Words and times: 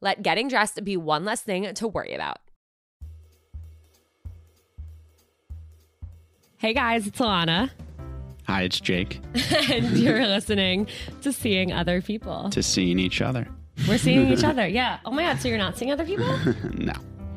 Let 0.00 0.22
getting 0.22 0.48
dressed 0.48 0.82
be 0.84 0.96
one 0.96 1.24
less 1.24 1.42
thing 1.42 1.72
to 1.74 1.88
worry 1.88 2.14
about. 2.14 2.38
Hey 6.58 6.72
guys, 6.74 7.06
it's 7.06 7.18
Ilana. 7.20 7.70
Hi, 8.46 8.62
it's 8.62 8.80
Jake. 8.80 9.20
and 9.70 9.96
you're 9.96 10.26
listening 10.26 10.86
to 11.22 11.32
Seeing 11.32 11.72
Other 11.72 12.02
People. 12.02 12.50
To 12.50 12.62
seeing 12.62 12.98
each 12.98 13.22
other. 13.22 13.48
We're 13.88 13.98
seeing 13.98 14.30
each 14.30 14.44
other. 14.44 14.66
Yeah. 14.66 14.98
Oh 15.04 15.10
my 15.10 15.22
God. 15.22 15.40
So 15.40 15.48
you're 15.48 15.58
not 15.58 15.76
seeing 15.78 15.90
other 15.90 16.04
people? 16.04 16.26
no. 16.74 16.92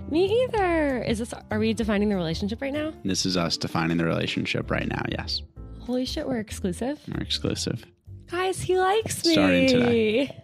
Me 0.10 0.44
either. 0.44 1.04
Is 1.04 1.20
this, 1.20 1.34
are 1.52 1.60
we 1.60 1.74
defining 1.74 2.10
the 2.10 2.16
relationship 2.16 2.62
right 2.62 2.74
now? 2.74 2.94
This 3.04 3.26
is 3.26 3.36
us 3.38 3.58
defining 3.58 3.98
the 3.98 4.06
relationship 4.06 4.70
right 4.72 4.88
now, 4.88 5.02
yes. 5.10 5.42
Holy 5.80 6.06
shit, 6.06 6.28
we're 6.28 6.40
exclusive. 6.40 7.00
We're 7.08 7.22
exclusive. 7.22 7.86
Guys, 8.30 8.62
he 8.62 8.78
likes 8.78 9.26
me. 9.26 9.34
Starting 9.34 9.68
today. 9.68 10.44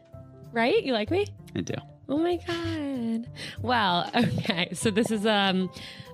Right? 0.51 0.83
You 0.83 0.93
like 0.93 1.11
me? 1.11 1.25
I 1.55 1.61
do. 1.61 1.75
Oh 2.09 2.17
my 2.17 2.37
god. 2.47 3.29
Well, 3.61 4.09
okay. 4.15 4.69
So 4.73 4.91
this 4.91 5.11
is 5.11 5.25
um 5.25 5.71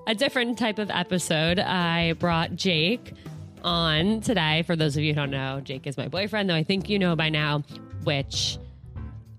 a 0.07 0.15
different 0.15 0.57
type 0.57 0.79
of 0.79 0.89
episode. 0.89 1.59
I 1.59 2.13
brought 2.13 2.55
Jake 2.55 3.13
on 3.63 4.21
today. 4.21 4.63
For 4.63 4.75
those 4.75 4.95
of 4.97 5.03
you 5.03 5.13
who 5.13 5.19
don't 5.19 5.31
know, 5.31 5.61
Jake 5.61 5.87
is 5.87 5.97
my 5.97 6.07
boyfriend, 6.07 6.49
though 6.49 6.55
I 6.55 6.63
think 6.63 6.89
you 6.89 6.99
know 6.99 7.15
by 7.15 7.29
now, 7.29 7.63
which 8.03 8.57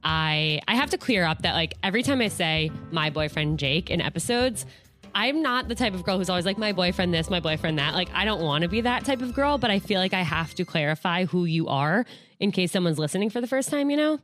I 0.02 0.60
I 0.66 0.74
have 0.74 0.90
to 0.90 0.98
clear 0.98 1.24
up 1.24 1.42
that 1.42 1.54
like 1.54 1.74
every 1.82 2.02
time 2.02 2.20
I 2.20 2.28
say 2.28 2.70
my 2.90 3.10
boyfriend 3.10 3.58
Jake 3.58 3.90
in 3.90 4.00
episodes, 4.00 4.66
I'm 5.14 5.42
not 5.42 5.68
the 5.68 5.74
type 5.74 5.94
of 5.94 6.04
girl 6.04 6.18
who's 6.18 6.30
always 6.30 6.46
like 6.46 6.58
my 6.58 6.72
boyfriend 6.72 7.12
this, 7.14 7.30
my 7.30 7.40
boyfriend 7.40 7.78
that. 7.78 7.94
Like 7.94 8.10
I 8.12 8.24
don't 8.24 8.42
want 8.42 8.62
to 8.62 8.68
be 8.68 8.80
that 8.82 9.04
type 9.04 9.22
of 9.22 9.34
girl, 9.34 9.58
but 9.58 9.70
I 9.70 9.78
feel 9.78 10.00
like 10.00 10.14
I 10.14 10.22
have 10.22 10.54
to 10.54 10.64
clarify 10.64 11.26
who 11.26 11.44
you 11.44 11.68
are 11.68 12.06
in 12.38 12.52
case 12.52 12.72
someone's 12.72 12.98
listening 12.98 13.30
for 13.30 13.40
the 13.40 13.46
first 13.46 13.68
time, 13.68 13.90
you 13.90 13.96
know? 13.96 14.18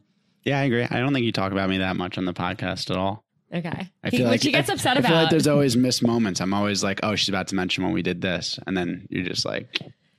Yeah, 0.47 0.61
I 0.61 0.63
agree. 0.63 0.85
I 0.89 1.01
don't 1.01 1.13
think 1.13 1.27
you 1.27 1.33
talk 1.33 1.53
about 1.53 1.69
me 1.69 1.79
that 1.79 1.97
much 1.97 2.17
on 2.17 2.25
the 2.25 2.33
podcast 2.33 2.91
at 2.91 2.97
all. 2.97 3.25
Okay. 3.53 3.69
I 4.03 4.11
He- 4.11 4.17
feel 4.19 4.27
which 4.27 4.31
like 4.31 4.43
he 4.43 4.53
gets 4.53 4.71
I, 4.71 4.75
upset 4.75 4.97
I 4.97 5.01
about. 5.01 5.09
I 5.11 5.13
feel 5.13 5.21
like 5.23 5.31
there's 5.31 5.47
always 5.49 5.77
missed 5.77 6.03
moments. 6.03 6.41
I'm 6.41 6.55
always 6.55 6.83
like, 6.85 7.01
oh, 7.03 7.15
she's 7.17 7.29
about 7.29 7.49
to 7.49 7.55
mention 7.57 7.85
when 7.85 7.93
we 7.93 8.01
did 8.03 8.23
this, 8.23 8.59
and 8.67 8.77
then 8.77 9.07
you're 9.11 9.25
just 9.25 9.45
like, 9.45 9.79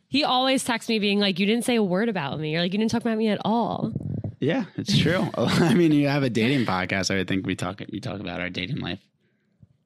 He 0.10 0.24
always 0.24 0.64
texts 0.64 0.90
me 0.90 1.00
being 1.00 1.20
like, 1.20 1.40
"You 1.40 1.46
didn't 1.46 1.66
say 1.66 1.76
a 1.76 1.84
word 1.84 2.10
about 2.10 2.40
me," 2.40 2.56
or 2.56 2.60
like, 2.62 2.72
"You 2.74 2.78
didn't 2.80 2.92
talk 2.92 3.02
about 3.02 3.18
me 3.18 3.30
at 3.30 3.40
all." 3.44 3.92
yeah, 4.40 4.66
it's 4.76 4.98
true. 4.98 5.30
I 5.38 5.74
mean, 5.74 5.92
you 5.92 6.08
have 6.10 6.24
a 6.24 6.30
dating 6.30 6.66
podcast. 6.66 7.10
I 7.10 7.16
would 7.18 7.28
think 7.28 7.48
we 7.48 7.56
talk 7.56 7.82
we 7.92 8.00
talk 8.00 8.20
about 8.20 8.40
our 8.42 8.50
dating 8.50 8.78
life. 8.80 9.00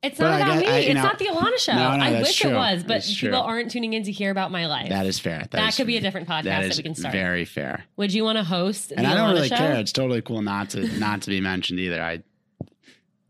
It's 0.04 0.18
But 0.18 0.32
not 0.32 0.42
about 0.42 0.54
guess- 0.54 0.62
me. 0.64 0.68
I- 0.68 0.78
it's 0.80 0.96
know- 0.96 1.04
not 1.04 1.20
the 1.20 1.26
Ilana 1.26 1.58
show. 1.60 1.74
No, 1.74 1.96
no, 1.96 2.04
I 2.04 2.22
wish 2.22 2.44
it 2.44 2.52
was, 2.54 2.84
but 2.84 3.04
people 3.04 3.40
aren't 3.40 3.70
tuning 3.70 3.94
in 3.94 4.02
to 4.04 4.12
hear 4.12 4.32
about 4.32 4.50
my 4.52 4.66
life. 4.66 4.90
That 4.90 5.06
is 5.06 5.20
fair. 5.20 5.46
That 5.52 5.70
is- 5.70 5.76
could 5.76 5.86
be 5.86 5.98
a 5.98 6.02
different 6.02 6.28
podcast 6.28 6.44
that 6.46 6.68
that 6.70 6.78
we 6.78 6.84
can 6.84 6.96
start. 6.96 7.14
Very 7.14 7.46
fair. 7.46 7.86
Would 7.98 8.12
you 8.12 8.24
want 8.24 8.40
to 8.40 8.44
host? 8.44 8.92
And 8.96 9.06
I 9.06 9.14
don't 9.14 9.30
Ilana 9.30 9.34
really 9.36 9.48
show? 9.50 9.58
care. 9.58 9.76
It's 9.76 9.92
totally 9.92 10.22
cool 10.24 10.42
not 10.42 10.72
to 10.72 10.88
not 11.00 11.22
to 11.24 11.30
be 11.30 11.40
mentioned 11.40 11.80
either. 11.80 12.02
I 12.02 12.24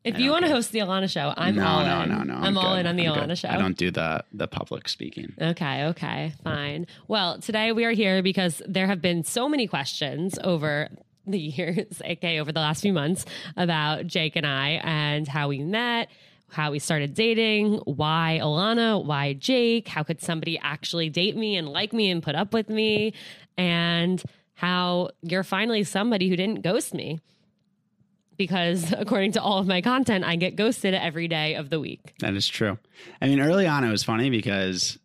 If 0.06 0.16
I 0.16 0.20
you 0.20 0.32
want 0.32 0.46
to 0.46 0.52
host 0.52 0.72
the 0.72 0.80
Ilana 0.80 1.12
show, 1.12 1.34
I'm 1.36 1.56
no, 1.56 1.66
all 1.68 1.86
no, 1.86 2.02
in. 2.04 2.10
no, 2.10 2.24
no. 2.24 2.34
I'm, 2.36 2.58
all 2.58 2.74
good. 2.76 2.80
in 2.82 2.88
on 2.88 2.96
the 2.96 3.08
I'm 3.08 3.16
Ilana 3.16 3.28
good. 3.28 3.38
show. 3.40 3.50
I 3.50 3.58
don't 3.58 3.78
do 3.78 3.92
the 3.92 4.24
the 4.32 4.48
public 4.48 4.88
speaking. 4.88 5.34
Okay, 5.42 5.84
okay, 5.88 6.32
fine. 6.42 6.88
Well, 7.10 7.40
today 7.40 7.74
we 7.74 7.84
are 7.84 7.92
here 7.92 8.24
because 8.24 8.62
there 8.66 8.88
have 8.88 9.02
been 9.02 9.26
so 9.26 9.50
many 9.50 9.68
questions 9.68 10.40
over 10.42 10.88
the 11.28 11.38
years, 11.58 12.02
aka 12.06 12.40
over 12.40 12.54
the 12.54 12.62
last 12.62 12.82
few 12.82 12.94
months, 12.94 13.26
about 13.58 14.08
Jake 14.08 14.38
and 14.38 14.48
I 14.48 14.80
and 14.84 15.28
how 15.28 15.50
we 15.50 15.60
met, 15.60 16.10
how 16.52 16.72
we 16.72 16.80
started 16.80 17.14
dating, 17.14 17.76
why 17.86 18.40
Ilana, 18.42 19.04
why 19.04 19.34
Jake, 19.34 19.88
how 19.88 20.04
could 20.04 20.22
somebody 20.22 20.60
actually 20.62 21.10
date 21.10 21.36
me 21.36 21.56
and 21.56 21.68
like 21.68 21.94
me 21.94 22.10
and 22.12 22.22
put 22.22 22.36
up 22.36 22.54
with 22.54 22.70
me, 22.70 23.14
and 23.58 24.22
how 24.62 25.10
you're 25.24 25.44
finally 25.44 25.84
somebody 25.84 26.30
who 26.30 26.36
didn't 26.36 26.62
ghost 26.62 26.94
me. 26.94 27.20
Because 28.38 28.94
according 28.98 29.32
to 29.34 29.42
all 29.42 29.58
of 29.58 29.68
my 29.68 29.82
content, 29.82 30.24
I 30.24 30.36
get 30.36 30.56
ghosted 30.56 30.94
every 30.94 31.28
day 31.28 31.56
of 31.56 31.70
the 31.70 31.80
week. 31.80 32.14
That 32.20 32.36
is 32.36 32.48
true. 32.48 32.78
I 33.22 33.28
mean, 33.28 33.40
early 33.40 33.66
on, 33.66 33.84
it 33.84 33.90
was 33.90 34.04
funny 34.04 34.30
because 34.30 35.00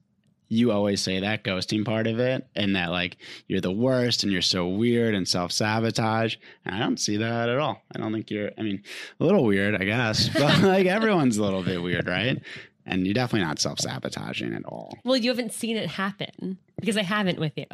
you 0.48 0.70
always 0.70 1.00
say 1.00 1.20
that 1.20 1.44
ghosting 1.44 1.84
part 1.84 2.06
of 2.06 2.18
it, 2.18 2.46
and 2.54 2.76
that 2.76 2.90
like 2.90 3.16
you're 3.48 3.60
the 3.60 3.72
worst 3.72 4.22
and 4.22 4.32
you're 4.32 4.42
so 4.42 4.68
weird 4.68 5.14
and 5.14 5.26
self 5.26 5.52
sabotage. 5.52 6.36
And 6.64 6.74
I 6.74 6.78
don't 6.78 6.98
see 7.00 7.16
that 7.16 7.48
at 7.48 7.58
all. 7.58 7.82
I 7.94 7.98
don't 7.98 8.12
think 8.12 8.30
you're. 8.30 8.50
I 8.58 8.62
mean, 8.62 8.82
a 9.20 9.24
little 9.24 9.44
weird, 9.44 9.74
I 9.74 9.84
guess, 9.84 10.28
but 10.34 10.62
like 10.62 10.86
everyone's 10.86 11.36
a 11.36 11.42
little 11.42 11.62
bit 11.62 11.82
weird, 11.82 12.06
right? 12.06 12.40
And 12.84 13.04
you're 13.04 13.14
definitely 13.14 13.46
not 13.46 13.58
self 13.58 13.80
sabotaging 13.80 14.54
at 14.54 14.64
all. 14.64 14.96
Well, 15.04 15.16
you 15.16 15.30
haven't 15.30 15.52
seen 15.52 15.76
it 15.76 15.88
happen 15.88 16.58
because 16.78 16.96
I 16.96 17.02
haven't 17.02 17.38
with 17.38 17.56
you. 17.56 17.66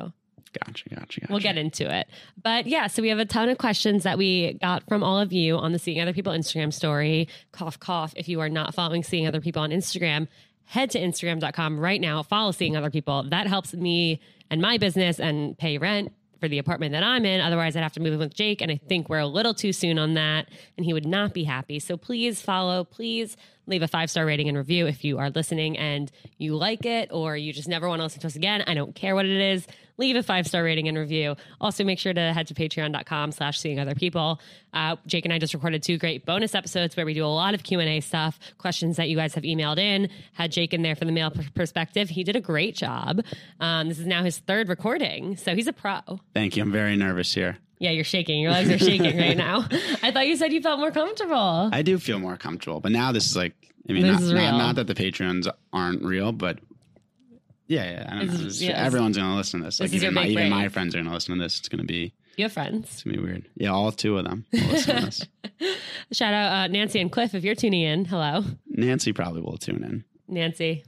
Gotcha, 0.53 0.89
gotcha, 0.91 1.21
gotcha. 1.21 1.27
We'll 1.31 1.41
get 1.41 1.57
into 1.57 1.91
it. 1.93 2.09
But 2.43 2.67
yeah, 2.67 2.87
so 2.87 3.01
we 3.01 3.09
have 3.09 3.19
a 3.19 3.25
ton 3.25 3.49
of 3.49 3.57
questions 3.57 4.03
that 4.03 4.19
we 4.19 4.55
got 4.61 4.87
from 4.87 5.03
all 5.03 5.19
of 5.19 5.33
you 5.33 5.57
on 5.57 5.73
the 5.73 5.79
Seeing 5.79 6.01
Other 6.01 6.13
People 6.13 6.33
Instagram 6.33 6.73
story. 6.73 7.29
Cough, 7.53 7.79
cough. 7.79 8.13
If 8.17 8.29
you 8.29 8.41
are 8.41 8.51
not 8.51 8.75
following 8.75 9.03
Seeing 9.03 9.27
Other 9.27 9.41
People 9.41 9.63
on 9.63 9.71
Instagram, 9.71 10.29
head 10.67 10.91
to 10.91 11.01
Instagram.com 11.01 11.79
right 11.79 12.01
now. 12.01 12.23
Follow 12.23 12.53
Seeing 12.53 12.77
Other 12.77 12.91
People. 12.91 13.25
That 13.25 13.47
helps 13.47 13.75
me 13.75 14.21
and 14.51 14.61
my 14.61 14.79
business 14.79 15.19
and 15.21 15.57
pay 15.57 15.79
rent 15.79 16.13
for 16.43 16.49
the 16.49 16.59
apartment 16.59 16.91
that 16.91 17.05
I'm 17.05 17.25
in. 17.25 17.41
Otherwise, 17.41 17.77
I'd 17.77 17.85
have 17.85 17.93
to 17.93 18.01
move 18.01 18.15
in 18.15 18.19
with 18.19 18.35
Jake. 18.35 18.61
And 18.61 18.73
I 18.73 18.77
think 18.89 19.09
we're 19.09 19.19
a 19.19 19.27
little 19.27 19.55
too 19.55 19.73
soon 19.73 19.97
on 19.97 20.15
that. 20.15 20.49
And 20.77 20.85
he 20.85 20.93
would 20.93 21.07
not 21.07 21.33
be 21.33 21.45
happy. 21.45 21.79
So 21.79 21.97
please 21.97 22.43
follow. 22.43 22.83
Please 22.83 23.37
leave 23.69 23.81
a 23.83 23.87
five 23.87 24.11
star 24.11 24.27
rating 24.27 24.49
and 24.49 24.59
review 24.59 24.89
if 24.89 25.05
you 25.05 25.19
are 25.19 25.31
listening 25.31 25.79
and 25.79 26.11
you 26.39 26.57
like 26.57 26.85
it 26.85 27.11
or 27.13 27.37
you 27.37 27.53
just 27.53 27.69
never 27.69 27.89
want 27.89 28.01
to 28.01 28.03
listen 28.03 28.21
to 28.23 28.27
us 28.27 28.35
again. 28.35 28.65
I 28.67 28.75
don't 28.75 28.93
care 28.93 29.15
what 29.15 29.25
it 29.25 29.41
is. 29.41 29.69
Leave 29.99 30.17
a 30.17 30.23
five 30.23 30.47
star 30.47 30.65
rating 30.65 30.89
and 30.89 30.97
review. 30.97 31.37
Also, 31.61 31.85
make 31.85 31.99
sure 31.99 32.13
to 32.13 32.33
head 32.33 32.47
to 32.49 32.55
patreon.com 32.55 33.33
slash 33.33 33.59
seeing 33.61 33.79
other 33.79 33.95
people. 33.95 34.41
Uh, 34.73 34.97
Jake 35.07 35.25
and 35.25 35.33
I 35.33 35.39
just 35.39 35.55
recorded 35.55 35.83
two 35.83 35.99
great 35.99 36.25
bonus 36.25 36.55
episodes 36.55 36.97
where 36.97 37.05
we 37.07 37.15
do 37.15 37.25
a 37.25 37.27
lot 37.27 37.55
of 37.55 37.63
Q&A 37.63 38.01
stuff, 38.01 38.39
questions 38.59 38.97
that 38.97 39.09
you 39.09 39.17
guys 39.17 39.35
have 39.35 39.45
emailed 39.45 39.79
in. 39.79 40.09
Had 40.33 40.53
Jake 40.53 40.73
in 40.73 40.83
there 40.83 40.97
for 40.97 41.05
the 41.05 41.13
male 41.13 41.31
perspective. 41.55 42.09
He 42.09 42.25
did 42.25 42.37
a 42.37 42.41
great 42.41 42.75
job. 42.75 43.21
Um, 43.61 43.89
this 43.89 43.99
is 43.99 44.07
now 44.07 44.23
his 44.25 44.39
third 44.39 44.69
recording, 44.69 45.37
so 45.37 45.55
he's 45.55 45.67
a 45.67 45.73
pro. 45.73 46.01
Thank 46.35 46.57
you. 46.57 46.63
I'm 46.63 46.73
very 46.73 46.97
nervous 46.97 47.33
here. 47.35 47.59
Yeah, 47.79 47.91
you're 47.91 48.05
shaking. 48.05 48.41
Your 48.41 48.53
legs 48.53 48.71
are 48.71 48.79
shaking 48.79 49.19
right 49.19 49.37
now. 49.37 49.67
I 50.03 50.13
thought 50.13 50.29
you 50.29 50.37
said 50.37 50.53
you 50.53 50.63
felt 50.63 50.79
more 50.79 50.93
comfortable. 50.93 51.69
I 51.73 51.83
do 51.83 51.99
feel 51.99 52.21
more 52.21 52.37
comfortable, 52.37 52.79
but 52.79 52.93
now 52.93 53.11
this 53.11 53.27
is 53.29 53.37
like, 53.37 53.55
I 53.89 53.93
mean, 53.93 54.07
not, 54.07 54.23
not, 54.23 54.57
not 54.57 54.75
that 54.77 54.87
the 54.87 54.95
Patreons 54.95 55.49
aren't 55.73 56.03
real, 56.05 56.31
but 56.31 56.61
yeah, 57.73 57.91
yeah, 57.91 58.07
I 58.09 58.15
don't 58.19 58.27
This 58.29 58.41
know. 58.41 58.47
is- 58.47 58.63
yeah, 58.63 58.85
everyone's 58.85 59.17
going 59.17 59.31
to 59.31 59.37
listen 59.37 59.61
to 59.61 59.67
this. 59.67 59.81
Like, 59.81 59.91
this 59.91 59.99
is 59.99 60.03
even, 60.05 60.15
my, 60.15 60.27
even 60.27 60.51
my 60.51 60.69
friends 60.69 60.95
are 60.95 60.99
going 60.99 61.09
to 61.09 61.15
listen 61.15 61.37
to 61.37 61.43
this. 61.43 61.59
It's 61.59 61.69
going 61.69 61.81
to 61.81 61.87
be, 61.87 62.13
you 62.37 62.45
have 62.45 62.53
friends. 62.53 62.89
it's 62.93 63.03
going 63.03 63.17
to 63.17 63.23
be 63.23 63.27
weird. 63.27 63.49
Yeah, 63.57 63.71
all 63.71 63.91
two 63.93 64.19
of 64.19 64.25
them 64.25 64.45
will 64.53 64.61
listen 64.61 64.97
to 64.97 65.05
this. 65.07 65.27
Shout 66.13 66.35
out 66.35 66.53
uh, 66.53 66.67
Nancy 66.69 67.01
and 67.01 67.11
Cliff 67.11 67.35
if 67.35 67.45
you're 67.45 67.55
tuning 67.55 67.83
in. 67.83 68.05
Hello. 68.05 68.45
Nancy 68.67 69.13
probably 69.13 69.43
will 69.43 69.57
tune 69.59 69.83
in. 69.85 70.05
Nancy. 70.29 70.85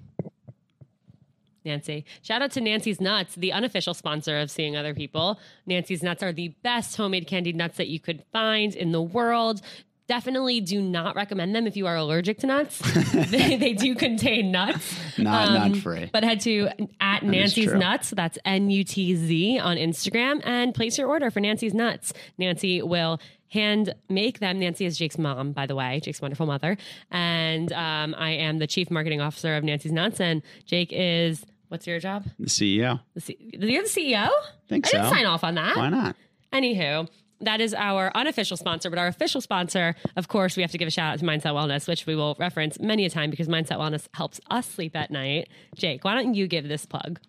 Nancy. 1.65 2.05
Shout 2.23 2.43
out 2.43 2.51
to 2.53 2.61
Nancy's 2.61 3.01
Nuts, 3.01 3.35
the 3.37 3.53
unofficial 3.53 3.95
sponsor 3.95 4.39
of 4.39 4.51
Seeing 4.51 4.77
Other 4.77 4.93
People. 4.93 5.41
Nancy's 5.65 6.03
Nuts 6.03 6.23
are 6.23 6.33
the 6.33 6.49
best 6.63 6.95
homemade 6.97 7.27
candied 7.27 7.57
nuts 7.57 7.79
that 7.79 7.89
you 7.89 7.99
could 7.99 8.23
find 8.33 8.75
in 8.75 8.93
the 8.93 9.01
world. 9.01 9.63
Definitely 10.07 10.61
do 10.61 10.83
not 10.83 11.17
recommend 11.17 11.55
them 11.55 11.67
if 11.67 11.77
you 11.79 11.87
are 11.87 11.97
allergic 11.97 12.39
to 12.41 12.47
nuts. 12.47 12.79
they, 13.31 13.57
they 13.57 13.73
do 13.73 13.95
contain 13.95 14.51
nuts. 14.53 14.99
Not 15.17 15.49
Um, 15.49 15.73
nut 15.73 15.83
free. 15.83 16.11
But 16.13 16.25
head 16.25 16.41
to 16.41 16.69
at 17.01 17.23
is 17.23 17.29
Nancy's. 17.31 17.73
Nuts. 17.73 18.11
That's 18.11 18.39
N 18.45 18.69
U 18.71 18.85
T 18.85 19.17
Z 19.17 19.59
on 19.61 19.77
Instagram 19.79 20.43
and 20.45 20.75
place 20.75 20.99
your 20.99 21.09
order 21.09 21.31
for 21.31 21.41
Nancy's 21.41 21.73
Nuts. 21.73 22.13
Nancy 22.37 22.83
will 22.83 23.19
hand 23.49 23.95
make 24.11 24.41
them. 24.41 24.59
Nancy 24.59 24.85
is 24.85 24.99
Jake's 24.99 25.17
mom, 25.17 25.53
by 25.53 25.65
the 25.67 25.75
way, 25.75 26.01
Jake's 26.01 26.21
wonderful 26.21 26.45
mother. 26.45 26.77
And 27.11 27.73
um, 27.73 28.15
I 28.19 28.33
am 28.33 28.59
the 28.59 28.67
chief 28.67 28.91
marketing 28.91 29.23
officer 29.23 29.57
of 29.57 29.65
Nancy's 29.65 29.93
Nuts. 29.93 30.21
And 30.21 30.43
Jake 30.67 30.89
is, 30.93 31.47
what's 31.69 31.87
your 31.87 31.99
job? 31.99 32.27
The 32.39 32.47
CEO. 32.47 33.01
The 33.15 33.21
C- 33.23 33.39
You're 33.59 33.85
the 33.85 33.89
CEO? 33.89 34.29
Think 34.69 34.87
I 34.89 34.91
didn't 34.91 35.09
sign 35.09 35.25
off 35.27 35.45
on 35.45 35.55
that. 35.55 35.77
Why 35.77 35.89
not? 35.89 36.15
Anywho, 36.53 37.09
that 37.45 37.61
is 37.61 37.75
our 37.75 38.11
unofficial 38.15 38.57
sponsor, 38.57 38.91
but 38.91 38.99
our 38.99 39.07
official 39.07 39.41
sponsor, 39.41 39.95
of 40.17 40.29
course, 40.29 40.57
we 40.57 40.63
have 40.63 40.71
to 40.73 40.79
give 40.79 40.89
a 40.89 40.91
shout 40.91 41.15
out 41.15 41.19
to 41.19 41.25
Mindset 41.25 41.53
Wellness, 41.53 41.89
which 41.89 42.07
we 42.07 42.15
will 42.17 42.37
reference 42.39 42.79
many 42.81 43.05
a 43.05 43.11
time 43.11 43.31
because 43.31 43.49
Mindset 43.49 43.79
Wellness 43.79 44.07
helps 44.15 44.41
us 44.51 44.67
sleep 44.67 44.97
at 44.97 45.11
night. 45.11 45.49
Jake, 45.75 46.05
why 46.05 46.15
don't 46.15 46.35
you 46.35 46.47
give 46.47 46.69
this 46.69 46.87
plug? 46.87 47.21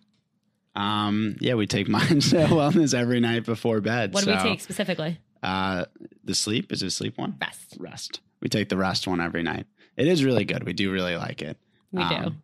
Um, 0.74 1.36
yeah, 1.40 1.54
we 1.54 1.66
take 1.66 1.86
mindset 1.88 2.48
wellness 2.48 2.92
every 2.94 3.20
night 3.20 3.44
before 3.44 3.80
bed. 3.80 4.12
What 4.12 4.24
do 4.24 4.30
we 4.30 4.38
take 4.38 4.60
specifically? 4.60 5.18
Uh, 5.42 5.86
the 6.24 6.34
sleep 6.34 6.72
is 6.72 6.82
it 6.82 6.86
a 6.86 6.90
sleep 6.90 7.16
one? 7.18 7.36
Rest. 7.40 7.76
Rest. 7.78 8.20
We 8.40 8.48
take 8.48 8.68
the 8.68 8.76
rest 8.76 9.06
one 9.06 9.20
every 9.20 9.42
night. 9.42 9.66
It 9.96 10.06
is 10.06 10.24
really 10.24 10.44
good. 10.44 10.64
We 10.64 10.74
do 10.74 10.92
really 10.92 11.16
like 11.16 11.40
it. 11.40 11.56
We 11.92 12.04
do. 12.04 12.34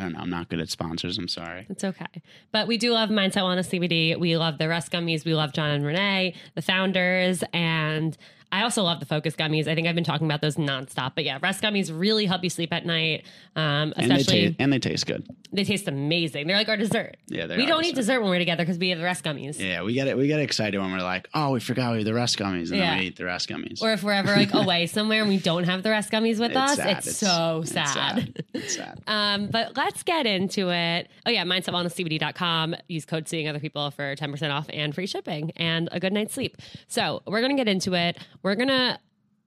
I 0.00 0.04
don't 0.04 0.12
know. 0.14 0.20
I'm 0.20 0.30
not 0.30 0.48
good 0.48 0.60
at 0.60 0.70
sponsors. 0.70 1.18
I'm 1.18 1.28
sorry. 1.28 1.66
It's 1.68 1.84
okay. 1.84 2.06
But 2.52 2.66
we 2.66 2.78
do 2.78 2.92
love 2.92 3.10
Mindset 3.10 3.42
Wellness 3.42 3.68
CBD. 3.68 4.18
We 4.18 4.38
love 4.38 4.56
the 4.56 4.66
Rest 4.66 4.90
Gummies. 4.90 5.26
We 5.26 5.34
love 5.34 5.52
John 5.52 5.68
and 5.68 5.84
Renee, 5.84 6.34
the 6.54 6.62
founders. 6.62 7.44
And 7.52 8.16
I 8.52 8.62
also 8.62 8.82
love 8.82 9.00
the 9.00 9.06
Focus 9.06 9.36
Gummies. 9.36 9.66
I 9.68 9.74
think 9.74 9.86
I've 9.86 9.94
been 9.94 10.04
talking 10.04 10.26
about 10.26 10.40
those 10.40 10.56
nonstop. 10.56 11.12
But 11.14 11.24
yeah, 11.24 11.38
Rest 11.42 11.62
Gummies 11.62 11.90
really 11.96 12.26
help 12.26 12.42
you 12.42 12.50
sleep 12.50 12.72
at 12.72 12.84
night. 12.84 13.24
Um, 13.56 13.92
And 13.96 14.10
they, 14.10 14.16
especially, 14.16 14.40
taste, 14.48 14.56
and 14.58 14.72
they 14.72 14.78
taste 14.78 15.06
good. 15.06 15.26
they 15.52 15.64
taste 15.64 15.86
amazing. 15.88 16.46
They're 16.46 16.56
like 16.56 16.68
our 16.68 16.76
dessert. 16.76 17.16
Yeah, 17.28 17.46
we 17.46 17.66
don't 17.66 17.84
eat 17.84 17.94
dessert. 17.94 18.14
dessert 18.14 18.20
when 18.22 18.30
we're 18.30 18.38
together 18.38 18.64
because 18.64 18.78
we 18.78 18.90
have 18.90 18.98
the 18.98 19.04
Rest 19.04 19.24
Gummies. 19.24 19.58
Yeah, 19.60 19.82
we 19.82 19.92
get 19.94 20.08
it. 20.08 20.16
We 20.16 20.26
get 20.26 20.40
excited 20.40 20.78
when 20.80 20.90
we're 20.92 20.98
like, 20.98 21.28
oh, 21.34 21.52
we 21.52 21.60
forgot 21.60 21.92
we 21.92 21.98
have 21.98 22.04
the 22.06 22.14
rest 22.14 22.38
gummies, 22.38 22.70
and 22.70 22.78
Yeah. 22.78 22.90
then 22.90 22.98
we 22.98 23.04
eat 23.06 23.16
the 23.16 23.24
rest 23.24 23.48
gummies. 23.48 23.80
Or 23.82 23.92
if 23.92 24.02
we're 24.02 24.12
ever 24.12 24.34
like 24.34 24.52
away 24.54 24.86
somewhere 24.86 25.20
and 25.20 25.28
we 25.28 25.38
don't 25.38 25.64
have 25.64 25.82
the 25.82 25.90
Rest 25.90 26.10
Gummies 26.10 26.40
with 26.40 26.50
It's 26.50 26.56
us, 26.56 26.76
sad. 26.76 26.96
it's, 26.98 27.16
so 27.16 27.60
it's 27.62 27.72
sad. 27.72 28.44
It's 28.54 28.74
sad. 28.76 29.00
Um, 29.06 29.46
but 29.46 29.76
let's 29.76 30.02
get 30.02 30.26
into 30.26 30.70
it. 30.70 31.08
Oh 31.24 31.30
yeah, 31.30 31.44
mindsetwellnesscbd.com. 31.44 32.74
Use 32.88 33.04
code 33.04 33.28
seeing 33.28 33.48
other 33.48 33.58
people 33.60 33.90
for 33.90 34.14
10% 34.16 34.50
off 34.50 34.66
and 34.72 34.94
free 34.94 35.06
shipping 35.06 35.52
and 35.56 35.88
a 35.92 36.00
good 36.00 36.12
night's 36.12 36.34
sleep. 36.34 36.56
So 36.88 37.22
we're 37.26 37.40
gonna 37.40 37.56
get 37.56 37.68
into 37.68 37.94
it. 37.94 38.18
We're 38.42 38.54
gonna 38.56 38.98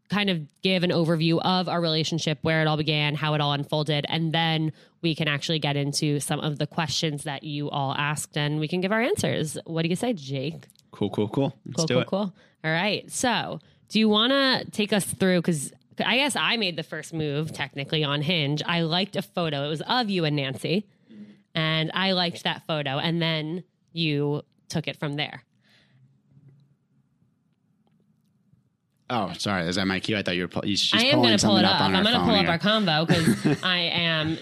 kind 0.10 0.30
of 0.30 0.42
give 0.62 0.84
an 0.84 0.92
overview 0.92 1.40
of 1.44 1.68
our 1.68 1.82
relationship, 1.82 2.38
where 2.42 2.62
it 2.62 2.68
all 2.68 2.78
began, 2.78 3.16
how 3.16 3.34
it 3.34 3.42
all 3.42 3.54
unfolded, 3.54 4.06
and 4.10 4.32
then 4.34 4.72
we 5.02 5.16
can 5.16 5.28
actually 5.28 5.60
get 5.60 5.76
into 5.76 6.20
some 6.20 6.40
of 6.40 6.60
the 6.60 6.68
questions 6.68 7.24
that 7.24 7.44
you 7.44 7.70
all 7.70 7.94
asked 7.96 8.38
and 8.38 8.60
we 8.60 8.68
can 8.68 8.80
give 8.82 8.92
our 8.92 9.02
answers. 9.02 9.58
What 9.66 9.82
do 9.84 9.90
you 9.90 9.96
say, 9.96 10.14
Jake? 10.14 10.66
Cool, 10.92 11.10
cool, 11.10 11.28
cool. 11.30 11.58
Let's 11.66 11.78
Cool, 11.78 11.86
do 11.88 11.94
cool, 11.96 12.02
it. 12.02 12.08
cool. 12.08 12.34
All 12.64 12.72
right. 12.72 13.10
So, 13.12 13.60
do 13.90 14.00
you 14.00 14.08
want 14.08 14.32
to 14.32 14.70
take 14.72 14.94
us 14.94 15.04
through? 15.06 15.40
Because 15.42 15.74
I 16.06 16.18
guess 16.18 16.36
I 16.36 16.58
made 16.58 16.76
the 16.78 16.84
first 16.84 17.14
move 17.14 17.52
technically 17.52 18.04
on 18.04 18.22
Hinge. 18.22 18.62
I 18.66 18.82
liked 18.82 19.16
a 19.16 19.22
photo. 19.22 19.66
It 19.66 19.70
was 19.70 19.82
of 19.82 20.10
you 20.10 20.24
and 20.26 20.36
Nancy, 20.36 20.86
and 21.56 21.92
I 21.94 22.12
liked 22.12 22.44
that 22.44 22.66
photo. 22.68 22.98
And 23.00 23.22
then 23.22 23.64
you 23.92 24.44
took 24.70 24.88
it 24.88 24.98
from 24.98 25.16
there. 25.16 25.44
Oh, 29.14 29.32
sorry. 29.38 29.68
Is 29.68 29.76
that 29.76 29.86
my 29.86 30.00
cue? 30.00 30.18
I 30.18 30.24
thought 30.24 30.36
you 30.36 30.42
were. 30.44 30.48
Pull- 30.48 30.66
you- 30.66 30.76
she's 30.76 31.02
I 31.02 31.06
am 31.08 31.22
going 31.22 31.38
to 31.38 31.46
pull 31.46 31.58
it 31.58 31.66
up. 31.66 31.80
on 31.82 31.96
I'm 31.96 32.04
going 32.04 32.16
to 32.16 32.22
pull 32.22 32.36
up 32.36 32.48
our 32.48 32.58
combo 32.58 33.06
because 33.36 33.62
I 33.64 33.78
am 33.78 34.38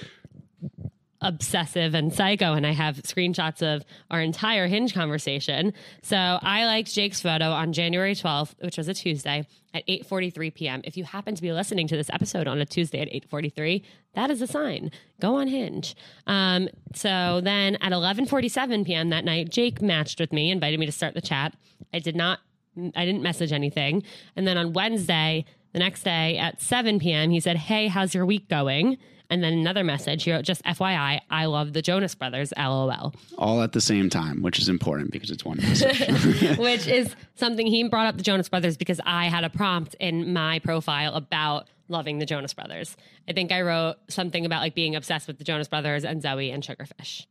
obsessive 1.23 1.93
and 1.93 2.11
psycho 2.11 2.53
and 2.53 2.65
I 2.65 2.71
have 2.71 2.95
screenshots 3.03 3.61
of 3.61 3.83
our 4.09 4.21
entire 4.21 4.67
hinge 4.67 4.93
conversation. 4.95 5.73
So 6.01 6.15
I 6.17 6.65
liked 6.65 6.91
Jake's 6.91 7.21
photo 7.21 7.51
on 7.51 7.73
January 7.73 8.15
12th, 8.15 8.55
which 8.61 8.77
was 8.77 8.87
a 8.87 8.93
Tuesday 8.93 9.45
at 9.73 9.85
8:43 9.87 10.53
p.m. 10.55 10.81
If 10.83 10.97
you 10.97 11.03
happen 11.03 11.35
to 11.35 11.41
be 11.41 11.51
listening 11.51 11.87
to 11.89 11.95
this 11.97 12.09
episode 12.11 12.47
on 12.47 12.59
a 12.59 12.65
Tuesday 12.65 13.01
at 13.01 13.09
8:43, 13.29 13.83
that 14.15 14.31
is 14.31 14.41
a 14.41 14.47
sign. 14.47 14.89
Go 15.19 15.35
on 15.35 15.47
Hinge. 15.47 15.95
Um, 16.25 16.69
so 16.95 17.39
then 17.43 17.75
at 17.81 17.91
11:47 17.91 18.85
p.m. 18.85 19.09
that 19.09 19.23
night, 19.25 19.49
Jake 19.49 19.81
matched 19.81 20.19
with 20.19 20.33
me, 20.33 20.49
invited 20.49 20.79
me 20.79 20.85
to 20.87 20.91
start 20.91 21.13
the 21.13 21.21
chat. 21.21 21.53
I 21.93 21.99
did 21.99 22.15
not 22.15 22.39
I 22.77 23.05
didn't 23.05 23.21
message 23.21 23.51
anything. 23.51 24.03
And 24.35 24.47
then 24.47 24.57
on 24.57 24.73
Wednesday, 24.73 25.45
the 25.73 25.79
next 25.79 26.03
day 26.03 26.37
at 26.37 26.61
7 26.61 26.99
p.m., 26.99 27.31
he 27.31 27.39
said, 27.39 27.57
Hey, 27.57 27.87
how's 27.87 28.13
your 28.13 28.25
week 28.25 28.49
going? 28.49 28.97
And 29.29 29.41
then 29.41 29.53
another 29.53 29.85
message. 29.85 30.25
He 30.25 30.31
wrote, 30.33 30.43
Just 30.43 30.61
FYI, 30.63 31.21
I 31.29 31.45
love 31.45 31.71
the 31.71 31.81
Jonas 31.81 32.13
Brothers, 32.15 32.51
LOL, 32.57 33.13
All 33.37 33.61
at 33.61 33.71
the 33.71 33.79
same 33.79 34.09
time, 34.09 34.41
which 34.41 34.59
is 34.59 34.67
important 34.67 35.11
because 35.11 35.31
it's 35.31 35.45
one 35.45 35.57
message. 35.57 36.57
which 36.57 36.87
is 36.87 37.15
something 37.35 37.65
he 37.65 37.87
brought 37.87 38.07
up 38.07 38.17
the 38.17 38.23
Jonas 38.23 38.49
Brothers 38.49 38.75
because 38.75 38.99
I 39.05 39.25
had 39.25 39.45
a 39.45 39.49
prompt 39.49 39.95
in 39.99 40.33
my 40.33 40.59
profile 40.59 41.13
about 41.13 41.69
loving 41.87 42.19
the 42.19 42.25
Jonas 42.25 42.53
Brothers. 42.53 42.97
I 43.27 43.33
think 43.33 43.51
I 43.51 43.61
wrote 43.61 43.95
something 44.09 44.45
about 44.45 44.61
like 44.61 44.75
being 44.75 44.95
obsessed 44.95 45.27
with 45.27 45.37
the 45.37 45.43
Jonas 45.45 45.69
Brothers 45.69 46.03
and 46.03 46.21
Zoe 46.21 46.51
and 46.51 46.61
Sugarfish. 46.61 47.25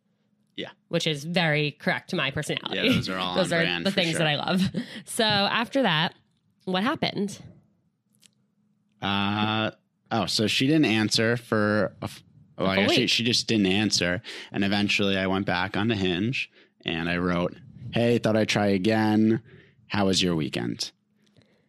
Yeah. 0.56 0.70
which 0.88 1.06
is 1.06 1.24
very 1.24 1.72
correct 1.72 2.10
to 2.10 2.16
my 2.16 2.30
personality. 2.30 2.88
Yeah, 2.88 2.94
those 2.94 3.08
are 3.08 3.18
all 3.18 3.34
those 3.36 3.52
are 3.52 3.64
the 3.82 3.90
things 3.90 4.10
sure. 4.10 4.18
that 4.18 4.26
I 4.28 4.36
love. 4.36 4.62
So 5.04 5.24
after 5.24 5.82
that, 5.82 6.14
what 6.64 6.82
happened? 6.82 7.38
Uh, 9.02 9.70
oh, 10.10 10.26
so 10.26 10.46
she 10.46 10.66
didn't 10.66 10.84
answer 10.84 11.36
for 11.36 11.94
a, 12.02 12.04
f- 12.04 12.22
well, 12.58 12.68
I 12.68 12.76
guess 12.76 12.92
she, 12.92 13.06
she 13.06 13.24
just 13.24 13.46
didn't 13.46 13.66
answer. 13.66 14.22
And 14.52 14.64
eventually 14.64 15.16
I 15.16 15.26
went 15.26 15.46
back 15.46 15.76
on 15.76 15.88
the 15.88 15.96
hinge 15.96 16.50
and 16.84 17.08
I 17.08 17.16
wrote, 17.16 17.56
Hey, 17.92 18.18
thought 18.18 18.36
I'd 18.36 18.48
try 18.48 18.68
again. 18.68 19.42
How 19.88 20.06
was 20.06 20.22
your 20.22 20.36
weekend? 20.36 20.92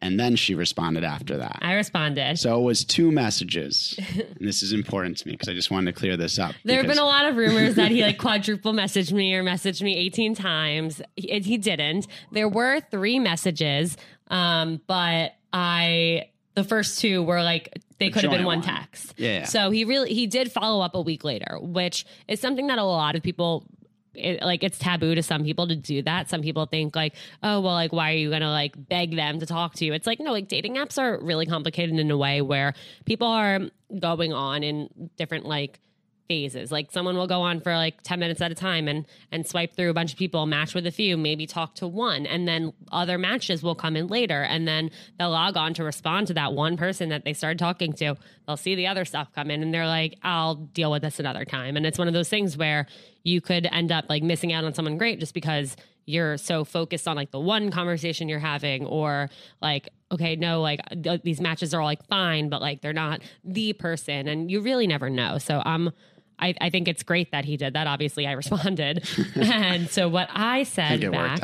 And 0.01 0.19
then 0.19 0.35
she 0.35 0.55
responded 0.55 1.03
after 1.03 1.37
that. 1.37 1.59
I 1.61 1.73
responded. 1.73 2.39
So 2.39 2.59
it 2.59 2.63
was 2.63 2.83
two 2.83 3.11
messages. 3.11 3.99
and 4.15 4.47
this 4.47 4.63
is 4.63 4.73
important 4.73 5.17
to 5.19 5.27
me 5.27 5.33
because 5.33 5.47
I 5.47 5.53
just 5.53 5.69
wanted 5.69 5.93
to 5.93 5.99
clear 5.99 6.17
this 6.17 6.39
up. 6.39 6.55
there 6.63 6.77
have 6.77 6.87
been 6.87 6.97
a 6.97 7.05
lot 7.05 7.25
of 7.25 7.35
rumors 7.35 7.75
that 7.75 7.91
he 7.91 8.01
like 8.01 8.17
quadruple 8.19 8.73
messaged 8.73 9.11
me 9.11 9.33
or 9.35 9.43
messaged 9.43 9.81
me 9.81 9.95
18 9.97 10.35
times. 10.35 11.01
He, 11.15 11.39
he 11.39 11.57
didn't. 11.57 12.07
There 12.31 12.49
were 12.49 12.79
three 12.79 13.19
messages, 13.19 13.95
um, 14.29 14.81
but 14.87 15.33
I 15.53 16.29
the 16.55 16.63
first 16.63 16.99
two 16.99 17.23
were 17.23 17.43
like 17.43 17.81
they 17.97 18.09
could 18.09 18.23
have 18.23 18.31
been 18.31 18.45
one 18.45 18.59
one. 18.59 18.67
text. 18.67 19.13
Yeah. 19.17 19.45
So 19.45 19.69
he 19.69 19.85
really 19.85 20.13
he 20.13 20.27
did 20.27 20.51
follow 20.51 20.83
up 20.83 20.95
a 20.95 21.01
week 21.01 21.23
later, 21.23 21.57
which 21.61 22.05
is 22.27 22.39
something 22.39 22.67
that 22.67 22.77
a 22.77 22.83
lot 22.83 23.15
of 23.15 23.23
people 23.23 23.65
it, 24.13 24.41
like 24.41 24.63
it's 24.63 24.77
taboo 24.77 25.15
to 25.15 25.23
some 25.23 25.43
people 25.43 25.67
to 25.67 25.75
do 25.75 26.01
that. 26.03 26.29
Some 26.29 26.41
people 26.41 26.65
think 26.65 26.95
like, 26.95 27.15
oh 27.43 27.61
well, 27.61 27.73
like 27.73 27.93
why 27.93 28.11
are 28.11 28.17
you 28.17 28.29
gonna 28.29 28.51
like 28.51 28.73
beg 28.77 29.15
them 29.15 29.39
to 29.39 29.45
talk 29.45 29.75
to 29.75 29.85
you? 29.85 29.93
It's 29.93 30.07
like 30.07 30.19
no, 30.19 30.31
like 30.31 30.47
dating 30.47 30.75
apps 30.75 30.97
are 30.97 31.19
really 31.21 31.45
complicated 31.45 31.97
in 31.97 32.11
a 32.11 32.17
way 32.17 32.41
where 32.41 32.73
people 33.05 33.27
are 33.27 33.61
going 33.99 34.33
on 34.33 34.63
in 34.63 35.09
different 35.17 35.45
like 35.45 35.79
phases. 36.27 36.71
Like 36.71 36.91
someone 36.91 37.15
will 37.15 37.27
go 37.27 37.41
on 37.41 37.59
for 37.61 37.75
like 37.75 38.01
10 38.03 38.19
minutes 38.19 38.41
at 38.41 38.51
a 38.51 38.55
time 38.55 38.87
and 38.87 39.05
and 39.31 39.45
swipe 39.47 39.75
through 39.75 39.89
a 39.89 39.93
bunch 39.93 40.13
of 40.13 40.17
people, 40.17 40.45
match 40.45 40.73
with 40.73 40.85
a 40.87 40.91
few, 40.91 41.17
maybe 41.17 41.45
talk 41.45 41.75
to 41.75 41.87
one, 41.87 42.25
and 42.25 42.47
then 42.47 42.73
other 42.91 43.17
matches 43.17 43.63
will 43.63 43.75
come 43.75 43.95
in 43.95 44.07
later 44.07 44.41
and 44.43 44.67
then 44.67 44.91
they'll 45.19 45.31
log 45.31 45.57
on 45.57 45.73
to 45.75 45.83
respond 45.83 46.27
to 46.27 46.33
that 46.33 46.53
one 46.53 46.77
person 46.77 47.09
that 47.09 47.25
they 47.25 47.33
started 47.33 47.59
talking 47.59 47.93
to. 47.93 48.15
They'll 48.47 48.57
see 48.57 48.75
the 48.75 48.87
other 48.87 49.05
stuff 49.05 49.29
come 49.33 49.51
in 49.51 49.61
and 49.61 49.73
they're 49.73 49.87
like, 49.87 50.17
"I'll 50.23 50.55
deal 50.55 50.91
with 50.91 51.01
this 51.01 51.19
another 51.19 51.45
time." 51.45 51.77
And 51.77 51.85
it's 51.85 51.97
one 51.97 52.07
of 52.07 52.13
those 52.13 52.29
things 52.29 52.57
where 52.57 52.87
you 53.23 53.41
could 53.41 53.67
end 53.71 53.91
up 53.91 54.05
like 54.09 54.23
missing 54.23 54.51
out 54.53 54.63
on 54.63 54.73
someone 54.73 54.97
great 54.97 55.19
just 55.19 55.33
because 55.33 55.75
you're 56.05 56.37
so 56.37 56.63
focused 56.63 57.07
on 57.07 57.15
like 57.15 57.31
the 57.31 57.39
one 57.39 57.71
conversation 57.71 58.27
you're 58.27 58.39
having 58.39 58.85
or 58.85 59.29
like 59.61 59.89
okay 60.11 60.35
no 60.35 60.61
like 60.61 60.79
th- 61.03 61.21
these 61.23 61.39
matches 61.39 61.73
are 61.73 61.81
all 61.81 61.85
like 61.85 62.05
fine 62.07 62.49
but 62.49 62.61
like 62.61 62.81
they're 62.81 62.93
not 62.93 63.21
the 63.43 63.73
person 63.73 64.27
and 64.27 64.49
you 64.49 64.61
really 64.61 64.87
never 64.87 65.09
know 65.09 65.37
so 65.37 65.61
um 65.65 65.91
I, 66.41 66.53
I 66.59 66.69
think 66.69 66.87
it's 66.87 67.03
great 67.03 67.31
that 67.31 67.45
he 67.45 67.55
did 67.57 67.73
that. 67.73 67.87
Obviously, 67.87 68.25
I 68.27 68.31
responded, 68.33 69.07
and 69.35 69.89
so 69.89 70.09
what 70.09 70.29
I 70.33 70.63
said 70.63 70.99
back, 71.11 71.39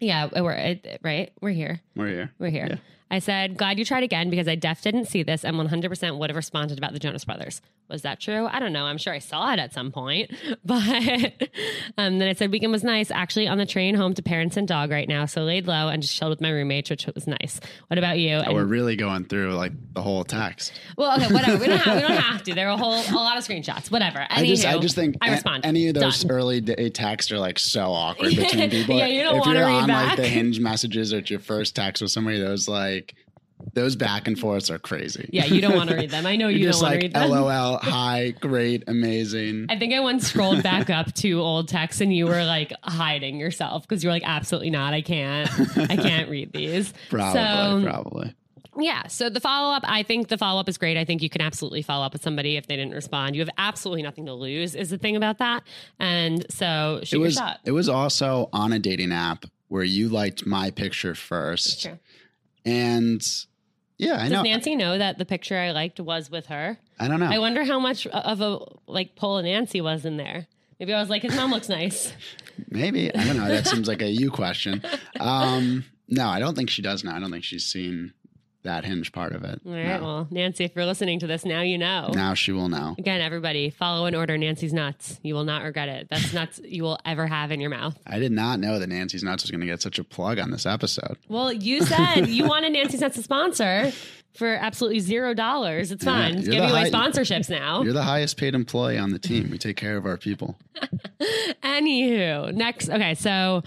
yeah, 0.00 0.28
we're 0.34 0.78
right. 1.02 1.32
We're 1.40 1.50
here. 1.50 1.80
We're 1.94 2.08
here. 2.08 2.32
We're 2.38 2.50
here. 2.50 2.66
Yeah. 2.70 2.76
I 3.10 3.20
said, 3.20 3.56
glad 3.56 3.78
you 3.78 3.84
tried 3.84 4.02
again 4.02 4.30
because 4.30 4.48
I 4.48 4.56
def 4.56 4.82
didn't 4.82 5.04
see 5.06 5.22
this 5.22 5.44
and 5.44 5.56
100% 5.56 6.18
would 6.18 6.28
have 6.30 6.36
responded 6.36 6.76
about 6.76 6.92
the 6.92 6.98
Jonas 6.98 7.24
Brothers. 7.24 7.62
Was 7.88 8.02
that 8.02 8.18
true? 8.18 8.48
I 8.50 8.58
don't 8.58 8.72
know. 8.72 8.84
I'm 8.84 8.98
sure 8.98 9.12
I 9.12 9.20
saw 9.20 9.52
it 9.52 9.60
at 9.60 9.72
some 9.72 9.92
point. 9.92 10.32
But 10.64 11.48
um, 11.98 12.18
then 12.18 12.28
I 12.28 12.32
said, 12.32 12.50
weekend 12.50 12.72
was 12.72 12.82
nice. 12.82 13.12
Actually, 13.12 13.46
on 13.46 13.58
the 13.58 13.66
train 13.66 13.94
home 13.94 14.14
to 14.14 14.22
parents 14.22 14.56
and 14.56 14.66
dog 14.66 14.90
right 14.90 15.08
now. 15.08 15.26
So 15.26 15.42
laid 15.44 15.68
low 15.68 15.86
and 15.88 16.02
just 16.02 16.16
chilled 16.16 16.30
with 16.30 16.40
my 16.40 16.50
roommates, 16.50 16.90
which 16.90 17.06
was 17.14 17.28
nice. 17.28 17.60
What 17.86 17.98
about 17.98 18.18
you? 18.18 18.34
Oh, 18.36 18.40
And- 18.40 18.54
we're 18.54 18.64
really 18.64 18.96
going 18.96 19.24
through 19.26 19.54
like 19.54 19.72
the 19.94 20.02
whole 20.02 20.24
text. 20.24 20.72
well, 20.96 21.16
okay, 21.20 21.32
whatever. 21.32 21.58
We 21.58 21.68
don't 21.68 21.78
have, 21.82 21.94
we 21.94 22.00
don't 22.02 22.16
have 22.16 22.42
to. 22.44 22.54
There 22.54 22.66
are 22.68 22.72
a 22.72 22.76
whole 22.76 22.94
a 22.94 23.14
lot 23.14 23.38
of 23.38 23.46
screenshots. 23.46 23.90
Whatever. 23.90 24.26
I 24.28 24.44
just, 24.44 24.66
I 24.66 24.78
just 24.78 24.96
think 24.96 25.16
I 25.20 25.28
a- 25.28 25.32
respond. 25.32 25.64
any 25.64 25.86
of 25.88 25.94
those 25.94 26.22
Done. 26.24 26.32
early 26.32 26.60
day 26.60 26.90
texts 26.90 27.30
are 27.30 27.38
like 27.38 27.60
so 27.60 27.92
awkward 27.92 28.30
between 28.36 28.70
people. 28.70 28.96
Yeah, 28.98 29.06
you 29.06 29.22
don't 29.22 29.36
if 29.36 29.46
you're 29.46 29.54
read 29.54 29.82
on 29.82 29.86
back. 29.86 30.08
like 30.08 30.16
the 30.16 30.26
hinge 30.28 30.58
messages 30.58 31.12
or 31.14 31.18
it's 31.18 31.30
your 31.30 31.38
first 31.40 31.76
text 31.76 32.02
with 32.02 32.10
somebody, 32.10 32.40
those 32.40 32.66
like 32.68 32.95
those 33.72 33.96
back 33.96 34.28
and 34.28 34.38
forths 34.38 34.70
are 34.70 34.78
crazy. 34.78 35.28
Yeah, 35.32 35.46
you 35.46 35.60
don't 35.62 35.74
want 35.74 35.88
to 35.90 35.96
read 36.02 36.10
them. 36.10 36.26
I 36.26 36.36
know 36.36 36.48
you 36.48 36.70
don't 36.70 36.80
want 36.82 36.94
to 36.94 37.00
read 37.00 37.14
them. 37.14 37.30
LOL, 37.30 37.78
hi, 37.78 38.30
great, 38.40 38.84
amazing. 38.86 39.66
I 39.70 39.78
think 39.78 39.94
I 39.94 40.00
once 40.00 40.26
scrolled 40.28 40.62
back 40.62 40.90
up 40.90 41.12
to 41.14 41.40
old 41.40 41.68
texts 41.68 42.00
and 42.02 42.14
you 42.14 42.26
were 42.26 42.44
like 42.44 42.72
hiding 42.82 43.38
yourself 43.40 43.88
because 43.88 44.04
you 44.04 44.08
were 44.08 44.12
like, 44.14 44.24
absolutely 44.26 44.70
not. 44.70 44.92
I 44.94 45.00
can't. 45.02 45.48
I 45.78 45.96
can't 45.96 46.28
read 46.30 46.52
these. 46.52 46.92
Probably, 47.10 47.40
So, 47.40 47.90
probably. 47.90 48.34
yeah. 48.78 49.06
So 49.06 49.30
the 49.30 49.40
follow 49.40 49.74
up, 49.74 49.84
I 49.86 50.02
think 50.02 50.28
the 50.28 50.36
follow 50.38 50.60
up 50.60 50.68
is 50.68 50.76
great. 50.76 50.98
I 50.98 51.06
think 51.06 51.22
you 51.22 51.30
can 51.30 51.40
absolutely 51.40 51.80
follow 51.82 52.04
up 52.04 52.12
with 52.12 52.22
somebody 52.22 52.56
if 52.56 52.66
they 52.66 52.76
didn't 52.76 52.94
respond. 52.94 53.34
You 53.36 53.40
have 53.40 53.50
absolutely 53.56 54.02
nothing 54.02 54.26
to 54.26 54.34
lose, 54.34 54.74
is 54.74 54.90
the 54.90 54.98
thing 54.98 55.16
about 55.16 55.38
that. 55.38 55.62
And 55.98 56.44
so 56.50 57.00
It 57.10 57.16
was 57.16 57.40
it 57.64 57.72
was 57.72 57.88
also 57.88 58.50
on 58.52 58.74
a 58.74 58.78
dating 58.78 59.12
app 59.12 59.46
where 59.68 59.82
you 59.82 60.08
liked 60.08 60.46
my 60.46 60.70
picture 60.70 61.14
first. 61.14 61.82
True. 61.82 61.98
And 62.66 63.22
yeah, 63.96 64.16
I 64.16 64.22
Does 64.28 64.32
know. 64.32 64.42
Nancy 64.42 64.76
know 64.76 64.98
that 64.98 65.16
the 65.18 65.24
picture 65.24 65.56
I 65.56 65.70
liked 65.70 66.00
was 66.00 66.30
with 66.30 66.46
her? 66.46 66.78
I 66.98 67.08
don't 67.08 67.20
know. 67.20 67.26
I 67.26 67.38
wonder 67.38 67.64
how 67.64 67.78
much 67.78 68.06
of 68.06 68.40
a 68.40 68.58
like 68.86 69.16
pull 69.16 69.40
Nancy 69.42 69.80
was 69.80 70.04
in 70.04 70.16
there. 70.16 70.46
Maybe 70.78 70.92
I 70.92 71.00
was 71.00 71.08
like, 71.08 71.22
his 71.22 71.34
mom 71.34 71.50
looks 71.50 71.70
nice. 71.70 72.12
Maybe. 72.68 73.14
I 73.14 73.24
don't 73.24 73.38
know. 73.38 73.48
That 73.48 73.66
seems 73.66 73.88
like 73.88 74.02
a 74.02 74.10
you 74.10 74.30
question. 74.30 74.82
Um, 75.18 75.86
no, 76.08 76.28
I 76.28 76.38
don't 76.38 76.54
think 76.54 76.68
she 76.68 76.82
does 76.82 77.02
now. 77.02 77.16
I 77.16 77.18
don't 77.18 77.30
think 77.30 77.42
she's 77.42 77.64
seen 77.64 78.12
that 78.66 78.84
hinge 78.84 79.10
part 79.12 79.32
of 79.34 79.42
it. 79.42 79.60
All 79.66 79.72
right. 79.72 79.86
No. 80.00 80.02
Well, 80.02 80.28
Nancy, 80.30 80.64
if 80.64 80.76
you're 80.76 80.84
listening 80.86 81.18
to 81.20 81.26
this, 81.26 81.44
now 81.44 81.62
you 81.62 81.78
know. 81.78 82.10
Now 82.12 82.34
she 82.34 82.52
will 82.52 82.68
know. 82.68 82.94
Again, 82.98 83.20
everybody, 83.20 83.70
follow 83.70 84.06
and 84.06 84.14
order 84.14 84.36
Nancy's 84.38 84.72
nuts. 84.72 85.18
You 85.22 85.34
will 85.34 85.44
not 85.44 85.62
regret 85.64 85.88
it. 85.88 86.08
That's 86.10 86.32
nuts 86.34 86.60
you 86.64 86.82
will 86.82 86.98
ever 87.04 87.26
have 87.26 87.50
in 87.50 87.60
your 87.60 87.70
mouth. 87.70 87.98
I 88.06 88.18
did 88.18 88.32
not 88.32 88.60
know 88.60 88.78
that 88.78 88.88
Nancy's 88.88 89.22
Nuts 89.22 89.42
was 89.44 89.50
going 89.50 89.60
to 89.62 89.66
get 89.66 89.82
such 89.82 89.98
a 89.98 90.04
plug 90.04 90.38
on 90.38 90.50
this 90.50 90.66
episode. 90.66 91.16
Well, 91.28 91.52
you 91.52 91.82
said 91.82 92.26
you 92.28 92.46
wanted 92.46 92.72
Nancy's 92.74 93.00
nuts 93.00 93.16
to 93.16 93.22
sponsor 93.22 93.90
for 94.34 94.54
absolutely 94.54 94.98
zero 95.00 95.32
dollars. 95.32 95.90
It's 95.90 96.04
Yeah, 96.04 96.10
fine. 96.12 96.34
you're 96.34 96.42
Giving 96.52 96.58
the 96.68 96.70
away 96.74 96.90
high- 96.90 96.90
sponsorships 96.90 97.48
now. 97.48 97.82
You're 97.82 97.92
the 97.94 98.02
highest 98.02 98.36
paid 98.36 98.54
employee 98.54 98.98
on 98.98 99.10
the 99.10 99.18
team. 99.18 99.50
We 99.50 99.56
take 99.58 99.76
care 99.76 99.96
of 99.96 100.04
our 100.04 100.18
people. 100.18 100.58
Anywho, 101.62 102.52
next. 102.54 102.88
Okay, 102.90 103.14
so 103.14 103.62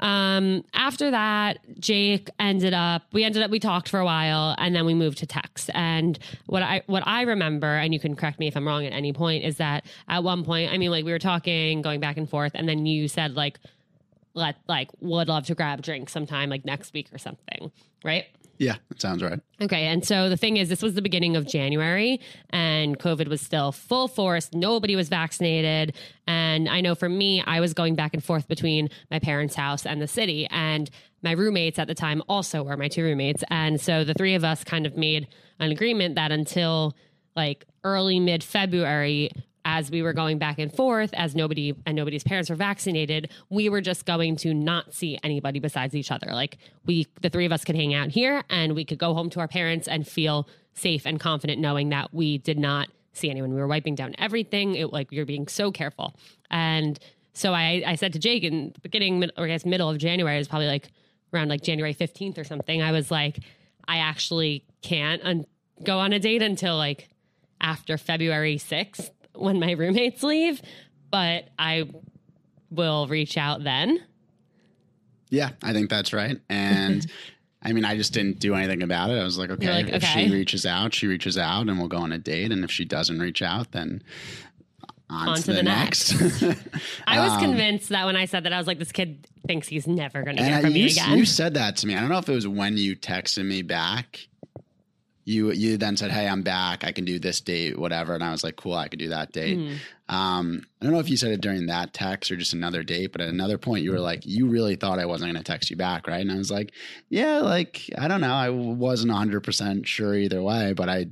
um 0.00 0.64
after 0.74 1.10
that 1.10 1.58
jake 1.78 2.28
ended 2.40 2.74
up 2.74 3.02
we 3.12 3.22
ended 3.22 3.42
up 3.42 3.50
we 3.50 3.60
talked 3.60 3.88
for 3.88 4.00
a 4.00 4.04
while 4.04 4.54
and 4.58 4.74
then 4.74 4.84
we 4.84 4.92
moved 4.92 5.18
to 5.18 5.26
text 5.26 5.70
and 5.72 6.18
what 6.46 6.62
i 6.62 6.82
what 6.86 7.06
i 7.06 7.22
remember 7.22 7.68
and 7.76 7.94
you 7.94 8.00
can 8.00 8.16
correct 8.16 8.40
me 8.40 8.48
if 8.48 8.56
i'm 8.56 8.66
wrong 8.66 8.84
at 8.84 8.92
any 8.92 9.12
point 9.12 9.44
is 9.44 9.56
that 9.58 9.84
at 10.08 10.24
one 10.24 10.44
point 10.44 10.72
i 10.72 10.78
mean 10.78 10.90
like 10.90 11.04
we 11.04 11.12
were 11.12 11.18
talking 11.18 11.80
going 11.80 12.00
back 12.00 12.16
and 12.16 12.28
forth 12.28 12.52
and 12.54 12.68
then 12.68 12.86
you 12.86 13.06
said 13.06 13.34
like 13.34 13.60
let 14.34 14.56
like 14.68 14.90
would 15.00 15.28
love 15.28 15.46
to 15.46 15.54
grab 15.54 15.80
drinks 15.80 16.12
sometime 16.12 16.50
like 16.50 16.64
next 16.64 16.92
week 16.92 17.08
or 17.12 17.18
something 17.18 17.70
right 18.02 18.26
Yeah, 18.58 18.76
that 18.88 19.00
sounds 19.00 19.22
right. 19.22 19.40
Okay. 19.60 19.86
And 19.86 20.04
so 20.04 20.28
the 20.28 20.36
thing 20.36 20.56
is, 20.56 20.68
this 20.68 20.82
was 20.82 20.94
the 20.94 21.02
beginning 21.02 21.36
of 21.36 21.46
January 21.46 22.20
and 22.50 22.98
COVID 22.98 23.28
was 23.28 23.40
still 23.40 23.72
full 23.72 24.08
force. 24.08 24.50
Nobody 24.52 24.96
was 24.96 25.08
vaccinated. 25.08 25.96
And 26.26 26.68
I 26.68 26.80
know 26.80 26.94
for 26.94 27.08
me, 27.08 27.42
I 27.44 27.60
was 27.60 27.74
going 27.74 27.94
back 27.94 28.14
and 28.14 28.22
forth 28.22 28.46
between 28.46 28.90
my 29.10 29.18
parents' 29.18 29.54
house 29.54 29.86
and 29.86 30.00
the 30.00 30.06
city. 30.06 30.46
And 30.50 30.88
my 31.22 31.32
roommates 31.32 31.78
at 31.78 31.88
the 31.88 31.94
time 31.94 32.22
also 32.28 32.62
were 32.62 32.76
my 32.76 32.88
two 32.88 33.02
roommates. 33.02 33.42
And 33.48 33.80
so 33.80 34.04
the 34.04 34.14
three 34.14 34.34
of 34.34 34.44
us 34.44 34.62
kind 34.62 34.86
of 34.86 34.96
made 34.96 35.28
an 35.58 35.70
agreement 35.70 36.14
that 36.14 36.30
until 36.30 36.94
like 37.34 37.64
early 37.82 38.20
mid 38.20 38.44
February, 38.44 39.30
as 39.64 39.90
we 39.90 40.02
were 40.02 40.12
going 40.12 40.38
back 40.38 40.58
and 40.58 40.72
forth, 40.72 41.10
as 41.14 41.34
nobody 41.34 41.74
and 41.86 41.96
nobody's 41.96 42.22
parents 42.22 42.50
were 42.50 42.56
vaccinated, 42.56 43.30
we 43.48 43.68
were 43.68 43.80
just 43.80 44.04
going 44.04 44.36
to 44.36 44.52
not 44.52 44.92
see 44.92 45.18
anybody 45.22 45.58
besides 45.58 45.94
each 45.94 46.10
other. 46.10 46.28
Like 46.32 46.58
we, 46.84 47.06
the 47.22 47.30
three 47.30 47.46
of 47.46 47.52
us 47.52 47.64
could 47.64 47.76
hang 47.76 47.94
out 47.94 48.10
here 48.10 48.44
and 48.50 48.74
we 48.74 48.84
could 48.84 48.98
go 48.98 49.14
home 49.14 49.30
to 49.30 49.40
our 49.40 49.48
parents 49.48 49.88
and 49.88 50.06
feel 50.06 50.46
safe 50.74 51.06
and 51.06 51.18
confident 51.18 51.60
knowing 51.60 51.88
that 51.90 52.12
we 52.12 52.38
did 52.38 52.58
not 52.58 52.88
see 53.12 53.30
anyone. 53.30 53.54
We 53.54 53.60
were 53.60 53.66
wiping 53.66 53.94
down 53.94 54.14
everything. 54.18 54.74
It 54.74 54.92
like 54.92 55.10
were 55.10 55.24
being 55.24 55.48
so 55.48 55.70
careful. 55.70 56.14
And 56.50 56.98
so 57.32 57.52
I, 57.54 57.82
I 57.86 57.94
said 57.94 58.12
to 58.12 58.18
Jake 58.18 58.44
in 58.44 58.72
the 58.74 58.80
beginning, 58.80 59.24
or 59.36 59.44
I 59.44 59.48
guess 59.48 59.64
middle 59.64 59.88
of 59.88 59.98
January, 59.98 60.36
it 60.36 60.40
was 60.40 60.48
probably 60.48 60.68
like 60.68 60.88
around 61.32 61.48
like 61.48 61.62
January 61.62 61.94
15th 61.94 62.38
or 62.38 62.44
something. 62.44 62.82
I 62.82 62.92
was 62.92 63.10
like, 63.10 63.38
I 63.88 63.98
actually 63.98 64.64
can't 64.82 65.22
un- 65.24 65.46
go 65.82 65.98
on 65.98 66.12
a 66.12 66.18
date 66.18 66.42
until 66.42 66.76
like 66.76 67.08
after 67.60 67.96
February 67.96 68.56
6th 68.56 69.10
when 69.34 69.58
my 69.60 69.72
roommates 69.72 70.22
leave, 70.22 70.60
but 71.10 71.48
I 71.58 71.88
will 72.70 73.06
reach 73.06 73.36
out 73.36 73.64
then. 73.64 74.00
Yeah, 75.30 75.50
I 75.62 75.72
think 75.72 75.90
that's 75.90 76.12
right. 76.12 76.38
And 76.48 77.06
I 77.62 77.72
mean, 77.72 77.84
I 77.84 77.96
just 77.96 78.12
didn't 78.12 78.40
do 78.40 78.54
anything 78.54 78.82
about 78.82 79.10
it. 79.10 79.18
I 79.18 79.24
was 79.24 79.38
like, 79.38 79.50
okay, 79.50 79.72
like, 79.72 79.88
if 79.88 80.04
okay. 80.04 80.26
she 80.26 80.32
reaches 80.32 80.66
out, 80.66 80.92
she 80.94 81.06
reaches 81.06 81.38
out 81.38 81.68
and 81.68 81.78
we'll 81.78 81.88
go 81.88 81.96
on 81.98 82.12
a 82.12 82.18
date. 82.18 82.52
And 82.52 82.62
if 82.62 82.70
she 82.70 82.84
doesn't 82.84 83.18
reach 83.18 83.40
out, 83.42 83.72
then 83.72 84.02
on, 85.08 85.36
to, 85.36 85.52
the, 85.52 85.62
next. 85.62 86.12
I 87.06 87.20
was 87.20 87.32
Um, 87.32 87.40
convinced 87.40 87.88
that 87.88 88.04
when 88.04 88.16
I 88.16 88.26
said 88.26 88.44
that, 88.44 88.52
I 88.52 88.58
was 88.58 88.66
like, 88.66 88.78
this 88.78 88.92
kid 88.92 89.26
thinks 89.46 89.68
he's 89.68 89.86
never 89.86 90.22
going 90.22 90.36
to 90.36 90.44
hear 90.44 90.60
from 90.60 90.72
me 90.72 90.86
again. 90.86 91.16
you 91.18 91.24
said 91.24 91.54
that 91.54 91.76
to 91.78 91.86
me. 91.86 91.96
I 91.96 92.00
don't 92.00 92.10
know 92.10 92.18
if 92.18 92.28
it 92.28 92.34
was 92.34 92.46
when 92.46 92.76
you 92.76 92.96
texted 92.96 93.46
me 93.46 93.62
back. 93.62 94.28
You 95.24 95.52
you 95.52 95.76
then 95.78 95.96
said, 95.96 96.10
"Hey, 96.10 96.28
I'm 96.28 96.42
back. 96.42 96.84
I 96.84 96.92
can 96.92 97.04
do 97.04 97.18
this 97.18 97.40
date, 97.40 97.78
whatever." 97.78 98.14
And 98.14 98.22
I 98.22 98.30
was 98.30 98.44
like, 98.44 98.56
"Cool, 98.56 98.74
I 98.74 98.88
can 98.88 98.98
do 98.98 99.08
that 99.08 99.32
date." 99.32 99.58
Mhm. 99.58 99.76
Um, 100.08 100.66
I 100.80 100.84
don't 100.84 100.92
know 100.92 101.00
if 101.00 101.08
you 101.08 101.16
said 101.16 101.32
it 101.32 101.40
during 101.40 101.66
that 101.66 101.94
text 101.94 102.30
or 102.30 102.36
just 102.36 102.52
another 102.52 102.82
date, 102.82 103.12
but 103.12 103.22
at 103.22 103.28
another 103.28 103.56
point, 103.56 103.84
you 103.84 103.90
were 103.92 104.00
like, 104.00 104.26
"You 104.26 104.46
really 104.46 104.76
thought 104.76 104.98
I 104.98 105.06
wasn't 105.06 105.32
going 105.32 105.42
to 105.42 105.50
text 105.52 105.70
you 105.70 105.76
back, 105.76 106.06
right?" 106.06 106.20
And 106.20 106.30
I 106.30 106.36
was 106.36 106.50
like, 106.50 106.72
"Yeah, 107.08 107.38
like 107.38 107.88
I 107.96 108.06
don't 108.06 108.20
know. 108.20 108.34
I 108.34 108.50
wasn't 108.50 109.12
100 109.12 109.40
percent 109.42 109.88
sure 109.88 110.14
either 110.14 110.42
way, 110.42 110.74
but 110.74 110.88
I 110.90 111.06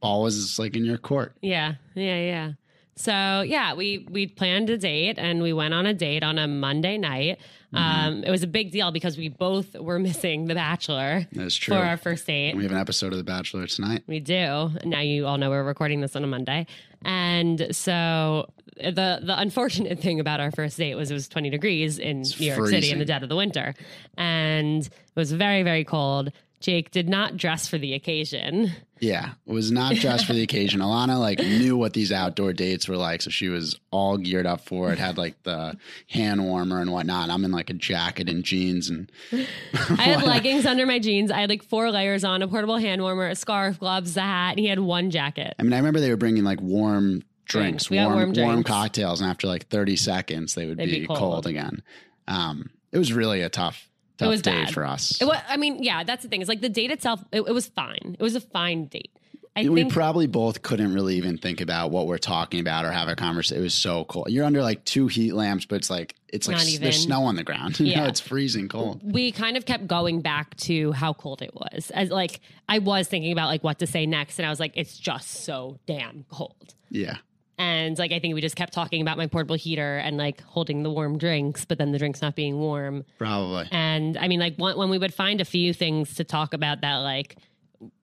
ball 0.00 0.22
was 0.22 0.58
like 0.58 0.74
in 0.74 0.84
your 0.86 0.98
court." 0.98 1.36
Yeah, 1.42 1.74
yeah, 1.94 2.20
yeah. 2.20 2.52
So 2.96 3.42
yeah, 3.46 3.74
we 3.74 4.06
we 4.10 4.26
planned 4.26 4.70
a 4.70 4.78
date 4.78 5.18
and 5.18 5.42
we 5.42 5.52
went 5.52 5.74
on 5.74 5.86
a 5.86 5.94
date 5.94 6.22
on 6.22 6.38
a 6.38 6.46
Monday 6.46 6.96
night. 6.96 7.38
Mm-hmm. 7.72 7.76
Um, 7.76 8.24
it 8.24 8.30
was 8.30 8.44
a 8.44 8.46
big 8.46 8.70
deal 8.70 8.92
because 8.92 9.18
we 9.18 9.28
both 9.28 9.74
were 9.74 9.98
missing 10.08 10.46
The 10.46 10.54
Bachelor 10.54 11.26
That's 11.32 11.56
true. 11.56 11.74
for 11.74 11.82
our 11.82 11.96
first 11.96 12.26
date. 12.26 12.56
we 12.56 12.62
have 12.62 12.70
an 12.70 12.78
episode 12.78 13.12
of 13.12 13.18
The 13.18 13.24
Bachelor 13.24 13.66
tonight. 13.66 14.04
We 14.06 14.20
do. 14.20 14.70
Now 14.84 15.00
you 15.00 15.26
all 15.26 15.38
know 15.38 15.50
we're 15.50 15.64
recording 15.64 16.00
this 16.00 16.14
on 16.14 16.22
a 16.22 16.28
Monday. 16.28 16.66
And 17.04 17.66
so 17.72 18.48
the 18.76 19.20
the 19.22 19.34
unfortunate 19.38 19.98
thing 19.98 20.20
about 20.20 20.40
our 20.40 20.50
first 20.50 20.76
date 20.76 20.94
was 20.94 21.10
it 21.10 21.14
was 21.14 21.28
20 21.28 21.50
degrees 21.50 21.98
in 21.98 22.22
New 22.22 22.46
York 22.46 22.68
City 22.68 22.90
in 22.90 22.98
the 22.98 23.04
dead 23.04 23.22
of 23.22 23.28
the 23.28 23.36
winter. 23.36 23.74
And 24.16 24.86
it 24.86 25.16
was 25.16 25.32
very, 25.32 25.62
very 25.62 25.84
cold. 25.84 26.32
Jake 26.64 26.90
did 26.90 27.10
not 27.10 27.36
dress 27.36 27.68
for 27.68 27.76
the 27.76 27.92
occasion. 27.92 28.72
Yeah, 28.98 29.32
was 29.44 29.70
not 29.70 29.96
dressed 29.96 30.24
for 30.24 30.32
the 30.32 30.42
occasion. 30.42 30.80
Ilana 30.80 31.20
like 31.20 31.38
knew 31.38 31.76
what 31.76 31.92
these 31.92 32.10
outdoor 32.10 32.54
dates 32.54 32.88
were 32.88 32.96
like, 32.96 33.20
so 33.20 33.28
she 33.28 33.48
was 33.50 33.78
all 33.90 34.16
geared 34.16 34.46
up 34.46 34.62
for 34.62 34.90
it. 34.90 34.98
Had 34.98 35.18
like 35.18 35.42
the 35.42 35.76
hand 36.08 36.42
warmer 36.42 36.80
and 36.80 36.90
whatnot. 36.90 37.28
I'm 37.28 37.44
in 37.44 37.50
like 37.52 37.68
a 37.68 37.74
jacket 37.74 38.30
and 38.30 38.42
jeans, 38.42 38.88
and 38.88 39.12
I 39.74 40.04
had 40.04 40.22
leggings 40.22 40.64
under 40.64 40.86
my 40.86 40.98
jeans. 40.98 41.30
I 41.30 41.40
had 41.40 41.50
like 41.50 41.62
four 41.64 41.90
layers 41.90 42.24
on, 42.24 42.40
a 42.40 42.48
portable 42.48 42.78
hand 42.78 43.02
warmer, 43.02 43.28
a 43.28 43.34
scarf, 43.34 43.78
gloves, 43.78 44.16
a 44.16 44.22
hat, 44.22 44.52
and 44.52 44.60
he 44.60 44.66
had 44.68 44.78
one 44.78 45.10
jacket. 45.10 45.54
I 45.58 45.64
mean, 45.64 45.74
I 45.74 45.76
remember 45.76 46.00
they 46.00 46.08
were 46.08 46.16
bringing 46.16 46.44
like 46.44 46.62
warm 46.62 47.24
Drinks. 47.44 47.84
drinks, 47.88 47.90
warm 47.90 48.14
warm 48.14 48.32
warm, 48.32 48.62
cocktails, 48.62 49.20
and 49.20 49.28
after 49.28 49.48
like 49.48 49.68
30 49.68 49.96
seconds, 49.96 50.54
they 50.54 50.64
would 50.64 50.78
They'd 50.78 50.86
be, 50.86 51.00
be 51.00 51.06
cold. 51.08 51.18
cold. 51.18 51.46
again. 51.46 51.82
Um, 52.26 52.70
it 52.90 52.96
was 52.96 53.12
really 53.12 53.42
a 53.42 53.50
tough, 53.50 53.86
tough 54.18 54.28
was 54.28 54.42
day 54.42 54.64
bad. 54.64 54.74
for 54.74 54.84
us. 54.84 55.20
It 55.20 55.24
wa- 55.26 55.40
I 55.48 55.56
mean, 55.56 55.82
yeah, 55.82 56.04
that's 56.04 56.22
the 56.22 56.28
thing. 56.28 56.40
It's 56.40 56.48
like 56.48 56.60
the 56.60 56.68
date 56.68 56.90
itself, 56.90 57.22
it, 57.32 57.40
it 57.42 57.52
was 57.54 57.66
fine. 57.68 58.16
It 58.18 58.22
was 58.22 58.34
a 58.34 58.40
fine 58.40 58.86
date. 58.86 59.10
I 59.56 59.68
we 59.68 59.82
think 59.82 59.92
probably 59.92 60.26
both 60.26 60.62
couldn't 60.62 60.92
really 60.94 61.14
even 61.14 61.38
think 61.38 61.60
about 61.60 61.92
what 61.92 62.08
we're 62.08 62.18
talking 62.18 62.58
about 62.58 62.84
or 62.84 62.90
have 62.90 63.06
a 63.08 63.14
conversation. 63.14 63.60
It 63.60 63.62
was 63.62 63.72
so 63.74 64.04
cold. 64.06 64.28
You're 64.30 64.44
under 64.44 64.62
like 64.62 64.84
two 64.84 65.06
heat 65.06 65.32
lamps, 65.32 65.64
but 65.64 65.76
it's 65.76 65.88
like 65.88 66.16
it's 66.28 66.48
like 66.48 66.56
s- 66.56 66.78
there's 66.78 67.00
snow 67.04 67.22
on 67.22 67.36
the 67.36 67.44
ground. 67.44 67.78
You 67.84 67.94
know, 67.94 68.02
Yeah. 68.02 68.08
it's 68.08 68.18
freezing 68.18 68.68
cold. 68.68 69.00
we 69.04 69.30
kind 69.30 69.56
of 69.56 69.64
kept 69.64 69.86
going 69.86 70.22
back 70.22 70.56
to 70.56 70.90
how 70.90 71.12
cold 71.12 71.40
it 71.40 71.54
was. 71.54 71.92
As 71.94 72.10
like 72.10 72.40
I 72.68 72.80
was 72.80 73.06
thinking 73.06 73.30
about 73.30 73.46
like 73.46 73.62
what 73.62 73.78
to 73.78 73.86
say 73.86 74.06
next, 74.06 74.40
and 74.40 74.46
I 74.46 74.50
was 74.50 74.58
like, 74.58 74.72
it's 74.74 74.98
just 74.98 75.30
so 75.44 75.78
damn 75.86 76.24
cold. 76.32 76.74
Yeah. 76.90 77.18
And 77.58 77.96
like 77.98 78.10
I 78.12 78.18
think 78.18 78.34
we 78.34 78.40
just 78.40 78.56
kept 78.56 78.72
talking 78.72 79.00
about 79.00 79.16
my 79.16 79.26
portable 79.26 79.54
heater 79.56 79.98
and 79.98 80.16
like 80.16 80.40
holding 80.42 80.82
the 80.82 80.90
warm 80.90 81.18
drinks, 81.18 81.64
but 81.64 81.78
then 81.78 81.92
the 81.92 81.98
drinks 81.98 82.20
not 82.20 82.34
being 82.34 82.58
warm. 82.58 83.04
Probably. 83.18 83.68
And 83.70 84.16
I 84.18 84.26
mean, 84.28 84.40
like 84.40 84.56
when, 84.56 84.88
we 84.90 84.98
would 84.98 85.14
find 85.14 85.40
a 85.40 85.44
few 85.44 85.72
things 85.72 86.14
to 86.16 86.24
talk 86.24 86.52
about 86.54 86.80
that, 86.80 86.96
like 86.96 87.36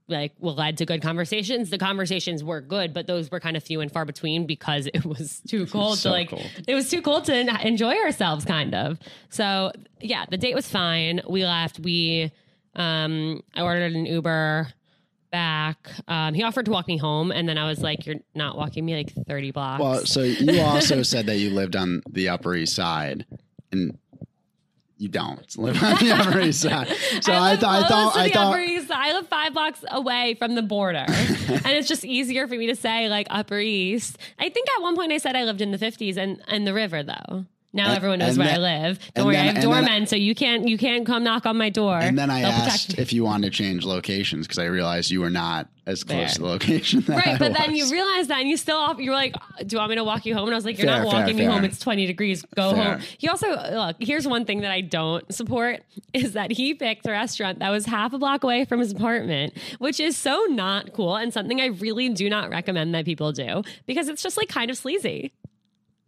like 0.07 0.33
will 0.39 0.55
led 0.55 0.77
to 0.77 0.85
good 0.85 1.01
conversations. 1.01 1.69
The 1.69 1.77
conversations 1.77 2.43
were 2.43 2.59
good, 2.61 2.93
but 2.93 3.07
those 3.07 3.31
were 3.31 3.39
kind 3.39 3.55
of 3.55 3.63
few 3.63 3.79
and 3.81 3.91
far 3.91 4.03
between 4.05 4.45
because 4.45 4.87
it 4.93 5.05
was 5.05 5.41
too 5.47 5.65
cold 5.67 5.97
So 5.99 6.09
to 6.09 6.13
like. 6.13 6.29
cold. 6.29 6.45
It 6.67 6.75
was 6.75 6.89
too 6.89 7.01
cold 7.01 7.25
to 7.25 7.65
enjoy 7.67 7.95
ourselves, 7.95 8.43
kind 8.45 8.75
of. 8.75 8.99
So 9.29 9.71
yeah, 9.99 10.25
the 10.29 10.37
date 10.37 10.55
was 10.55 10.67
fine. 10.67 11.21
We 11.29 11.45
left. 11.45 11.79
We 11.79 12.31
um, 12.75 13.41
I 13.55 13.61
ordered 13.61 13.93
an 13.93 14.05
Uber 14.05 14.67
back. 15.31 15.89
Um, 16.07 16.33
he 16.33 16.43
offered 16.43 16.65
to 16.65 16.71
walk 16.71 16.87
me 16.87 16.97
home, 16.97 17.31
and 17.31 17.47
then 17.47 17.57
I 17.57 17.67
was 17.67 17.79
like, 17.81 18.05
"You're 18.05 18.17
not 18.35 18.57
walking 18.57 18.85
me 18.85 18.95
like 18.95 19.13
thirty 19.27 19.51
blocks." 19.51 19.81
Well, 19.81 20.05
so 20.05 20.21
you 20.21 20.61
also 20.61 21.03
said 21.03 21.25
that 21.27 21.37
you 21.37 21.49
lived 21.49 21.75
on 21.75 22.01
the 22.09 22.29
Upper 22.29 22.55
East 22.55 22.75
Side, 22.75 23.25
and 23.71 23.97
you 24.97 25.07
don't 25.07 25.57
live 25.57 25.81
on 25.81 25.95
the 25.95 26.11
Upper 26.11 26.39
East 26.41 26.61
Side. 26.61 26.87
So 27.21 27.33
I, 27.33 27.51
live 27.51 27.59
thought, 27.59 27.83
I 27.83 27.87
thought, 27.87 28.17
I 28.17 28.29
thought, 28.29 28.53
Upper 28.53 28.61
East 28.61 28.91
I 28.91 29.13
live 29.13 29.27
five 29.27 29.53
blocks 29.53 29.83
away 29.89 30.35
from 30.35 30.55
the 30.55 30.61
border, 30.61 31.05
and 31.07 31.67
it's 31.67 31.87
just 31.87 32.05
easier 32.05 32.47
for 32.47 32.55
me 32.55 32.67
to 32.67 32.75
say 32.75 33.09
like 33.09 33.27
Upper 33.29 33.59
East. 33.59 34.17
I 34.39 34.49
think 34.49 34.67
at 34.75 34.81
one 34.81 34.95
point 34.95 35.11
I 35.11 35.17
said 35.17 35.35
I 35.35 35.43
lived 35.43 35.61
in 35.61 35.71
the 35.71 35.77
fifties 35.77 36.17
and 36.17 36.41
and 36.47 36.67
the 36.67 36.73
river 36.73 37.03
though. 37.03 37.45
Now 37.73 37.87
And- 37.87 37.95
everyone 37.97 38.19
knows 38.19 38.37
where 38.37 38.47
then- 38.47 38.55
I 38.59 38.83
live. 38.87 38.99
Don't 39.13 39.25
worry, 39.27 39.35
then- 39.35 39.47
I 39.47 39.51
have 39.53 39.63
doormen, 39.63 40.05
so 40.07 40.15
you 40.17 40.35
can't 40.35 40.67
you 40.67 40.77
can't 40.77 41.05
come 41.05 41.23
knock 41.23 41.45
on 41.45 41.57
my 41.57 41.69
door. 41.69 41.97
and 41.97 42.17
then 42.19 42.29
I 42.29 42.41
They'll 42.41 42.51
asked 42.51 42.97
if 42.99 43.13
you 43.13 43.23
wanted 43.23 43.51
to 43.53 43.57
change 43.63 43.85
locations 43.85 44.45
because 44.47 44.59
I 44.59 44.65
realized 44.65 45.09
you 45.09 45.21
were 45.21 45.29
not 45.29 45.67
as 45.87 46.03
close 46.03 46.33
to 46.35 46.41
the 46.41 46.45
location. 46.47 46.99
That 47.07 47.15
Right, 47.17 47.27
I 47.29 47.37
but 47.37 47.53
then 47.53 47.73
you 47.75 47.83
was. 47.83 47.91
realized 47.91 48.29
that, 48.29 48.39
and 48.41 48.49
you 48.49 48.55
still 48.57 48.77
off. 48.77 48.99
You 48.99 49.09
were 49.11 49.15
like, 49.15 49.33
"Do 49.65 49.73
you 49.73 49.77
want 49.77 49.89
me 49.89 49.95
to 49.95 50.03
walk 50.03 50.25
you 50.25 50.35
home?" 50.35 50.43
And 50.45 50.53
I 50.53 50.57
was 50.57 50.65
like, 50.65 50.77
"You're 50.77 50.87
Fair, 50.87 51.01
not 51.03 51.09
fair, 51.11 51.19
walking 51.21 51.35
me 51.37 51.43
fair. 51.43 51.51
home. 51.51 51.63
It's 51.63 51.79
20 51.79 52.05
degrees. 52.05 52.43
Go 52.55 52.75
home." 52.75 52.99
He 53.17 53.27
also 53.29 53.47
look. 53.49 53.95
Here's 53.99 54.27
one 54.27 54.43
thing 54.45 54.61
that 54.61 54.71
I 54.71 54.81
don't 54.81 55.33
support 55.33 55.81
is 56.13 56.33
that 56.33 56.51
he 56.51 56.73
picked 56.73 57.07
a 57.07 57.11
restaurant 57.11 57.59
that 57.59 57.69
was 57.69 57.85
half 57.85 58.11
a 58.13 58.17
block 58.19 58.43
away 58.43 58.65
from 58.65 58.79
his 58.79 58.91
apartment, 58.91 59.53
which 59.79 59.99
is 59.99 60.17
so 60.17 60.45
not 60.49 60.91
cool 60.93 61.15
and 61.15 61.33
something 61.33 61.59
I 61.61 61.67
really 61.67 62.09
do 62.09 62.29
not 62.29 62.49
recommend 62.49 62.93
that 62.95 63.05
people 63.05 63.31
do 63.31 63.63
because 63.87 64.07
it's 64.09 64.21
just 64.21 64.35
like 64.37 64.49
kind 64.49 64.69
of 64.69 64.77
sleazy. 64.77 65.31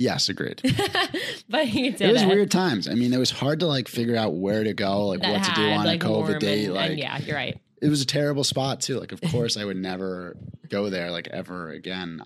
Yes, 0.03 0.29
agreed. 0.29 0.61
But 1.49 1.67
he 1.67 1.91
did 1.91 2.01
it 2.09 2.13
was 2.13 2.25
weird 2.25 2.49
times. 2.51 2.87
I 2.87 2.93
mean, 2.95 3.13
it 3.13 3.17
was 3.19 3.29
hard 3.31 3.59
to 3.61 3.67
like 3.67 3.87
figure 3.87 4.15
out 4.15 4.33
where 4.33 4.63
to 4.63 4.73
go, 4.73 5.07
like 5.07 5.21
That 5.21 5.31
what 5.31 5.43
to 5.43 5.51
do 5.53 5.67
on 5.69 5.85
like, 5.85 6.03
a 6.03 6.07
COVID 6.07 6.39
date. 6.39 6.65
and- 6.65 6.73
like, 6.73 6.89
and 6.91 6.99
yeah, 6.99 7.17
you're 7.19 7.35
right. 7.35 7.59
it 7.81 7.89
was 7.89 8.01
a 8.01 8.05
terrible 8.05 8.43
spot 8.43 8.81
too. 8.81 8.99
Like, 8.99 9.11
of 9.11 9.21
course, 9.31 9.57
I 9.57 9.65
would 9.65 9.77
never 9.77 10.35
go 10.69 10.89
there 10.89 11.11
like 11.11 11.27
ever 11.27 11.69
again 11.69 12.23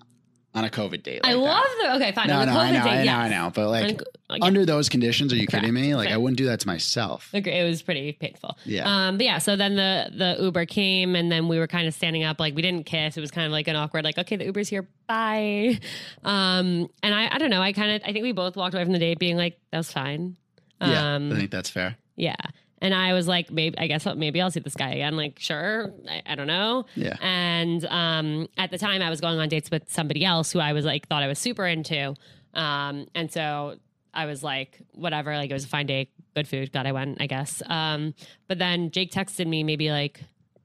on 0.58 0.64
a 0.64 0.68
COVID 0.68 1.02
date. 1.02 1.20
I 1.24 1.32
like 1.32 1.44
that. 1.44 1.50
love 1.50 1.66
the 1.80 2.04
okay, 2.04 2.12
fine. 2.12 2.28
No, 2.28 2.44
no, 2.44 2.52
COVID 2.52 2.56
I 2.56 2.70
know, 2.72 2.84
date, 2.84 2.90
I 2.90 2.96
know, 2.96 3.02
yes. 3.04 3.16
I 3.16 3.28
know. 3.28 3.52
But 3.54 3.68
like 3.68 4.02
yeah. 4.30 4.38
under 4.42 4.66
those 4.66 4.88
conditions, 4.88 5.32
are 5.32 5.36
you 5.36 5.46
kidding 5.46 5.72
me? 5.72 5.94
Like, 5.94 6.08
Fair. 6.08 6.14
I 6.14 6.18
wouldn't 6.18 6.38
do 6.38 6.46
that 6.46 6.60
to 6.60 6.66
myself. 6.66 7.30
It 7.32 7.64
was 7.64 7.82
pretty 7.82 8.12
painful. 8.12 8.58
Yeah. 8.64 8.84
Um. 9.08 9.16
But 9.16 9.26
yeah. 9.26 9.38
So 9.38 9.56
then 9.56 9.76
the 9.76 10.10
the 10.14 10.42
Uber 10.42 10.66
came, 10.66 11.14
and 11.14 11.30
then 11.32 11.48
we 11.48 11.58
were 11.58 11.66
kind 11.66 11.86
of 11.88 11.94
standing 11.94 12.24
up, 12.24 12.40
like 12.40 12.54
we 12.54 12.62
didn't 12.62 12.84
kiss. 12.84 13.16
It 13.16 13.20
was 13.20 13.30
kind 13.30 13.46
of 13.46 13.52
like 13.52 13.68
an 13.68 13.76
awkward, 13.76 14.04
like 14.04 14.18
okay, 14.18 14.36
the 14.36 14.44
Uber's 14.44 14.68
here, 14.68 14.86
bye. 15.06 15.78
Um. 16.24 16.88
And 17.02 17.14
I, 17.14 17.34
I 17.34 17.38
don't 17.38 17.50
know. 17.50 17.62
I 17.62 17.72
kind 17.72 17.92
of, 17.92 18.02
I 18.06 18.12
think 18.12 18.22
we 18.22 18.32
both 18.32 18.56
walked 18.56 18.74
away 18.74 18.84
from 18.84 18.92
the 18.92 18.98
date 18.98 19.18
being 19.18 19.36
like, 19.36 19.58
that 19.70 19.78
was 19.78 19.92
fine. 19.92 20.36
Yeah, 20.80 21.14
Um. 21.14 21.32
I 21.32 21.36
think 21.36 21.50
that's 21.50 21.70
fair. 21.70 21.96
Yeah. 22.16 22.36
And 22.80 22.94
I 22.94 23.12
was 23.12 23.26
like, 23.26 23.50
maybe 23.50 23.76
I 23.78 23.86
guess 23.86 24.06
maybe 24.06 24.40
I'll 24.40 24.50
see 24.50 24.60
this 24.60 24.74
guy 24.74 24.90
again. 24.90 25.16
Like, 25.16 25.38
sure, 25.38 25.92
I, 26.08 26.22
I 26.26 26.34
don't 26.36 26.46
know. 26.46 26.86
Yeah. 26.94 27.16
And 27.20 27.84
um, 27.86 28.48
at 28.56 28.70
the 28.70 28.78
time, 28.78 29.02
I 29.02 29.10
was 29.10 29.20
going 29.20 29.38
on 29.38 29.48
dates 29.48 29.70
with 29.70 29.90
somebody 29.90 30.24
else 30.24 30.52
who 30.52 30.60
I 30.60 30.72
was 30.72 30.84
like 30.84 31.08
thought 31.08 31.22
I 31.22 31.26
was 31.26 31.38
super 31.38 31.66
into. 31.66 32.14
Um, 32.54 33.06
and 33.14 33.32
so 33.32 33.76
I 34.14 34.26
was 34.26 34.42
like, 34.42 34.80
whatever. 34.92 35.36
Like 35.36 35.50
it 35.50 35.54
was 35.54 35.64
a 35.64 35.68
fine 35.68 35.86
day, 35.86 36.10
good 36.34 36.46
food. 36.46 36.72
Glad 36.72 36.86
I 36.86 36.92
went. 36.92 37.20
I 37.20 37.26
guess. 37.26 37.62
Um, 37.66 38.14
but 38.46 38.58
then 38.58 38.90
Jake 38.90 39.10
texted 39.10 39.46
me 39.46 39.64
maybe 39.64 39.90
like 39.90 40.20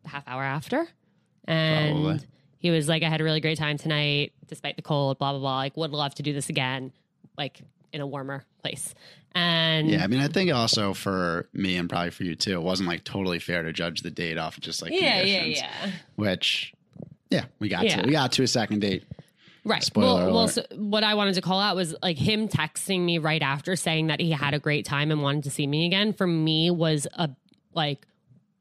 a 0.05 0.09
half 0.09 0.23
hour 0.27 0.43
after, 0.43 0.87
and 1.45 2.03
Probably. 2.03 2.19
he 2.59 2.69
was 2.69 2.87
like, 2.87 3.01
I 3.03 3.09
had 3.09 3.21
a 3.21 3.23
really 3.23 3.41
great 3.41 3.57
time 3.57 3.77
tonight, 3.77 4.33
despite 4.47 4.75
the 4.75 4.81
cold. 4.83 5.17
Blah 5.17 5.31
blah 5.31 5.39
blah. 5.39 5.55
Like, 5.57 5.77
would 5.77 5.91
love 5.91 6.13
to 6.15 6.23
do 6.23 6.31
this 6.31 6.49
again, 6.49 6.91
like 7.37 7.61
in 7.93 8.01
a 8.01 8.07
warmer 8.07 8.43
place. 8.61 8.93
And 9.35 9.89
Yeah, 9.89 10.03
I 10.03 10.07
mean, 10.07 10.19
I 10.19 10.27
think 10.27 10.51
also 10.53 10.93
for 10.93 11.47
me 11.53 11.77
and 11.77 11.89
probably 11.89 12.09
for 12.11 12.23
you 12.23 12.35
too, 12.35 12.53
it 12.53 12.61
wasn't 12.61 12.89
like 12.89 13.03
totally 13.03 13.39
fair 13.39 13.63
to 13.63 13.71
judge 13.71 14.01
the 14.01 14.11
date 14.11 14.37
off 14.37 14.57
of 14.57 14.63
just 14.63 14.81
like 14.81 14.91
yeah, 14.91 15.21
yeah, 15.21 15.39
conditions. 15.39 15.57
yeah. 15.85 15.91
Which, 16.15 16.73
yeah, 17.29 17.45
we 17.59 17.69
got 17.69 17.85
Yeah. 17.85 18.01
to 18.01 18.07
we 18.07 18.11
got 18.11 18.31
to 18.33 18.43
a 18.43 18.47
second 18.47 18.79
date. 18.81 19.03
Right. 19.65 19.81
Spoiler 19.81 20.25
well, 20.25 20.33
well 20.33 20.47
so 20.49 20.63
what 20.75 21.03
I 21.05 21.13
wanted 21.15 21.35
to 21.35 21.41
call 21.41 21.59
out 21.59 21.75
was 21.75 21.95
like 22.03 22.17
him 22.17 22.47
texting 22.49 22.99
me 23.05 23.17
right 23.17 23.41
after 23.41 23.75
saying 23.77 24.07
that 24.07 24.19
he 24.19 24.31
had 24.31 24.53
a 24.53 24.59
great 24.59 24.85
time 24.85 25.09
and 25.09 25.21
wanted 25.23 25.45
to 25.45 25.49
see 25.51 25.65
me 25.65 25.85
again. 25.85 26.11
For 26.13 26.27
me, 26.27 26.69
was 26.69 27.07
a 27.13 27.29
like, 27.73 28.05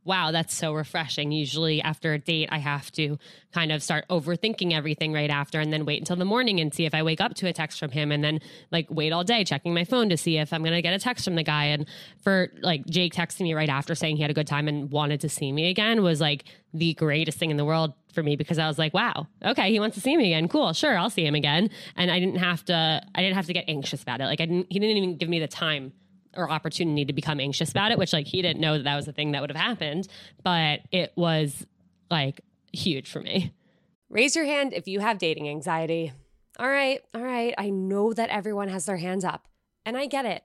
wow, 0.04 0.32
that's 0.32 0.54
so 0.54 0.72
refreshing. 0.72 1.30
Usually 1.30 1.80
after 1.80 2.12
a 2.12 2.18
date, 2.18 2.48
I 2.50 2.58
have 2.58 2.90
to 2.92 3.18
kind 3.52 3.70
of 3.70 3.82
start 3.82 4.04
overthinking 4.08 4.72
everything 4.72 5.12
right 5.12 5.30
after 5.30 5.60
and 5.60 5.72
then 5.72 5.84
wait 5.84 6.00
until 6.00 6.16
the 6.16 6.24
morning 6.24 6.58
and 6.60 6.74
see 6.74 6.86
if 6.86 6.94
I 6.94 7.02
wake 7.02 7.20
up 7.20 7.34
to 7.34 7.46
a 7.46 7.52
text 7.52 7.78
from 7.78 7.90
him 7.90 8.10
and 8.10 8.24
then 8.24 8.40
like 8.70 8.86
wait 8.90 9.12
all 9.12 9.24
day 9.24 9.44
checking 9.44 9.74
my 9.74 9.84
phone 9.84 10.08
to 10.08 10.16
see 10.16 10.38
if 10.38 10.52
I'm 10.52 10.62
going 10.62 10.74
to 10.74 10.82
get 10.82 10.94
a 10.94 10.98
text 10.98 11.24
from 11.24 11.36
the 11.36 11.42
guy. 11.42 11.66
And 11.66 11.86
for 12.22 12.48
like 12.60 12.84
Jake 12.86 13.14
texting 13.14 13.42
me 13.42 13.54
right 13.54 13.68
after 13.68 13.94
saying 13.94 14.16
he 14.16 14.22
had 14.22 14.30
a 14.30 14.34
good 14.34 14.46
time 14.46 14.68
and 14.68 14.90
wanted 14.90 15.20
to 15.20 15.28
see 15.28 15.52
me 15.52 15.68
again 15.68 16.02
was 16.02 16.20
like 16.20 16.44
the 16.74 16.94
greatest 16.94 17.38
thing 17.38 17.50
in 17.50 17.56
the 17.56 17.64
world 17.64 17.92
for 18.12 18.22
me 18.22 18.36
because 18.36 18.58
I 18.58 18.66
was 18.66 18.78
like, 18.78 18.94
wow, 18.94 19.26
okay, 19.44 19.70
he 19.70 19.78
wants 19.78 19.94
to 19.94 20.00
see 20.00 20.16
me 20.16 20.32
again. 20.32 20.48
Cool, 20.48 20.72
sure, 20.72 20.96
I'll 20.96 21.10
see 21.10 21.26
him 21.26 21.34
again. 21.34 21.70
And 21.96 22.10
I 22.10 22.18
didn't 22.18 22.36
have 22.36 22.64
to 22.66 23.02
I 23.14 23.22
didn't 23.22 23.36
have 23.36 23.46
to 23.46 23.52
get 23.52 23.66
anxious 23.68 24.02
about 24.02 24.20
it. 24.20 24.24
Like 24.24 24.40
I 24.40 24.46
didn't 24.46 24.66
he 24.70 24.78
didn't 24.78 24.96
even 24.96 25.16
give 25.16 25.28
me 25.28 25.38
the 25.38 25.48
time 25.48 25.92
or 26.36 26.50
opportunity 26.50 27.04
to 27.04 27.12
become 27.12 27.40
anxious 27.40 27.70
about 27.70 27.92
it, 27.92 27.98
which 27.98 28.12
like 28.12 28.26
he 28.26 28.42
didn't 28.42 28.60
know 28.60 28.76
that 28.76 28.84
that 28.84 28.96
was 28.96 29.06
the 29.06 29.12
thing 29.12 29.32
that 29.32 29.40
would 29.40 29.50
have 29.50 29.60
happened, 29.60 30.08
but 30.42 30.80
it 30.90 31.12
was 31.16 31.66
like 32.10 32.40
huge 32.72 33.10
for 33.10 33.20
me. 33.20 33.52
Raise 34.08 34.36
your 34.36 34.44
hand 34.44 34.72
if 34.72 34.86
you 34.86 35.00
have 35.00 35.18
dating 35.18 35.48
anxiety. 35.48 36.12
All 36.58 36.68
right, 36.68 37.00
all 37.14 37.22
right. 37.22 37.54
I 37.56 37.70
know 37.70 38.12
that 38.12 38.28
everyone 38.28 38.68
has 38.68 38.84
their 38.84 38.98
hands 38.98 39.24
up, 39.24 39.48
and 39.86 39.96
I 39.96 40.06
get 40.06 40.26
it. 40.26 40.44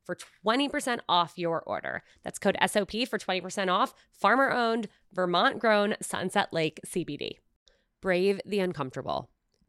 for 0.11 0.17
20% 0.45 0.99
off 1.07 1.33
your 1.37 1.61
order. 1.61 2.03
That's 2.23 2.39
code 2.39 2.57
SOP 2.65 2.91
for 3.09 3.17
20% 3.17 3.71
off. 3.71 3.93
Farmer 4.11 4.51
owned, 4.51 4.87
Vermont 5.13 5.59
grown 5.59 5.95
Sunset 6.01 6.51
Lake 6.51 6.79
CBD. 6.85 7.37
Brave 8.01 8.41
the 8.45 8.59
uncomfortable. 8.59 9.29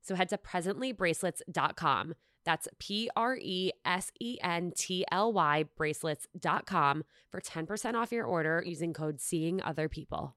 So 0.00 0.14
head 0.14 0.28
to 0.30 0.38
presentlybracelets.com. 0.38 2.14
That's 2.44 2.68
P 2.78 3.10
R 3.16 3.36
E 3.40 3.70
S 3.84 4.10
E 4.18 4.38
N 4.42 4.72
T 4.74 5.04
L 5.12 5.32
Y 5.32 5.64
bracelets.com 5.76 7.04
for 7.30 7.40
10% 7.40 7.94
off 7.94 8.12
your 8.12 8.24
order 8.24 8.62
using 8.66 8.92
code 8.92 9.20
Seeing 9.20 9.62
Other 9.62 9.88
People. 9.88 10.36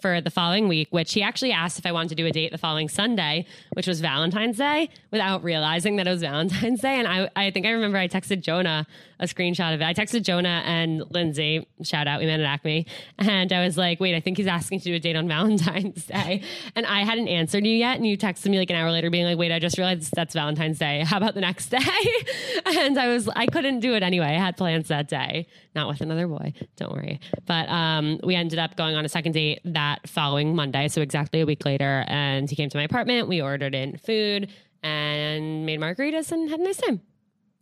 For 0.00 0.20
the 0.20 0.30
following 0.30 0.68
week, 0.68 0.88
which 0.90 1.14
he 1.14 1.22
actually 1.22 1.52
asked 1.52 1.78
if 1.78 1.86
I 1.86 1.92
wanted 1.92 2.10
to 2.10 2.14
do 2.14 2.26
a 2.26 2.30
date 2.30 2.52
the 2.52 2.58
following 2.58 2.88
Sunday, 2.88 3.46
which 3.72 3.86
was 3.86 4.00
Valentine's 4.00 4.58
Day, 4.58 4.90
without 5.10 5.42
realizing 5.42 5.96
that 5.96 6.06
it 6.06 6.10
was 6.10 6.20
Valentine's 6.20 6.80
Day. 6.80 6.98
And 6.98 7.08
I, 7.08 7.30
I 7.34 7.50
think 7.50 7.66
I 7.66 7.70
remember 7.70 7.98
I 7.98 8.08
texted 8.08 8.42
Jonah 8.42 8.86
a 9.18 9.24
screenshot 9.24 9.74
of 9.74 9.80
it. 9.80 9.84
I 9.84 9.94
texted 9.94 10.22
Jonah 10.22 10.62
and 10.66 11.02
Lindsay, 11.10 11.66
shout 11.82 12.06
out, 12.06 12.20
we 12.20 12.26
met 12.26 12.40
at 12.40 12.46
Acme. 12.46 12.86
And 13.18 13.52
I 13.52 13.64
was 13.64 13.78
like, 13.78 13.98
wait, 13.98 14.14
I 14.14 14.20
think 14.20 14.36
he's 14.36 14.46
asking 14.46 14.80
to 14.80 14.84
do 14.84 14.94
a 14.94 14.98
date 14.98 15.16
on 15.16 15.26
Valentine's 15.36 16.04
Day. 16.04 16.42
And 16.74 16.84
I 16.86 17.04
hadn't 17.04 17.28
answered 17.28 17.66
you 17.66 17.74
yet. 17.74 17.96
And 17.96 18.06
you 18.06 18.18
texted 18.18 18.50
me 18.50 18.58
like 18.58 18.70
an 18.70 18.76
hour 18.76 18.90
later 18.90 19.10
being 19.10 19.24
like, 19.24 19.38
wait, 19.38 19.52
I 19.52 19.58
just 19.58 19.78
realized 19.78 20.12
that's 20.14 20.34
Valentine's 20.34 20.78
Day. 20.78 21.00
How 21.06 21.16
about 21.16 21.34
the 21.34 21.40
next 21.40 21.68
day? 21.68 21.78
and 22.66 22.98
I 22.98 23.08
was, 23.08 23.28
I 23.28 23.46
couldn't 23.46 23.80
do 23.80 23.94
it 23.94 24.02
anyway. 24.02 24.26
I 24.26 24.38
had 24.38 24.56
plans 24.56 24.88
that 24.88 25.08
day, 25.08 25.46
not 25.74 25.88
with 25.88 26.00
another 26.00 26.28
boy. 26.28 26.52
Don't 26.76 26.92
worry. 26.92 27.20
But 27.46 27.68
um, 27.68 28.20
we 28.22 28.34
ended 28.34 28.58
up 28.58 28.76
going 28.76 28.96
on 28.96 29.04
a 29.04 29.08
second 29.08 29.32
date 29.32 29.60
that 29.64 29.85
following 30.06 30.54
Monday. 30.54 30.88
So 30.88 31.00
exactly 31.02 31.40
a 31.40 31.46
week 31.46 31.64
later. 31.64 32.04
And 32.08 32.48
he 32.48 32.56
came 32.56 32.68
to 32.70 32.76
my 32.78 32.84
apartment. 32.84 33.28
We 33.28 33.40
ordered 33.42 33.74
in 33.74 33.96
food 33.98 34.50
and 34.82 35.66
made 35.66 35.80
margaritas 35.80 36.32
and 36.32 36.48
had 36.50 36.60
a 36.60 36.62
nice 36.64 36.76
time. 36.78 37.00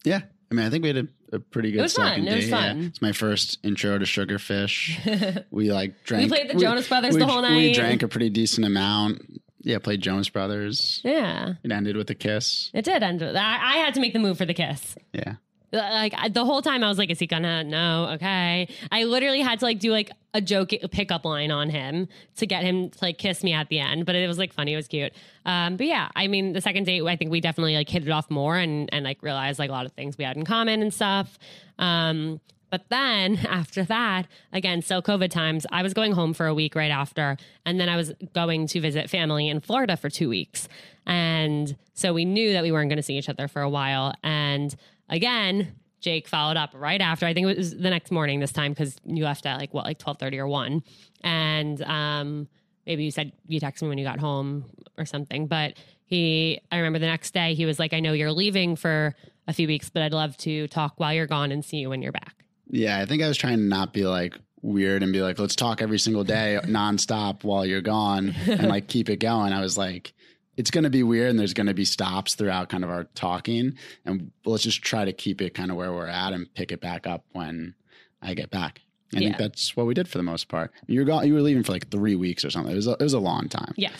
Yeah. 0.04 0.20
I 0.50 0.54
mean, 0.54 0.66
I 0.66 0.70
think 0.70 0.82
we 0.82 0.88
had 0.88 0.98
a, 0.98 1.36
a 1.36 1.38
pretty 1.40 1.72
good 1.72 1.80
It 1.80 1.82
was 1.82 1.94
fun. 1.94 2.06
second 2.08 2.28
It 2.28 2.36
was 2.36 2.50
fun. 2.50 2.80
Yeah. 2.80 2.86
It's 2.88 3.02
my 3.02 3.12
first 3.12 3.58
intro 3.64 3.98
to 3.98 4.04
Sugarfish. 4.04 5.44
we 5.50 5.72
like 5.72 6.04
drank. 6.04 6.24
We 6.24 6.28
played 6.28 6.50
the 6.50 6.58
Jonas 6.60 6.88
Brothers 6.88 7.14
we- 7.14 7.20
the 7.20 7.26
whole 7.26 7.42
night. 7.42 7.56
We 7.56 7.72
drank 7.72 8.02
a 8.02 8.08
pretty 8.08 8.30
decent 8.30 8.66
amount. 8.66 9.22
Yeah, 9.66 9.78
played 9.78 10.02
Jonas 10.02 10.28
Brothers. 10.28 11.00
Yeah. 11.02 11.54
It 11.64 11.72
ended 11.72 11.96
with 11.96 12.10
a 12.10 12.14
kiss. 12.14 12.70
It 12.74 12.84
did 12.84 13.02
end 13.02 13.22
with 13.22 13.34
I, 13.34 13.58
I 13.62 13.76
had 13.78 13.94
to 13.94 14.00
make 14.00 14.12
the 14.12 14.18
move 14.18 14.36
for 14.36 14.44
the 14.44 14.52
kiss. 14.52 14.94
Yeah. 15.14 15.36
Like 15.74 16.14
the 16.32 16.44
whole 16.44 16.62
time 16.62 16.84
I 16.84 16.88
was 16.88 16.98
like, 16.98 17.10
is 17.10 17.18
he 17.18 17.26
gonna? 17.26 17.64
No, 17.64 18.10
okay. 18.14 18.68
I 18.92 19.04
literally 19.04 19.40
had 19.40 19.58
to 19.58 19.64
like 19.64 19.80
do 19.80 19.90
like 19.90 20.10
a 20.32 20.40
joke 20.40 20.70
pickup 20.90 21.24
line 21.24 21.50
on 21.50 21.70
him 21.70 22.08
to 22.36 22.46
get 22.46 22.64
him 22.64 22.90
to 22.90 22.98
like 23.02 23.18
kiss 23.18 23.42
me 23.42 23.52
at 23.52 23.68
the 23.68 23.80
end. 23.80 24.06
But 24.06 24.14
it 24.14 24.26
was 24.26 24.38
like 24.38 24.52
funny, 24.52 24.72
it 24.72 24.76
was 24.76 24.88
cute. 24.88 25.12
Um, 25.44 25.76
but 25.76 25.86
yeah, 25.86 26.08
I 26.14 26.28
mean, 26.28 26.52
the 26.52 26.60
second 26.60 26.84
date, 26.84 27.02
I 27.02 27.16
think 27.16 27.30
we 27.30 27.40
definitely 27.40 27.74
like 27.74 27.88
hit 27.88 28.06
it 28.06 28.10
off 28.10 28.30
more 28.30 28.56
and 28.56 28.88
and 28.92 29.04
like 29.04 29.22
realized 29.22 29.58
like 29.58 29.70
a 29.70 29.72
lot 29.72 29.86
of 29.86 29.92
things 29.92 30.16
we 30.16 30.24
had 30.24 30.36
in 30.36 30.44
common 30.44 30.80
and 30.80 30.94
stuff. 30.94 31.38
Um, 31.78 32.40
but 32.74 32.88
then 32.88 33.36
after 33.48 33.84
that, 33.84 34.26
again, 34.52 34.82
still 34.82 35.00
COVID 35.00 35.30
times, 35.30 35.64
I 35.70 35.84
was 35.84 35.94
going 35.94 36.10
home 36.10 36.34
for 36.34 36.46
a 36.46 36.54
week 36.54 36.74
right 36.74 36.90
after. 36.90 37.36
And 37.64 37.78
then 37.78 37.88
I 37.88 37.96
was 37.96 38.12
going 38.32 38.66
to 38.66 38.80
visit 38.80 39.08
family 39.08 39.48
in 39.48 39.60
Florida 39.60 39.96
for 39.96 40.10
two 40.10 40.28
weeks. 40.28 40.68
And 41.06 41.76
so 41.92 42.12
we 42.12 42.24
knew 42.24 42.52
that 42.52 42.64
we 42.64 42.72
weren't 42.72 42.88
going 42.88 42.96
to 42.96 43.02
see 43.02 43.16
each 43.16 43.28
other 43.28 43.46
for 43.46 43.62
a 43.62 43.68
while. 43.68 44.12
And 44.24 44.74
again, 45.08 45.74
Jake 46.00 46.28
followed 46.28 46.56
up 46.56 46.70
right 46.74 47.00
after. 47.00 47.26
I 47.26 47.34
think 47.34 47.48
it 47.48 47.56
was 47.56 47.76
the 47.76 47.90
next 47.90 48.10
morning 48.10 48.40
this 48.40 48.52
time 48.52 48.72
because 48.72 48.96
you 49.04 49.24
left 49.24 49.46
at 49.46 49.58
like 49.58 49.72
what, 49.72 49.84
like 49.84 49.98
twelve 49.98 50.18
thirty 50.18 50.38
or 50.38 50.46
one, 50.46 50.82
and 51.22 51.80
um, 51.82 52.48
maybe 52.86 53.04
you 53.04 53.10
said 53.10 53.32
you 53.46 53.60
texted 53.60 53.82
me 53.82 53.88
when 53.88 53.98
you 53.98 54.04
got 54.04 54.18
home 54.18 54.66
or 54.98 55.06
something. 55.06 55.46
But 55.46 55.74
he, 56.04 56.60
I 56.70 56.76
remember 56.76 56.98
the 56.98 57.06
next 57.06 57.32
day 57.32 57.54
he 57.54 57.64
was 57.64 57.78
like, 57.78 57.92
"I 57.94 58.00
know 58.00 58.12
you're 58.12 58.32
leaving 58.32 58.76
for 58.76 59.14
a 59.48 59.52
few 59.52 59.66
weeks, 59.66 59.88
but 59.88 60.02
I'd 60.02 60.12
love 60.12 60.36
to 60.38 60.68
talk 60.68 60.94
while 60.98 61.14
you're 61.14 61.26
gone 61.26 61.52
and 61.52 61.64
see 61.64 61.78
you 61.78 61.88
when 61.88 62.02
you're 62.02 62.12
back." 62.12 62.44
Yeah, 62.68 63.00
I 63.00 63.06
think 63.06 63.22
I 63.22 63.28
was 63.28 63.38
trying 63.38 63.58
to 63.58 63.64
not 63.64 63.92
be 63.92 64.06
like 64.06 64.38
weird 64.64 65.02
and 65.02 65.12
be 65.12 65.20
like, 65.22 65.38
let's 65.38 65.54
talk 65.54 65.82
every 65.82 65.98
single 65.98 66.24
day 66.24 66.58
nonstop 66.64 67.44
while 67.44 67.66
you're 67.66 67.82
gone 67.82 68.34
and 68.46 68.68
like 68.68 68.88
keep 68.88 69.10
it 69.10 69.16
going. 69.16 69.52
I 69.52 69.60
was 69.60 69.76
like, 69.76 70.14
it's 70.56 70.70
going 70.70 70.84
to 70.84 70.90
be 70.90 71.02
weird 71.02 71.30
and 71.30 71.38
there's 71.38 71.54
going 71.54 71.66
to 71.66 71.74
be 71.74 71.84
stops 71.84 72.34
throughout 72.34 72.68
kind 72.68 72.84
of 72.84 72.90
our 72.90 73.04
talking. 73.14 73.76
And 74.04 74.30
let's 74.44 74.62
just 74.62 74.82
try 74.82 75.04
to 75.04 75.12
keep 75.12 75.40
it 75.42 75.54
kind 75.54 75.70
of 75.70 75.76
where 75.76 75.92
we're 75.92 76.06
at 76.06 76.32
and 76.32 76.52
pick 76.54 76.70
it 76.72 76.80
back 76.80 77.06
up 77.06 77.24
when 77.32 77.74
I 78.22 78.34
get 78.34 78.50
back. 78.50 78.80
I 79.14 79.18
Yeah. 79.18 79.28
think 79.28 79.38
that's 79.38 79.76
what 79.76 79.86
we 79.86 79.94
did 79.94 80.08
for 80.08 80.18
the 80.18 80.24
most 80.24 80.48
part. 80.48 80.72
You 80.86 81.00
were 81.00 81.04
gone, 81.06 81.26
you 81.26 81.34
were 81.34 81.42
leaving 81.42 81.62
for 81.62 81.72
like 81.72 81.88
three 81.90 82.16
weeks 82.16 82.44
or 82.44 82.50
something. 82.50 82.72
It 82.72 82.76
was 82.76 82.86
a, 82.86 82.92
it 82.92 83.00
was 83.02 83.12
a 83.12 83.18
long 83.20 83.48
time, 83.48 83.72
Yes. 83.76 83.92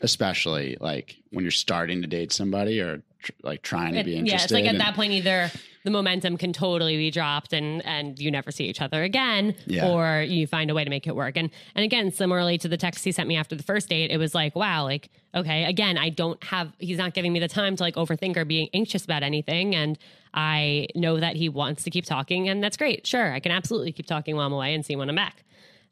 especially 0.00 0.76
like 0.80 1.16
when 1.30 1.44
you're 1.44 1.50
starting 1.50 2.02
to 2.02 2.08
date 2.08 2.32
somebody 2.32 2.80
or 2.80 3.02
tr- 3.20 3.32
like 3.42 3.62
trying 3.62 3.94
to 3.94 4.00
It- 4.00 4.04
be 4.06 4.12
yeah, 4.12 4.18
interested. 4.18 4.44
it's 4.44 4.52
like 4.52 4.64
at 4.64 4.70
and- 4.70 4.80
that 4.80 4.94
point 4.94 5.12
either 5.12 5.50
the 5.84 5.90
momentum 5.90 6.36
can 6.36 6.52
totally 6.52 6.96
be 6.96 7.10
dropped 7.10 7.52
and 7.52 7.84
and 7.86 8.18
you 8.18 8.30
never 8.30 8.50
see 8.50 8.64
each 8.64 8.80
other 8.80 9.02
again 9.02 9.54
Yeah. 9.66 9.88
or 9.88 10.22
you 10.22 10.46
find 10.46 10.70
a 10.70 10.74
way 10.74 10.82
to 10.82 10.90
make 10.90 11.06
it 11.06 11.14
work. 11.14 11.36
And 11.36 11.50
and 11.74 11.84
again, 11.84 12.10
similarly 12.10 12.58
to 12.58 12.68
the 12.68 12.76
text 12.76 13.04
he 13.04 13.12
sent 13.12 13.28
me 13.28 13.36
after 13.36 13.54
the 13.54 13.62
first 13.62 13.88
date, 13.90 14.10
it 14.10 14.16
was 14.16 14.34
like, 14.34 14.56
wow, 14.56 14.84
like 14.84 15.10
okay, 15.34 15.64
again, 15.64 15.98
I 15.98 16.08
don't 16.08 16.42
have 16.44 16.72
he's 16.78 16.98
not 16.98 17.12
giving 17.14 17.32
me 17.32 17.38
the 17.38 17.48
time 17.48 17.76
to 17.76 17.82
like 17.82 17.94
overthink 17.96 18.36
or 18.36 18.44
being 18.44 18.68
anxious 18.74 19.04
about 19.04 19.22
anything 19.22 19.74
and 19.74 19.98
I 20.32 20.88
know 20.94 21.20
that 21.20 21.36
he 21.36 21.48
wants 21.48 21.84
to 21.84 21.90
keep 21.90 22.06
talking 22.06 22.48
and 22.48 22.64
that's 22.64 22.76
great. 22.76 23.06
Sure, 23.06 23.32
I 23.32 23.38
can 23.40 23.52
absolutely 23.52 23.92
keep 23.92 24.06
talking 24.06 24.34
while 24.36 24.46
I'm 24.46 24.52
away 24.52 24.74
and 24.74 24.84
see 24.84 24.96
when 24.96 25.08
I'm 25.08 25.14
back. 25.16 25.44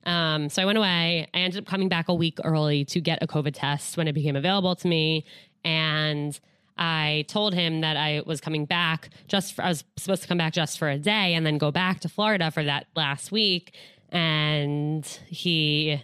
Um, 0.05 0.49
so 0.49 0.61
I 0.63 0.65
went 0.65 0.79
away. 0.79 1.29
I 1.33 1.39
ended 1.39 1.61
up 1.61 1.67
coming 1.67 1.89
back 1.89 2.09
a 2.09 2.15
week 2.15 2.39
early 2.43 2.85
to 2.87 3.01
get 3.01 3.23
a 3.23 3.27
COVID 3.29 3.53
test 3.55 3.97
when 3.97 4.09
it 4.09 4.15
became 4.15 4.35
available 4.35 4.75
to 4.75 4.89
me. 4.89 5.25
And 5.65 6.39
I 6.79 7.25
told 7.29 7.55
him 7.55 7.81
that 7.83 7.97
I 7.97 8.23
was 8.25 8.41
coming 8.41 8.65
back 8.65 9.11
just 9.29 9.55
for, 9.55 9.65
I 9.65 9.69
was 9.69 9.85
supposed 9.97 10.23
to 10.23 10.29
come 10.29 10.39
back 10.39 10.53
just 10.53 10.79
for 10.79 10.89
a 10.89 10.99
day 10.99 11.35
and 11.35 11.45
then 11.45 11.59
go 11.59 11.71
back 11.71 12.01
to 12.01 12.09
Florida 12.09 12.51
for 12.51 12.65
that 12.65 12.87
last 12.97 13.31
week. 13.31 13.75
And 14.11 15.07
he 15.27 16.03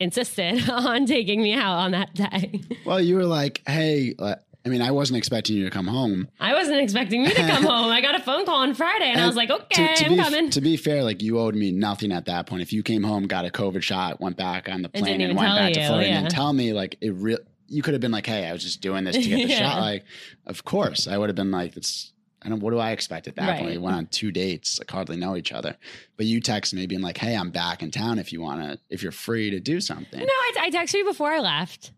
insisted 0.00 0.68
on 0.70 1.06
taking 1.06 1.42
me 1.42 1.54
out 1.54 1.76
on 1.78 1.90
that 1.92 2.14
day. 2.14 2.60
well, 2.84 3.00
you 3.00 3.16
were 3.16 3.24
like, 3.24 3.62
hey, 3.66 4.14
uh, 4.18 4.36
I 4.68 4.70
mean, 4.70 4.82
I 4.82 4.90
wasn't 4.90 5.16
expecting 5.16 5.56
you 5.56 5.64
to 5.64 5.70
come 5.70 5.86
home. 5.86 6.28
I 6.40 6.52
wasn't 6.52 6.80
expecting 6.80 7.22
you 7.22 7.30
to 7.30 7.46
come 7.46 7.62
home. 7.64 7.90
I 7.90 8.00
got 8.00 8.14
a 8.14 8.22
phone 8.22 8.44
call 8.44 8.56
on 8.56 8.74
Friday 8.74 9.10
and, 9.10 9.20
I 9.20 9.26
was 9.26 9.36
like, 9.36 9.50
okay, 9.50 9.94
to, 9.94 9.94
to 9.94 10.04
I'm 10.04 10.12
be, 10.12 10.18
coming. 10.18 10.50
To 10.50 10.60
be 10.60 10.76
fair, 10.76 11.02
like 11.02 11.22
you 11.22 11.38
owed 11.38 11.54
me 11.54 11.70
nothing 11.70 12.12
at 12.12 12.26
that 12.26 12.46
point. 12.46 12.62
If 12.62 12.72
you 12.72 12.82
came 12.82 13.02
home, 13.02 13.26
got 13.26 13.46
a 13.46 13.50
COVID 13.50 13.82
shot, 13.82 14.20
went 14.20 14.36
back 14.36 14.68
on 14.68 14.82
the 14.82 14.88
plane, 14.90 15.20
and 15.22 15.36
went 15.36 15.48
back 15.48 15.72
to 15.72 15.80
you, 15.80 15.86
Florida, 15.86 16.06
and 16.06 16.14
yeah. 16.14 16.20
then 16.22 16.30
tell 16.30 16.52
me 16.52 16.72
like 16.72 16.96
it 17.00 17.12
real. 17.12 17.38
You 17.68 17.82
could 17.82 17.94
have 17.94 18.00
been 18.00 18.10
like, 18.12 18.26
"Hey, 18.26 18.46
I 18.46 18.52
was 18.52 18.62
just 18.62 18.80
doing 18.80 19.04
this 19.04 19.16
to 19.22 19.22
get 19.22 19.36
the 19.46 19.48
Yeah. 19.52 19.58
shot." 19.70 19.80
Like, 19.80 20.04
of 20.46 20.64
course, 20.64 21.06
I 21.06 21.16
would 21.18 21.28
have 21.28 21.36
been 21.36 21.50
like, 21.50 21.76
"It's." 21.76 22.12
I 22.40 22.48
don't. 22.48 22.60
What 22.60 22.70
do 22.70 22.78
I 22.78 22.92
expect 22.92 23.26
at 23.26 23.34
that 23.34 23.48
Right. 23.48 23.58
point? 23.58 23.72
We 23.72 23.78
went 23.78 23.96
on 23.96 24.06
two 24.06 24.30
dates, 24.30 24.78
like 24.78 24.88
hardly 24.90 25.16
know 25.16 25.36
each 25.36 25.50
other. 25.52 25.76
But 26.16 26.26
you 26.26 26.40
texted 26.40 26.74
me 26.74 26.86
being 26.86 27.00
like, 27.00 27.18
"Hey, 27.18 27.34
I'm 27.36 27.50
back 27.50 27.82
in 27.82 27.90
town. 27.90 28.18
If 28.20 28.32
you 28.32 28.40
want 28.40 28.62
to, 28.62 28.78
if 28.90 29.02
you're 29.02 29.10
free 29.12 29.50
to 29.50 29.58
do 29.60 29.80
something." 29.80 30.20
no, 30.20 30.26
I, 30.26 30.52
I 30.60 30.70
texted 30.70 30.94
you 30.98 31.04
before 31.04 31.30
I 31.32 31.40
left. 31.40 31.90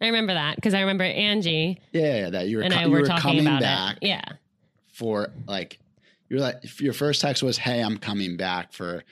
I 0.00 0.06
remember 0.06 0.34
that 0.34 0.56
because 0.56 0.74
I 0.74 0.80
remember 0.80 1.04
Angie 1.04 1.80
Yeah, 1.92 2.16
yeah, 2.18 2.30
that 2.30 2.48
you 2.48 2.58
were. 2.58 2.62
and 2.64 2.74
I 2.74 2.82
you 2.84 2.90
were, 2.90 3.00
were 3.00 3.06
talking 3.06 3.22
coming 3.22 3.46
about 3.46 3.60
back 3.62 3.96
it. 4.02 4.08
Yeah. 4.08 4.24
for 4.88 5.28
like 5.46 5.78
you're 6.28 6.40
like 6.40 6.56
if 6.62 6.82
your 6.82 6.92
first 6.92 7.22
text 7.22 7.42
was 7.42 7.56
hey 7.56 7.80
i'm 7.80 7.96
coming 7.96 8.36
back 8.36 8.74
for 8.74 9.02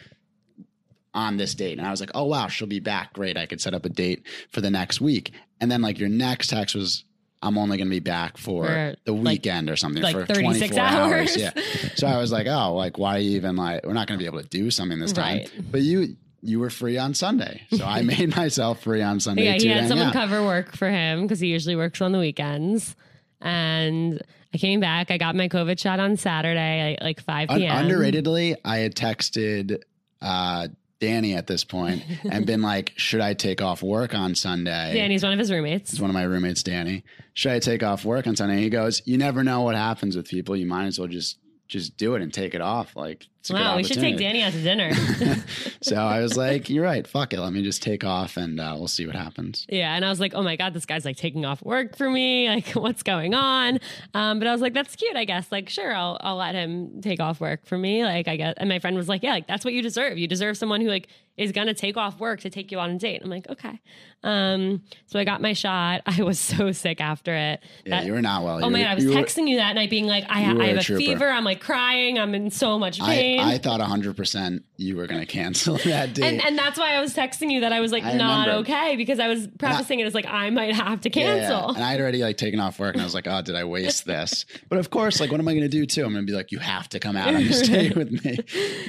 on 1.14 1.36
this 1.36 1.54
date 1.54 1.78
and 1.78 1.86
i 1.86 1.90
was 1.90 2.00
like 2.00 2.10
oh 2.14 2.24
wow 2.24 2.48
she'll 2.48 2.66
be 2.68 2.80
back 2.80 3.12
great 3.12 3.36
i 3.38 3.46
could 3.46 3.60
set 3.60 3.72
up 3.72 3.84
a 3.84 3.88
date 3.88 4.26
for 4.50 4.60
the 4.60 4.70
next 4.70 5.00
week 5.00 5.32
and 5.64 5.72
then 5.72 5.82
like 5.82 5.98
your 5.98 6.08
next 6.08 6.48
text 6.48 6.74
was 6.76 7.04
i'm 7.42 7.58
only 7.58 7.76
going 7.76 7.88
to 7.88 7.90
be 7.90 8.00
back 8.00 8.38
for, 8.38 8.66
For, 8.66 8.94
the 9.04 9.12
like- 9.12 9.24
weekend 9.42 9.68
or 9.70 9.76
something 9.76 10.02
like 10.02 10.14
for 10.14 10.26
36 10.26 10.74
24 10.76 10.78
hours 10.84 11.12
hours. 11.30 11.36
yeah 11.36 11.50
so 11.96 12.06
i 12.06 12.16
was 12.18 12.30
like 12.30 12.46
oh 12.46 12.74
like 12.74 12.96
why 12.98 13.18
even 13.18 13.56
like 13.56 13.84
we're 13.84 13.92
not 13.92 14.06
going 14.06 14.18
to 14.18 14.22
be 14.22 14.26
able 14.26 14.40
to 14.40 14.48
do 14.48 14.70
something 14.70 14.98
this 15.00 15.12
time 15.12 15.38
Right. 15.38 15.50
but 15.70 15.80
you 15.82 16.16
you 16.42 16.60
were 16.60 16.70
free 16.70 16.96
on 16.98 17.14
sunday 17.14 17.62
so 17.76 17.84
i 17.84 18.02
made 18.12 18.34
myself 18.36 18.82
free 18.82 19.02
on 19.02 19.18
sunday 19.20 19.44
yeah, 19.44 19.52
he 19.54 19.66
had 19.68 19.88
someone 19.88 20.08
out. 20.08 20.12
cover 20.12 20.44
work 20.44 20.76
for 20.76 20.88
him 20.88 21.22
because 21.22 21.40
he 21.40 21.48
usually 21.48 21.76
works 21.76 22.00
on 22.00 22.12
the 22.12 22.18
weekends. 22.18 22.94
And 23.40 24.22
I 24.54 24.58
came 24.58 24.80
back. 24.80 25.10
I 25.10 25.18
got 25.18 25.34
my 25.36 25.48
COVID 25.50 25.78
shot 25.78 26.00
on 26.00 26.16
Saturday, 26.16 26.96
like, 27.00 27.18
like 27.18 27.20
5 27.20 27.50
Un- 27.50 27.58
p.m. 27.58 27.76
underratedly, 27.88 28.56
I 28.64 28.78
had 28.78 28.94
texted 28.94 29.82
uh, 30.22 30.68
Danny 31.04 31.34
at 31.34 31.46
this 31.46 31.64
point 31.64 32.02
and 32.30 32.46
been 32.46 32.62
like, 32.72 32.92
"Should 32.96 33.20
I 33.20 33.34
take 33.34 33.60
off 33.60 33.82
work 33.82 34.14
on 34.14 34.34
Sunday?" 34.34 34.94
Danny's 34.94 35.22
one 35.22 35.32
of 35.32 35.38
his 35.38 35.50
roommates. 35.50 35.92
It's 35.92 36.00
one 36.00 36.10
of 36.10 36.14
my 36.14 36.22
roommates, 36.22 36.62
Danny. 36.62 37.04
Should 37.34 37.52
I 37.52 37.58
take 37.58 37.82
off 37.82 38.04
work 38.04 38.26
on 38.26 38.36
Sunday? 38.36 38.54
And 38.54 38.62
he 38.62 38.70
goes, 38.70 39.02
"You 39.04 39.18
never 39.18 39.44
know 39.44 39.62
what 39.62 39.74
happens 39.74 40.16
with 40.16 40.28
people. 40.28 40.56
You 40.56 40.66
might 40.66 40.86
as 40.86 40.98
well 40.98 41.08
just 41.08 41.38
just 41.68 41.96
do 41.96 42.14
it 42.14 42.22
and 42.22 42.32
take 42.32 42.54
it 42.54 42.60
off. 42.60 42.94
Like, 42.94 43.20
it's 43.20 43.22
a 43.22 43.22
good 43.22 43.33
Wow, 43.50 43.76
we 43.76 43.84
should 43.84 43.98
take. 44.00 44.16
Danny 44.16 44.42
out 44.42 44.52
to 44.52 44.62
dinner. 44.62 44.92
so 45.82 45.96
I 45.96 46.20
was 46.20 46.36
like, 46.36 46.70
"You're 46.70 46.84
right. 46.84 47.06
Fuck 47.06 47.32
it. 47.32 47.40
Let 47.40 47.52
me 47.52 47.62
just 47.62 47.82
take 47.82 48.04
off 48.04 48.36
and 48.36 48.60
uh, 48.60 48.74
we'll 48.78 48.88
see 48.88 49.06
what 49.06 49.16
happens." 49.16 49.66
yeah, 49.68 49.94
and 49.94 50.04
I 50.04 50.08
was 50.10 50.20
like, 50.20 50.34
oh 50.34 50.42
my 50.42 50.56
god, 50.56 50.72
this 50.74 50.86
guy's 50.86 51.04
like 51.04 51.16
taking 51.16 51.44
off 51.44 51.62
work 51.62 51.96
for 51.96 52.08
me. 52.10 52.48
Like, 52.48 52.68
what's 52.74 53.02
going 53.02 53.34
on? 53.34 53.78
Um, 54.14 54.38
but 54.38 54.48
I 54.48 54.52
was 54.52 54.60
like, 54.60 54.74
that's 54.74 54.96
cute, 54.96 55.16
I 55.16 55.24
guess. 55.24 55.50
Like, 55.52 55.68
sure, 55.68 55.94
I'll 55.94 56.16
I'll 56.20 56.36
let 56.36 56.54
him 56.54 57.00
take 57.02 57.20
off 57.20 57.40
work 57.40 57.66
for 57.66 57.76
me. 57.78 58.04
Like, 58.04 58.28
I 58.28 58.36
guess. 58.36 58.54
And 58.56 58.68
my 58.68 58.78
friend 58.78 58.96
was 58.96 59.08
like, 59.08 59.22
yeah, 59.22 59.32
like 59.32 59.46
that's 59.46 59.64
what 59.64 59.74
you 59.74 59.82
deserve. 59.82 60.16
You 60.18 60.26
deserve 60.26 60.56
someone 60.56 60.80
who 60.80 60.88
like 60.88 61.08
is 61.36 61.50
gonna 61.50 61.74
take 61.74 61.96
off 61.96 62.20
work 62.20 62.40
to 62.40 62.50
take 62.50 62.70
you 62.70 62.78
on 62.78 62.90
a 62.92 62.98
date. 62.98 63.20
I'm 63.24 63.28
like, 63.30 63.48
okay. 63.50 63.80
Um, 64.22 64.82
so 65.06 65.18
I 65.18 65.24
got 65.24 65.42
my 65.42 65.52
shot. 65.52 66.02
I 66.06 66.22
was 66.22 66.38
so 66.38 66.72
sick 66.72 67.00
after 67.00 67.34
it. 67.34 67.60
Yeah, 67.84 67.90
That- 68.00 68.06
you 68.06 68.12
were 68.12 68.22
not 68.22 68.42
well. 68.44 68.56
Oh 68.62 68.66
You 68.66 68.70
my 68.70 68.78
were- 68.78 68.84
god! 68.84 68.90
I 68.90 68.94
was 68.94 69.04
you 69.04 69.10
were- 69.10 69.16
texting 69.16 69.48
you 69.48 69.56
that 69.56 69.74
night, 69.74 69.90
being 69.90 70.06
like, 70.06 70.24
I, 70.28 70.38
I 70.38 70.66
have 70.66 70.76
a 70.88 70.94
a, 70.94 70.96
fever. 70.96 71.28
I'm 71.28 71.44
like 71.44 71.60
crying. 71.60 72.18
I'm 72.18 72.34
in 72.34 72.50
so 72.50 72.78
much 72.78 73.00
pain. 73.00 73.33
I, 73.33 73.33
I 73.40 73.58
thought 73.58 73.80
100% 73.80 74.62
you 74.76 74.96
were 74.96 75.06
going 75.06 75.20
to 75.20 75.26
cancel 75.26 75.76
that 75.84 76.14
date. 76.14 76.24
and 76.24 76.44
and 76.44 76.58
that's 76.58 76.78
why 76.78 76.94
I 76.94 77.00
was 77.00 77.14
texting 77.14 77.50
you 77.50 77.60
that 77.60 77.72
I 77.72 77.80
was 77.80 77.92
like 77.92 78.04
I 78.04 78.14
not 78.14 78.46
remember. 78.48 78.60
okay 78.70 78.96
because 78.96 79.18
I 79.20 79.28
was 79.28 79.46
prefacing 79.58 80.00
it 80.00 80.06
as 80.06 80.14
like 80.14 80.26
I 80.26 80.50
might 80.50 80.74
have 80.74 81.00
to 81.02 81.08
Yeah, 81.08 81.38
cancel. 81.48 81.70
And 81.74 81.82
I 81.84 81.92
had 81.92 82.00
already 82.00 82.22
like 82.22 82.36
taken 82.36 82.60
off 82.60 82.78
work 82.78 82.94
and 82.94 83.00
I 83.02 83.04
was 83.04 83.14
like, 83.14 83.26
oh, 83.26 83.42
did 83.42 83.56
I 83.56 83.64
waste 83.64 84.04
this? 84.14 84.44
But 84.68 84.78
of 84.78 84.90
course, 84.90 85.20
like, 85.20 85.30
what 85.30 85.40
am 85.40 85.48
I 85.48 85.52
going 85.52 85.62
to 85.62 85.68
do 85.68 85.86
too? 85.86 86.04
I'm 86.04 86.12
going 86.12 86.26
to 86.26 86.30
be 86.30 86.36
like, 86.36 86.52
you 86.52 86.58
have 86.58 86.88
to 86.90 87.00
come 87.00 87.16
out 87.16 87.28
on 87.34 87.44
this 87.44 87.62
date 87.68 87.96
with 87.96 88.24
me. 88.24 88.38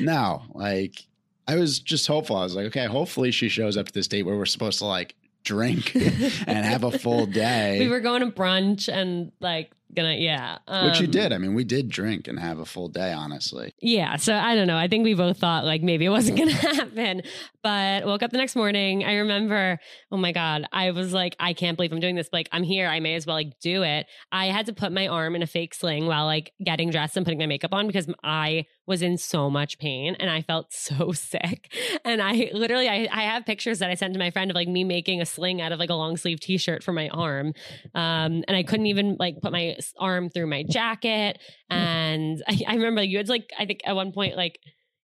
No, 0.01 0.43
like, 0.53 1.05
I 1.47 1.55
was 1.57 1.79
just 1.79 2.07
hopeful. 2.07 2.35
I 2.37 2.43
was 2.43 2.55
like, 2.55 2.65
okay, 2.67 2.85
hopefully 2.87 3.31
she 3.31 3.49
shows 3.49 3.77
up 3.77 3.87
to 3.87 3.93
this 3.93 4.07
date 4.07 4.23
where 4.23 4.35
we're 4.35 4.45
supposed 4.45 4.79
to 4.79 4.85
like 4.85 5.15
drink 5.43 5.93
and 5.95 6.65
have 6.65 6.83
a 6.83 6.91
full 6.97 7.27
day. 7.27 7.77
we 7.79 7.87
were 7.87 7.99
going 7.99 8.21
to 8.21 8.31
brunch 8.31 8.91
and 8.91 9.31
like 9.39 9.71
gonna 9.93 10.15
yeah. 10.15 10.57
which 10.83 10.99
you 10.99 11.05
um, 11.05 11.11
did. 11.11 11.33
I 11.33 11.37
mean, 11.37 11.53
we 11.53 11.63
did 11.63 11.89
drink 11.89 12.27
and 12.27 12.39
have 12.39 12.59
a 12.59 12.65
full 12.65 12.89
day, 12.89 13.11
honestly. 13.13 13.73
Yeah, 13.79 14.15
so 14.17 14.33
I 14.33 14.55
don't 14.55 14.67
know. 14.67 14.77
I 14.77 14.87
think 14.87 15.03
we 15.03 15.13
both 15.13 15.37
thought 15.37 15.65
like 15.65 15.81
maybe 15.81 16.05
it 16.05 16.09
wasn't 16.09 16.37
to 16.37 16.55
happen, 16.75 17.21
but 17.65 18.05
woke 18.05 18.21
up 18.21 18.29
the 18.29 18.37
next 18.37 18.55
morning. 18.55 19.03
I 19.03 19.15
remember, 19.15 19.79
oh 20.11 20.17
my 20.17 20.31
god, 20.31 20.67
I 20.71 20.91
was 20.91 21.13
like, 21.13 21.35
I 21.39 21.53
can't 21.53 21.75
believe 21.75 21.91
I'm 21.91 21.99
doing 21.99 22.13
this. 22.13 22.29
Like, 22.31 22.47
I'm 22.51 22.61
here. 22.61 22.87
I 22.87 22.99
may 22.99 23.15
as 23.15 23.25
well 23.25 23.35
like 23.35 23.59
do 23.59 23.81
it. 23.81 24.05
I 24.31 24.45
had 24.51 24.67
to 24.67 24.73
put 24.73 24.91
my 24.91 25.07
arm 25.07 25.35
in 25.35 25.41
a 25.41 25.47
fake 25.47 25.73
sling 25.73 26.05
while 26.05 26.25
like 26.25 26.53
getting 26.63 26.91
dressed 26.91 27.17
and 27.17 27.25
putting 27.25 27.39
my 27.39 27.47
makeup 27.47 27.73
on 27.73 27.87
because 27.87 28.07
I 28.23 28.65
was 28.85 29.01
in 29.01 29.17
so 29.17 29.49
much 29.49 29.79
pain 29.79 30.15
and 30.19 30.29
I 30.29 30.43
felt 30.43 30.73
so 30.73 31.11
sick. 31.11 31.73
And 32.05 32.21
I 32.21 32.51
literally, 32.53 32.87
I, 32.87 33.07
I 33.11 33.23
have 33.23 33.47
pictures 33.47 33.79
that 33.79 33.89
I 33.89 33.95
sent 33.95 34.13
to 34.13 34.19
my 34.19 34.29
friend 34.29 34.51
of 34.51 34.55
like 34.55 34.67
me 34.67 34.83
making 34.83 35.19
a 35.19 35.25
sling 35.25 35.59
out 35.59 35.71
of 35.71 35.79
like 35.79 35.89
a 35.89 35.95
long 35.95 36.17
sleeve 36.17 36.39
T-shirt 36.41 36.83
for 36.83 36.93
my 36.93 37.09
arm, 37.09 37.53
um, 37.95 38.43
and 38.47 38.55
I 38.55 38.61
couldn't 38.61 38.85
even 38.85 39.17
like 39.19 39.41
put 39.41 39.51
my 39.51 39.75
arm 39.97 40.29
through 40.29 40.45
my 40.45 40.61
jacket. 40.69 41.39
And 41.71 42.43
I, 42.47 42.61
I 42.67 42.75
remember 42.75 43.01
you 43.01 43.17
had 43.17 43.27
like 43.27 43.49
I 43.57 43.65
think 43.65 43.79
at 43.85 43.95
one 43.95 44.11
point 44.11 44.37
like 44.37 44.59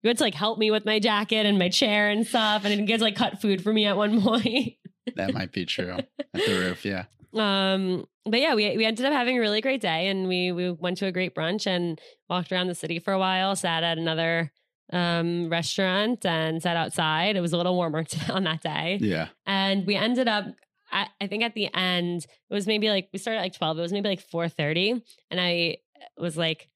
you 0.04 0.08
had 0.10 0.18
to 0.18 0.24
like 0.24 0.34
help 0.36 0.58
me 0.60 0.72
with 0.72 0.86
my 0.86 1.00
jacket 1.00 1.46
and 1.46 1.58
my 1.60 1.70
chair 1.70 2.10
and 2.10 2.26
stuff, 2.26 2.66
and 2.66 2.80
you 2.80 2.86
guys 2.86 3.02
like 3.02 3.16
cut 3.16 3.42
food 3.42 3.62
for 3.64 3.74
me 3.74 3.86
at 3.86 3.98
one 3.98 4.22
point. 4.30 4.74
That 5.16 5.34
might 5.34 5.52
be 5.52 5.66
true 5.66 5.92
at 5.92 6.08
the 6.34 6.60
roof. 6.60 6.86
Yeah. 6.86 7.06
um, 7.36 8.06
but 8.26 8.40
yeah, 8.40 8.54
we 8.56 8.78
we 8.78 8.86
ended 8.86 9.06
up 9.06 9.14
having 9.14 9.38
a 9.38 9.40
really 9.40 9.62
great 9.62 9.82
day, 9.82 10.08
and 10.08 10.28
we 10.28 10.52
we 10.52 10.72
went 10.72 10.98
to 11.00 11.08
a 11.08 11.12
great 11.12 11.34
brunch 11.36 11.66
and 11.68 12.00
walked 12.30 12.52
around 12.52 12.68
the 12.68 12.76
city 12.76 13.00
for 13.00 13.14
a 13.14 13.20
while. 13.20 13.56
Sat 13.56 13.84
at 13.84 13.98
another 13.98 14.52
um 14.92 15.50
restaurant 15.50 16.26
and 16.26 16.62
sat 16.62 16.76
outside. 16.78 17.36
It 17.36 17.42
was 17.42 17.54
a 17.54 17.58
little 17.58 17.76
warmer 17.76 18.06
on 18.30 18.44
that 18.46 18.62
day. 18.62 18.98
Yeah. 19.02 19.28
and 19.46 19.86
we 19.86 19.96
ended 19.96 20.28
up 20.28 20.46
I, 20.92 21.08
I 21.22 21.28
think 21.28 21.44
at 21.44 21.54
the 21.54 21.72
end 21.76 22.26
it 22.50 22.54
was 22.54 22.66
maybe 22.66 22.90
like 22.90 23.10
we 23.14 23.20
started 23.20 23.38
at 23.38 23.44
like 23.44 23.54
12 23.54 23.78
it 23.78 23.82
was 23.82 23.94
maybe 23.94 24.10
like 24.10 24.28
4.30 24.28 25.04
and 25.30 25.40
i 25.40 25.78
was 26.18 26.36
like 26.38 26.70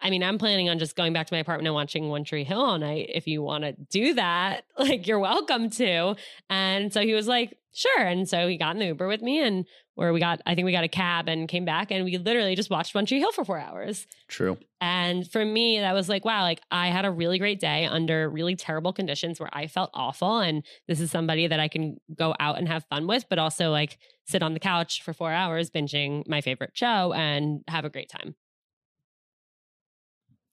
i 0.00 0.10
mean 0.10 0.22
i'm 0.22 0.38
planning 0.38 0.68
on 0.68 0.78
just 0.78 0.96
going 0.96 1.12
back 1.12 1.26
to 1.26 1.34
my 1.34 1.38
apartment 1.38 1.66
and 1.66 1.74
watching 1.74 2.08
one 2.08 2.24
tree 2.24 2.44
hill 2.44 2.60
all 2.60 2.78
night 2.78 3.10
if 3.12 3.26
you 3.26 3.42
want 3.42 3.64
to 3.64 3.72
do 3.90 4.14
that 4.14 4.64
like 4.78 5.06
you're 5.06 5.18
welcome 5.18 5.70
to 5.70 6.14
and 6.50 6.92
so 6.92 7.00
he 7.00 7.14
was 7.14 7.28
like 7.28 7.56
sure 7.72 8.02
and 8.02 8.28
so 8.28 8.48
he 8.48 8.56
got 8.56 8.74
in 8.74 8.80
the 8.80 8.86
uber 8.86 9.06
with 9.06 9.22
me 9.22 9.42
and 9.42 9.66
where 9.94 10.12
we 10.12 10.20
got 10.20 10.40
i 10.46 10.54
think 10.54 10.64
we 10.64 10.72
got 10.72 10.84
a 10.84 10.88
cab 10.88 11.28
and 11.28 11.48
came 11.48 11.64
back 11.64 11.90
and 11.90 12.04
we 12.04 12.16
literally 12.18 12.54
just 12.54 12.70
watched 12.70 12.94
one 12.94 13.06
tree 13.06 13.18
hill 13.18 13.32
for 13.32 13.44
four 13.44 13.58
hours 13.58 14.06
True. 14.28 14.58
and 14.80 15.30
for 15.30 15.44
me, 15.44 15.80
that 15.80 15.94
was 15.94 16.08
like, 16.08 16.24
wow, 16.24 16.42
like 16.42 16.60
I 16.70 16.88
had 16.88 17.04
a 17.04 17.10
really 17.10 17.38
great 17.38 17.60
day 17.60 17.86
under 17.86 18.28
really 18.28 18.56
terrible 18.56 18.92
conditions 18.92 19.38
where 19.38 19.48
I 19.52 19.66
felt 19.66 19.90
awful. 19.94 20.38
And 20.38 20.64
this 20.88 21.00
is 21.00 21.10
somebody 21.10 21.46
that 21.46 21.60
I 21.60 21.68
can 21.68 21.98
go 22.14 22.34
out 22.40 22.58
and 22.58 22.66
have 22.68 22.84
fun 22.90 23.06
with, 23.06 23.26
but 23.28 23.38
also 23.38 23.70
like 23.70 23.98
sit 24.26 24.42
on 24.42 24.54
the 24.54 24.60
couch 24.60 25.02
for 25.02 25.12
four 25.12 25.32
hours 25.32 25.70
binging 25.70 26.26
my 26.26 26.40
favorite 26.40 26.72
show 26.74 27.12
and 27.12 27.62
have 27.68 27.84
a 27.84 27.90
great 27.90 28.10
time. 28.10 28.34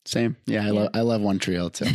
Same. 0.05 0.35
Yeah. 0.45 0.61
I 0.63 0.65
Yeah. 0.65 0.71
love. 0.71 0.89
I 0.93 1.01
love 1.01 1.21
one 1.21 1.39
trio 1.39 1.69
too. 1.69 1.85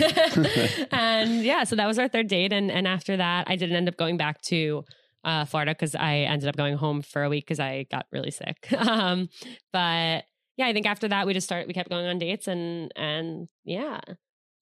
and 0.93 1.43
yeah, 1.45 1.65
so 1.65 1.77
that 1.77 1.87
was 1.87 1.99
our 1.99 2.09
third 2.09 2.29
date. 2.29 2.53
And 2.53 2.71
and 2.71 2.87
after 2.89 3.17
that, 3.17 3.49
I 3.49 3.57
didn't 3.57 3.77
end 3.77 3.89
up 3.89 3.97
going 3.97 4.17
back 4.17 4.41
to 4.43 4.85
uh, 5.25 5.45
Florida 5.45 5.73
because 5.73 5.95
I 5.95 6.19
ended 6.19 6.49
up 6.49 6.57
going 6.57 6.77
home 6.77 7.03
for 7.03 7.23
a 7.23 7.29
week 7.29 7.45
because 7.45 7.61
I 7.61 7.85
got 7.91 8.07
really 8.13 8.31
sick. 8.31 8.73
um, 8.79 9.29
but 9.73 10.25
yeah, 10.57 10.67
I 10.67 10.73
think 10.73 10.87
after 10.87 11.09
that 11.09 11.27
we 11.27 11.35
just 11.35 11.47
started. 11.47 11.69
We 11.69 11.75
kept 11.75 11.91
going 11.91 12.07
on 12.07 12.19
dates 12.19 12.49
and 12.49 12.91
and 12.97 13.49
yeah. 13.65 14.01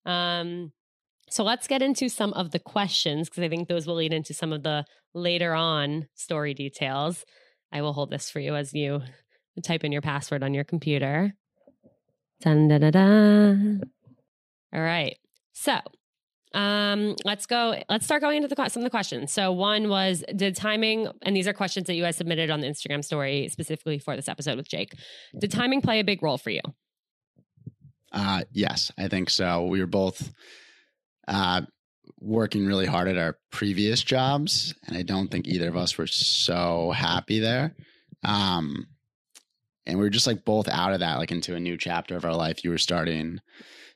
Um, 0.04 0.72
so 1.30 1.42
let's 1.42 1.66
get 1.66 1.82
into 1.82 2.08
some 2.08 2.32
of 2.34 2.52
the 2.52 2.58
questions 2.60 3.28
because 3.28 3.42
I 3.42 3.48
think 3.48 3.68
those 3.68 3.86
will 3.86 3.96
lead 3.96 4.12
into 4.12 4.32
some 4.34 4.52
of 4.52 4.62
the 4.62 4.84
later 5.14 5.54
on 5.54 6.06
story 6.14 6.54
details. 6.54 7.24
I 7.72 7.82
will 7.82 7.92
hold 7.92 8.10
this 8.10 8.30
for 8.30 8.38
you 8.38 8.54
as 8.54 8.72
you 8.74 9.02
type 9.64 9.82
in 9.84 9.90
your 9.90 10.02
password 10.02 10.42
on 10.44 10.54
your 10.54 10.64
computer. 10.64 11.32
Dun, 12.40 12.68
da, 12.68 12.78
da, 12.78 12.90
da. 12.90 13.54
All 14.74 14.82
right. 14.82 15.16
So 15.52 15.78
um, 16.56 17.16
let's 17.24 17.46
go. 17.46 17.74
Let's 17.88 18.04
start 18.04 18.22
going 18.22 18.42
into 18.42 18.48
the 18.48 18.68
some 18.68 18.82
of 18.82 18.84
the 18.84 18.90
questions. 18.90 19.32
So 19.32 19.52
one 19.52 19.88
was, 19.88 20.24
did 20.34 20.56
timing, 20.56 21.08
and 21.22 21.36
these 21.36 21.46
are 21.46 21.52
questions 21.52 21.86
that 21.86 21.94
you 21.94 22.02
guys 22.02 22.16
submitted 22.16 22.50
on 22.50 22.60
the 22.60 22.66
Instagram 22.66 23.04
story 23.04 23.48
specifically 23.48 23.98
for 23.98 24.16
this 24.16 24.28
episode 24.28 24.56
with 24.56 24.68
Jake. 24.68 24.94
Did 25.38 25.50
timing 25.50 25.82
play 25.82 26.00
a 26.00 26.04
big 26.04 26.22
role 26.22 26.38
for 26.38 26.50
you? 26.50 26.62
Uh, 28.12 28.42
yes, 28.52 28.90
I 28.98 29.08
think 29.08 29.28
so. 29.28 29.66
We 29.66 29.80
were 29.80 29.86
both 29.86 30.32
uh, 31.28 31.62
working 32.20 32.64
really 32.64 32.86
hard 32.86 33.08
at 33.08 33.18
our 33.18 33.36
previous 33.50 34.02
jobs, 34.02 34.74
and 34.86 34.96
I 34.96 35.02
don't 35.02 35.30
think 35.30 35.46
either 35.46 35.68
of 35.68 35.76
us 35.76 35.98
were 35.98 36.06
so 36.06 36.92
happy 36.92 37.38
there. 37.38 37.74
Um, 38.24 38.86
and 39.86 39.98
we 39.98 40.04
were 40.04 40.10
just 40.10 40.26
like 40.26 40.44
both 40.44 40.68
out 40.68 40.92
of 40.92 41.00
that, 41.00 41.18
like 41.18 41.32
into 41.32 41.54
a 41.54 41.60
new 41.60 41.76
chapter 41.76 42.16
of 42.16 42.24
our 42.24 42.34
life. 42.34 42.64
You 42.64 42.70
were 42.70 42.78
starting 42.78 43.40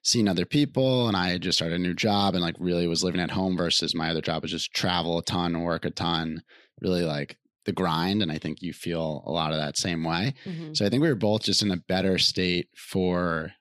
seeing 0.03 0.29
other 0.29 0.47
people, 0.47 1.09
and 1.09 1.17
I 1.17 1.29
had 1.29 1.43
just 1.43 1.59
started 1.59 1.77
a 1.77 1.83
new 1.83 1.95
job, 1.95 2.35
and 2.35 2.43
like 2.43 2.57
really 2.59 2.87
was 2.87 3.05
living 3.05 3.21
at 3.21 3.31
home 3.31 3.57
versus 3.57 3.95
my 3.95 4.11
other 4.11 4.23
job 4.23 4.43
was 4.43 4.51
just 4.51 4.73
travel 4.73 5.19
a 5.19 5.23
ton, 5.23 5.63
work 5.63 5.85
a 5.85 5.91
ton, 5.91 6.43
really 6.81 7.03
like 7.03 7.37
the 7.67 7.73
grind. 7.73 8.23
And 8.23 8.33
I 8.33 8.39
think 8.39 8.63
you 8.63 8.73
feel 8.73 9.23
a 9.27 9.31
lot 9.31 9.53
of 9.53 9.59
that 9.59 9.77
same 9.77 10.05
way. 10.05 10.35
Mm-hmm. 10.45 10.75
So 10.75 10.87
I 10.87 10.89
think 10.89 11.03
we 11.03 11.09
were 11.09 11.15
both 11.15 11.43
just 11.43 11.63
in 11.63 11.71
a 11.71 11.77
better 11.77 12.19
state 12.19 12.69
for 12.75 13.53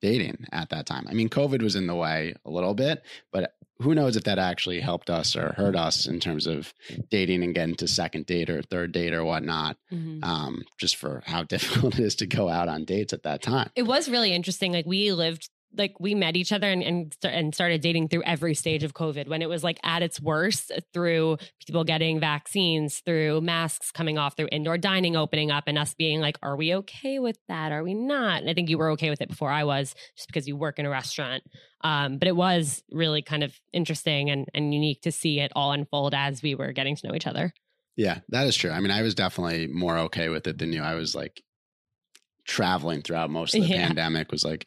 dating 0.00 0.46
at 0.52 0.70
that 0.70 0.86
time. 0.86 1.06
I 1.08 1.14
mean, 1.14 1.28
COVID 1.28 1.62
was 1.62 1.76
in 1.76 1.86
the 1.86 1.94
way 1.94 2.34
a 2.44 2.50
little 2.50 2.74
bit, 2.74 3.02
but 3.32 3.52
who 3.80 3.94
knows 3.94 4.16
if 4.16 4.24
that 4.24 4.38
actually 4.38 4.80
helped 4.80 5.10
us 5.10 5.34
or 5.34 5.54
hurt 5.56 5.74
us 5.74 6.06
in 6.06 6.20
terms 6.20 6.46
of 6.46 6.72
dating 7.10 7.42
and 7.42 7.54
getting 7.54 7.74
to 7.76 7.88
second 7.88 8.26
date 8.26 8.48
or 8.50 8.62
third 8.62 8.92
date 8.92 9.12
or 9.12 9.24
whatnot, 9.24 9.76
Mhm. 9.92 10.22
um, 10.24 10.62
just 10.78 10.96
for 10.96 11.22
how 11.26 11.42
difficult 11.84 11.98
it 11.98 12.04
is 12.04 12.14
to 12.16 12.26
go 12.26 12.48
out 12.48 12.68
on 12.68 12.84
dates 12.84 13.12
at 13.12 13.22
that 13.24 13.42
time. 13.42 13.70
It 13.74 13.82
was 13.84 14.08
really 14.08 14.32
interesting. 14.32 14.72
Like 14.72 14.86
we 14.86 15.12
lived, 15.12 15.48
like 15.76 15.98
we 15.98 16.14
met 16.14 16.36
each 16.36 16.52
other 16.52 16.68
and 16.68 16.82
and, 16.82 17.16
and 17.22 17.54
started 17.54 17.80
dating 17.80 18.08
through 18.08 18.22
every 18.24 18.54
stage 18.54 18.82
of 18.82 18.94
COVID 18.94 19.28
when 19.28 19.42
it 19.42 19.48
was 19.48 19.64
like 19.64 19.78
at 19.84 20.02
its 20.02 20.20
worst 20.20 20.72
through 20.92 21.38
people 21.66 21.84
getting 21.84 22.20
vaccines, 22.20 23.00
through 23.04 23.40
masks 23.40 23.90
coming 23.90 24.18
off, 24.18 24.36
through 24.36 24.48
indoor 24.52 24.78
dining 24.78 25.16
opening 25.16 25.50
up, 25.50 25.64
and 25.66 25.78
us 25.78 25.94
being 25.94 26.20
like, 26.20 26.38
"Are 26.42 26.56
we 26.56 26.74
okay 26.76 27.18
with 27.18 27.38
that? 27.48 27.72
Are 27.72 27.82
we 27.82 27.94
not?" 27.94 28.40
And 28.40 28.50
I 28.50 28.54
think 28.54 28.68
you 28.68 28.78
were 28.78 28.90
okay 28.90 29.10
with 29.10 29.20
it 29.20 29.28
before 29.28 29.50
I 29.50 29.64
was, 29.64 29.94
just 30.16 30.28
because 30.28 30.46
you 30.46 30.56
work 30.56 30.78
in 30.78 30.86
a 30.86 30.90
restaurant. 30.90 31.42
Um, 31.82 32.18
but 32.18 32.28
it 32.28 32.36
was 32.36 32.82
really 32.90 33.22
kind 33.22 33.42
of 33.42 33.58
interesting 33.72 34.30
and 34.30 34.46
and 34.54 34.74
unique 34.74 35.02
to 35.02 35.12
see 35.12 35.40
it 35.40 35.52
all 35.54 35.72
unfold 35.72 36.14
as 36.14 36.42
we 36.42 36.54
were 36.54 36.72
getting 36.72 36.96
to 36.96 37.06
know 37.06 37.14
each 37.14 37.26
other. 37.26 37.52
Yeah, 37.96 38.20
that 38.30 38.46
is 38.46 38.56
true. 38.56 38.70
I 38.70 38.80
mean, 38.80 38.90
I 38.90 39.02
was 39.02 39.14
definitely 39.14 39.66
more 39.66 39.98
okay 39.98 40.28
with 40.28 40.46
it 40.46 40.58
than 40.58 40.72
you. 40.72 40.82
I 40.82 40.94
was 40.94 41.14
like 41.14 41.42
traveling 42.46 43.02
throughout 43.02 43.30
most 43.30 43.54
of 43.54 43.62
the 43.62 43.68
Yeah. 43.68 43.86
pandemic, 43.86 44.32
was 44.32 44.44
like 44.44 44.66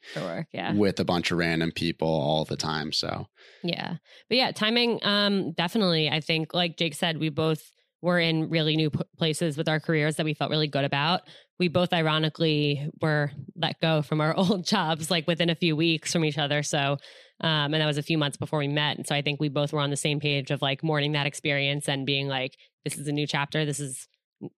yeah. 0.54 0.74
with 0.74 1.00
a 1.00 1.06
bunch 1.06 1.32
of 1.32 1.38
random 1.38 1.72
people 1.72 2.08
all 2.08 2.46
the 2.46 2.58
time. 2.58 2.92
So 2.92 3.28
Yeah. 3.64 3.96
But 4.30 4.38
yeah, 4.38 4.52
timing 4.52 5.00
um 5.04 5.52
definitely 5.54 6.10
I 6.10 6.20
think 6.22 6.54
like 6.54 6.78
Jake 6.78 6.94
said 6.96 7.18
we 7.20 7.30
both 7.30 7.62
were 8.02 8.20
in 8.20 8.50
really 8.50 8.76
new 8.76 8.92
p- 8.92 9.00
places 9.18 9.58
with 9.58 9.68
our 9.68 9.80
careers 9.80 10.16
that 10.18 10.26
we 10.26 10.34
felt 10.36 10.52
really 10.52 10.68
good 10.68 10.84
about. 10.86 11.22
We 11.58 11.70
both 11.70 11.92
ironically 11.92 12.90
were 13.02 13.32
let 13.56 13.80
go 13.82 14.02
from 14.02 14.22
our 14.22 14.34
old 14.38 14.66
jobs 14.66 15.10
like 15.12 15.28
within 15.28 15.50
a 15.50 15.56
few 15.56 15.76
weeks 15.76 16.14
from 16.14 16.24
each 16.26 16.38
other. 16.38 16.64
So 16.64 16.98
um 17.42 17.74
and 17.74 17.76
that 17.76 17.86
was 17.88 17.98
a 17.98 18.04
few 18.04 18.18
months 18.18 18.38
before 18.38 18.60
we 18.60 18.68
met. 18.68 18.98
And 18.98 19.06
so 19.08 19.16
I 19.16 19.22
think 19.22 19.40
we 19.42 19.50
both 19.50 19.74
were 19.74 19.82
on 19.82 19.90
the 19.90 19.98
same 19.98 20.20
page 20.20 20.52
of 20.52 20.62
like 20.62 20.84
mourning 20.84 21.12
that 21.14 21.28
experience 21.28 21.90
and 21.90 22.06
being 22.06 22.28
like 22.28 22.54
this 22.86 22.98
is 22.98 23.08
a 23.08 23.12
new 23.12 23.28
chapter. 23.28 23.66
This 23.66 23.80
is 23.80 24.08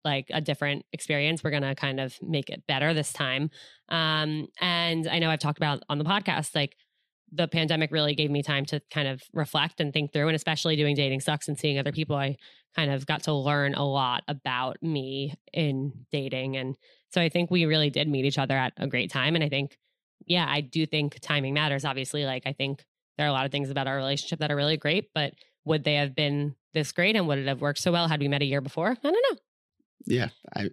like 0.05 0.27
a 0.33 0.41
different 0.41 0.85
experience. 0.93 1.45
We're 1.45 1.51
going 1.51 1.63
to 1.63 1.75
kind 1.75 2.01
of 2.01 2.17
make 2.23 2.51
it 2.51 2.63
better 2.67 2.95
this 2.95 3.13
time. 3.13 3.51
Um 3.89 4.49
and 4.61 5.07
I 5.07 5.19
know 5.19 5.31
I've 5.31 5.39
talked 5.39 5.59
about 5.59 5.83
on 5.89 5.99
the 5.99 6.05
podcast 6.05 6.55
like 6.55 6.77
the 7.33 7.49
pandemic 7.49 7.91
really 7.91 8.15
gave 8.15 8.31
me 8.31 8.43
time 8.43 8.65
to 8.67 8.81
kind 8.91 9.09
of 9.09 9.23
reflect 9.33 9.81
and 9.81 9.93
think 9.93 10.13
through 10.13 10.29
and 10.29 10.37
especially 10.37 10.77
doing 10.77 10.95
dating 10.95 11.21
sucks 11.21 11.49
and 11.49 11.59
seeing 11.59 11.79
other 11.79 11.93
people 11.93 12.17
i 12.17 12.37
kind 12.75 12.91
of 12.91 13.07
got 13.07 13.23
to 13.25 13.33
learn 13.33 13.75
a 13.75 13.85
lot 13.85 14.23
about 14.29 14.77
me 14.83 15.35
in 15.53 15.93
dating 16.13 16.57
and 16.57 16.77
so 17.11 17.21
i 17.21 17.29
think 17.29 17.51
we 17.51 17.65
really 17.65 17.91
did 17.91 18.09
meet 18.09 18.25
each 18.25 18.39
other 18.39 18.57
at 18.57 18.73
a 18.77 18.87
great 18.87 19.11
time 19.11 19.35
and 19.35 19.43
i 19.43 19.49
think 19.49 19.77
yeah 20.27 20.47
i 20.49 20.61
do 20.61 20.87
think 20.87 21.19
timing 21.21 21.55
matters 21.55 21.85
obviously 21.85 22.25
like 22.25 22.43
i 22.47 22.53
think 22.53 22.85
there 23.19 23.27
are 23.27 23.31
a 23.31 23.33
lot 23.33 23.47
of 23.47 23.53
things 23.53 23.71
about 23.71 23.89
our 23.89 23.97
relationship 23.97 24.39
that 24.39 24.51
are 24.51 24.57
really 24.57 24.77
great 24.77 25.09
but 25.15 25.33
would 25.65 25.83
they 25.83 25.95
have 25.95 26.15
been 26.15 26.55
this 26.75 26.93
great 26.93 27.17
and 27.17 27.27
would 27.27 27.39
it 27.39 27.49
have 27.49 27.61
worked 27.61 27.81
so 27.81 27.91
well 27.91 28.07
had 28.09 28.21
we 28.21 28.29
met 28.29 28.43
a 28.43 28.47
year 28.47 28.61
before 28.61 28.91
i 28.91 29.11
don't 29.11 29.27
know 29.31 29.39
yeah, 30.07 30.29
I 30.55 30.71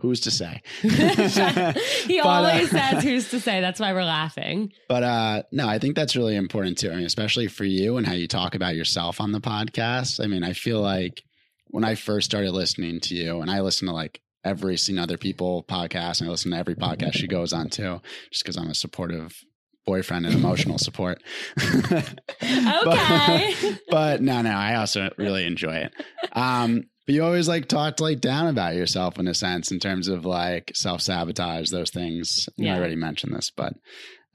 who's 0.00 0.20
to 0.20 0.30
say? 0.30 0.60
he 0.82 0.88
But, 0.88 2.26
uh, 2.26 2.28
always 2.28 2.70
says 2.70 3.02
who's 3.04 3.30
to 3.30 3.40
say 3.40 3.60
that's 3.60 3.80
why 3.80 3.92
we're 3.94 4.04
laughing 4.04 4.72
But 4.88 5.02
uh 5.02 5.42
no, 5.52 5.68
I 5.68 5.78
think 5.78 5.96
that's 5.96 6.16
really 6.16 6.36
important 6.36 6.78
too. 6.78 6.90
I 6.90 6.96
mean, 6.96 7.06
especially 7.06 7.46
for 7.46 7.64
you 7.64 7.96
and 7.96 8.06
how 8.06 8.12
you 8.12 8.28
talk 8.28 8.54
about 8.54 8.74
yourself 8.76 9.20
on 9.20 9.32
the 9.32 9.40
podcast. 9.40 10.22
I 10.22 10.26
mean, 10.26 10.44
I 10.44 10.52
feel 10.52 10.80
like 10.80 11.22
when 11.68 11.84
I 11.84 11.94
first 11.94 12.26
started 12.26 12.52
listening 12.52 13.00
to 13.00 13.14
you, 13.14 13.40
and 13.40 13.50
I 13.50 13.60
listen 13.60 13.88
to 13.88 13.94
like 13.94 14.20
every 14.44 14.76
Seeing 14.76 14.98
Other 14.98 15.16
People 15.16 15.64
podcast, 15.64 16.20
and 16.20 16.28
I 16.28 16.30
listen 16.30 16.52
to 16.52 16.56
every 16.58 16.76
podcast 16.76 17.14
she 17.14 17.26
goes 17.26 17.52
on 17.52 17.68
to, 17.70 18.00
just 18.30 18.44
because 18.44 18.56
I'm 18.56 18.68
a 18.68 18.74
supportive 18.74 19.42
boyfriend 19.86 20.26
and 20.26 20.34
emotional 20.34 20.78
support. 20.78 21.22
Okay. 22.42 23.54
but, 23.60 23.80
but 23.90 24.22
no, 24.22 24.42
no, 24.42 24.50
I 24.50 24.76
also 24.76 25.10
really 25.16 25.46
enjoy 25.46 25.76
it. 25.76 25.92
Um, 26.32 26.84
but 27.06 27.14
you 27.14 27.24
always 27.24 27.48
like 27.48 27.68
talked 27.68 28.00
like 28.00 28.20
down 28.20 28.46
about 28.48 28.74
yourself 28.74 29.18
in 29.18 29.28
a 29.28 29.34
sense 29.34 29.70
in 29.70 29.78
terms 29.78 30.08
of 30.08 30.24
like 30.24 30.72
self 30.74 31.00
sabotage, 31.00 31.70
those 31.70 31.90
things. 31.90 32.48
You 32.56 32.66
Yeah. 32.66 32.76
already 32.76 32.96
mentioned 32.96 33.34
this, 33.34 33.50
but 33.50 33.74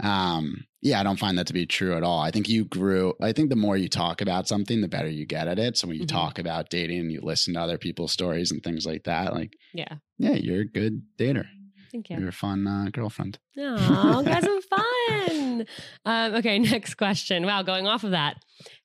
um, 0.02 0.64
yeah, 0.82 1.00
I 1.00 1.04
don't 1.04 1.20
find 1.20 1.38
that 1.38 1.48
to 1.48 1.54
be 1.54 1.66
true 1.66 1.96
at 1.98 2.04
all. 2.04 2.20
I 2.22 2.32
think 2.32 2.48
you 2.48 2.64
grew. 2.64 3.14
I 3.22 3.34
think 3.34 3.50
the 3.50 3.58
more 3.58 3.76
you 3.76 3.90
talk 3.90 4.22
about 4.22 4.48
something, 4.48 4.80
the 4.80 4.88
better 4.88 5.10
you 5.10 5.26
get 5.26 5.48
at 5.50 5.60
it. 5.60 5.78
So 5.78 5.88
when 5.90 5.98
you 5.98 6.04
Mhm. 6.06 6.10
talk 6.10 6.40
about 6.40 6.70
dating 6.70 7.00
and 7.00 7.12
you 7.12 7.20
listen 7.22 7.56
to 7.56 7.60
other 7.60 7.78
people's 7.78 8.14
stories 8.14 8.52
and 8.52 8.64
things 8.64 8.86
like 8.86 9.04
that, 9.04 9.34
like 9.34 9.54
yeah. 9.74 9.96
yeah, 10.18 10.34
you're 10.36 10.62
a 10.62 10.66
good 10.66 11.02
dater. 11.18 11.46
Thank 11.92 12.10
you. 12.12 12.18
You're 12.20 12.30
a 12.30 12.32
fun 12.32 12.66
uh, 12.68 12.90
girlfriend. 12.94 13.40
Oh, 13.58 14.22
guys, 14.24 14.44
some 14.46 14.62
fun. 14.62 15.66
Um, 16.06 16.36
okay, 16.36 16.60
next 16.60 16.96
question. 16.96 17.46
Wow, 17.46 17.64
going 17.64 17.88
off 17.88 18.04
of 18.04 18.12
that. 18.12 18.38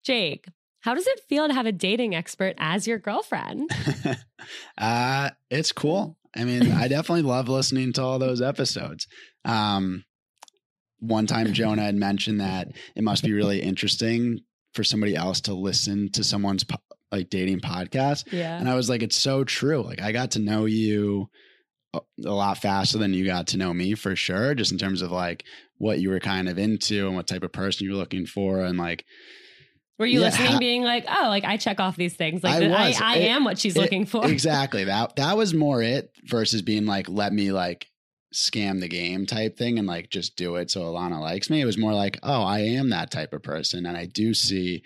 Jake, 0.05 0.47
how 0.85 0.93
does 0.93 1.07
it 1.07 1.21
feel 1.31 1.49
to 1.49 1.55
have 1.55 1.65
a 1.65 1.73
dating 1.73 2.15
expert 2.15 2.55
as 2.59 2.87
your 2.87 2.99
girlfriend? 2.99 3.71
uh, 4.79 5.31
it's 5.49 5.73
cool. 5.73 6.19
I 6.37 6.45
mean, 6.45 6.71
I 6.73 6.89
definitely 6.89 7.23
love 7.23 7.49
listening 7.49 7.95
to 7.95 8.03
all 8.03 8.19
those 8.19 8.43
episodes. 8.43 9.09
Um, 9.47 10.05
one 10.99 11.27
time, 11.27 11.55
Jonah 11.55 11.85
had 11.85 11.95
mentioned 11.95 12.41
that 12.41 12.69
it 12.95 13.03
must 13.03 13.25
be 13.25 13.33
really 13.33 13.63
interesting 13.63 14.41
for 14.75 14.85
somebody 14.85 15.17
else 15.17 15.41
to 15.43 15.55
listen 15.55 16.11
to 16.13 16.23
someone's 16.23 16.65
po- 16.65 16.77
like 17.11 17.31
dating 17.31 17.61
podcast. 17.61 18.31
Yeah. 18.31 18.59
And 18.59 18.69
I 18.69 18.75
was 18.75 18.91
like, 18.91 19.03
it's 19.03 19.17
so 19.17 19.43
true. 19.43 19.83
Like, 19.83 20.03
I 20.03 20.13
got 20.13 20.33
to 20.33 20.39
know 20.39 20.67
you 20.67 21.31
a 21.95 22.01
a 22.27 22.31
lot 22.31 22.59
faster 22.59 22.99
than 22.99 23.15
you 23.15 23.25
got 23.25 23.47
to 23.49 23.57
know 23.57 23.73
me 23.73 23.95
for 23.95 24.15
sure, 24.15 24.55
just 24.55 24.71
in 24.71 24.77
terms 24.77 25.01
of 25.01 25.11
like 25.11 25.45
what 25.79 25.99
you 25.99 26.11
were 26.11 26.21
kind 26.21 26.47
of 26.47 26.59
into 26.59 27.07
and 27.07 27.17
what 27.17 27.27
type 27.27 27.43
of 27.43 27.53
person 27.53 27.87
you 27.87 27.93
were 27.93 27.99
looking 27.99 28.27
for. 28.27 28.61
And 28.61 28.79
like, 28.79 29.07
Were 29.99 30.07
you 30.07 30.21
Yeah, 30.21 30.27
listening, 30.27 30.59
being 30.59 30.83
like, 30.83 31.05
oh, 31.09 31.29
like 31.29 31.45
I 31.45 31.57
check 31.57 31.79
off 31.81 31.97
these 31.97 32.15
things? 32.17 32.43
Like 32.43 32.57
I 32.57 32.61
th- 32.61 33.01
I. 33.01 33.13
I, 33.15 33.17
It- 33.19 33.29
am 33.29 33.45
what 33.45 33.59
she's 33.59 33.77
it- 33.77 33.81
looking 33.81 34.07
for. 34.07 34.27
exactly 34.27 34.85
that 34.85 35.17
that 35.17 35.37
was 35.37 35.55
more 35.55 35.83
it 35.83 36.11
versus 36.25 36.63
being 36.63 36.85
like 36.87 37.09
let 37.09 37.33
me 37.33 37.53
like 37.53 37.87
scam 38.35 38.81
the 38.81 38.89
game 38.89 39.27
type 39.27 39.57
thing 39.57 39.79
and 39.79 39.87
like 39.87 40.11
just 40.11 40.35
do 40.37 40.57
it 40.57 40.69
so 40.71 40.81
Ilana 40.83 41.21
likes 41.21 41.49
me. 41.51 41.61
It 41.61 41.65
was 41.67 41.79
more 41.79 41.95
like, 41.95 42.19
oh, 42.25 42.43
I 42.43 42.61
am 42.61 42.91
that 42.91 43.13
type 43.13 43.33
of 43.33 43.45
person. 43.45 43.87
And 43.87 43.97
I 43.97 44.07
do 44.07 44.35
see 44.35 44.83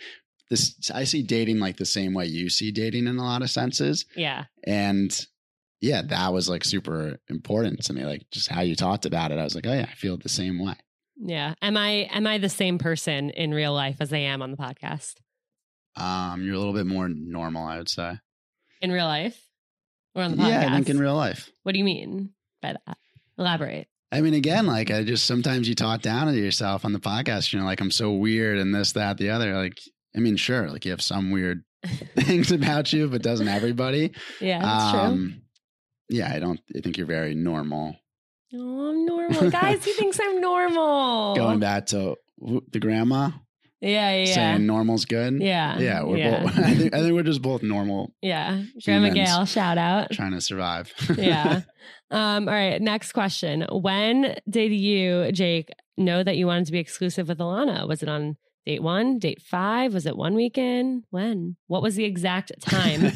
this 0.50 0.74
I 0.94 1.04
see 1.04 1.22
dating 1.22 1.58
like 1.58 1.78
the 1.78 1.86
same 1.86 2.12
way 2.12 2.26
you 2.26 2.50
see 2.50 2.70
dating 2.70 3.06
in 3.06 3.16
a 3.16 3.22
lot 3.24 3.40
of 3.42 3.48
senses. 3.50 4.04
Yeah. 4.14 4.44
And 4.64 5.18
yeah, 5.80 6.02
that 6.02 6.32
was 6.34 6.48
like 6.50 6.64
super 6.64 7.18
important 7.30 7.82
to 7.84 7.94
me. 7.94 8.04
Like 8.04 8.26
just 8.30 8.48
how 8.48 8.60
you 8.60 8.76
talked 8.76 9.06
about 9.06 9.30
it. 9.32 9.38
I 9.38 9.44
was 9.44 9.54
like, 9.54 9.66
oh 9.66 9.72
yeah, 9.72 9.86
I 9.90 9.94
feel 9.94 10.18
the 10.18 10.28
same 10.28 10.62
way. 10.62 10.74
Yeah. 11.20 11.54
Am 11.60 11.76
I 11.76 12.08
am 12.10 12.26
I 12.26 12.38
the 12.38 12.48
same 12.48 12.78
person 12.78 13.30
in 13.30 13.52
real 13.52 13.72
life 13.74 13.96
as 14.00 14.12
I 14.12 14.18
am 14.18 14.42
on 14.42 14.50
the 14.50 14.56
podcast? 14.56 15.14
Um, 15.96 16.42
you're 16.42 16.54
a 16.54 16.58
little 16.58 16.74
bit 16.74 16.86
more 16.86 17.08
normal, 17.08 17.66
I 17.66 17.78
would 17.78 17.88
say. 17.88 18.18
In 18.80 18.92
real 18.92 19.06
life? 19.06 19.40
Or 20.14 20.22
on 20.22 20.32
the 20.32 20.36
podcast? 20.36 20.48
Yeah, 20.48 20.68
I 20.70 20.74
think 20.76 20.90
in 20.90 20.98
real 20.98 21.16
life. 21.16 21.50
what 21.64 21.72
do 21.72 21.78
you 21.78 21.84
mean 21.84 22.30
by 22.62 22.74
that? 22.86 22.98
Elaborate. 23.36 23.88
I 24.10 24.20
mean, 24.20 24.34
again, 24.34 24.66
like 24.66 24.90
I 24.90 25.04
just 25.04 25.26
sometimes 25.26 25.68
you 25.68 25.74
talk 25.74 26.00
down 26.02 26.28
to 26.28 26.38
yourself 26.38 26.84
on 26.84 26.92
the 26.92 27.00
podcast, 27.00 27.52
you 27.52 27.58
know, 27.58 27.64
like 27.66 27.80
I'm 27.80 27.90
so 27.90 28.12
weird 28.12 28.58
and 28.58 28.74
this, 28.74 28.92
that, 28.92 29.18
the 29.18 29.30
other. 29.30 29.54
Like, 29.54 29.78
I 30.16 30.20
mean, 30.20 30.36
sure, 30.36 30.70
like 30.70 30.84
you 30.84 30.92
have 30.92 31.02
some 31.02 31.30
weird 31.30 31.62
things 32.16 32.50
about 32.52 32.92
you, 32.92 33.08
but 33.08 33.22
doesn't 33.22 33.48
everybody? 33.48 34.12
Yeah, 34.40 34.60
that's 34.60 34.90
true. 34.92 35.00
Um, 35.00 35.42
Yeah, 36.08 36.32
I 36.32 36.38
don't. 36.38 36.60
I 36.74 36.80
think 36.80 36.96
you're 36.96 37.06
very 37.06 37.34
normal. 37.34 37.96
Oh, 38.54 38.90
I'm 38.90 39.04
normal. 39.04 39.50
Guys, 39.50 39.84
he 39.84 39.92
thinks 39.92 40.18
I'm 40.20 40.40
normal. 40.50 41.36
Going 41.36 41.58
back 41.60 41.86
to 41.86 42.16
the 42.70 42.78
grandma 42.80 43.30
Yeah, 43.80 44.14
yeah. 44.14 44.34
saying 44.34 44.66
normal's 44.66 45.04
good. 45.04 45.40
yeah. 45.42 45.78
yeah, 45.78 46.02
we're 46.02 46.16
yeah. 46.18 46.42
both. 46.44 46.58
I 46.58 46.74
think, 46.74 46.94
I 46.94 47.00
think 47.00 47.12
we're 47.14 47.22
just 47.24 47.42
both 47.42 47.62
normal, 47.62 48.14
Yeah. 48.22 48.62
Grandma. 48.84 49.10
Gail, 49.10 49.44
shout 49.44 49.76
out. 49.78 50.10
trying 50.12 50.32
to 50.32 50.40
survive. 50.40 50.92
yeah. 51.16 51.62
Um, 52.10 52.48
all 52.48 52.54
right. 52.54 52.80
Next 52.80 53.12
question. 53.12 53.66
When 53.70 54.34
did 54.48 54.72
you, 54.72 55.30
Jake, 55.32 55.68
know 55.98 56.22
that 56.22 56.36
you 56.36 56.46
wanted 56.46 56.66
to 56.66 56.72
be 56.72 56.78
exclusive 56.78 57.28
with 57.28 57.38
Ilana? 57.38 57.86
Was 57.86 58.02
it 58.02 58.08
on 58.08 58.36
date 58.64 58.82
one, 58.82 59.18
date 59.18 59.42
five? 59.42 59.92
Was 59.92 60.06
it 60.06 60.16
one 60.16 60.34
weekend? 60.34 61.04
When? 61.10 61.56
What 61.66 61.82
was 61.82 61.96
the 61.96 62.04
exact 62.04 62.52
time? 62.62 63.12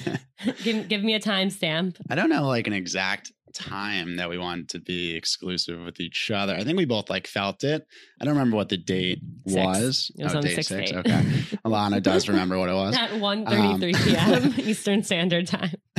give, 0.62 0.88
give 0.88 1.02
me 1.02 1.14
a 1.14 1.20
timestamp. 1.20 1.96
I 2.10 2.14
don't 2.16 2.28
know 2.28 2.46
like 2.48 2.66
an 2.66 2.72
exact 2.74 3.32
time 3.52 4.16
that 4.16 4.28
we 4.28 4.38
wanted 4.38 4.68
to 4.70 4.80
be 4.80 5.14
exclusive 5.14 5.80
with 5.84 6.00
each 6.00 6.30
other. 6.30 6.54
I 6.54 6.64
think 6.64 6.76
we 6.76 6.84
both 6.84 7.10
like 7.10 7.26
felt 7.26 7.64
it. 7.64 7.86
I 8.20 8.24
don't 8.24 8.34
remember 8.34 8.56
what 8.56 8.68
the 8.68 8.76
date 8.76 9.20
Six. 9.46 9.56
was. 9.56 10.10
It 10.18 10.24
was 10.24 10.34
oh, 10.34 10.38
on 10.38 10.42
date 10.42 10.54
six 10.56 10.68
six. 10.68 10.90
date. 10.90 10.98
Okay. 10.98 11.12
Ilana 11.64 12.02
does 12.02 12.28
remember 12.28 12.58
what 12.58 12.68
it 12.68 12.74
was. 12.74 12.96
At 12.96 13.10
1.33 13.10 13.94
Um, 14.34 14.52
p.m. 14.52 14.54
Eastern 14.68 15.02
Standard 15.02 15.46
Time. 15.46 15.74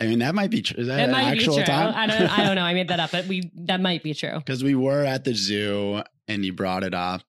I 0.00 0.06
mean, 0.06 0.20
that 0.20 0.34
might 0.34 0.50
be 0.50 0.62
true. 0.62 0.80
Is 0.80 0.86
that 0.88 1.10
might 1.10 1.32
be 1.32 1.38
actual 1.38 1.56
true. 1.56 1.64
time? 1.64 1.92
I 1.96 2.06
don't. 2.06 2.38
I 2.38 2.44
don't 2.44 2.54
know. 2.54 2.62
I 2.62 2.72
made 2.74 2.88
that 2.88 3.00
up, 3.00 3.10
but 3.10 3.26
we 3.26 3.50
that 3.64 3.80
might 3.80 4.02
be 4.02 4.14
true. 4.14 4.38
Because 4.38 4.62
we 4.62 4.76
were 4.76 5.04
at 5.04 5.24
the 5.24 5.34
zoo 5.34 6.02
and 6.28 6.44
you 6.44 6.52
brought 6.52 6.84
it 6.84 6.94
up, 6.94 7.22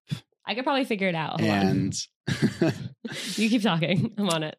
I 0.46 0.54
could 0.54 0.64
probably 0.66 0.86
figure 0.86 1.08
it 1.08 1.16
out. 1.16 1.40
Hold 1.42 1.52
and 1.52 1.96
You 3.38 3.50
keep 3.50 3.64
talking. 3.64 4.14
I'm 4.18 4.30
on 4.30 4.44
it. 4.44 4.58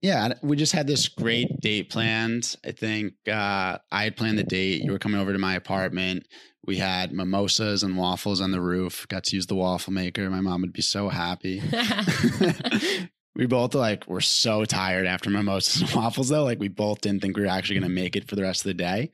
Yeah, 0.00 0.34
we 0.42 0.56
just 0.56 0.72
had 0.72 0.86
this 0.86 1.08
great 1.08 1.60
date 1.60 1.90
planned. 1.90 2.56
I 2.64 2.70
think 2.70 3.14
uh, 3.26 3.78
I 3.90 4.04
had 4.04 4.16
planned 4.16 4.38
the 4.38 4.44
date. 4.44 4.82
You 4.82 4.92
were 4.92 4.98
coming 4.98 5.20
over 5.20 5.32
to 5.32 5.38
my 5.38 5.54
apartment. 5.54 6.26
We 6.64 6.76
had 6.76 7.12
mimosas 7.12 7.82
and 7.82 7.96
waffles 7.96 8.40
on 8.40 8.52
the 8.52 8.60
roof. 8.60 9.06
Got 9.08 9.24
to 9.24 9.36
use 9.36 9.46
the 9.46 9.56
waffle 9.56 9.92
maker. 9.92 10.28
My 10.30 10.40
mom 10.40 10.60
would 10.60 10.72
be 10.72 10.82
so 10.82 11.08
happy. 11.08 11.62
we 13.34 13.46
both 13.46 13.74
like 13.74 14.06
were 14.06 14.20
so 14.20 14.64
tired 14.64 15.06
after 15.06 15.30
mimosas 15.30 15.82
and 15.82 15.90
waffles 15.92 16.28
though. 16.28 16.44
Like 16.44 16.60
we 16.60 16.68
both 16.68 17.00
didn't 17.00 17.22
think 17.22 17.36
we 17.36 17.42
were 17.42 17.48
actually 17.48 17.80
going 17.80 17.90
to 17.90 18.00
make 18.00 18.14
it 18.14 18.28
for 18.28 18.36
the 18.36 18.42
rest 18.42 18.60
of 18.60 18.68
the 18.68 18.74
day. 18.74 19.10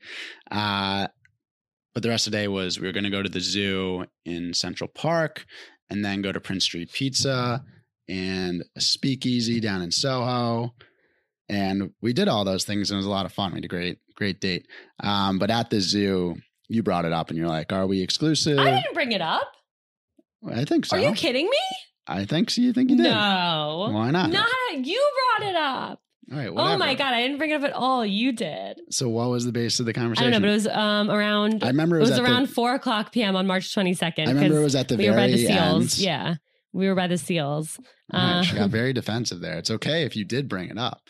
Uh, 0.51 1.07
but 1.95 2.03
the 2.03 2.09
rest 2.09 2.27
of 2.27 2.31
the 2.31 2.37
day 2.37 2.47
was 2.47 2.79
we 2.79 2.87
were 2.87 2.93
going 2.93 3.05
to 3.05 3.09
go 3.09 3.23
to 3.23 3.29
the 3.29 3.39
zoo 3.39 4.05
in 4.25 4.53
Central 4.53 4.89
Park 4.89 5.45
and 5.89 6.03
then 6.03 6.21
go 6.21 6.31
to 6.31 6.39
Prince 6.39 6.65
Street 6.65 6.91
Pizza 6.91 7.63
and 8.07 8.63
a 8.75 8.81
speakeasy 8.81 9.59
down 9.59 9.81
in 9.81 9.91
Soho. 9.91 10.73
And 11.47 11.91
we 12.01 12.13
did 12.13 12.27
all 12.27 12.43
those 12.43 12.65
things 12.65 12.89
and 12.89 12.95
it 12.95 12.99
was 12.99 13.05
a 13.05 13.09
lot 13.09 13.25
of 13.25 13.33
fun. 13.33 13.51
We 13.51 13.57
had 13.57 13.65
a 13.65 13.67
great, 13.67 13.99
great 14.15 14.41
date. 14.41 14.67
Um, 15.01 15.37
but 15.37 15.51
at 15.51 15.69
the 15.69 15.79
zoo, 15.79 16.35
you 16.67 16.81
brought 16.81 17.05
it 17.05 17.13
up 17.13 17.29
and 17.29 17.37
you're 17.37 17.47
like, 17.47 17.71
are 17.71 17.85
we 17.85 18.01
exclusive? 18.01 18.57
I 18.57 18.71
didn't 18.71 18.93
bring 18.93 19.11
it 19.11 19.21
up. 19.21 19.51
I 20.47 20.65
think 20.65 20.85
so. 20.85 20.97
Are 20.97 20.99
you 20.99 21.13
kidding 21.13 21.45
me? 21.45 21.57
I 22.07 22.25
think 22.25 22.49
so. 22.49 22.61
You 22.61 22.73
think 22.73 22.89
you 22.89 22.97
did? 22.97 23.03
No. 23.03 23.89
Why 23.91 24.11
not? 24.11 24.29
Not 24.31 24.47
you 24.73 25.11
brought 25.37 25.49
it 25.49 25.55
up. 25.55 26.01
All 26.31 26.37
right. 26.39 26.49
Oh 26.49 26.77
my 26.77 26.95
god, 26.95 27.13
I 27.13 27.21
didn't 27.21 27.37
bring 27.37 27.51
it 27.51 27.55
up 27.55 27.63
at 27.63 27.73
all. 27.73 28.03
You 28.03 28.31
did. 28.31 28.81
So 28.89 29.07
what 29.09 29.29
was 29.29 29.45
the 29.45 29.51
base 29.51 29.79
of 29.79 29.85
the 29.85 29.93
conversation? 29.93 30.27
I 30.27 30.31
don't 30.31 30.41
know, 30.41 30.47
but 30.47 30.51
it 30.51 30.55
was 30.55 30.67
um 30.67 31.11
around. 31.11 31.63
I 31.63 31.67
remember 31.67 31.97
it 31.97 31.99
it 31.99 32.01
was, 32.01 32.09
was 32.11 32.19
around 32.19 32.47
the, 32.47 32.53
four 32.53 32.73
o'clock 32.73 33.11
p.m. 33.11 33.35
on 33.35 33.45
March 33.45 33.71
twenty 33.71 33.93
second. 33.93 34.29
I 34.29 34.31
remember 34.31 34.57
it 34.57 34.63
was 34.63 34.73
at 34.73 34.87
the 34.87 34.97
we 34.97 35.07
were 35.07 35.15
by 35.15 35.27
very 35.27 35.33
the 35.33 35.45
seals. 35.45 35.83
end. 35.83 35.97
Yeah, 35.99 36.35
we 36.75 36.87
were 36.87 36.95
by 36.95 37.07
the 37.07 37.17
seals. 37.17 37.79
Right, 38.13 38.43
she 38.43 38.55
Uh, 38.55 38.61
got 38.61 38.69
very 38.79 38.93
defensive 38.93 39.39
there. 39.39 39.57
It's 39.57 39.71
okay 39.71 40.03
if 40.03 40.15
you 40.15 40.25
did 40.25 40.47
bring 40.49 40.69
it 40.69 40.77
up. 40.77 41.01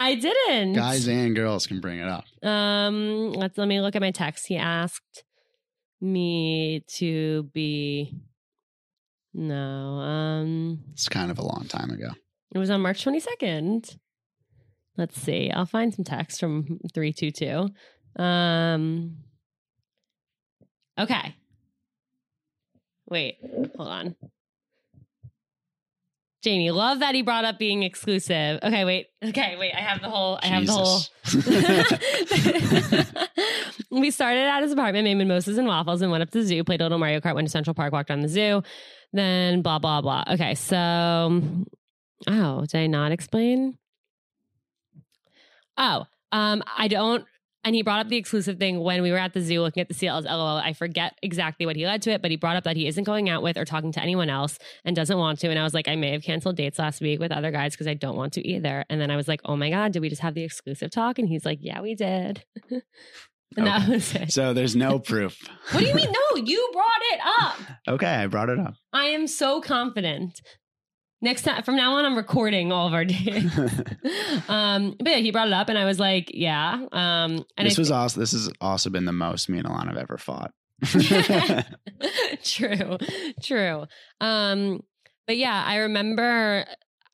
I 0.00 0.16
didn't. 0.16 0.72
Guys 0.72 1.06
and 1.08 1.36
girls 1.36 1.66
can 1.68 1.80
bring 1.80 1.98
it 2.00 2.08
up. 2.08 2.24
Um, 2.42 3.32
let's 3.32 3.56
let 3.56 3.68
me 3.68 3.80
look 3.80 3.94
at 3.94 4.02
my 4.02 4.10
text. 4.10 4.46
He 4.48 4.56
asked 4.56 5.24
me 6.00 6.84
to 6.98 7.44
be. 7.54 8.12
No, 9.32 9.54
um, 9.56 10.80
It's 10.92 11.08
kind 11.08 11.30
of 11.30 11.38
a 11.38 11.44
long 11.44 11.66
time 11.68 11.90
ago. 11.90 12.08
it 12.54 12.58
was 12.58 12.70
on 12.70 12.80
March 12.82 13.02
twenty 13.02 13.20
second. 13.20 13.96
Let's 14.96 15.20
see. 15.20 15.50
I'll 15.50 15.64
find 15.66 15.94
some 15.94 16.04
text 16.04 16.38
from 16.40 16.80
three 16.92 17.12
two 17.12 17.30
two. 17.30 17.68
Um. 18.16 19.16
Okay. 20.98 21.34
Wait, 23.08 23.36
hold 23.76 23.88
on. 23.88 24.16
Jamie, 26.44 26.70
love 26.70 27.00
that 27.00 27.14
he 27.14 27.22
brought 27.22 27.46
up 27.46 27.58
being 27.58 27.82
exclusive. 27.82 28.60
Okay, 28.62 28.84
wait. 28.84 29.06
Okay, 29.24 29.56
wait. 29.58 29.72
I 29.74 29.80
have 29.80 30.02
the 30.02 30.10
whole. 30.10 30.38
I 30.42 30.46
have 30.48 30.66
the 30.66 30.72
whole. 30.72 31.00
We 33.90 34.10
started 34.10 34.40
at 34.40 34.62
his 34.62 34.72
apartment, 34.72 35.04
made 35.04 35.14
mimosas 35.14 35.56
and 35.56 35.68
waffles, 35.68 36.02
and 36.02 36.10
went 36.10 36.22
up 36.22 36.30
to 36.30 36.40
the 36.40 36.44
zoo, 36.44 36.64
played 36.64 36.80
a 36.80 36.84
little 36.84 36.98
Mario 36.98 37.20
Kart, 37.20 37.36
went 37.36 37.46
to 37.46 37.50
Central 37.50 37.74
Park, 37.74 37.92
walked 37.92 38.10
around 38.10 38.22
the 38.22 38.28
zoo, 38.28 38.62
then 39.12 39.62
blah, 39.62 39.78
blah, 39.78 40.00
blah. 40.00 40.24
Okay, 40.32 40.56
so, 40.56 41.40
oh, 42.26 42.60
did 42.66 42.74
I 42.76 42.86
not 42.88 43.12
explain? 43.12 43.78
Oh, 45.78 46.06
um, 46.32 46.64
I 46.76 46.88
don't, 46.88 47.24
and 47.64 47.74
he 47.74 47.82
brought 47.82 48.00
up 48.00 48.08
the 48.08 48.16
exclusive 48.16 48.58
thing 48.58 48.80
when 48.80 49.02
we 49.02 49.10
were 49.10 49.18
at 49.18 49.32
the 49.32 49.40
zoo 49.40 49.60
looking 49.62 49.80
at 49.80 49.88
the 49.88 49.94
seals. 49.94 50.24
LOL. 50.24 50.58
I 50.58 50.72
forget 50.72 51.18
exactly 51.22 51.66
what 51.66 51.76
he 51.76 51.86
led 51.86 52.02
to 52.02 52.10
it, 52.10 52.22
but 52.22 52.30
he 52.30 52.36
brought 52.36 52.56
up 52.56 52.64
that 52.64 52.76
he 52.76 52.86
isn't 52.86 53.04
going 53.04 53.28
out 53.28 53.42
with 53.42 53.56
or 53.56 53.64
talking 53.64 53.92
to 53.92 54.00
anyone 54.00 54.28
else 54.30 54.58
and 54.84 54.94
doesn't 54.94 55.16
want 55.18 55.38
to. 55.40 55.48
And 55.48 55.58
I 55.58 55.62
was 55.64 55.74
like, 55.74 55.88
I 55.88 55.96
may 55.96 56.12
have 56.12 56.22
canceled 56.22 56.56
dates 56.56 56.78
last 56.78 57.00
week 57.00 57.20
with 57.20 57.32
other 57.32 57.50
guys 57.50 57.72
because 57.72 57.86
I 57.86 57.94
don't 57.94 58.16
want 58.16 58.34
to 58.34 58.46
either. 58.46 58.84
And 58.90 59.00
then 59.00 59.10
I 59.10 59.16
was 59.16 59.28
like, 59.28 59.40
oh 59.44 59.56
my 59.56 59.70
God, 59.70 59.92
did 59.92 60.00
we 60.00 60.08
just 60.08 60.22
have 60.22 60.34
the 60.34 60.42
exclusive 60.44 60.90
talk? 60.90 61.18
And 61.18 61.28
he's 61.28 61.44
like, 61.44 61.58
yeah, 61.60 61.80
we 61.80 61.94
did. 61.94 62.44
And 63.56 63.68
that 63.68 63.88
was 63.88 64.12
it. 64.16 64.32
So 64.32 64.52
there's 64.52 64.74
no 64.74 64.98
proof. 64.98 65.38
What 65.70 65.78
do 65.80 65.86
you 65.86 65.94
mean? 65.94 66.08
No, 66.34 66.36
you 66.42 66.70
brought 66.72 66.86
it 67.12 67.20
up. 67.40 67.56
okay, 67.94 68.06
I 68.08 68.26
brought 68.26 68.48
it 68.48 68.58
up. 68.58 68.74
I 68.92 69.04
am 69.06 69.28
so 69.28 69.60
confident. 69.60 70.42
Next 71.24 71.40
time, 71.40 71.62
from 71.62 71.76
now 71.76 71.94
on, 71.94 72.04
I'm 72.04 72.16
recording 72.16 72.70
all 72.70 72.86
of 72.86 72.92
our 72.92 73.06
dates. 73.06 73.58
um, 74.50 74.94
but 74.98 75.08
yeah, 75.08 75.16
he 75.16 75.30
brought 75.30 75.46
it 75.46 75.54
up, 75.54 75.70
and 75.70 75.78
I 75.78 75.86
was 75.86 75.98
like, 75.98 76.30
"Yeah." 76.34 76.74
Um, 76.92 77.46
and 77.56 77.66
this 77.66 77.78
I, 77.78 77.80
was 77.80 77.90
also 77.90 78.20
this 78.20 78.32
has 78.32 78.50
also 78.60 78.90
been 78.90 79.06
the 79.06 79.12
most 79.12 79.48
me 79.48 79.56
and 79.56 79.66
Ilana 79.66 79.88
have 79.88 79.96
ever 79.96 80.18
fought. 80.18 80.52
true, 82.44 82.98
true. 83.42 83.86
Um, 84.20 84.82
but 85.26 85.38
yeah, 85.38 85.64
I 85.66 85.76
remember. 85.76 86.66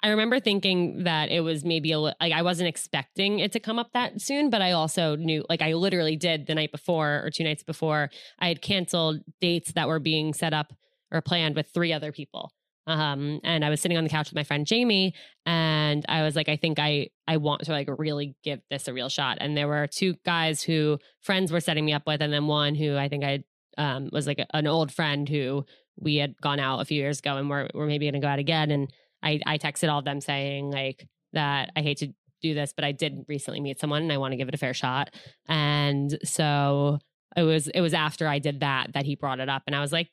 I 0.02 0.08
remember 0.08 0.40
thinking 0.40 1.04
that 1.04 1.30
it 1.30 1.42
was 1.42 1.64
maybe 1.64 1.92
a 1.92 2.00
li- 2.00 2.14
like 2.20 2.32
I 2.32 2.42
wasn't 2.42 2.68
expecting 2.68 3.38
it 3.38 3.52
to 3.52 3.60
come 3.60 3.78
up 3.78 3.92
that 3.92 4.20
soon, 4.20 4.50
but 4.50 4.60
I 4.60 4.72
also 4.72 5.14
knew 5.14 5.44
like 5.48 5.62
I 5.62 5.74
literally 5.74 6.16
did 6.16 6.48
the 6.48 6.56
night 6.56 6.72
before 6.72 7.22
or 7.24 7.30
two 7.30 7.44
nights 7.44 7.62
before 7.62 8.10
I 8.40 8.48
had 8.48 8.60
canceled 8.60 9.20
dates 9.40 9.70
that 9.74 9.86
were 9.86 10.00
being 10.00 10.34
set 10.34 10.52
up 10.52 10.72
or 11.12 11.20
planned 11.20 11.54
with 11.54 11.70
three 11.72 11.92
other 11.92 12.10
people. 12.10 12.50
Um, 12.90 13.40
and 13.44 13.64
I 13.64 13.70
was 13.70 13.80
sitting 13.80 13.96
on 13.96 14.04
the 14.04 14.10
couch 14.10 14.28
with 14.28 14.34
my 14.34 14.42
friend 14.42 14.66
Jamie, 14.66 15.14
and 15.46 16.04
I 16.08 16.22
was 16.22 16.34
like, 16.34 16.48
I 16.48 16.56
think 16.56 16.78
I 16.78 17.08
I 17.28 17.36
want 17.36 17.62
to 17.64 17.72
like 17.72 17.88
really 17.98 18.34
give 18.42 18.60
this 18.70 18.88
a 18.88 18.92
real 18.92 19.08
shot. 19.08 19.38
And 19.40 19.56
there 19.56 19.68
were 19.68 19.86
two 19.86 20.16
guys 20.24 20.62
who 20.62 20.98
friends 21.20 21.52
were 21.52 21.60
setting 21.60 21.84
me 21.84 21.92
up 21.92 22.06
with, 22.06 22.20
and 22.20 22.32
then 22.32 22.46
one 22.46 22.74
who 22.74 22.96
I 22.96 23.08
think 23.08 23.24
I 23.24 23.44
um, 23.78 24.10
was 24.12 24.26
like 24.26 24.44
an 24.52 24.66
old 24.66 24.92
friend 24.92 25.28
who 25.28 25.64
we 25.96 26.16
had 26.16 26.34
gone 26.40 26.58
out 26.58 26.80
a 26.80 26.84
few 26.84 27.00
years 27.00 27.20
ago, 27.20 27.36
and 27.36 27.48
we're 27.48 27.68
we're 27.74 27.86
maybe 27.86 28.06
gonna 28.06 28.20
go 28.20 28.28
out 28.28 28.38
again. 28.38 28.70
And 28.70 28.92
I 29.22 29.40
I 29.46 29.58
texted 29.58 29.90
all 29.90 30.00
of 30.00 30.04
them 30.04 30.20
saying 30.20 30.70
like 30.70 31.06
that 31.32 31.70
I 31.76 31.82
hate 31.82 31.98
to 31.98 32.12
do 32.42 32.54
this, 32.54 32.72
but 32.74 32.84
I 32.84 32.92
did 32.92 33.24
recently 33.28 33.60
meet 33.60 33.78
someone, 33.78 34.02
and 34.02 34.12
I 34.12 34.18
want 34.18 34.32
to 34.32 34.36
give 34.36 34.48
it 34.48 34.54
a 34.54 34.58
fair 34.58 34.74
shot. 34.74 35.14
And 35.48 36.18
so 36.24 36.98
it 37.36 37.42
was 37.42 37.68
it 37.68 37.80
was 37.80 37.94
after 37.94 38.26
I 38.26 38.38
did 38.38 38.60
that 38.60 38.94
that 38.94 39.06
he 39.06 39.14
brought 39.14 39.40
it 39.40 39.48
up, 39.48 39.62
and 39.66 39.76
I 39.76 39.80
was 39.80 39.92
like, 39.92 40.10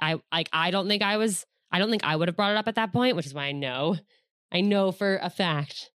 I 0.00 0.20
like 0.30 0.48
I 0.52 0.70
don't 0.70 0.88
think 0.88 1.02
I 1.02 1.16
was 1.16 1.44
I 1.72 1.78
don't 1.78 1.90
think 1.90 2.04
I 2.04 2.14
would 2.14 2.28
have 2.28 2.36
brought 2.36 2.52
it 2.52 2.58
up 2.58 2.68
at 2.68 2.74
that 2.74 2.92
point, 2.92 3.16
which 3.16 3.26
is 3.26 3.34
why 3.34 3.44
I 3.44 3.52
know 3.52 3.96
I 4.52 4.60
know 4.60 4.92
for 4.92 5.18
a 5.22 5.30
fact 5.30 5.90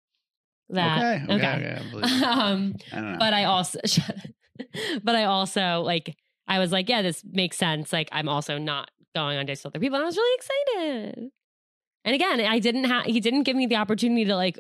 that 0.69 0.99
okay, 0.99 1.25
okay, 1.25 1.35
okay. 1.35 1.79
I 1.79 1.91
believe 1.91 2.23
um, 2.23 2.75
I 2.93 3.17
but 3.19 3.33
I 3.33 3.45
also, 3.45 3.81
but 5.03 5.15
I 5.15 5.25
also 5.25 5.81
like, 5.81 6.17
I 6.47 6.59
was 6.59 6.71
like, 6.71 6.89
yeah, 6.89 7.03
this 7.03 7.25
makes 7.25 7.57
sense. 7.57 7.93
Like, 7.93 8.09
I'm 8.13 8.29
also 8.29 8.59
not 8.59 8.91
going 9.15 9.39
on 9.39 9.47
dates 9.47 9.65
with 9.65 9.73
other 9.73 9.81
people. 9.81 9.97
And 9.97 10.03
I 10.03 10.07
was 10.07 10.17
really 10.17 10.37
excited. 10.37 11.31
And 12.05 12.15
again, 12.15 12.41
I 12.41 12.59
didn't 12.59 12.85
have, 12.85 13.05
he 13.05 13.21
didn't 13.21 13.45
give 13.45 13.57
me 13.57 13.67
the 13.67 13.77
opportunity 13.77 14.25
to 14.27 14.37
like 14.37 14.59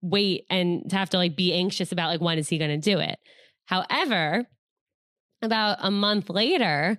wait 0.00 0.44
and 0.48 0.88
to 0.90 0.96
have 0.96 1.10
to 1.10 1.16
like 1.16 1.34
be 1.34 1.52
anxious 1.52 1.90
about 1.90 2.08
like, 2.08 2.20
when 2.20 2.38
is 2.38 2.48
he 2.48 2.58
going 2.58 2.70
to 2.70 2.76
do 2.76 3.00
it? 3.00 3.18
However, 3.66 4.46
about 5.42 5.78
a 5.80 5.90
month 5.90 6.30
later, 6.30 6.98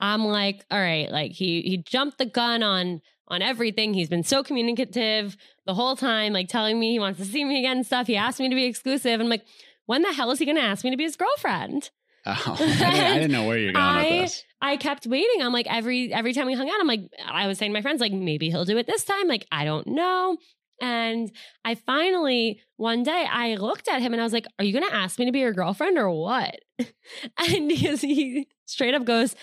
I'm 0.00 0.24
like, 0.24 0.64
all 0.70 0.80
right, 0.80 1.10
like 1.10 1.32
he, 1.32 1.62
he 1.62 1.76
jumped 1.76 2.18
the 2.18 2.26
gun 2.26 2.62
on, 2.62 3.00
on 3.28 3.42
everything. 3.42 3.94
He's 3.94 4.08
been 4.08 4.24
so 4.24 4.42
communicative 4.42 5.36
the 5.66 5.74
whole 5.74 5.96
time, 5.96 6.32
like 6.32 6.48
telling 6.48 6.80
me 6.80 6.92
he 6.92 6.98
wants 6.98 7.18
to 7.20 7.24
see 7.24 7.44
me 7.44 7.58
again 7.58 7.78
and 7.78 7.86
stuff. 7.86 8.06
He 8.06 8.16
asked 8.16 8.40
me 8.40 8.48
to 8.48 8.54
be 8.54 8.64
exclusive. 8.64 9.12
And 9.12 9.22
I'm 9.22 9.28
like, 9.28 9.44
when 9.86 10.02
the 10.02 10.12
hell 10.12 10.30
is 10.30 10.38
he 10.38 10.44
going 10.44 10.56
to 10.56 10.62
ask 10.62 10.84
me 10.84 10.90
to 10.90 10.96
be 10.96 11.04
his 11.04 11.16
girlfriend? 11.16 11.90
oh, 12.26 12.32
I, 12.60 12.66
didn't, 12.66 12.82
I 12.82 13.14
didn't 13.14 13.32
know 13.32 13.46
where 13.46 13.58
you're 13.58 13.72
going 13.72 13.84
I- 13.84 14.02
with 14.02 14.20
this. 14.22 14.44
I 14.62 14.76
kept 14.76 15.06
waiting. 15.06 15.40
I'm 15.42 15.52
like 15.54 15.66
every 15.72 16.12
every 16.12 16.34
time 16.34 16.46
we 16.46 16.52
hung 16.54 16.68
out, 16.68 16.80
I'm 16.80 16.86
like 16.86 17.00
I 17.26 17.46
was 17.46 17.56
saying 17.56 17.70
to 17.70 17.72
my 17.72 17.80
friends 17.80 17.98
like 17.98 18.12
maybe 18.12 18.50
he'll 18.50 18.66
do 18.66 18.76
it 18.76 18.86
this 18.86 19.04
time. 19.04 19.26
Like 19.26 19.46
I 19.50 19.64
don't 19.64 19.86
know. 19.86 20.36
And 20.82 21.30
I 21.64 21.76
finally 21.76 22.60
one 22.76 23.02
day 23.02 23.26
I 23.30 23.54
looked 23.54 23.88
at 23.88 24.02
him 24.02 24.12
and 24.12 24.20
I 24.20 24.24
was 24.24 24.34
like, 24.34 24.46
"Are 24.58 24.64
you 24.64 24.72
going 24.72 24.86
to 24.86 24.94
ask 24.94 25.18
me 25.18 25.24
to 25.26 25.32
be 25.32 25.38
your 25.40 25.52
girlfriend 25.54 25.96
or 25.96 26.10
what?" 26.10 26.56
And 27.38 27.70
he, 27.70 27.96
he 27.96 28.48
straight 28.66 28.94
up 28.94 29.04
goes, 29.04 29.34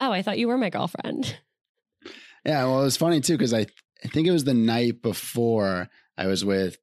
"Oh, 0.00 0.12
I 0.12 0.22
thought 0.22 0.38
you 0.38 0.48
were 0.48 0.58
my 0.58 0.70
girlfriend." 0.70 1.38
Yeah, 2.46 2.64
well, 2.66 2.80
it 2.82 2.84
was 2.84 2.98
funny 2.98 3.22
too 3.22 3.38
because 3.38 3.54
I, 3.54 3.60
I 4.04 4.08
think 4.08 4.26
it 4.28 4.30
was 4.30 4.44
the 4.44 4.52
night 4.52 5.00
before 5.00 5.88
I 6.18 6.26
was 6.26 6.44
with 6.44 6.76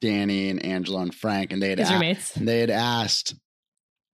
Danny 0.00 0.48
and 0.48 0.64
Angela 0.64 1.02
and 1.02 1.14
Frank, 1.14 1.52
and 1.52 1.62
they 1.62 1.68
had 1.68 1.78
His 1.78 1.90
a- 1.90 1.92
roommates. 1.92 2.32
they 2.32 2.60
had 2.60 2.70
asked, 2.70 3.34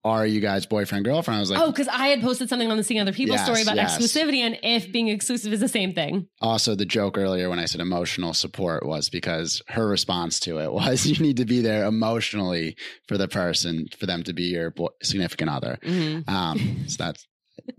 "Are 0.05 0.27
you 0.27 0.41
guys 0.41 0.67
boyfriend 0.67 1.05
girlfriend?" 1.05 1.37
I 1.37 1.41
was 1.41 1.51
like, 1.53 1.61
oh, 1.61 1.71
because 1.71 1.87
I 1.87 2.09
had 2.09 2.21
posted 2.21 2.49
something 2.49 2.69
on 2.69 2.77
the 2.77 2.83
Seeing 2.83 2.99
Other 3.01 3.13
People 3.13 3.37
Yes, 3.37 3.45
story 3.45 3.63
about 3.63 3.77
yes. 3.77 3.97
exclusivity 3.97 4.39
and 4.39 4.59
if 4.65 4.91
being 4.91 5.07
exclusive 5.07 5.53
is 5.53 5.61
the 5.61 5.69
same 5.69 5.95
thing. 5.95 6.27
also 6.43 6.75
the 6.75 6.85
joke 6.85 7.17
earlier 7.17 7.49
when 7.49 7.61
I 7.61 7.67
said 7.67 7.81
emotional 7.81 8.35
support 8.35 8.85
was 8.85 9.09
because 9.09 9.63
her 9.69 9.87
response 9.87 10.41
to 10.41 10.59
it 10.59 10.73
was, 10.73 11.07
"You 11.07 11.25
need 11.25 11.37
to 11.37 11.45
be 11.45 11.61
there 11.61 11.85
emotionally 11.85 12.77
for 13.07 13.17
the 13.17 13.29
person 13.29 13.87
for 13.97 14.07
them 14.07 14.25
to 14.25 14.33
be 14.33 14.45
your 14.47 14.73
boy- 14.73 14.89
significant 15.05 15.49
other." 15.51 15.79
Mm-hmm. 15.85 16.29
Um, 16.29 16.79
so 16.89 17.05
that's 17.05 17.25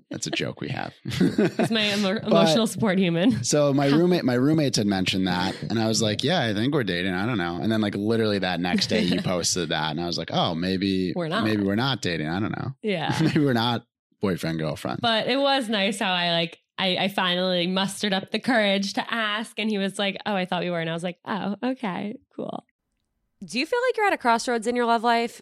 that's 0.10 0.28
a 0.28 0.32
joke 0.32 0.62
we 0.62 0.70
have. 0.70 0.93
It's 1.05 1.72
my 1.72 1.93
emo- 1.93 2.20
emotional 2.20 2.68
support 2.68 2.97
human. 2.97 3.43
So 3.43 3.74
my 3.74 3.88
roommate, 3.97 4.24
my 4.24 4.34
roommates 4.34 4.78
had 4.78 4.88
mentioned 4.88 5.28
that, 5.28 5.55
and 5.64 5.80
I 5.80 5.88
was 5.88 6.01
like, 6.01 6.24
"Yeah, 6.24 6.43
I 6.43 6.53
think 6.53 6.74
we're 6.74 6.84
dating." 6.84 7.14
I 7.14 7.26
don't 7.26 7.38
know. 7.38 7.60
And 7.62 7.72
then 7.72 7.82
like 7.82 7.95
literally 7.95 8.39
that 8.39 8.60
next 8.60 8.88
day, 8.88 9.01
you 9.01 9.22
posted 9.24 9.70
that, 9.70 9.91
and 9.91 10.01
I 10.01 10.05
was 10.07 10.18
like, 10.18 10.32
"Oh, 10.32 10.55
maybe 10.55 11.14
We're 11.16 11.28
not. 11.28 11.43
Maybe 11.43 11.64
we're 11.64 11.76
not 11.76 12.01
dating. 12.01 12.28
I 12.28 12.39
don't 12.39 12.57
know. 12.57 12.74
Yeah. 12.82 13.18
maybe 13.22 13.43
we're 13.43 13.53
not 13.53 13.86
boyfriend 14.22 14.60
girlfriend." 14.60 14.99
But 15.01 15.28
it 15.28 15.39
was 15.39 15.70
nice 15.70 15.99
how 15.99 16.12
I 16.12 16.32
like 16.32 16.60
I, 16.80 16.95
I 16.97 17.07
finally 17.10 17.68
mustered 17.68 18.14
up 18.14 18.32
the 18.32 18.39
courage 18.39 18.93
to 18.93 19.14
ask 19.14 19.60
and 19.60 19.70
he 19.70 19.78
was 19.78 19.99
like, 19.99 20.18
Oh, 20.26 20.34
I 20.34 20.45
thought 20.45 20.64
we 20.64 20.70
were. 20.70 20.80
And 20.80 20.89
I 20.89 20.93
was 20.93 21.03
like, 21.03 21.18
Oh, 21.26 21.57
okay, 21.62 22.16
cool. 22.36 22.64
Do 23.45 23.60
you 23.60 23.66
feel 23.66 23.80
like 23.88 23.97
you're 23.97 24.07
at 24.07 24.14
a 24.14 24.18
crossroads 24.18 24.66
in 24.66 24.76
your 24.78 24.86
love 24.86 25.03
life? 25.03 25.41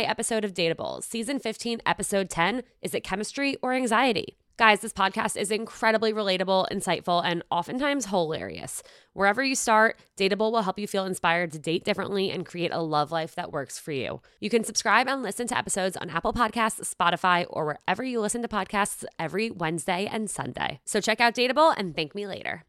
episode 0.00 0.42
of 0.42 0.54
Dateable, 0.54 1.02
season 1.02 1.38
15, 1.38 1.82
episode 1.84 2.30
10 2.30 2.62
Is 2.80 2.94
it 2.94 3.04
chemistry 3.04 3.58
or 3.60 3.74
anxiety? 3.74 4.38
Guys, 4.56 4.80
this 4.80 4.94
podcast 4.94 5.36
is 5.36 5.50
incredibly 5.50 6.14
relatable, 6.14 6.66
insightful, 6.72 7.22
and 7.22 7.42
oftentimes 7.50 8.06
hilarious. 8.06 8.82
Wherever 9.12 9.44
you 9.44 9.54
start, 9.54 9.98
Dateable 10.16 10.50
will 10.50 10.62
help 10.62 10.78
you 10.78 10.86
feel 10.86 11.04
inspired 11.04 11.52
to 11.52 11.58
date 11.58 11.84
differently 11.84 12.30
and 12.30 12.46
create 12.46 12.72
a 12.72 12.80
love 12.80 13.12
life 13.12 13.34
that 13.34 13.52
works 13.52 13.78
for 13.78 13.92
you. 13.92 14.22
You 14.40 14.48
can 14.48 14.64
subscribe 14.64 15.08
and 15.08 15.22
listen 15.22 15.46
to 15.48 15.58
episodes 15.58 15.98
on 15.98 16.08
Apple 16.08 16.32
Podcasts, 16.32 16.94
Spotify, 16.94 17.44
or 17.50 17.66
wherever 17.66 18.02
you 18.02 18.18
listen 18.20 18.40
to 18.40 18.48
podcasts 18.48 19.04
every 19.18 19.50
Wednesday 19.50 20.08
and 20.10 20.30
Sunday. 20.30 20.80
So 20.86 21.02
check 21.02 21.20
out 21.20 21.34
Dateable 21.34 21.74
and 21.76 21.94
thank 21.94 22.14
me 22.14 22.26
later. 22.26 22.64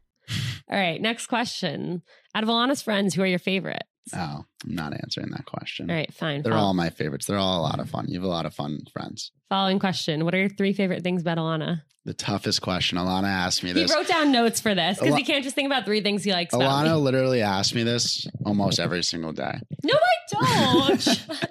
All 0.70 0.78
right, 0.78 1.00
next 1.00 1.28
question. 1.28 2.02
Out 2.34 2.42
of 2.42 2.50
Ilana's 2.50 2.82
friends, 2.82 3.14
who 3.14 3.22
are 3.22 3.26
your 3.26 3.38
favorites? 3.38 3.88
Oh, 4.14 4.44
I'm 4.66 4.74
not 4.74 4.92
answering 4.92 5.30
that 5.30 5.46
question. 5.46 5.90
All 5.90 5.96
right, 5.96 6.12
fine. 6.12 6.42
They're 6.42 6.52
Follow- 6.52 6.66
all 6.66 6.74
my 6.74 6.90
favorites. 6.90 7.26
They're 7.26 7.38
all 7.38 7.60
a 7.60 7.62
lot 7.62 7.80
of 7.80 7.88
fun. 7.88 8.06
You 8.08 8.14
have 8.20 8.24
a 8.24 8.28
lot 8.28 8.44
of 8.46 8.54
fun 8.54 8.80
friends. 8.92 9.32
Following 9.48 9.78
question. 9.78 10.24
What 10.24 10.34
are 10.34 10.38
your 10.38 10.48
three 10.50 10.72
favorite 10.72 11.02
things 11.02 11.22
about 11.22 11.38
Ilana? 11.38 11.82
The 12.04 12.12
toughest 12.12 12.60
question. 12.60 12.98
Ilana 12.98 13.28
asked 13.28 13.62
me 13.62 13.72
this. 13.72 13.90
He 13.90 13.96
wrote 13.96 14.06
down 14.06 14.30
notes 14.30 14.60
for 14.60 14.74
this 14.74 14.98
because 14.98 15.08
Ala- 15.08 15.16
he 15.16 15.24
can't 15.24 15.42
just 15.42 15.54
think 15.56 15.66
about 15.66 15.86
three 15.86 16.02
things 16.02 16.22
he 16.22 16.32
likes 16.32 16.52
about 16.52 16.84
Ilana 16.86 17.00
literally 17.00 17.40
asked 17.40 17.74
me 17.74 17.82
this 17.82 18.26
almost 18.44 18.78
every 18.78 19.02
single 19.02 19.32
day. 19.32 19.58
No, 19.82 19.94
I 19.94 20.88
don't. 20.90 21.26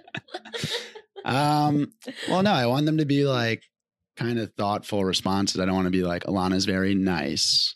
Um, 1.25 1.93
well, 2.29 2.43
no, 2.43 2.51
I 2.51 2.65
want 2.65 2.85
them 2.85 2.97
to 2.97 3.05
be 3.05 3.23
like 3.25 3.63
kind 4.17 4.39
of 4.39 4.51
thoughtful 4.55 5.05
responses. 5.05 5.59
I 5.59 5.65
don't 5.65 5.75
want 5.75 5.85
to 5.87 5.91
be 5.91 6.03
like 6.03 6.23
Ilana's 6.23 6.65
very 6.65 6.95
nice. 6.95 7.75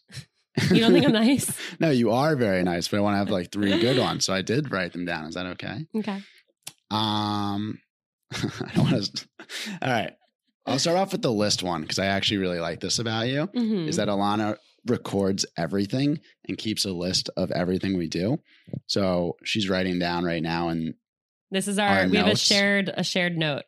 You 0.71 0.79
don't 0.79 0.91
think 0.93 1.05
I'm 1.05 1.11
nice? 1.13 1.51
no, 1.79 1.89
you 1.91 2.11
are 2.11 2.35
very 2.35 2.63
nice, 2.63 2.87
but 2.87 2.97
I 2.97 3.01
want 3.01 3.13
to 3.13 3.17
have 3.19 3.29
like 3.29 3.51
three 3.51 3.79
good 3.79 3.99
ones. 3.99 4.25
So 4.25 4.33
I 4.33 4.41
did 4.41 4.71
write 4.71 4.93
them 4.93 5.05
down. 5.05 5.25
Is 5.25 5.35
that 5.35 5.45
okay? 5.47 5.85
Okay. 5.95 6.19
Um, 6.91 7.79
I 8.33 8.71
don't 8.75 8.91
want 8.91 9.03
to. 9.15 9.27
All 9.81 9.91
right, 9.91 10.13
I'll 10.65 10.79
start 10.79 10.97
off 10.97 11.11
with 11.11 11.21
the 11.21 11.31
list 11.31 11.63
one 11.63 11.81
because 11.81 11.99
I 11.99 12.07
actually 12.07 12.37
really 12.37 12.59
like 12.59 12.79
this 12.79 12.99
about 12.99 13.27
you. 13.27 13.47
Mhm. 13.47 13.87
Is 13.87 13.97
that 13.97 14.07
Ilana 14.07 14.57
records 14.85 15.45
everything 15.57 16.19
and 16.47 16.57
keeps 16.57 16.85
a 16.85 16.91
list 16.91 17.29
of 17.35 17.51
everything 17.51 17.97
we 17.97 18.07
do. 18.07 18.39
So 18.87 19.35
she's 19.43 19.69
writing 19.69 19.99
down 19.99 20.23
right 20.23 20.41
now, 20.41 20.69
and 20.69 20.93
This 21.51 21.67
is 21.67 21.77
our, 21.79 21.87
Our 21.89 22.07
we 22.07 22.17
have 22.17 22.27
a 22.27 22.35
shared 22.35 22.89
a 22.95 23.03
shared 23.03 23.37
note. 23.37 23.63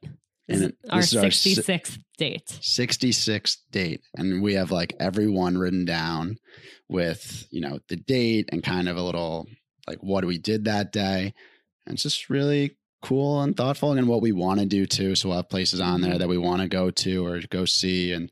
This 0.47 0.61
And 0.61 0.73
this 0.93 1.11
is 1.13 1.17
our 1.17 1.29
si- 1.31 1.55
66th 1.55 1.97
date. 2.17 2.47
66th 2.61 3.57
date 3.71 4.01
and 4.17 4.41
we 4.41 4.55
have 4.55 4.71
like 4.71 4.93
everyone 4.99 5.57
written 5.57 5.85
down 5.85 6.37
with 6.89 7.47
you 7.51 7.61
know 7.61 7.79
the 7.87 7.95
date 7.95 8.49
and 8.51 8.63
kind 8.63 8.89
of 8.89 8.97
a 8.97 9.01
little 9.01 9.47
like 9.87 9.99
what 10.01 10.25
we 10.25 10.37
did 10.37 10.65
that 10.65 10.91
day 10.91 11.33
and 11.85 11.93
it's 11.93 12.03
just 12.03 12.29
really 12.29 12.75
cool 13.01 13.41
and 13.41 13.55
thoughtful 13.55 13.93
and 13.93 14.07
what 14.07 14.21
we 14.21 14.31
want 14.33 14.59
to 14.59 14.65
do 14.65 14.85
too. 14.85 15.15
So 15.15 15.29
we'll 15.29 15.37
have 15.37 15.49
places 15.49 15.79
on 15.79 16.01
Mm-hmm. 16.01 16.09
there 16.09 16.19
that 16.19 16.27
we 16.27 16.37
want 16.37 16.61
to 16.61 16.67
go 16.67 16.91
to 16.91 17.25
or 17.25 17.39
go 17.49 17.63
see. 17.63 18.11
And 18.11 18.29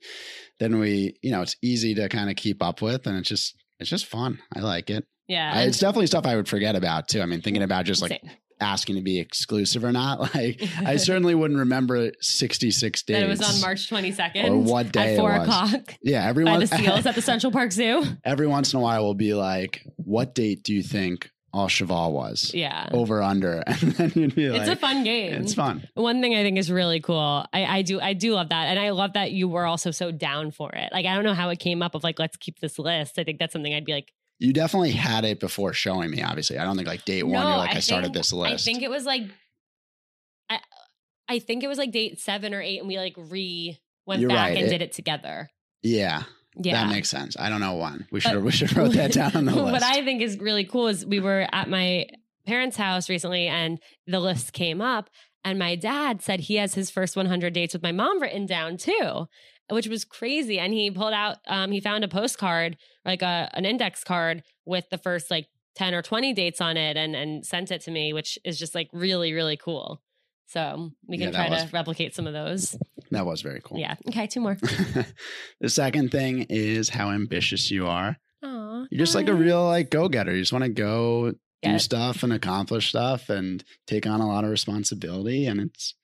then 0.60 0.78
we, 0.80 1.18
you 1.24 1.32
know, 1.32 1.42
it's 1.42 1.56
easy 1.62 1.96
to 1.96 2.10
kind 2.10 2.30
of 2.30 2.36
keep 2.36 2.62
up 2.62 2.82
with 2.82 3.08
and 3.08 3.18
it's 3.18 3.30
just, 3.30 3.56
it's 3.80 3.90
just 3.90 4.06
fun. 4.08 4.40
I 4.54 4.60
like 4.60 4.90
it. 4.90 5.06
Yeah. 5.28 5.52
I- 5.56 5.64
it's 5.64 5.80
definitely 5.80 6.08
stuff 6.08 6.26
I 6.28 6.36
would 6.36 6.50
forget 6.50 6.76
about 6.76 7.08
too. 7.08 7.22
I 7.22 7.26
mean, 7.28 7.42
thinking 7.42 7.64
about 7.64 7.86
just 7.86 8.02
like 8.02 8.12
Same. 8.12 8.30
Asking 8.60 8.96
to 8.96 9.02
be 9.02 9.20
exclusive 9.20 9.84
or 9.84 9.92
not. 9.92 10.20
Like 10.36 10.62
I 10.86 10.96
certainly 10.98 11.36
wouldn't 11.36 11.60
remember 11.60 12.12
66 12.22 13.04
days. 13.04 13.16
that 13.16 13.24
it 13.24 13.28
was 13.30 13.42
on 13.42 13.62
March 13.62 13.90
22nd 13.90 14.50
Or 14.50 14.58
what 14.58 14.92
day 14.92 15.00
at 15.02 15.08
it 15.14 15.18
four 15.18 15.32
was. 15.32 15.42
o'clock 15.48 15.96
Yeah. 16.02 16.28
Every, 16.28 16.44
by 16.44 16.58
the 16.60 16.68
seals 16.78 17.06
at 17.06 17.16
the 17.16 17.22
Central 17.22 17.52
Park 17.52 17.72
Zoo. 17.72 18.04
every 18.26 18.48
once 18.48 18.74
in 18.74 18.80
a 18.80 18.82
while 18.82 19.04
we'll 19.04 19.14
be 19.14 19.34
like, 19.34 19.84
what 19.98 20.34
date 20.34 20.64
do 20.64 20.74
you 20.74 20.82
think 20.84 21.30
Au 21.54 21.68
Cheval 21.68 22.14
was? 22.14 22.52
Yeah. 22.54 22.90
Over 22.92 23.22
under. 23.24 23.64
And 23.68 23.78
then 23.94 24.12
you'd 24.16 24.36
be 24.36 24.50
like, 24.50 24.62
it's 24.62 24.70
a 24.70 24.76
fun 24.76 25.04
game. 25.04 25.34
It's 25.42 25.54
fun. 25.54 25.88
One 25.94 26.22
thing 26.22 26.36
I 26.36 26.44
think 26.44 26.58
is 26.58 26.72
really 26.72 27.00
cool. 27.00 27.46
I, 27.54 27.66
I 27.66 27.82
do 27.84 28.00
I 28.02 28.14
do 28.14 28.34
love 28.34 28.50
that. 28.50 28.66
And 28.68 28.80
I 28.80 28.90
love 28.90 29.14
that 29.14 29.32
you 29.32 29.48
were 29.48 29.66
also 29.66 29.92
so 29.92 30.12
down 30.12 30.52
for 30.52 30.72
it. 30.74 30.90
Like 30.92 31.06
I 31.06 31.16
don't 31.16 31.24
know 31.24 31.34
how 31.34 31.50
it 31.50 31.60
came 31.60 31.82
up 31.82 31.96
of 31.96 32.04
like, 32.04 32.20
let's 32.20 32.38
keep 32.38 32.60
this 32.60 32.78
list. 32.78 33.18
I 33.18 33.24
think 33.24 33.40
that's 33.40 33.54
something 33.54 33.74
I'd 33.74 33.86
be 33.86 33.94
like, 33.94 34.12
You 34.40 34.54
definitely 34.54 34.92
had 34.92 35.26
it 35.26 35.40
before 35.40 35.74
showing 35.74 36.12
me, 36.12 36.22
obviously. 36.22 36.58
I 36.60 36.64
don't 36.64 36.76
think 36.76 36.88
like 36.88 37.06
date 37.06 37.24
one, 37.24 37.34
No, 37.44 37.48
you're 37.50 37.58
like, 37.58 37.74
I, 37.74 37.78
I 37.78 37.80
started 37.80 38.08
think- 38.08 38.16
this 38.18 38.32
list. 38.34 38.54
I 38.54 38.72
think 38.72 38.84
it 38.84 38.90
was 38.90 39.04
like 39.06 39.24
I 40.50 40.60
I 41.28 41.40
think 41.40 41.64
it 41.64 41.68
was 41.68 41.78
like 41.78 41.92
date 41.92 42.20
seven 42.20 42.54
or 42.54 42.62
eight, 42.62 42.80
and 42.80 42.88
we 42.88 42.98
like 42.98 43.14
re 43.18 43.80
went 44.06 44.22
You're 44.22 44.30
back 44.30 44.50
right. 44.50 44.58
and 44.58 44.68
It- 44.68 44.70
did 44.70 44.82
it 44.82 44.94
together. 44.94 45.50
yeah, 45.84 46.24
Yeah. 46.56 46.86
that 46.86 46.90
makes 46.94 47.10
sense. 47.10 47.36
I 47.38 47.50
don't 47.50 47.60
know 47.60 47.76
when. 47.76 48.08
We 48.12 48.20
should 48.22 48.34
But- 48.34 48.44
we 48.44 48.52
should 48.52 48.76
wrote 48.76 48.94
that 48.94 49.12
down 49.12 49.36
on 49.36 49.46
the 49.46 49.56
list. 49.56 49.72
what 49.74 49.84
I 49.84 50.04
think 50.06 50.22
is 50.22 50.38
really 50.40 50.64
cool 50.66 50.88
is 50.88 51.06
we 51.06 51.20
were 51.20 51.48
at 51.52 51.70
my 51.70 52.06
parents' 52.46 52.78
house 52.78 53.10
recently 53.10 53.48
and 53.48 53.80
the 54.06 54.20
list 54.22 54.54
came 54.54 54.80
up 54.82 55.10
and 55.44 55.60
my 55.60 55.76
dad 55.76 56.22
said 56.22 56.42
he 56.42 56.56
has 56.56 56.76
his 56.76 56.90
first 56.90 57.18
100 57.18 57.52
dates 57.54 57.74
with 57.74 57.84
my 57.84 57.92
mom 57.92 58.22
written 58.22 58.46
down 58.46 58.78
too, 58.78 59.28
which 59.70 59.88
was 59.88 60.06
crazy. 60.06 60.60
And 60.60 60.74
he 60.74 60.90
pulled 60.92 61.14
out, 61.14 61.38
um, 61.48 61.72
he 61.72 61.80
found 61.82 62.04
a 62.04 62.08
postcard, 62.08 62.78
like 63.06 63.22
a, 63.22 63.50
an 63.54 63.66
index 63.66 64.04
card 64.04 64.44
with 64.66 64.90
the 64.90 64.98
first 64.98 65.30
like 65.32 65.48
10 65.76 65.94
or 65.94 66.02
20 66.02 66.34
dates 66.34 66.60
on 66.62 66.78
it 66.78 66.98
and, 66.98 67.16
and 67.16 67.46
sent 67.46 67.72
it 67.72 67.82
to 67.82 67.92
me, 67.92 68.14
which 68.14 68.40
is 68.44 68.58
just 68.58 68.74
like 68.76 68.90
really, 68.94 69.34
really 69.34 69.58
cool. 69.58 70.02
So 70.48 70.92
we 71.08 71.18
can 71.18 71.32
that 71.32 71.48
try 71.48 71.50
was- 71.50 71.66
to 71.66 71.70
replicate 71.72 72.16
some 72.16 72.26
of 72.28 72.34
those. 72.34 72.78
that 73.12 73.26
was 73.26 73.42
very 73.42 73.62
cool. 73.64 73.78
Yeah. 73.78 73.96
Okay. 74.10 74.28
Two 74.28 74.40
more. 74.42 74.58
the 75.60 75.70
second 75.70 76.12
thing 76.12 76.46
is 76.50 76.90
how 76.90 77.12
ambitious 77.12 77.70
you 77.72 77.88
are. 77.88 78.18
Aw, 78.44 78.86
You're 78.90 79.00
just 79.00 79.16
like 79.16 79.28
a 79.28 79.34
real 79.34 79.66
like 79.66 79.90
go 79.90 80.08
getter. 80.10 80.34
You 80.34 80.42
just 80.42 80.54
want 80.54 80.64
to 80.64 80.70
go 80.70 81.32
do 81.32 81.38
Yeah. 81.64 81.78
stuff 81.78 82.24
and 82.24 82.32
accomplish 82.32 82.90
stuff 82.90 83.30
and 83.30 83.64
take 83.88 84.06
on 84.08 84.22
a 84.22 84.28
lot 84.28 84.44
of 84.44 84.50
responsibility. 84.52 85.48
And 85.48 85.60
it's 85.60 85.96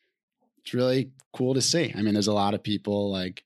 it's 0.59 0.73
really 0.73 1.11
cool 1.33 1.53
to 1.53 1.61
see. 1.61 1.93
I 1.95 2.01
mean, 2.01 2.13
there's 2.13 2.27
a 2.27 2.33
lot 2.33 2.53
of 2.53 2.63
people 2.63 3.11
like 3.11 3.43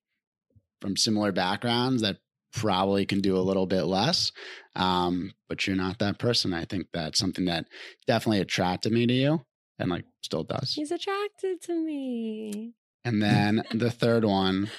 from 0.82 0.98
similar 0.98 1.32
backgrounds 1.32 2.02
that 2.02 2.18
probably 2.54 3.06
can 3.06 3.22
do 3.22 3.38
a 3.38 3.40
little 3.40 3.66
bit 3.66 3.84
less. 3.84 4.32
Um, 4.76 5.34
but 5.50 5.68
you're 5.68 5.76
not 5.76 6.00
that 6.00 6.20
person. 6.20 6.54
I 6.54 6.66
think 6.66 6.88
that's 6.94 7.20
something 7.20 7.46
that 7.46 7.66
definitely 8.06 8.40
attracted 8.40 8.92
me 8.92 9.06
to 9.06 9.14
you 9.14 9.46
and 9.80 9.90
like 9.90 10.06
still 10.22 10.44
does. 10.44 10.74
He's 10.74 10.92
attracted 10.92 11.62
to 11.64 11.76
me. 11.76 12.74
And 13.04 13.22
then 13.22 13.64
the 13.74 13.92
third 13.92 14.26
one 14.26 14.70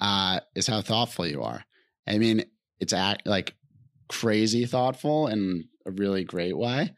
uh, 0.00 0.40
is 0.54 0.66
how 0.66 0.82
thoughtful 0.82 1.26
you 1.26 1.42
are. 1.42 1.64
I 2.06 2.18
mean, 2.18 2.44
it's 2.78 2.92
act, 2.92 3.26
like 3.26 3.54
crazy 4.08 4.66
thoughtful 4.66 5.26
in 5.26 5.64
a 5.86 5.90
really 5.90 6.24
great 6.24 6.56
way. 6.56 6.92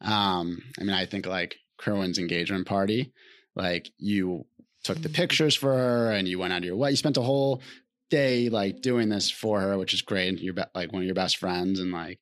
Um, 0.00 0.62
I 0.80 0.84
mean, 0.84 0.94
I 0.94 1.06
think 1.06 1.26
like 1.26 1.56
Kerwin's 1.78 2.18
engagement 2.18 2.66
party, 2.66 3.12
like 3.56 3.90
you 3.98 4.46
took 4.84 5.00
the 5.02 5.08
pictures 5.08 5.54
for 5.54 5.72
her 5.72 6.10
and 6.12 6.28
you 6.28 6.38
went 6.38 6.52
out 6.52 6.58
of 6.58 6.64
your 6.64 6.76
way. 6.76 6.90
You 6.90 6.96
spent 6.96 7.16
a 7.16 7.22
whole 7.22 7.62
day 8.10 8.48
like 8.50 8.80
doing 8.82 9.08
this 9.08 9.30
for 9.30 9.60
her, 9.60 9.76
which 9.78 9.94
is 9.94 10.02
great. 10.02 10.28
And 10.28 10.38
you're 10.38 10.54
be- 10.54 10.62
like 10.74 10.92
one 10.92 11.02
of 11.02 11.06
your 11.06 11.14
best 11.14 11.38
friends 11.38 11.80
and 11.80 11.90
like 11.90 12.20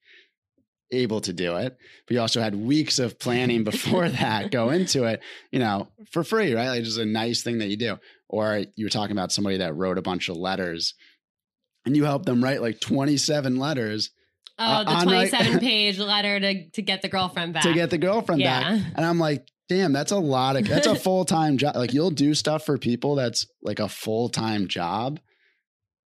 able 0.91 1.21
to 1.23 1.33
do 1.33 1.57
it. 1.57 1.77
But 2.07 2.15
you 2.15 2.21
also 2.21 2.41
had 2.41 2.55
weeks 2.55 2.99
of 2.99 3.19
planning 3.19 3.65
before 3.65 4.09
that 4.21 4.51
go 4.51 4.71
into 4.71 5.05
it, 5.05 5.21
you 5.51 5.59
know, 5.59 5.89
for 6.11 6.23
free, 6.23 6.55
right? 6.55 6.69
Like 6.69 6.85
just 6.85 6.99
a 6.99 7.05
nice 7.05 7.43
thing 7.43 7.59
that 7.59 7.69
you 7.69 7.77
do. 7.77 7.99
Or 8.29 8.65
you 8.77 8.87
were 8.87 8.91
talking 8.91 9.13
about 9.17 9.33
somebody 9.33 9.59
that 9.59 9.75
wrote 9.75 9.99
a 9.99 10.03
bunch 10.03 10.29
of 10.29 10.37
letters 10.37 10.95
and 11.85 11.97
you 11.97 12.05
helped 12.05 12.27
them 12.27 12.43
write 12.45 12.63
like 12.63 12.81
27 12.81 13.57
letters 13.59 14.11
Oh, 14.59 14.65
Uh, 14.65 14.85
the 14.85 14.91
on, 14.91 15.07
like- 15.07 15.31
27 15.31 15.59
page 15.61 15.99
letter 15.99 16.39
to, 16.39 16.71
to 16.71 16.83
get 16.83 17.01
the 17.03 17.09
girlfriend 17.09 17.55
back. 17.55 17.63
to 17.63 17.73
get 17.73 17.89
the 17.91 17.97
girlfriend 17.99 18.43
Yeah. 18.43 18.61
back. 18.77 18.83
And 18.95 19.05
I'm 19.07 19.19
like, 19.19 19.49
damn, 19.73 19.93
that's 19.93 20.13
a 20.13 20.19
lot 20.19 20.57
of 20.57 20.69
that's 20.69 20.87
a 20.87 20.95
full 21.09 21.25
time 21.25 21.57
job. 21.57 21.77
Like 21.77 21.95
you'll 21.95 22.11
do 22.11 22.35
stuff 22.35 22.67
for 22.67 22.77
people 22.79 23.15
that's 23.15 23.47
like 23.63 23.79
a 23.79 23.89
full 23.89 24.29
time 24.29 24.69
job 24.69 25.19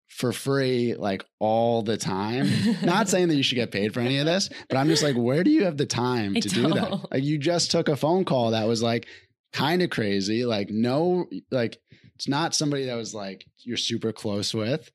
for 0.08 0.32
free, 0.32 0.94
like 0.94 1.24
all 1.40 1.82
the 1.82 1.96
time. 1.96 2.48
Not 2.82 3.08
saying 3.08 3.28
that 3.28 3.34
you 3.34 3.42
should 3.42 3.56
get 3.56 3.72
paid 3.72 3.92
for 3.92 4.00
any 4.00 4.18
of 4.18 4.26
this, 4.26 4.50
but 4.68 4.78
I'm 4.78 4.88
just 4.88 5.02
like, 5.02 5.16
where 5.16 5.42
do 5.42 5.50
you 5.50 5.64
have 5.64 5.76
the 5.76 5.86
time 5.86 6.34
to 6.34 6.48
do 6.48 6.68
that? 6.68 7.10
Like 7.10 7.24
you 7.24 7.38
just 7.38 7.70
took 7.70 7.88
a 7.88 7.96
phone 7.96 8.24
call 8.24 8.52
that 8.52 8.68
was 8.68 8.82
like 8.82 9.06
kind 9.52 9.82
of 9.82 9.90
crazy. 9.90 10.44
Like 10.44 10.70
no, 10.70 11.26
like 11.50 11.78
it's 12.14 12.28
not 12.28 12.54
somebody 12.54 12.86
that 12.86 12.94
was 12.94 13.14
like 13.14 13.44
you're 13.64 13.76
super 13.76 14.12
close 14.12 14.54
with, 14.54 14.90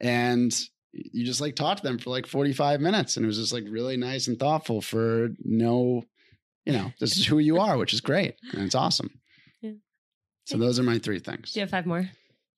and 0.00 0.56
you 0.92 1.24
just 1.24 1.40
like 1.40 1.56
talked 1.56 1.82
to 1.82 1.88
them 1.88 1.98
for 1.98 2.10
like 2.10 2.26
45 2.26 2.80
minutes, 2.80 3.16
and 3.16 3.24
it 3.24 3.26
was 3.26 3.38
just 3.38 3.52
like 3.52 3.64
really 3.68 3.96
nice 3.96 4.28
and 4.28 4.38
thoughtful 4.38 4.80
for 4.80 5.30
no, 5.42 6.04
you 6.64 6.72
know, 6.72 6.92
this 7.00 7.16
is 7.16 7.26
who 7.26 7.38
you 7.38 7.58
are, 7.58 7.76
which 7.76 7.92
is 7.92 8.00
great 8.00 8.34
and 8.52 8.62
it's 8.62 8.74
awesome. 8.74 9.10
Yeah. 9.60 9.72
So 10.46 10.58
those 10.58 10.78
are 10.78 10.82
my 10.82 10.98
three 10.98 11.18
things. 11.18 11.52
Do 11.52 11.60
you 11.60 11.62
have 11.62 11.70
five 11.70 11.86
more? 11.86 12.08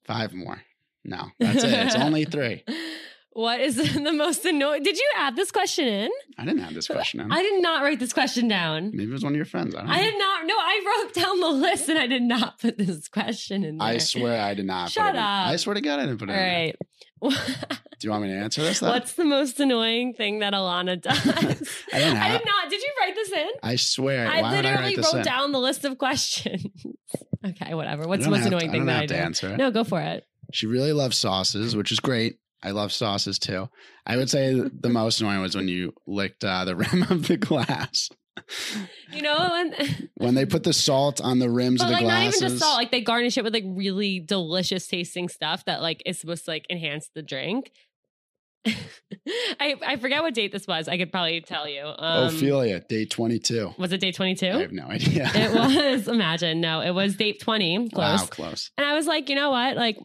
Five 0.05 0.33
more. 0.35 0.63
No, 1.05 1.27
that's 1.39 1.65
it. 1.65 1.71
It's 1.73 1.95
only 1.97 2.25
three. 2.25 2.65
What 3.37 3.59
is 3.61 3.75
the 3.95 4.13
most 4.13 4.45
annoying? 4.45 4.85
Did 4.85 4.97
you 4.97 5.11
add 5.17 5.35
this 5.35 5.51
question 5.51 5.89
in? 5.89 6.09
I 6.39 6.45
didn't 6.45 6.61
have 6.63 6.73
this 6.73 6.87
question 6.87 7.19
in. 7.19 7.33
I 7.33 7.43
did 7.43 7.61
not 7.61 7.83
write 7.83 7.99
this 7.99 8.13
question 8.13 8.47
down. 8.47 8.93
Maybe 8.95 9.11
it 9.11 9.13
was 9.13 9.25
one 9.25 9.33
of 9.33 9.37
your 9.37 9.45
friends. 9.45 9.75
I. 9.75 9.81
I 9.85 10.03
did 10.03 10.17
not. 10.17 10.47
No, 10.47 10.55
I 10.57 11.03
wrote 11.03 11.15
down 11.15 11.41
the 11.41 11.49
list 11.49 11.89
and 11.89 11.99
I 11.99 12.07
did 12.07 12.23
not 12.23 12.61
put 12.61 12.79
this 12.79 13.09
question 13.09 13.65
in 13.65 13.79
there. 13.79 13.89
I 13.89 13.99
swear 13.99 14.41
I 14.41 14.55
did 14.55 14.67
not. 14.67 14.85
put 14.85 14.93
Shut 14.93 15.17
it 15.17 15.19
in. 15.19 15.25
up. 15.25 15.49
I 15.49 15.57
swear 15.57 15.75
to 15.75 15.81
God 15.81 15.99
I 15.99 16.07
didn't 16.07 16.19
put 16.19 16.31
it 16.31 16.33
All 16.33 16.39
in. 16.39 16.45
there. 16.45 16.55
right. 16.67 16.77
Do 17.23 18.09
you 18.09 18.11
want 18.11 18.25
me 18.25 18.29
to 18.31 18.35
answer 18.37 18.63
this? 18.63 18.81
Though? 18.81 18.89
What's 18.91 19.15
the 19.15 19.25
most 19.25 19.59
annoying 19.61 20.13
thing 20.15 20.41
that 20.41 20.53
Ilana 20.53 21.01
does? 21.01 21.17
I 21.27 21.33
didn't 21.99 22.17
have- 22.17 22.41
did 22.41 22.47
not. 22.47 22.71
Did 22.71 22.83
you 22.83 22.93
write 23.01 23.15
this 23.15 23.33
in? 23.33 23.49
I 23.63 23.77
swear. 23.77 24.29
I 24.29 24.41
I 24.41 24.51
literally 24.51 24.97
this 24.97 25.07
wrote 25.13 25.21
in? 25.21 25.25
down 25.25 25.53
the 25.53 25.59
list 25.61 25.85
of 25.85 25.97
questions. 25.99 26.65
okay, 27.47 27.75
whatever. 27.75 28.07
What's 28.07 28.25
the 28.25 28.31
most 28.31 28.43
to- 28.43 28.49
annoying 28.49 28.69
I 28.71 28.73
thing 28.73 28.81
don't 28.81 28.87
that 28.87 28.93
have 28.95 29.03
I 29.03 29.07
to 29.07 29.15
do? 29.15 29.21
answer 29.21 29.49
it. 29.55 29.57
No, 29.57 29.71
go 29.71 29.85
for 29.85 30.01
it. 30.01 30.25
She 30.53 30.67
really 30.67 30.93
loves 30.93 31.17
sauces, 31.17 31.75
which 31.75 31.91
is 31.93 32.01
great. 32.01 32.37
I 32.63 32.71
love 32.71 32.93
sauces 32.93 33.39
too. 33.39 33.69
I 34.07 34.17
would 34.17 34.31
say 34.31 34.55
the 34.55 34.89
most 34.89 35.21
annoying 35.21 35.41
was 35.41 35.55
when 35.57 35.69
you 35.69 35.93
licked 36.07 36.45
uh, 36.45 36.65
the 36.65 36.77
rim 36.77 37.03
of 37.11 37.27
the 37.29 37.37
glass. 37.37 38.09
You 39.13 39.23
know, 39.23 39.37
and 39.39 40.09
When 40.17 40.35
they 40.35 40.45
put 40.45 40.65
the 40.65 40.73
salt 40.73 41.21
on 41.21 41.39
the 41.39 41.49
rims 41.49 41.79
but 41.79 41.85
of 41.85 41.89
the 41.91 41.95
like 41.95 42.03
glasses. 42.05 42.41
not 42.41 42.47
even 42.47 42.55
just 42.57 42.63
salt. 42.65 42.77
Like 42.77 42.91
they 42.91 43.01
garnish 43.01 43.39
it 43.39 43.45
with 43.45 43.53
like 43.55 43.65
really 43.67 44.19
delicious 44.19 44.87
tasting 44.89 45.29
stuff 45.29 45.65
that 45.67 45.83
like 45.83 46.03
is 46.05 46.19
supposed 46.19 46.45
to 46.47 46.51
like 46.51 46.67
enhance 46.69 47.11
the 47.15 47.23
drink. 47.23 47.71
I 48.67 49.75
I 49.87 49.97
forget 49.97 50.23
what 50.23 50.35
date 50.35 50.51
this 50.51 50.67
was. 50.67 50.89
I 50.89 50.97
could 50.97 51.13
probably 51.13 51.41
tell 51.43 51.69
you. 51.69 51.85
Um, 51.85 52.29
Ophelia, 52.29 52.81
day 52.81 53.05
22. 53.05 53.75
Was 53.79 53.93
it 53.93 54.01
day 54.01 54.11
twenty 54.11 54.35
two? 54.35 54.49
I 54.49 54.61
have 54.63 54.73
no 54.73 54.87
idea. 54.87 55.31
It 55.35 55.55
was. 55.55 56.09
Imagine 56.09 56.61
no, 56.61 56.81
it 56.81 56.93
was 56.93 57.15
date 57.17 57.41
twenty. 57.41 57.89
Close. 57.91 58.21
Wow, 58.21 58.27
close. 58.27 58.71
And 58.79 58.87
I 58.87 58.95
was 58.95 59.07
like, 59.07 59.29
you 59.29 59.35
know 59.37 59.51
what? 59.51 59.77
Like 59.77 59.99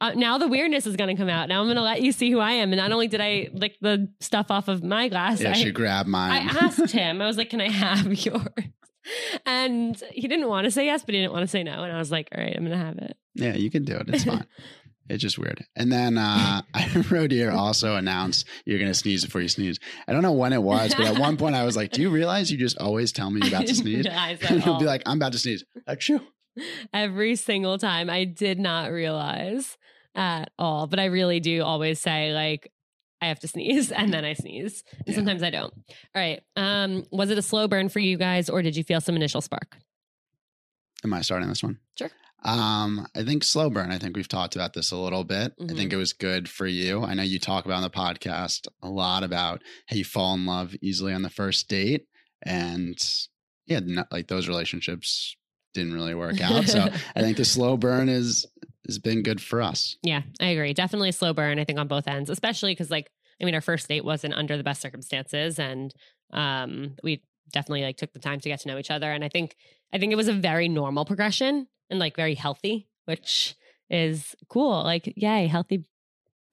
uh, 0.00 0.12
now 0.14 0.38
the 0.38 0.48
weirdness 0.48 0.86
is 0.86 0.96
going 0.96 1.14
to 1.14 1.20
come 1.20 1.28
out. 1.28 1.48
Now 1.48 1.60
I'm 1.60 1.66
going 1.66 1.76
to 1.76 1.82
let 1.82 2.02
you 2.02 2.12
see 2.12 2.30
who 2.30 2.40
I 2.40 2.52
am. 2.52 2.72
And 2.72 2.80
not 2.80 2.92
only 2.92 3.08
did 3.08 3.20
I 3.20 3.48
lick 3.52 3.76
the 3.80 4.08
stuff 4.20 4.50
off 4.50 4.68
of 4.68 4.82
my 4.82 5.08
glass, 5.08 5.40
Yeah, 5.40 5.50
I, 5.50 5.52
she 5.54 5.70
grabbed 5.70 6.08
mine. 6.08 6.48
I 6.48 6.64
asked 6.64 6.90
him. 6.90 7.20
I 7.22 7.26
was 7.26 7.36
like, 7.36 7.50
"Can 7.50 7.60
I 7.60 7.70
have 7.70 8.06
yours?" 8.24 8.42
And 9.46 10.02
he 10.10 10.26
didn't 10.28 10.48
want 10.48 10.64
to 10.64 10.70
say 10.70 10.86
yes, 10.86 11.04
but 11.04 11.14
he 11.14 11.20
didn't 11.20 11.32
want 11.32 11.42
to 11.44 11.48
say 11.48 11.62
no. 11.62 11.84
And 11.84 11.92
I 11.92 11.98
was 11.98 12.10
like, 12.10 12.28
"All 12.34 12.42
right, 12.42 12.54
I'm 12.56 12.64
going 12.64 12.78
to 12.78 12.84
have 12.84 12.98
it." 12.98 13.16
yeah, 13.34 13.54
you 13.54 13.70
can 13.70 13.84
do 13.84 13.96
it. 13.96 14.08
It's 14.08 14.24
fine. 14.24 14.46
It's 15.06 15.20
just 15.22 15.38
weird. 15.38 15.62
And 15.76 15.92
then 15.92 16.16
uh, 16.16 16.62
here 17.30 17.50
also 17.50 17.96
announced 17.96 18.46
you're 18.64 18.78
going 18.78 18.90
to 18.90 18.98
sneeze 18.98 19.22
before 19.22 19.42
you 19.42 19.48
sneeze. 19.48 19.78
I 20.08 20.14
don't 20.14 20.22
know 20.22 20.32
when 20.32 20.54
it 20.54 20.62
was, 20.62 20.94
but 20.94 21.04
at 21.04 21.18
one 21.18 21.36
point 21.36 21.54
I 21.54 21.64
was 21.64 21.76
like, 21.76 21.92
Do 21.92 22.00
you 22.00 22.08
realize 22.08 22.50
you 22.50 22.56
just 22.56 22.78
always 22.78 23.12
tell 23.12 23.30
me 23.30 23.40
you're 23.42 23.48
about 23.54 23.66
to 23.66 23.74
sneeze? 23.74 24.06
And 24.06 24.64
you'll 24.64 24.78
be 24.78 24.86
like, 24.86 25.02
I'm 25.04 25.18
about 25.18 25.32
to 25.32 25.38
sneeze. 25.38 25.62
Achoo. 25.86 26.22
Every 26.94 27.36
single 27.36 27.76
time, 27.76 28.08
I 28.08 28.24
did 28.24 28.58
not 28.58 28.92
realize 28.92 29.76
at 30.14 30.50
all, 30.58 30.86
but 30.86 30.98
I 31.00 31.06
really 31.06 31.40
do 31.40 31.62
always 31.62 32.00
say 32.00 32.32
like. 32.32 32.70
I 33.22 33.28
have 33.28 33.40
to 33.40 33.48
sneeze 33.48 33.90
and 34.00 34.12
then 34.12 34.22
I 34.22 34.34
sneeze. 34.34 34.84
And 34.98 35.04
Yeah. 35.08 35.14
sometimes 35.14 35.42
I 35.42 35.48
don't. 35.48 35.72
All 35.72 35.92
right. 36.14 36.42
Um, 36.56 37.06
was 37.10 37.30
it 37.30 37.38
a 37.38 37.42
slow 37.42 37.66
burn 37.66 37.88
for 37.88 37.98
you 38.00 38.18
guys 38.18 38.50
or 38.50 38.60
did 38.60 38.76
you 38.76 38.84
feel 38.84 39.00
some 39.00 39.16
initial 39.16 39.40
spark? 39.40 39.78
Am 41.04 41.14
I 41.14 41.22
starting 41.22 41.48
this 41.48 41.62
one? 41.62 41.78
Sure. 41.96 42.10
Um, 42.44 43.06
I 43.16 43.24
think 43.24 43.42
slow 43.44 43.70
burn. 43.70 43.90
I 43.90 43.98
think 43.98 44.14
we've 44.14 44.28
talked 44.28 44.56
about 44.56 44.74
this 44.74 44.90
a 44.90 44.96
little 44.98 45.24
bit. 45.24 45.54
I 45.58 45.62
Mhm. 45.64 45.76
think 45.76 45.92
it 45.94 45.96
was 45.96 46.12
good 46.12 46.50
for 46.50 46.66
you. 46.66 47.02
I 47.02 47.14
know 47.14 47.22
you 47.22 47.38
talk 47.38 47.64
about 47.64 47.76
on 47.76 47.82
the 47.82 47.88
podcast 47.88 48.66
a 48.82 48.90
lot 48.90 49.22
about 49.22 49.62
how 49.86 49.96
you 49.96 50.04
fall 50.04 50.34
in 50.34 50.44
love 50.44 50.74
easily 50.82 51.14
on 51.14 51.22
the 51.22 51.30
first 51.30 51.66
date. 51.68 52.06
And 52.42 52.98
yeah, 53.64 53.80
not, 53.82 54.12
like 54.12 54.28
those 54.28 54.48
relationships 54.48 55.34
didn't 55.74 55.92
really 55.92 56.14
work 56.14 56.40
out. 56.40 56.64
So 56.66 56.88
I 57.14 57.20
think 57.20 57.36
the 57.36 57.44
slow 57.44 57.76
burn 57.76 58.08
is 58.08 58.46
has 58.86 58.98
been 58.98 59.22
good 59.22 59.40
for 59.40 59.62
us. 59.62 59.96
Yeah, 60.02 60.22
I 60.40 60.46
agree. 60.46 60.72
Definitely 60.72 61.08
a 61.08 61.12
slow 61.12 61.32
burn, 61.32 61.58
I 61.58 61.64
think, 61.64 61.78
on 61.78 61.88
both 61.88 62.06
ends, 62.06 62.30
especially 62.30 62.72
because, 62.72 62.90
like, 62.90 63.10
I 63.40 63.44
mean, 63.44 63.54
our 63.54 63.60
first 63.60 63.88
date 63.88 64.04
wasn't 64.04 64.34
under 64.34 64.56
the 64.56 64.62
best 64.62 64.80
circumstances. 64.80 65.58
And 65.58 65.94
um, 66.32 66.94
we 67.02 67.22
definitely 67.52 67.82
like 67.82 67.96
took 67.96 68.12
the 68.12 68.18
time 68.18 68.40
to 68.40 68.48
get 68.48 68.60
to 68.60 68.68
know 68.68 68.78
each 68.78 68.90
other. 68.90 69.10
And 69.10 69.24
I 69.24 69.28
think, 69.28 69.56
I 69.92 69.98
think 69.98 70.12
it 70.12 70.16
was 70.16 70.28
a 70.28 70.32
very 70.32 70.68
normal 70.68 71.04
progression 71.04 71.66
and 71.90 71.98
like 71.98 72.16
very 72.16 72.34
healthy, 72.34 72.88
which 73.06 73.56
is 73.90 74.34
cool. 74.48 74.82
Like, 74.82 75.12
yay, 75.16 75.46
healthy 75.46 75.84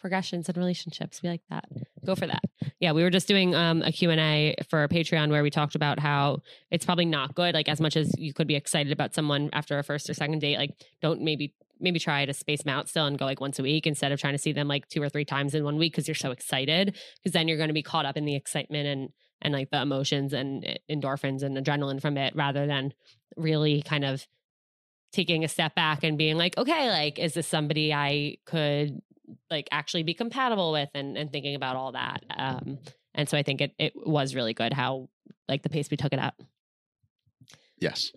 progressions 0.01 0.49
and 0.49 0.57
relationships. 0.57 1.21
We 1.21 1.29
like 1.29 1.43
that. 1.49 1.65
Go 2.03 2.15
for 2.15 2.27
that. 2.27 2.41
Yeah, 2.79 2.91
we 2.91 3.03
were 3.03 3.11
just 3.11 3.27
doing 3.27 3.53
um, 3.55 3.83
a 3.83 3.91
Q&A 3.91 4.55
for 4.67 4.87
Patreon 4.87 5.29
where 5.29 5.43
we 5.43 5.51
talked 5.51 5.75
about 5.75 5.99
how 5.99 6.41
it's 6.71 6.83
probably 6.83 7.05
not 7.05 7.35
good. 7.35 7.53
Like 7.53 7.69
as 7.69 7.79
much 7.79 7.95
as 7.95 8.11
you 8.17 8.33
could 8.33 8.47
be 8.47 8.55
excited 8.55 8.91
about 8.91 9.13
someone 9.13 9.51
after 9.53 9.77
a 9.77 9.83
first 9.83 10.09
or 10.09 10.13
second 10.15 10.39
date, 10.39 10.57
like 10.57 10.71
don't 11.01 11.21
maybe 11.21 11.53
maybe 11.79 11.99
try 11.99 12.25
to 12.25 12.33
space 12.33 12.61
them 12.61 12.73
out 12.73 12.87
still 12.87 13.05
and 13.07 13.17
go 13.17 13.25
like 13.25 13.41
once 13.41 13.57
a 13.57 13.63
week 13.63 13.87
instead 13.87 14.11
of 14.11 14.19
trying 14.19 14.33
to 14.33 14.37
see 14.37 14.51
them 14.51 14.67
like 14.67 14.87
two 14.87 15.01
or 15.01 15.09
three 15.09 15.25
times 15.25 15.55
in 15.55 15.63
one 15.63 15.77
week 15.77 15.93
because 15.93 16.07
you're 16.07 16.13
so 16.13 16.29
excited 16.29 16.95
because 17.17 17.33
then 17.33 17.47
you're 17.47 17.57
going 17.57 17.69
to 17.69 17.73
be 17.73 17.81
caught 17.81 18.05
up 18.05 18.17
in 18.17 18.25
the 18.25 18.35
excitement 18.35 18.87
and 18.87 19.09
and 19.41 19.53
like 19.53 19.71
the 19.71 19.81
emotions 19.81 20.33
and 20.33 20.79
endorphins 20.89 21.41
and 21.41 21.57
adrenaline 21.57 21.99
from 21.99 22.17
it 22.17 22.35
rather 22.35 22.67
than 22.67 22.93
really 23.35 23.81
kind 23.81 24.05
of 24.05 24.27
taking 25.11 25.43
a 25.43 25.47
step 25.47 25.75
back 25.75 26.03
and 26.03 26.17
being 26.17 26.37
like 26.37 26.57
okay 26.57 26.89
like 26.89 27.19
is 27.19 27.33
this 27.33 27.47
somebody 27.47 27.93
i 27.93 28.37
could 28.45 29.01
like 29.49 29.67
actually 29.71 30.03
be 30.03 30.13
compatible 30.13 30.71
with 30.71 30.89
and 30.93 31.17
and 31.17 31.31
thinking 31.31 31.55
about 31.55 31.75
all 31.75 31.91
that 31.91 32.23
um 32.35 32.77
and 33.13 33.27
so 33.29 33.37
i 33.37 33.43
think 33.43 33.61
it 33.61 33.73
it 33.77 33.93
was 33.95 34.35
really 34.35 34.53
good 34.53 34.73
how 34.73 35.09
like 35.47 35.63
the 35.63 35.69
pace 35.69 35.89
we 35.91 35.97
took 35.97 36.13
it 36.13 36.19
at 36.19 36.33
Yes. 37.77 38.11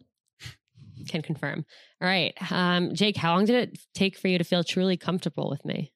can 1.09 1.23
confirm 1.23 1.65
all 2.01 2.09
right 2.09 2.35
um 2.53 2.95
jake 2.95 3.17
how 3.17 3.35
long 3.35 3.45
did 3.45 3.57
it 3.69 3.79
take 3.95 4.17
for 4.17 4.29
you 4.29 4.39
to 4.39 4.45
feel 4.45 4.63
truly 4.63 4.97
comfortable 4.97 5.51
with 5.51 5.65
me 5.65 5.91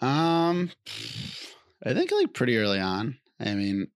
Um, 0.00 0.70
I 1.84 1.94
think 1.94 2.10
like 2.10 2.32
pretty 2.34 2.56
early 2.56 2.80
on. 2.80 3.18
I 3.38 3.54
mean, 3.54 3.86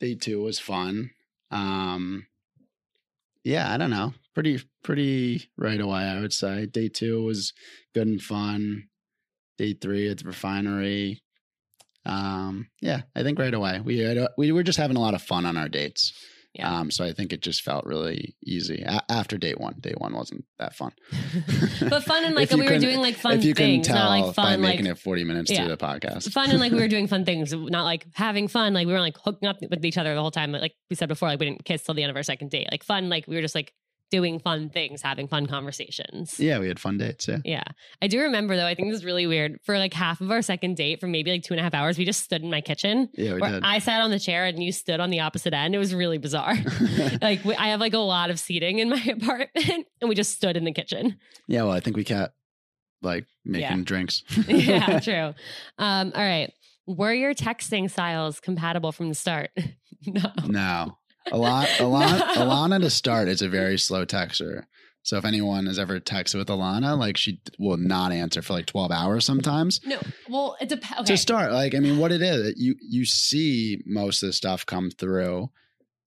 day 0.00 0.14
two 0.14 0.40
was 0.42 0.60
fun. 0.60 1.10
Um, 1.50 2.26
yeah, 3.44 3.72
I 3.72 3.76
don't 3.76 3.90
know. 3.90 4.14
Pretty, 4.34 4.60
pretty 4.82 5.48
right 5.56 5.80
away. 5.80 6.02
I 6.02 6.20
would 6.20 6.32
say 6.32 6.66
day 6.66 6.88
two 6.88 7.22
was 7.22 7.52
good 7.94 8.08
and 8.08 8.20
fun. 8.20 8.88
Day 9.58 9.74
three 9.74 10.08
at 10.08 10.18
the 10.18 10.24
refinery. 10.24 11.22
Um, 12.06 12.68
yeah, 12.80 13.02
I 13.14 13.22
think 13.22 13.38
right 13.38 13.54
away 13.54 13.80
we 13.80 13.98
had 13.98 14.18
we 14.36 14.50
were 14.52 14.62
just 14.62 14.78
having 14.78 14.96
a 14.96 15.00
lot 15.00 15.14
of 15.14 15.22
fun 15.22 15.46
on 15.46 15.56
our 15.56 15.68
dates. 15.68 16.12
Yeah. 16.54 16.78
Um, 16.78 16.90
so 16.92 17.04
I 17.04 17.12
think 17.12 17.32
it 17.32 17.42
just 17.42 17.62
felt 17.62 17.84
really 17.84 18.36
easy 18.44 18.82
a- 18.86 19.02
after 19.10 19.36
date 19.36 19.60
one. 19.60 19.74
Day 19.80 19.92
one 19.98 20.14
wasn't 20.14 20.44
that 20.60 20.74
fun, 20.76 20.92
but 21.88 22.04
fun 22.04 22.24
and 22.24 22.34
like 22.36 22.50
we 22.52 22.62
were 22.62 22.78
doing 22.78 23.00
like 23.00 23.16
fun 23.16 23.38
if 23.38 23.44
you 23.44 23.54
things, 23.54 23.86
can 23.88 23.94
tell 23.96 24.04
not 24.04 24.10
like 24.10 24.36
by 24.36 24.42
fun 24.42 24.62
like 24.62 24.74
making 24.74 24.86
it 24.86 24.98
40 24.98 25.24
minutes 25.24 25.50
Yeah. 25.50 25.64
to 25.64 25.68
the 25.70 25.76
podcast. 25.76 26.30
fun 26.32 26.50
and 26.50 26.60
like 26.60 26.70
we 26.72 26.78
were 26.80 26.88
doing 26.96 27.08
fun 27.08 27.24
things, 27.24 27.52
not 27.52 27.82
like 27.84 28.06
having 28.14 28.46
fun. 28.48 28.72
Like 28.72 28.86
we 28.86 28.92
weren't 28.92 29.02
like 29.02 29.16
hooking 29.24 29.48
up 29.48 29.56
with 29.68 29.84
each 29.84 29.98
other 29.98 30.14
the 30.14 30.20
whole 30.20 30.30
time. 30.30 30.52
Like 30.52 30.74
we 30.90 30.96
said 30.96 31.08
before, 31.08 31.28
like 31.28 31.40
we 31.40 31.46
didn't 31.46 31.64
kiss 31.64 31.82
till 31.82 31.94
the 31.94 32.02
end 32.04 32.10
of 32.10 32.16
our 32.16 32.22
second 32.22 32.50
date. 32.50 32.68
Like 32.70 32.84
fun, 32.84 33.08
like 33.08 33.26
we 33.26 33.34
were 33.34 33.42
just 33.42 33.54
like 33.56 33.72
doing 34.14 34.38
fun 34.38 34.70
things, 34.70 35.02
having 35.02 35.26
fun 35.26 35.46
conversations. 35.46 36.38
yeah, 36.38 36.58
we 36.60 36.68
had 36.68 36.78
fun 36.78 36.98
dates. 36.98 37.26
Yeah. 37.26 37.38
Yeah. 37.44 37.64
I 38.00 38.06
do 38.06 38.20
remember 38.20 38.56
though, 38.56 38.66
I 38.66 38.74
think 38.74 38.88
this 38.90 38.98
is 38.98 39.04
really 39.04 39.26
weird. 39.26 39.58
For 39.64 39.76
like 39.78 39.92
half 39.92 40.20
of 40.20 40.30
our 40.30 40.40
second 40.42 40.76
date, 40.76 41.00
for 41.00 41.06
maybe 41.08 41.32
like 41.32 41.42
two 41.42 41.54
and 41.54 41.60
a 41.60 41.62
half 41.64 41.74
hours, 41.74 41.98
we 41.98 42.04
just 42.04 42.22
stood 42.24 42.42
in 42.42 42.50
my 42.50 42.60
kitchen. 42.60 43.08
Yeah, 43.14 43.34
we 43.34 43.40
did. 43.40 43.62
I 43.64 43.78
sat 43.80 44.00
on 44.02 44.10
the 44.10 44.18
chair 44.20 44.44
and 44.44 44.62
you 44.62 44.70
stood 44.72 45.00
on 45.00 45.10
the 45.10 45.20
opposite 45.20 45.52
end. 45.52 45.74
It 45.74 45.78
was 45.78 45.94
really 45.94 46.18
bizarre. 46.18 46.54
like 47.22 47.44
we, 47.44 47.54
I 47.56 47.68
have 47.68 47.80
like 47.80 47.94
a 47.94 47.98
lot 47.98 48.30
of 48.30 48.38
seating 48.38 48.78
in 48.78 48.88
my 48.90 49.02
apartment 49.22 49.86
and 50.00 50.08
we 50.08 50.14
just 50.14 50.34
stood 50.36 50.56
in 50.56 50.64
the 50.64 50.72
kitchen. 50.72 51.16
yeah, 51.48 51.62
well, 51.64 51.72
I 51.72 51.80
think 51.80 51.96
we 51.96 52.04
kept 52.04 52.34
like 53.02 53.26
making 53.44 53.78
Yeah. 53.78 53.84
drinks. 53.84 54.22
yeah, 54.46 55.00
true. 55.00 55.34
Um, 55.78 56.12
all 56.14 56.22
right. 56.22 56.52
Were 56.86 57.12
your 57.14 57.34
texting 57.34 57.90
styles 57.90 58.40
compatible 58.40 58.92
from 58.92 59.08
the 59.08 59.14
start? 59.14 59.50
no. 60.06 60.30
no. 60.46 60.98
Ilana, 61.28 61.66
Ilana, 61.78 62.18
No. 62.18 62.42
Ilana 62.46 62.80
to 62.80 62.90
start 62.90 63.28
is 63.28 63.42
a 63.42 63.48
very 63.48 63.78
slow 63.78 64.04
texter. 64.06 64.64
So 65.02 65.18
if 65.18 65.24
anyone 65.26 65.66
has 65.66 65.78
ever 65.78 66.00
texted 66.00 66.36
with 66.36 66.48
Ilana, 66.48 66.98
like 66.98 67.16
she 67.18 67.40
will 67.58 67.76
not 67.76 68.10
answer 68.12 68.40
for 68.40 68.54
like 68.54 68.64
12 68.66 68.90
hours 68.90 69.26
sometimes. 69.26 69.80
No. 69.84 69.98
Well, 70.30 70.56
it 70.62 70.68
depends. 70.70 71.00
Okay. 71.00 71.12
To 71.12 71.16
start, 71.18 71.52
like 71.52 71.74
I 71.74 71.78
mean, 71.80 71.98
what 71.98 72.10
it 72.12 72.22
is, 72.22 72.54
you 72.56 72.74
you 72.80 73.04
see 73.04 73.82
most 73.84 74.22
of 74.22 74.28
the 74.28 74.32
stuff 74.32 74.64
come 74.64 74.90
through, 74.90 75.50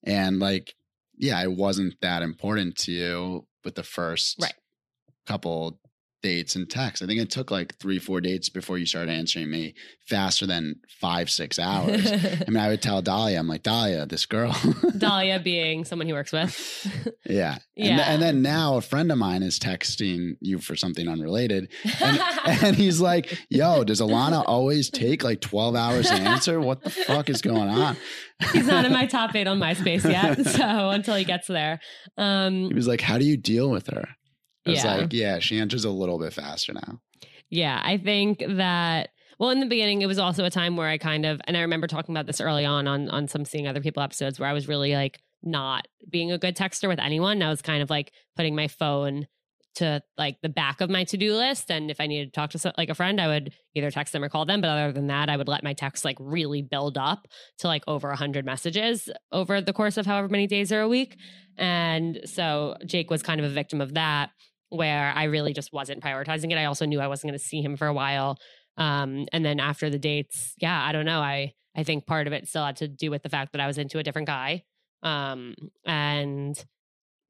and 0.04 0.40
like, 0.40 0.74
yeah, 1.16 1.42
it 1.44 1.52
wasn't 1.52 1.94
that 2.02 2.24
important 2.24 2.76
to 2.78 2.92
you 2.92 3.48
with 3.64 3.76
the 3.76 3.84
first 3.84 4.38
Right. 4.42 4.54
couple 5.28 5.80
dates 6.24 6.56
and 6.56 6.70
texts. 6.70 7.02
I 7.04 7.06
think 7.08 7.20
it 7.22 7.30
took 7.30 7.52
like 7.52 7.78
three, 7.80 8.00
four 8.00 8.22
dates 8.22 8.50
before 8.50 8.78
you 8.78 8.86
started 8.86 9.12
answering 9.12 9.52
me 9.52 9.76
faster 10.08 10.48
than 10.48 10.76
five, 11.00 11.30
six 11.30 11.60
hours. 11.60 12.06
I 12.12 12.46
mean, 12.48 12.58
I 12.58 12.70
would 12.70 12.82
tell 12.82 13.02
Dahlia, 13.02 13.38
I'm 13.38 13.48
like, 13.48 13.62
Dahlia, 13.64 14.06
this 14.06 14.26
girl. 14.26 14.56
Dahlia 14.98 15.40
being 15.40 15.86
someone 15.86 16.08
he 16.08 16.14
works 16.14 16.32
with. 16.32 17.14
yeah. 17.30 17.54
And, 17.54 17.62
Yeah. 17.76 17.96
th- 17.98 18.08
and 18.08 18.22
then 18.22 18.42
now 18.42 18.78
a 18.78 18.82
friend 18.82 19.12
of 19.12 19.18
mine 19.18 19.44
is 19.44 19.60
texting 19.60 20.38
you 20.42 20.58
for 20.60 20.76
something 20.76 21.08
unrelated. 21.08 21.72
And, 22.02 22.20
and 22.46 22.76
he's 22.76 23.00
like, 23.00 23.38
yo, 23.50 23.84
does 23.84 24.02
Ilana 24.02 24.44
always 24.48 24.90
take 24.90 25.24
like 25.24 25.42
12 25.42 25.76
hours 25.76 26.08
to 26.08 26.14
answer? 26.16 26.60
What 26.60 26.84
the 26.84 26.90
fuck 26.90 27.30
is 27.30 27.42
going 27.42 27.70
on? 27.70 27.96
He's 28.54 28.68
not 28.68 28.86
in 28.86 28.94
my 28.94 29.06
top 29.06 29.36
eight 29.36 29.48
on 29.48 29.60
MySpace 29.60 30.04
yet. 30.10 30.46
So 30.48 30.90
until 30.90 31.16
he 31.16 31.26
gets 31.26 31.48
there. 31.48 31.80
Um, 32.18 32.68
He 32.70 32.74
was 32.74 32.88
like, 32.88 33.02
how 33.02 33.18
do 33.18 33.26
you 33.26 33.38
deal 33.38 33.70
with 33.70 33.88
her? 33.88 34.08
I 34.68 34.72
was 34.72 34.84
Yeah. 34.84 34.96
like, 34.98 35.14
yeah, 35.14 35.40
she 35.40 35.60
answers 35.60 35.86
a 35.86 35.90
little 35.90 36.20
bit 36.20 36.34
faster 36.34 36.74
now. 36.74 37.00
Yeah, 37.50 37.82
I 37.84 37.98
think 37.98 38.44
that 38.48 39.10
well 39.40 39.52
in 39.52 39.60
the 39.60 39.66
beginning 39.68 40.02
it 40.02 40.08
was 40.08 40.20
also 40.20 40.44
a 40.46 40.50
time 40.50 40.76
where 40.78 40.88
I 40.88 40.98
kind 40.98 41.26
of 41.26 41.40
and 41.48 41.56
I 41.56 41.62
remember 41.62 41.88
talking 41.88 42.14
about 42.14 42.26
this 42.28 42.42
early 42.42 42.66
on 42.66 42.88
on 42.88 43.10
on 43.10 43.28
some 43.28 43.46
seeing 43.46 43.68
other 43.68 43.82
people 43.82 44.04
episodes 44.04 44.40
where 44.40 44.50
I 44.50 44.54
was 44.54 44.68
really 44.68 44.94
like 44.94 45.20
not 45.44 45.88
being 46.10 46.32
a 46.32 46.38
good 46.38 46.58
texter 46.58 46.88
with 46.88 47.00
anyone. 47.00 47.42
I 47.42 47.50
was 47.50 47.62
kind 47.62 47.82
of 47.82 47.90
like 47.90 48.12
putting 48.36 48.56
my 48.56 48.68
phone 48.68 49.28
to 49.76 50.02
like 50.18 50.38
the 50.42 50.50
back 50.50 50.82
of 50.82 50.90
my 50.90 51.04
to-do 51.04 51.36
list 51.36 51.70
and 51.70 51.92
if 51.92 52.02
I 52.02 52.08
needed 52.08 52.34
to 52.34 52.36
talk 52.36 52.50
to 52.50 52.58
so, 52.58 52.72
like 52.80 52.90
a 52.90 52.96
friend 52.96 53.22
I 53.22 53.28
would 53.28 53.54
either 53.76 53.92
text 53.92 54.12
them 54.12 54.24
or 54.24 54.30
call 54.30 54.44
them 54.44 54.60
but 54.60 54.70
other 54.72 54.92
than 54.92 55.06
that 55.08 55.30
I 55.30 55.38
would 55.38 55.48
let 55.48 55.64
my 55.64 55.74
text 55.74 56.04
like 56.04 56.18
really 56.20 56.64
build 56.64 56.98
up 56.98 57.28
to 57.60 57.68
like 57.68 57.84
over 57.88 58.08
a 58.08 58.14
100 58.18 58.44
messages 58.44 59.08
over 59.32 59.62
the 59.62 59.74
course 59.74 59.98
of 59.98 60.08
however 60.08 60.30
many 60.30 60.48
days 60.48 60.72
or 60.72 60.82
a 60.82 60.88
week 60.88 61.16
and 61.60 62.20
so 62.26 62.76
Jake 62.88 63.12
was 63.12 63.22
kind 63.22 63.40
of 63.40 63.46
a 63.46 63.54
victim 63.54 63.80
of 63.80 63.94
that 63.94 64.32
where 64.70 65.14
I 65.16 65.26
really 65.26 65.54
just 65.54 65.74
wasn't 65.74 66.04
prioritizing 66.04 66.52
it. 66.52 66.58
I 66.58 66.66
also 66.66 66.86
knew 66.86 67.00
I 67.00 67.08
wasn't 67.08 67.32
going 67.32 67.40
to 67.40 67.46
see 67.46 67.62
him 67.62 67.78
for 67.78 67.88
a 67.88 67.94
while. 67.94 68.38
Um, 68.78 69.26
and 69.32 69.44
then 69.44 69.60
after 69.60 69.90
the 69.90 70.00
dates, 70.00 70.54
yeah, 70.58 70.84
I 70.84 70.92
don't 70.92 71.06
know. 71.06 71.20
I 71.20 71.54
I 71.76 71.84
think 71.84 72.08
part 72.08 72.26
of 72.28 72.34
it 72.34 72.48
still 72.48 72.66
had 72.66 72.78
to 72.78 72.88
do 72.88 73.12
with 73.12 73.24
the 73.24 73.30
fact 73.30 73.52
that 73.52 73.62
I 73.62 73.68
was 73.68 73.78
into 73.78 74.00
a 74.00 74.04
different 74.04 74.28
guy. 74.28 74.64
Um, 75.04 75.54
and 75.86 76.64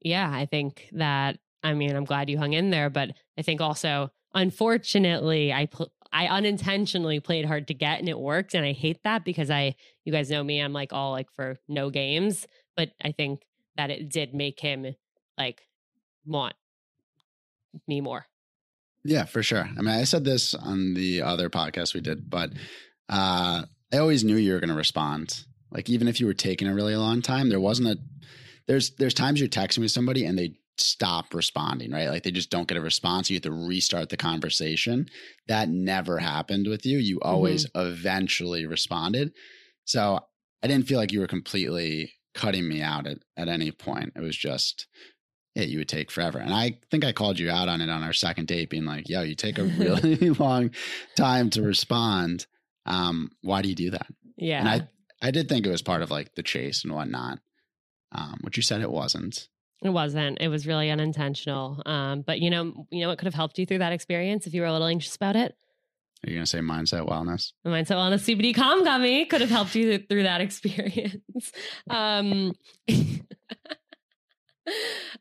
yeah, 0.00 0.30
I 0.30 0.46
think 0.46 0.88
that 0.92 1.38
I 1.62 1.74
mean 1.74 1.94
I'm 1.94 2.04
glad 2.04 2.30
you 2.30 2.38
hung 2.38 2.54
in 2.54 2.70
there, 2.70 2.90
but 2.90 3.10
I 3.38 3.42
think 3.42 3.60
also 3.60 4.10
unfortunately 4.34 5.52
I 5.52 5.66
pl- 5.66 5.92
I 6.12 6.26
unintentionally 6.26 7.20
played 7.20 7.44
hard 7.44 7.68
to 7.68 7.74
get 7.74 7.98
and 7.98 8.08
it 8.08 8.18
worked, 8.18 8.54
and 8.54 8.64
I 8.64 8.72
hate 8.72 9.02
that 9.04 9.24
because 9.24 9.50
I 9.50 9.74
you 10.04 10.12
guys 10.12 10.30
know 10.30 10.42
me, 10.42 10.60
I'm 10.60 10.72
like 10.72 10.92
all 10.92 11.12
like 11.12 11.30
for 11.34 11.58
no 11.68 11.90
games, 11.90 12.46
but 12.76 12.90
I 13.02 13.12
think 13.12 13.42
that 13.76 13.90
it 13.90 14.08
did 14.08 14.34
make 14.34 14.60
him 14.60 14.86
like 15.36 15.62
want 16.24 16.54
me 17.86 18.00
more. 18.00 18.26
Yeah, 19.04 19.24
for 19.24 19.42
sure. 19.42 19.68
I 19.78 19.80
mean, 19.80 19.94
I 19.94 20.04
said 20.04 20.24
this 20.24 20.54
on 20.54 20.94
the 20.94 21.22
other 21.22 21.48
podcast 21.48 21.94
we 21.94 22.00
did, 22.00 22.28
but 22.28 22.50
uh, 23.08 23.62
I 23.92 23.98
always 23.98 24.24
knew 24.24 24.36
you 24.36 24.52
were 24.52 24.60
going 24.60 24.68
to 24.68 24.74
respond. 24.74 25.44
Like, 25.70 25.88
even 25.88 26.08
if 26.08 26.20
you 26.20 26.26
were 26.26 26.34
taking 26.34 26.68
a 26.68 26.74
really 26.74 26.96
long 26.96 27.22
time, 27.22 27.48
there 27.48 27.60
wasn't 27.60 27.88
a. 27.88 27.98
There's 28.66 28.90
there's 28.96 29.14
times 29.14 29.40
you're 29.40 29.48
texting 29.48 29.78
with 29.78 29.92
somebody 29.92 30.26
and 30.26 30.38
they 30.38 30.56
stop 30.80 31.34
responding, 31.34 31.90
right? 31.90 32.08
Like 32.08 32.22
they 32.22 32.30
just 32.30 32.50
don't 32.50 32.68
get 32.68 32.78
a 32.78 32.82
response. 32.82 33.30
You 33.30 33.36
have 33.36 33.42
to 33.42 33.50
restart 33.52 34.10
the 34.10 34.16
conversation. 34.16 35.08
That 35.48 35.68
never 35.68 36.18
happened 36.18 36.66
with 36.66 36.86
you. 36.86 36.98
You 36.98 37.18
always 37.20 37.66
eventually 37.74 38.66
responded. 38.66 39.32
So 39.84 40.20
I 40.62 40.66
didn't 40.66 40.86
feel 40.86 40.98
like 40.98 41.12
you 41.12 41.20
were 41.20 41.26
completely 41.26 42.12
cutting 42.34 42.68
me 42.68 42.82
out 42.82 43.06
at, 43.06 43.18
at 43.36 43.48
any 43.48 43.70
point. 43.72 44.12
It 44.16 44.20
was 44.20 44.36
just 44.36 44.86
yeah, 45.58 45.64
you 45.64 45.78
would 45.78 45.88
take 45.88 46.10
forever. 46.10 46.38
And 46.38 46.54
I 46.54 46.78
think 46.90 47.04
I 47.04 47.12
called 47.12 47.38
you 47.38 47.50
out 47.50 47.68
on 47.68 47.80
it 47.80 47.90
on 47.90 48.04
our 48.04 48.12
second 48.12 48.46
date, 48.46 48.70
being 48.70 48.84
like, 48.84 49.08
yo, 49.08 49.22
you 49.22 49.34
take 49.34 49.58
a 49.58 49.64
really 49.78 50.30
long 50.38 50.70
time 51.16 51.50
to 51.50 51.62
respond. 51.62 52.46
Um, 52.86 53.32
why 53.42 53.62
do 53.62 53.68
you 53.68 53.74
do 53.74 53.90
that? 53.90 54.06
Yeah. 54.36 54.60
And 54.60 54.68
I, 54.68 54.88
I 55.20 55.30
did 55.32 55.48
think 55.48 55.66
it 55.66 55.70
was 55.70 55.82
part 55.82 56.02
of 56.02 56.10
like 56.12 56.34
the 56.36 56.44
chase 56.44 56.84
and 56.84 56.94
whatnot, 56.94 57.40
um, 58.12 58.38
which 58.42 58.56
you 58.56 58.62
said 58.62 58.82
it 58.82 58.90
wasn't. 58.90 59.48
It 59.82 59.90
wasn't. 59.90 60.38
It 60.40 60.48
was 60.48 60.66
really 60.66 60.90
unintentional. 60.90 61.82
Um, 61.84 62.22
but 62.22 62.38
you 62.38 62.50
know, 62.50 62.86
you 62.90 63.00
know 63.00 63.08
what 63.08 63.18
could 63.18 63.26
have 63.26 63.34
helped 63.34 63.58
you 63.58 63.66
through 63.66 63.78
that 63.78 63.92
experience 63.92 64.46
if 64.46 64.54
you 64.54 64.60
were 64.60 64.68
a 64.68 64.72
little 64.72 64.86
anxious 64.86 65.16
about 65.16 65.34
it? 65.34 65.56
Are 66.24 66.30
you 66.30 66.36
going 66.36 66.44
to 66.44 66.50
say 66.50 66.58
mindset 66.58 67.08
wellness? 67.08 67.52
The 67.62 67.70
Mindset 67.70 67.94
Wellness 67.94 68.24
CBD 68.26 68.52
Calm 68.52 68.82
Gummy 68.82 69.24
could 69.26 69.40
have 69.40 69.50
helped 69.50 69.76
you 69.76 69.98
through 69.98 70.24
that 70.24 70.40
experience. 70.40 71.52
Um, 71.88 72.54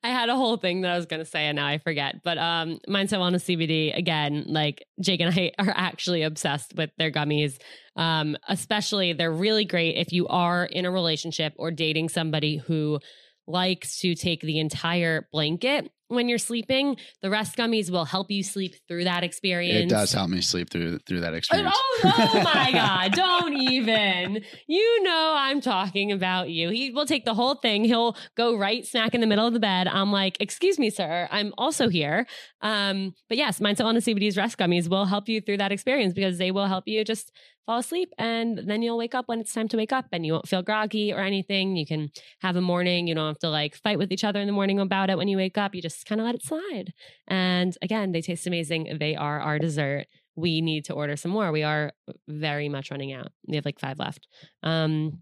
I 0.04 0.10
had 0.10 0.30
a 0.30 0.36
whole 0.36 0.58
thing 0.58 0.82
that 0.82 0.92
I 0.92 0.98
was 0.98 1.06
going 1.06 1.20
to 1.20 1.30
say 1.30 1.46
and 1.46 1.56
now 1.58 1.68
I 1.68 1.78
forget. 1.78 2.24
But 2.24 2.38
um 2.38 2.80
Mindset 2.88 3.20
Wellness 3.20 3.46
CBD 3.46 3.98
again, 3.98 4.46
like 4.48 4.86
Jake 5.02 5.20
and 5.22 5.34
I 5.34 5.52
are 5.60 5.74
actually 5.76 6.24
obsessed 6.24 6.74
with 6.76 6.92
their 6.98 7.12
gummies. 7.12 7.58
Um 7.96 8.38
especially 8.48 9.14
they're 9.14 9.32
really 9.32 9.66
great 9.66 9.98
if 9.98 10.12
you 10.12 10.28
are 10.28 10.66
in 10.66 10.86
a 10.86 10.92
relationship 10.92 11.54
or 11.58 11.72
dating 11.72 12.10
somebody 12.10 12.58
who 12.58 13.00
likes 13.48 14.00
to 14.00 14.14
take 14.14 14.42
the 14.42 14.60
entire 14.60 15.28
blanket 15.32 15.90
when 16.08 16.30
you're 16.30 16.38
sleeping. 16.38 16.98
The 17.22 17.30
rest 17.30 17.58
gummies 17.58 17.90
will 17.90 18.06
help 18.06 18.32
you 18.32 18.44
sleep 18.44 18.76
through 18.88 19.06
that 19.06 19.24
experience. 19.24 19.92
It 19.92 19.96
does 19.96 20.14
help 20.14 20.30
me 20.30 20.42
sleep 20.42 20.70
through 20.70 21.00
through 21.00 21.22
that 21.22 21.34
experience. 21.34 21.74
Oh, 21.76 22.02
oh 22.04 22.42
my 22.44 22.72
God. 22.74 23.14
Don't 23.14 23.54
even. 23.54 24.44
You 24.68 25.04
know, 25.04 25.36
I'm 25.38 25.62
talking 25.62 26.12
about 26.12 26.50
you. 26.50 26.70
He 26.70 26.92
will 26.92 27.06
take 27.06 27.26
the 27.26 27.34
whole 27.34 27.56
thing. 27.56 27.84
He'll 27.84 28.16
go 28.36 28.58
right 28.58 28.86
smack 28.86 29.14
in 29.14 29.22
the 29.22 29.28
middle 29.28 29.46
of 29.46 29.54
the 29.54 29.60
bed. 29.60 29.88
I'm 29.88 30.12
like, 30.12 30.38
excuse 30.40 30.80
me, 30.80 30.90
sir. 30.90 31.28
I'm 31.32 31.54
also 31.58 31.90
here. 31.90 32.26
Um, 32.62 33.14
but 33.30 33.38
yes, 33.38 33.60
Mindset 33.60 33.86
Wellness 33.86 34.14
CBD's 34.14 34.38
rest 34.38 34.58
gummies 34.58 34.90
will 34.90 35.06
help 35.06 35.30
you 35.30 35.42
through 35.42 35.58
that 35.58 35.72
experience 35.72 36.14
because 36.14 36.38
they 36.38 36.52
will 36.52 36.68
help 36.68 36.88
you 36.88 37.04
just 37.04 37.32
fall 37.68 37.80
asleep 37.80 38.12
and 38.18 38.58
then 38.58 38.82
you'll 38.82 38.98
wake 38.98 39.14
up 39.14 39.28
when 39.28 39.40
it's 39.40 39.54
time 39.54 39.68
to 39.68 39.78
wake 39.78 39.92
up 39.92 40.06
and 40.14 40.26
you 40.26 40.32
won't 40.32 40.48
feel 40.48 40.64
groggy 40.64 41.14
or 41.14 41.20
anything. 41.20 41.76
You 41.76 41.86
can 41.86 42.10
have 42.40 42.56
a 42.56 42.62
morning. 42.62 43.08
You 43.08 43.14
don't 43.14 43.28
have 43.28 43.40
to 43.40 43.50
like 43.50 43.76
fight 43.76 44.00
with 44.00 44.12
each 44.12 44.24
other 44.24 44.40
in 44.40 44.48
the 44.48 44.54
morning 44.54 44.80
about 44.80 45.10
it 45.10 45.18
when 45.18 45.28
you 45.28 45.38
wake 45.38 45.58
up. 45.58 45.76
You 45.76 45.82
just 45.82 46.06
kind 46.08 46.20
of 46.20 46.26
let 46.26 46.36
it 46.36 46.44
slide. 46.44 46.94
And 47.28 47.78
again, 47.82 48.14
they 48.14 48.22
taste 48.22 48.48
amazing. 48.48 48.98
They 49.00 49.16
are 49.16 49.40
our 49.42 49.60
dessert. 49.60 50.08
We 50.36 50.62
need 50.62 50.86
to 50.86 50.94
order 50.94 51.18
some 51.18 51.32
more. 51.32 51.52
We 51.52 51.64
are 51.64 51.92
very 52.28 52.70
much 52.70 52.90
running 52.90 53.12
out. 53.12 53.32
We 53.46 53.58
have 53.58 53.66
like 53.66 53.80
five 53.80 54.00
left. 54.00 54.28
Um, 54.64 55.20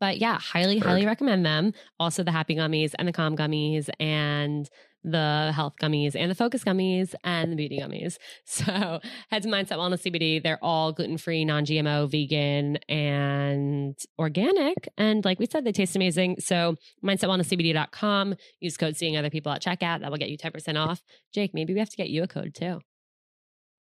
but 0.00 0.18
yeah, 0.18 0.38
highly, 0.38 0.78
highly 0.78 1.06
recommend 1.06 1.46
them. 1.46 1.74
Also, 2.00 2.24
the 2.24 2.32
happy 2.32 2.56
gummies 2.56 2.94
and 2.98 3.06
the 3.06 3.12
calm 3.12 3.36
gummies 3.36 3.88
and 4.00 4.68
the 5.04 5.52
health 5.54 5.74
gummies 5.80 6.16
and 6.16 6.30
the 6.30 6.34
focus 6.34 6.64
gummies 6.64 7.14
and 7.22 7.52
the 7.52 7.56
beauty 7.56 7.78
gummies. 7.78 8.18
So 8.46 9.00
head 9.30 9.42
to 9.42 9.48
Mindset 9.48 9.78
Wellness 9.78 10.02
CBD. 10.02 10.42
They're 10.42 10.62
all 10.62 10.92
gluten 10.92 11.18
free, 11.18 11.44
non 11.44 11.64
GMO, 11.64 12.10
vegan, 12.10 12.78
and 12.88 13.96
organic. 14.18 14.88
And 14.96 15.24
like 15.24 15.38
we 15.38 15.46
said, 15.46 15.64
they 15.64 15.72
taste 15.72 15.96
amazing. 15.96 16.36
So 16.40 16.76
mindsetwellnesscbd.com. 17.04 18.36
Use 18.60 18.76
code 18.76 18.96
seeing 18.96 19.16
other 19.16 19.30
people 19.30 19.52
at 19.52 19.62
checkout. 19.62 20.00
That 20.00 20.10
will 20.10 20.18
get 20.18 20.30
you 20.30 20.38
10% 20.38 20.78
off. 20.78 21.02
Jake, 21.32 21.52
maybe 21.52 21.72
we 21.72 21.80
have 21.80 21.90
to 21.90 21.96
get 21.96 22.10
you 22.10 22.22
a 22.22 22.28
code 22.28 22.54
too. 22.54 22.80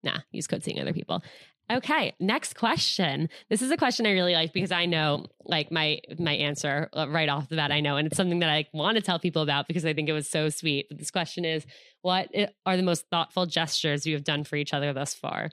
Nah, 0.03 0.19
use 0.31 0.47
code 0.47 0.63
seeing 0.63 0.79
other 0.79 0.93
people. 0.93 1.23
Okay, 1.71 2.13
next 2.19 2.55
question. 2.55 3.29
This 3.49 3.61
is 3.61 3.71
a 3.71 3.77
question 3.77 4.05
I 4.05 4.11
really 4.11 4.33
like 4.33 4.51
because 4.51 4.71
I 4.71 4.85
know 4.85 5.27
like 5.45 5.71
my 5.71 6.01
my 6.19 6.33
answer 6.33 6.89
uh, 6.93 7.07
right 7.09 7.29
off 7.29 7.47
the 7.47 7.55
bat 7.55 7.71
I 7.71 7.79
know 7.79 7.95
and 7.95 8.05
it's 8.05 8.17
something 8.17 8.39
that 8.39 8.49
I 8.49 8.65
want 8.73 8.95
to 8.97 9.01
tell 9.01 9.17
people 9.17 9.41
about 9.41 9.67
because 9.67 9.85
I 9.85 9.93
think 9.93 10.09
it 10.09 10.13
was 10.13 10.29
so 10.29 10.49
sweet. 10.49 10.87
But 10.89 10.99
this 10.99 11.09
question 11.09 11.45
is 11.45 11.65
what 12.01 12.29
are 12.65 12.75
the 12.75 12.83
most 12.83 13.05
thoughtful 13.09 13.45
gestures 13.45 14.05
you 14.05 14.13
have 14.13 14.25
done 14.25 14.43
for 14.43 14.57
each 14.57 14.73
other 14.73 14.91
thus 14.91 15.13
far? 15.13 15.51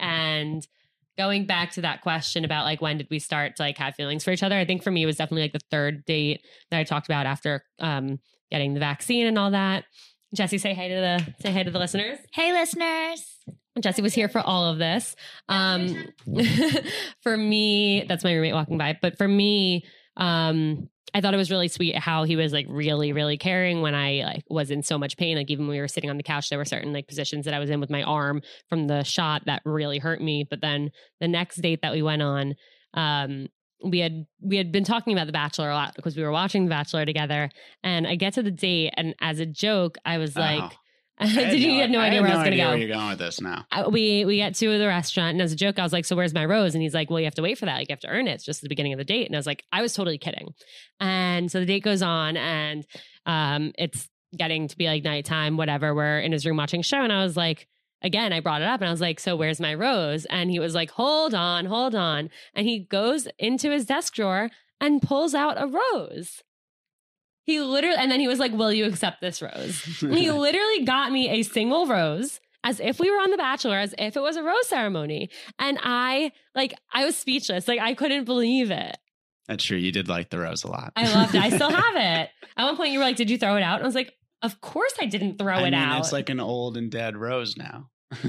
And 0.00 0.66
going 1.16 1.46
back 1.46 1.70
to 1.72 1.82
that 1.82 2.00
question 2.00 2.44
about 2.44 2.64
like 2.64 2.82
when 2.82 2.98
did 2.98 3.06
we 3.08 3.20
start 3.20 3.56
to 3.56 3.62
like 3.62 3.78
have 3.78 3.94
feelings 3.94 4.24
for 4.24 4.32
each 4.32 4.42
other? 4.42 4.58
I 4.58 4.64
think 4.64 4.82
for 4.82 4.90
me 4.90 5.04
it 5.04 5.06
was 5.06 5.16
definitely 5.16 5.42
like 5.42 5.52
the 5.52 5.60
third 5.70 6.04
date 6.04 6.44
that 6.72 6.80
I 6.80 6.84
talked 6.84 7.06
about 7.06 7.26
after 7.26 7.64
um 7.78 8.18
getting 8.50 8.74
the 8.74 8.80
vaccine 8.80 9.26
and 9.26 9.38
all 9.38 9.52
that. 9.52 9.84
Jesse, 10.34 10.58
say 10.58 10.74
hi 10.74 10.88
to 10.88 10.94
the 10.94 11.34
say 11.40 11.52
hi 11.52 11.62
to 11.62 11.70
the 11.70 11.78
listeners. 11.78 12.18
Hey, 12.32 12.52
listeners. 12.52 13.36
Jesse 13.80 14.02
was 14.02 14.14
here 14.14 14.28
for 14.28 14.40
all 14.40 14.66
of 14.66 14.78
this. 14.78 15.16
Um, 15.48 15.96
for 17.22 17.36
me, 17.36 18.04
that's 18.08 18.24
my 18.24 18.32
roommate 18.32 18.54
walking 18.54 18.78
by. 18.78 18.96
But 19.00 19.18
for 19.18 19.26
me, 19.26 19.84
um, 20.16 20.88
I 21.12 21.20
thought 21.20 21.34
it 21.34 21.38
was 21.38 21.50
really 21.50 21.68
sweet 21.68 21.96
how 21.96 22.24
he 22.24 22.36
was 22.36 22.52
like 22.52 22.66
really, 22.68 23.12
really 23.12 23.36
caring 23.36 23.82
when 23.82 23.94
I 23.94 24.22
like 24.24 24.44
was 24.48 24.70
in 24.70 24.82
so 24.82 24.98
much 24.98 25.16
pain. 25.16 25.36
Like 25.36 25.50
even 25.50 25.66
when 25.66 25.76
we 25.76 25.80
were 25.80 25.88
sitting 25.88 26.10
on 26.10 26.16
the 26.16 26.22
couch, 26.22 26.50
there 26.50 26.58
were 26.58 26.64
certain 26.64 26.92
like 26.92 27.06
positions 27.08 27.44
that 27.44 27.54
I 27.54 27.58
was 27.58 27.70
in 27.70 27.80
with 27.80 27.90
my 27.90 28.02
arm 28.02 28.42
from 28.68 28.86
the 28.86 29.04
shot 29.04 29.42
that 29.46 29.62
really 29.64 29.98
hurt 29.98 30.20
me. 30.20 30.44
But 30.48 30.60
then 30.60 30.90
the 31.20 31.28
next 31.28 31.56
date 31.56 31.80
that 31.82 31.92
we 31.92 32.02
went 32.02 32.22
on, 32.22 32.54
um, 32.94 33.48
we 33.84 33.98
had 33.98 34.26
we 34.40 34.56
had 34.56 34.72
been 34.72 34.84
talking 34.84 35.12
about 35.12 35.26
the 35.26 35.32
bachelor 35.32 35.70
a 35.70 35.74
lot 35.74 35.94
because 35.94 36.16
we 36.16 36.22
were 36.22 36.30
watching 36.30 36.64
the 36.64 36.70
bachelor 36.70 37.04
together 37.04 37.50
and 37.82 38.06
i 38.06 38.14
get 38.14 38.32
to 38.32 38.42
the 38.42 38.50
date 38.50 38.94
and 38.96 39.14
as 39.20 39.40
a 39.40 39.46
joke 39.46 39.98
i 40.06 40.16
was 40.16 40.36
like 40.36 40.62
Oh. 40.62 40.70
did 41.24 41.60
you 41.60 41.74
no, 41.74 41.80
have 41.80 41.90
no 41.90 42.00
idea 42.00 42.20
where 42.20 42.30
i 42.30 42.34
was 42.34 42.42
going 42.42 42.50
to 42.50 42.56
go 42.56 42.68
Where 42.70 42.76
you're 42.76 42.88
going 42.88 43.08
with 43.10 43.18
this 43.18 43.40
now? 43.40 43.64
uh, 43.70 43.88
we 43.90 44.24
we 44.24 44.36
get 44.36 44.54
to 44.56 44.78
the 44.78 44.86
restaurant 44.86 45.34
and 45.34 45.42
as 45.42 45.52
a 45.52 45.56
joke 45.56 45.78
I 45.78 45.82
was 45.82 45.92
like, 45.92 46.04
so 46.04 46.16
where's 46.16 46.34
my 46.34 46.44
rose? 46.44 46.74
And 46.74 46.82
he's 46.82 46.94
like, 46.94 47.08
well, 47.08 47.20
you 47.20 47.26
have 47.26 47.34
to 47.36 47.42
wait 47.42 47.58
for 47.58 47.66
that. 47.66 47.76
Like 47.76 47.88
you 47.88 47.92
have 47.92 48.00
to 48.00 48.08
earn 48.08 48.26
it. 48.26 48.32
It's 48.32 48.44
just 48.44 48.62
the 48.62 48.68
beginning 48.68 48.92
of 48.92 48.98
the 48.98 49.04
date. 49.04 49.26
And 49.26 49.36
I 49.36 49.38
was 49.38 49.46
like, 49.46 49.64
I 49.72 49.80
was 49.82 49.94
totally 49.94 50.18
kidding. 50.18 50.54
And 51.00 51.50
so 51.50 51.60
the 51.60 51.66
date 51.66 51.84
goes 51.84 52.02
on 52.02 52.36
and 52.36 52.84
um 53.26 53.72
it's 53.78 54.08
getting 54.36 54.66
to 54.68 54.76
be 54.76 54.86
like 54.86 55.04
nighttime, 55.04 55.56
whatever. 55.56 55.94
We're 55.94 56.18
in 56.18 56.32
his 56.32 56.44
room 56.44 56.56
watching 56.56 56.80
a 56.80 56.82
show. 56.84 57.02
And 57.02 57.12
I 57.12 57.22
was 57.22 57.36
like, 57.36 57.68
again, 58.02 58.32
I 58.32 58.40
brought 58.40 58.62
it 58.62 58.68
up 58.68 58.80
and 58.80 58.88
I 58.88 58.90
was 58.90 59.00
like, 59.00 59.20
so 59.20 59.36
where's 59.36 59.60
my 59.60 59.74
rose? 59.74 60.24
And 60.26 60.50
he 60.50 60.58
was 60.58 60.74
like, 60.74 60.90
hold 60.90 61.34
on, 61.34 61.66
hold 61.66 61.94
on. 61.94 62.30
And 62.54 62.66
he 62.66 62.80
goes 62.80 63.28
into 63.38 63.70
his 63.70 63.86
desk 63.86 64.14
drawer 64.14 64.50
and 64.80 65.00
pulls 65.00 65.34
out 65.34 65.60
a 65.62 65.66
rose. 65.66 66.42
He 67.44 67.60
literally, 67.60 67.96
and 67.98 68.10
then 68.10 68.20
he 68.20 68.28
was 68.28 68.38
like, 68.38 68.52
Will 68.52 68.72
you 68.72 68.86
accept 68.86 69.20
this 69.20 69.42
rose? 69.42 69.80
he 70.00 70.30
literally 70.30 70.84
got 70.84 71.12
me 71.12 71.28
a 71.28 71.42
single 71.42 71.86
rose 71.86 72.40
as 72.64 72.80
if 72.80 72.98
we 72.98 73.10
were 73.10 73.18
on 73.18 73.30
The 73.30 73.36
Bachelor, 73.36 73.78
as 73.78 73.94
if 73.98 74.16
it 74.16 74.20
was 74.20 74.36
a 74.36 74.42
rose 74.42 74.66
ceremony. 74.68 75.28
And 75.58 75.78
I, 75.82 76.32
like, 76.54 76.74
I 76.92 77.04
was 77.04 77.16
speechless. 77.16 77.68
Like, 77.68 77.80
I 77.80 77.92
couldn't 77.92 78.24
believe 78.24 78.70
it. 78.70 78.96
That's 79.46 79.62
true. 79.62 79.76
You 79.76 79.92
did 79.92 80.08
like 80.08 80.30
the 80.30 80.38
rose 80.38 80.64
a 80.64 80.68
lot. 80.68 80.92
I 80.96 81.12
loved 81.12 81.34
it. 81.34 81.42
I 81.42 81.50
still 81.50 81.70
have 81.70 81.96
it. 81.96 82.30
At 82.56 82.64
one 82.64 82.76
point, 82.76 82.92
you 82.92 82.98
were 82.98 83.04
like, 83.04 83.16
Did 83.16 83.28
you 83.30 83.36
throw 83.38 83.56
it 83.56 83.62
out? 83.62 83.76
And 83.76 83.84
I 83.84 83.86
was 83.86 83.94
like, 83.94 84.14
Of 84.40 84.60
course 84.62 84.94
I 85.00 85.04
didn't 85.06 85.38
throw 85.38 85.52
I 85.52 85.60
it 85.60 85.64
mean, 85.64 85.74
out. 85.74 86.00
It's 86.00 86.12
like 86.12 86.30
an 86.30 86.40
old 86.40 86.78
and 86.78 86.90
dead 86.90 87.16
rose 87.16 87.56
now. 87.56 87.90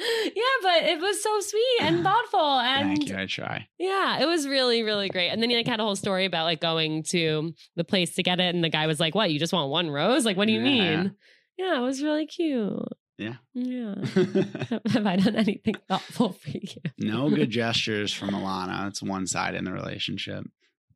yeah, 0.00 0.42
but 0.62 0.82
it 0.84 1.00
was 1.00 1.22
so 1.22 1.40
sweet 1.40 1.80
and 1.82 2.02
thoughtful. 2.04 2.40
And 2.40 2.88
Thank 2.96 3.08
you. 3.08 3.16
I 3.16 3.26
try. 3.26 3.68
Yeah, 3.78 4.20
it 4.20 4.26
was 4.26 4.46
really, 4.48 4.82
really 4.82 5.08
great. 5.08 5.28
And 5.30 5.42
then 5.42 5.50
he 5.50 5.56
like 5.56 5.66
had 5.66 5.80
a 5.80 5.84
whole 5.84 5.96
story 5.96 6.24
about 6.24 6.44
like 6.44 6.60
going 6.60 7.02
to 7.10 7.52
the 7.76 7.84
place 7.84 8.14
to 8.14 8.22
get 8.22 8.40
it, 8.40 8.54
and 8.54 8.62
the 8.64 8.68
guy 8.70 8.86
was 8.86 9.00
like, 9.00 9.14
"What? 9.14 9.30
You 9.30 9.38
just 9.38 9.52
want 9.52 9.70
one 9.70 9.90
rose? 9.90 10.24
Like, 10.24 10.36
what 10.36 10.46
do 10.46 10.52
you 10.52 10.60
Yeah. 10.60 10.64
mean?" 11.02 11.12
Yeah, 11.58 11.76
it 11.78 11.82
was 11.82 12.02
really 12.02 12.26
cute. 12.26 12.82
Yeah. 13.18 13.34
Yeah. 13.52 13.96
Have 14.92 15.06
I 15.06 15.16
done 15.16 15.36
anything 15.36 15.74
thoughtful 15.88 16.32
for 16.32 16.48
you? 16.50 16.60
no 16.98 17.28
good 17.28 17.50
gestures 17.50 18.12
from 18.14 18.30
Ilana. 18.30 18.88
It's 18.88 19.02
one 19.02 19.26
side 19.26 19.54
in 19.54 19.64
the 19.64 19.72
relationship. 19.72 20.44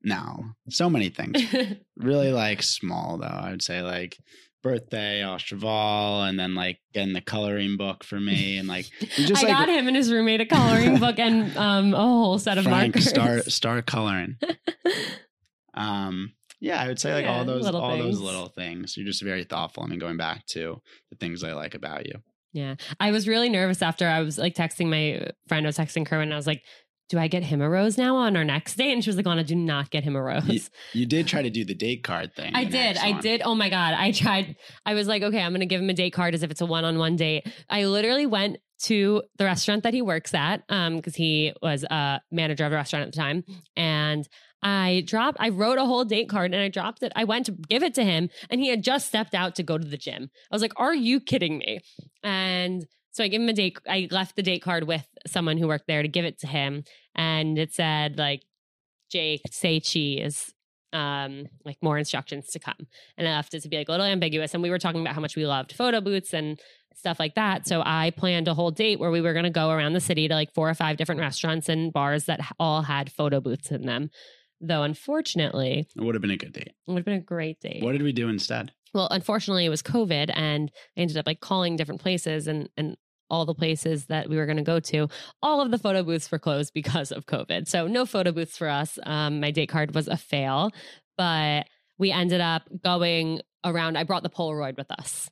No, 0.03 0.45
so 0.69 0.89
many 0.91 1.09
things. 1.11 1.43
Really 1.97 2.31
like 2.33 2.63
small 2.63 3.19
though. 3.19 3.27
I 3.27 3.51
would 3.51 3.63
say 3.63 3.81
like 3.83 4.19
birthday, 4.65 5.21
Ostraval, 5.21 6.29
and 6.29 6.37
then 6.37 6.57
like 6.57 6.81
getting 6.93 7.13
the 7.13 7.21
coloring 7.21 7.77
book 7.77 8.03
for 8.03 8.19
me, 8.19 8.57
and 8.59 8.67
like 8.67 8.87
just 9.01 9.45
I 9.45 9.47
like 9.49 9.57
got 9.57 9.69
him 9.69 9.87
and 9.87 9.95
his 9.97 10.11
roommate 10.11 10.41
a 10.41 10.47
coloring 10.47 10.99
book 10.99 11.21
and 11.21 11.57
um, 11.57 11.95
a 11.95 11.99
whole 11.99 12.39
set 12.41 12.59
of 12.59 12.65
Frank 12.65 12.97
markers. 12.97 13.09
start 13.09 13.45
start 13.53 13.87
coloring. 13.87 14.37
Um, 15.75 16.33
yeah, 16.61 16.81
I 16.81 16.89
would 16.89 16.99
say 16.99 17.13
like 17.13 17.25
Yeah, 17.25 17.37
all 17.39 17.45
those 17.45 17.67
all 17.67 17.97
those 17.97 18.05
things. 18.17 18.21
little 18.21 18.49
things. 18.49 18.97
You're 18.97 19.07
just 19.07 19.23
very 19.23 19.45
thoughtful. 19.45 19.83
I 19.83 19.87
mean, 19.87 19.99
going 19.99 20.17
back 20.17 20.47
to 20.49 20.81
the 21.11 21.17
things 21.17 21.45
I 21.45 21.53
like 21.53 21.75
about 21.75 22.07
you. 22.07 22.15
Yeah. 22.53 22.77
I 23.01 23.11
was 23.11 23.27
really 23.27 23.49
nervous 23.49 23.83
after 23.83 24.07
I 24.07 24.21
was 24.23 24.39
like 24.39 24.55
texting 24.55 24.87
my 24.89 25.29
friend. 25.49 25.67
I 25.67 25.69
was 25.69 25.77
texting 25.77 26.07
Kerwin 26.07 26.29
and 26.29 26.33
I 26.33 26.37
was 26.37 26.47
like, 26.47 26.63
do 27.09 27.19
I 27.19 27.29
get 27.29 27.43
him 27.43 27.61
a 27.61 27.69
rose 27.69 27.99
now 27.99 28.17
on 28.17 28.37
our 28.37 28.45
next 28.45 28.77
date? 28.77 28.93
And 28.93 29.05
she 29.05 29.11
was 29.11 29.17
like, 29.17 29.27
Lana, 29.27 29.45
do 29.45 29.55
not 29.55 29.91
get 29.91 30.05
him 30.05 30.17
a 30.17 30.23
rose. 30.23 30.71
You 30.93 31.07
did 31.07 31.27
try 31.27 31.43
to 31.43 31.51
do 31.51 31.65
the 31.65 31.75
date 31.75 32.03
card 32.03 32.35
thing. 32.35 32.55
I 32.55 32.65
did. 32.65 32.97
I 32.97 33.21
did. 33.21 33.43
Oh 33.45 33.55
my 33.55 33.69
God. 33.69 33.95
I 33.95 34.13
tried. 34.13 34.57
I 34.87 34.95
was 34.95 35.07
like, 35.07 35.23
okay, 35.23 35.41
I'm 35.41 35.53
going 35.53 35.61
to 35.61 35.67
give 35.67 35.81
him 35.81 35.91
a 35.91 35.95
date 35.95 36.13
card 36.13 36.35
as 36.35 36.43
if 36.43 36.51
it's 36.51 36.61
a 36.61 36.67
one 36.67 36.85
on 36.85 36.99
one 36.99 37.17
date. 37.17 37.47
I 37.69 37.85
literally 37.85 38.27
went 38.27 38.59
to 38.85 39.23
the 39.39 39.45
restaurant 39.45 39.85
that 39.85 39.95
he 39.95 40.03
works 40.03 40.35
at 40.35 40.63
um 40.69 40.97
because 40.97 41.15
he 41.15 41.53
was 41.63 41.85
a 41.85 42.21
manager 42.33 42.67
of 42.67 42.73
a 42.73 42.75
restaurant 42.75 43.07
at 43.07 43.13
the 43.13 43.17
time 43.17 43.45
and 43.77 44.29
I 44.63 45.05
dropped 45.07 45.39
I 45.41 45.51
wrote 45.51 45.79
a 45.79 45.87
whole 45.87 46.05
date 46.05 46.29
card 46.29 46.53
and 46.53 46.61
I 46.61 46.69
dropped 46.69 47.03
it 47.05 47.13
I 47.15 47.23
went 47.23 47.47
to 47.47 47.53
give 47.53 47.85
it 47.85 47.95
to 47.95 48.05
him 48.05 48.31
and 48.51 48.61
he 48.61 48.69
had 48.69 48.83
just 48.83 49.07
stepped 49.07 49.33
out 49.33 49.55
to 49.57 49.63
go 49.63 49.79
to 49.79 49.87
the 49.87 49.97
gym. 49.97 50.29
I 50.51 50.55
was 50.55 50.61
like, 50.61 50.73
"Are 50.77 50.95
you 50.95 51.21
kidding 51.21 51.59
me?" 51.59 51.81
And 52.25 52.85
so 53.15 53.25
I 53.25 53.29
gave 53.29 53.41
him 53.41 53.49
a 53.49 53.53
date 53.55 53.79
I 53.89 54.09
left 54.11 54.37
the 54.37 54.43
date 54.43 54.63
card 54.63 54.85
with 54.85 55.07
someone 55.27 55.57
who 55.57 55.67
worked 55.69 55.87
there 55.87 56.03
to 56.03 56.09
give 56.09 56.25
it 56.27 56.39
to 56.41 56.47
him 56.47 56.85
and 57.15 57.59
it 57.59 57.73
said 57.73 58.19
like 58.19 58.43
Jake 59.11 59.43
say 59.51 59.81
cheese 59.81 60.53
um 60.93 61.47
like 61.65 61.79
more 61.83 61.99
instructions 61.99 62.49
to 62.49 62.59
come 62.59 62.87
and 63.17 63.27
I 63.27 63.33
left 63.37 63.55
it 63.55 63.63
to 63.63 63.69
be 63.69 63.77
like 63.79 63.89
a 63.89 63.93
little 63.93 64.07
ambiguous 64.07 64.55
and 64.55 64.63
we 64.63 64.71
were 64.71 64.79
talking 64.79 65.01
about 65.01 65.15
how 65.15 65.21
much 65.21 65.35
we 65.37 65.47
loved 65.47 65.73
photo 65.73 66.01
booths 66.01 66.33
and 66.35 66.61
stuff 66.95 67.19
like 67.19 67.35
that 67.35 67.67
so 67.67 67.83
I 67.85 68.11
planned 68.17 68.47
a 68.49 68.55
whole 68.55 68.71
date 68.71 69.01
where 69.01 69.11
we 69.11 69.21
were 69.21 69.33
going 69.33 69.45
to 69.45 69.51
go 69.51 69.71
around 69.71 69.95
the 69.95 70.01
city 70.01 70.29
to 70.29 70.35
like 70.35 70.53
four 70.55 70.69
or 70.71 70.75
five 70.75 70.97
different 70.97 71.21
restaurants 71.21 71.69
and 71.69 71.93
bars 71.93 72.27
that 72.27 72.41
all 72.61 72.83
had 72.83 73.11
photo 73.11 73.41
booths 73.41 73.71
in 73.73 73.87
them 73.87 74.11
though 74.61 74.85
unfortunately 74.85 75.87
It 75.97 76.03
would 76.03 76.15
have 76.15 76.23
been 76.23 76.31
a 76.31 76.37
good 76.37 76.53
date. 76.53 76.69
it 76.69 76.75
would 76.87 76.99
have 76.99 77.05
been 77.05 77.15
a 77.15 77.21
great 77.21 77.61
date 77.61 77.83
What 77.83 77.93
did 77.93 78.03
we 78.03 78.13
do 78.13 78.29
instead? 78.29 78.73
well 78.95 79.09
unfortunately 79.11 79.65
it 79.65 79.71
was 79.71 79.83
covid 79.83 80.31
and 80.35 80.71
i 80.97 81.01
ended 81.01 81.17
up 81.17 81.27
like 81.27 81.41
calling 81.41 81.75
different 81.77 82.01
places 82.01 82.47
and 82.47 82.69
and 82.77 82.97
all 83.31 83.45
the 83.47 83.55
places 83.55 84.07
that 84.07 84.29
we 84.29 84.37
were 84.37 84.47
going 84.47 84.57
to 84.59 84.63
go 84.63 84.79
to 84.81 85.09
all 85.43 85.61
of 85.61 85.71
the 85.71 85.79
photo 85.79 86.03
booths 86.03 86.31
were 86.31 86.39
closed 86.39 86.73
because 86.75 87.11
of 87.13 87.27
covid 87.27 87.67
so 87.67 87.87
no 87.87 88.05
photo 88.07 88.31
booths 88.33 88.57
for 88.57 88.69
us 88.69 88.99
um 89.05 89.41
my 89.41 89.51
date 89.51 89.69
card 89.69 89.95
was 89.95 90.09
a 90.09 90.17
fail 90.17 90.71
but 91.17 91.67
we 91.99 92.11
ended 92.11 92.41
up 92.41 92.63
going 92.83 93.41
around. 93.65 93.97
I 93.97 94.03
brought 94.03 94.25
the 94.25 94.29
Polaroid 94.29 94.77
with 94.77 94.91
us, 94.91 95.31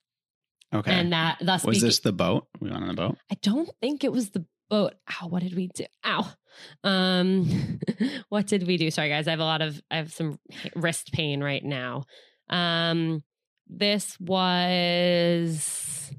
Okay. 0.72 0.93
and 0.93 1.12
that 1.12 1.38
thus 1.40 1.64
was 1.64 1.78
beca- 1.78 1.80
this 1.80 1.99
the 1.99 2.12
boat? 2.12 2.47
We 2.61 2.70
went 2.70 2.82
on 2.82 2.88
the 2.88 2.95
boat. 2.95 3.18
I 3.30 3.34
don't 3.43 3.68
think 3.80 4.05
it 4.05 4.12
was 4.12 4.30
the 4.30 4.47
boat. 4.70 4.95
Ow, 5.11 5.26
what 5.28 5.43
did 5.43 5.55
we 5.57 5.68
do? 5.74 5.84
Ow. 6.07 6.32
Um 6.84 7.78
what 8.28 8.47
did 8.47 8.64
we 8.66 8.76
do? 8.76 8.90
Sorry 8.93 9.09
guys, 9.09 9.26
I 9.26 9.32
have 9.32 9.40
a 9.40 9.45
lot 9.45 9.61
of 9.61 9.82
I 9.90 9.97
have 9.97 10.12
some 10.12 10.38
wrist 10.76 11.12
pain 11.12 11.43
right 11.43 11.64
now. 11.64 12.05
Um 12.49 13.24
this 13.68 14.16
was 14.20 16.12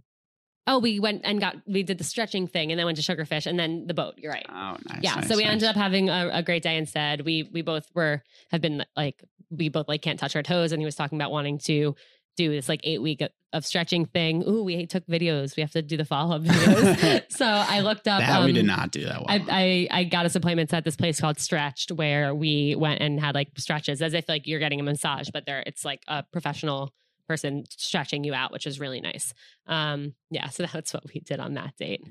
Oh, 0.66 0.80
we 0.80 1.00
went 1.00 1.22
and 1.26 1.40
got 1.42 1.58
we 1.68 1.84
did 1.84 1.98
the 1.98 2.04
stretching 2.04 2.48
thing 2.48 2.72
and 2.72 2.80
then 2.80 2.86
went 2.86 2.98
to 2.98 3.04
Sugarfish 3.04 3.46
and 3.46 3.60
then 3.60 3.86
the 3.88 3.94
boat. 3.94 4.14
You're 4.18 4.32
right. 4.32 4.46
Oh, 4.50 4.78
nice. 4.88 5.00
yeah, 5.02 5.16
nice, 5.16 5.28
so 5.28 5.36
we 5.36 5.44
nice. 5.44 5.54
ended 5.54 5.68
up 5.68 5.76
having 5.76 6.10
a, 6.10 6.30
a 6.34 6.44
great 6.44 6.64
day 6.64 6.78
instead. 6.78 7.22
We 7.22 7.50
we 7.52 7.62
both 7.62 7.86
were 7.94 8.24
have 8.50 8.62
been 8.62 8.86
like 8.96 9.22
we 9.50 9.70
both 9.70 9.88
like 9.88 10.02
can't 10.02 10.20
touch 10.20 10.36
our 10.36 10.44
toes, 10.44 10.72
and 10.72 10.82
he 10.82 10.86
was 10.86 10.96
talking 10.96 11.18
about 11.18 11.32
wanting 11.32 11.58
to 11.66 11.96
do 12.36 12.50
this 12.50 12.68
like 12.68 12.82
eight 12.84 13.02
week 13.02 13.22
of, 13.52 13.66
stretching 13.66 14.06
thing. 14.06 14.44
Ooh, 14.48 14.64
we 14.64 14.88
took 14.88 15.06
videos. 15.06 15.56
We 15.56 15.62
have 15.62 15.72
to 15.72 15.84
do 15.84 15.96
the 15.96 16.06
follow 16.06 16.38
up 16.38 16.42
videos. 16.44 17.32
so 17.32 17.46
I 17.46 17.82
looked 17.82 18.08
up. 18.08 18.20
that. 18.20 18.44
we 18.44 18.50
um, 18.50 18.54
did 18.54 18.66
not 18.66 18.92
do 18.92 19.04
that 19.04 19.20
well. 19.20 19.26
I, 19.28 19.88
I 19.92 20.00
I 20.00 20.04
got 20.06 20.26
us 20.26 20.36
appointments 20.36 20.74
at 20.74 20.84
this 20.84 20.96
place 20.96 21.20
called 21.20 21.40
Stretched, 21.40 21.92
where 21.92 22.34
we 22.34 22.76
went 22.76 23.02
and 23.02 23.20
had 23.20 23.36
like 23.36 23.50
stretches, 23.58 24.02
as 24.02 24.14
if 24.14 24.28
like 24.28 24.48
you're 24.48 24.60
getting 24.60 24.80
a 24.80 24.84
massage, 24.84 25.30
but 25.32 25.46
there 25.46 25.64
it's 25.66 25.86
like 25.86 26.02
a 26.08 26.24
professional 26.32 26.94
person 27.34 27.64
stretching 27.70 28.24
you 28.24 28.34
out, 28.34 28.52
which 28.52 28.68
is 28.68 28.80
really 28.80 29.02
nice. 29.02 29.34
Um, 29.68 30.14
yeah, 30.30 30.50
so 30.50 30.66
that's 30.74 30.94
what 30.94 31.04
we 31.14 31.22
did 31.22 31.40
on 31.40 31.56
that 31.56 31.76
date. 31.78 32.02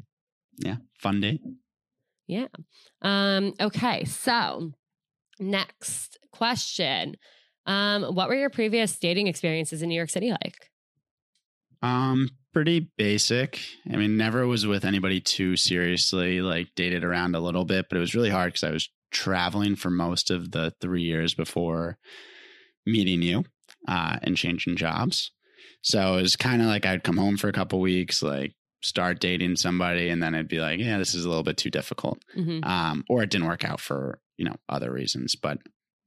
yeah, 0.59 0.77
fun 0.99 1.21
date. 1.21 1.41
Yeah. 2.27 2.49
Um, 3.03 3.55
okay, 3.61 4.05
so 4.05 4.73
next 5.39 6.19
question. 6.33 7.17
Um, 7.67 8.03
what 8.03 8.29
were 8.29 8.35
your 8.35 8.51
previous 8.51 8.99
dating 8.99 9.29
experiences 9.29 9.83
in 9.83 9.89
New 9.89 9.95
York 9.95 10.11
City 10.11 10.31
like? 10.31 10.71
Um, 11.83 12.29
pretty 12.53 12.91
basic. 12.97 13.61
I 13.93 13.97
mean, 13.97 14.17
never 14.17 14.47
was 14.47 14.67
with 14.67 14.85
anybody 14.85 15.21
too 15.21 15.57
seriously. 15.57 16.41
Like 16.41 16.69
dated 16.75 17.05
around 17.05 17.35
a 17.35 17.41
little 17.41 17.65
bit, 17.65 17.87
but 17.89 17.97
it 17.97 18.01
was 18.01 18.15
really 18.15 18.31
hard 18.31 18.53
because 18.53 18.65
I 18.65 18.73
was 18.73 18.89
traveling 19.11 19.77
for 19.77 19.91
most 19.91 20.31
of 20.31 20.51
the 20.51 20.73
three 20.81 21.03
years 21.03 21.35
before 21.35 21.99
meeting 22.87 23.23
you 23.23 23.45
uh, 23.89 24.19
and 24.23 24.37
changing 24.37 24.77
jobs. 24.77 25.31
So 25.83 26.17
it 26.19 26.23
was 26.23 26.37
kind 26.37 26.63
of 26.63 26.69
like 26.69 26.87
I'd 26.87 27.03
come 27.05 27.17
home 27.17 27.37
for 27.37 27.49
a 27.49 27.53
couple 27.53 27.81
weeks, 27.81 28.23
like 28.23 28.55
start 28.83 29.21
dating 29.21 29.57
somebody, 29.57 30.09
and 30.09 30.23
then 30.23 30.35
I'd 30.35 30.49
be 30.49 30.61
like, 30.61 30.79
yeah, 30.81 30.99
this 30.99 31.15
is 31.15 31.25
a 31.25 31.29
little 31.29 31.43
bit 31.45 31.57
too 31.57 31.71
difficult. 31.71 32.19
Mhm. 32.37 32.65
Um, 32.65 33.05
or 33.09 33.23
it 33.23 33.31
didn't 33.31 33.47
work 33.49 33.65
out 33.65 33.81
for 33.81 34.21
you 34.37 34.45
know 34.45 34.57
other 34.69 34.93
reasons. 34.93 35.35
But 35.37 35.59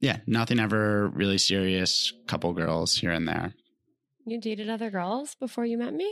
yeah, 0.01 0.17
nothing 0.27 0.59
ever 0.59 1.07
really 1.09 1.37
serious. 1.37 2.13
Couple 2.27 2.53
girls 2.53 2.95
here 2.97 3.11
and 3.11 3.27
there. 3.27 3.53
You 4.25 4.39
dated 4.39 4.69
other 4.69 4.89
girls 4.89 5.35
before 5.35 5.65
you 5.65 5.77
met 5.77 5.93
me? 5.93 6.11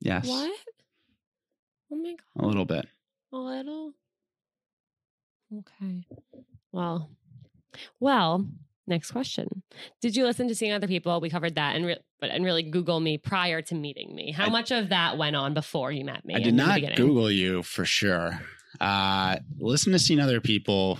Yes, 0.00 0.26
What? 0.26 0.50
Oh 1.92 1.96
my 1.96 2.14
god. 2.14 2.44
a 2.44 2.46
little 2.46 2.64
bit. 2.64 2.86
A 3.32 3.36
little. 3.36 3.92
Okay. 5.58 6.06
Well, 6.72 7.10
well. 7.98 8.46
Next 8.86 9.10
question. 9.12 9.62
Did 10.00 10.16
you 10.16 10.24
listen 10.24 10.48
to 10.48 10.54
seeing 10.54 10.72
other 10.72 10.88
people? 10.88 11.20
We 11.20 11.30
covered 11.30 11.54
that, 11.54 11.76
and 11.76 11.86
re- 11.86 11.98
but 12.20 12.30
and 12.30 12.44
really 12.44 12.62
Google 12.64 12.98
me 13.00 13.18
prior 13.18 13.62
to 13.62 13.74
meeting 13.74 14.14
me. 14.14 14.32
How 14.32 14.46
I- 14.46 14.50
much 14.50 14.70
of 14.72 14.88
that 14.88 15.16
went 15.18 15.36
on 15.36 15.54
before 15.54 15.92
you 15.92 16.04
met 16.04 16.24
me? 16.24 16.34
I 16.34 16.40
did 16.40 16.54
not? 16.54 16.80
Google 16.96 17.30
you 17.30 17.62
for 17.62 17.84
sure. 17.84 18.40
Uh, 18.80 19.36
listen 19.58 19.92
to 19.92 19.98
seeing 19.98 20.18
other 20.20 20.40
people. 20.40 20.98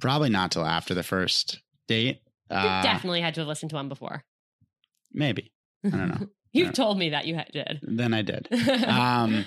Probably 0.00 0.30
not 0.30 0.50
till 0.50 0.64
after 0.66 0.94
the 0.94 1.02
first 1.02 1.60
date. 1.86 2.20
You 2.50 2.56
Uh, 2.56 2.82
definitely 2.82 3.20
had 3.20 3.34
to 3.34 3.40
have 3.42 3.48
listened 3.48 3.70
to 3.70 3.76
one 3.76 3.88
before. 3.88 4.24
maybe. 5.12 5.52
I 5.84 5.88
don't 5.90 6.08
know. 6.20 6.26
You've 6.52 6.72
told 6.72 6.98
me 6.98 7.10
that 7.10 7.26
you 7.26 7.36
had- 7.36 7.50
did. 7.52 7.80
then 7.82 8.12
I 8.12 8.22
did. 8.22 8.48
Um, 8.86 9.44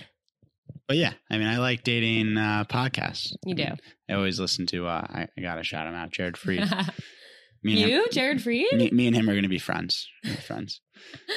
but 0.88 0.98
yeah, 0.98 1.14
I 1.30 1.38
mean, 1.38 1.48
I 1.48 1.58
like 1.58 1.84
dating 1.84 2.38
uh, 2.38 2.66
podcasts. 2.70 3.34
you 3.46 3.56
do. 3.56 3.68
I 4.10 4.14
always 4.14 4.40
listen 4.40 4.66
to. 4.68 4.88
Uh, 4.88 5.06
I, 5.10 5.28
I 5.38 5.42
gotta 5.42 5.64
shout 5.64 5.88
him 5.88 5.94
out, 5.96 6.12
Jared 6.12 6.36
Freid. 6.36 6.70
Me 7.66 7.82
and 7.82 7.90
you, 7.92 8.04
him, 8.04 8.08
Jared 8.12 8.40
Freid? 8.40 8.74
me, 8.74 8.92
me 8.92 9.08
and 9.08 9.16
him 9.16 9.30
are 9.30 9.36
gonna 9.36 9.48
be 9.48 9.58
friends. 9.58 10.10
Friends. 10.46 10.82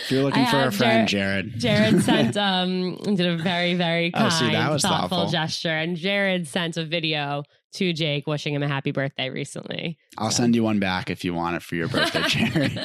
If 0.02 0.10
you're 0.10 0.24
looking 0.24 0.42
I 0.42 0.50
for 0.50 0.62
a 0.64 0.72
friend, 0.72 1.06
Jared. 1.06 1.58
Jared 1.60 2.02
sent 2.02 2.36
um 2.36 2.96
did 3.14 3.26
a 3.26 3.36
very 3.36 3.74
very 3.74 4.10
Oh, 4.12 4.28
see, 4.30 4.50
that 4.50 4.72
was 4.72 4.82
thoughtful, 4.82 5.18
thoughtful. 5.18 5.30
gesture 5.30 5.68
and 5.76 5.96
Jared 5.96 6.48
sent 6.48 6.76
a 6.76 6.84
video 6.84 7.44
to 7.74 7.92
Jake 7.92 8.26
wishing 8.26 8.54
him 8.54 8.64
a 8.64 8.68
happy 8.68 8.90
birthday 8.90 9.30
recently. 9.30 9.98
I'll 10.18 10.32
send 10.32 10.56
you 10.56 10.64
one 10.64 10.80
back 10.80 11.10
if 11.10 11.24
you 11.24 11.32
want 11.32 11.54
it 11.56 11.62
for 11.62 11.76
your 11.76 11.86
birthday, 11.86 12.22
Jared. 12.26 12.76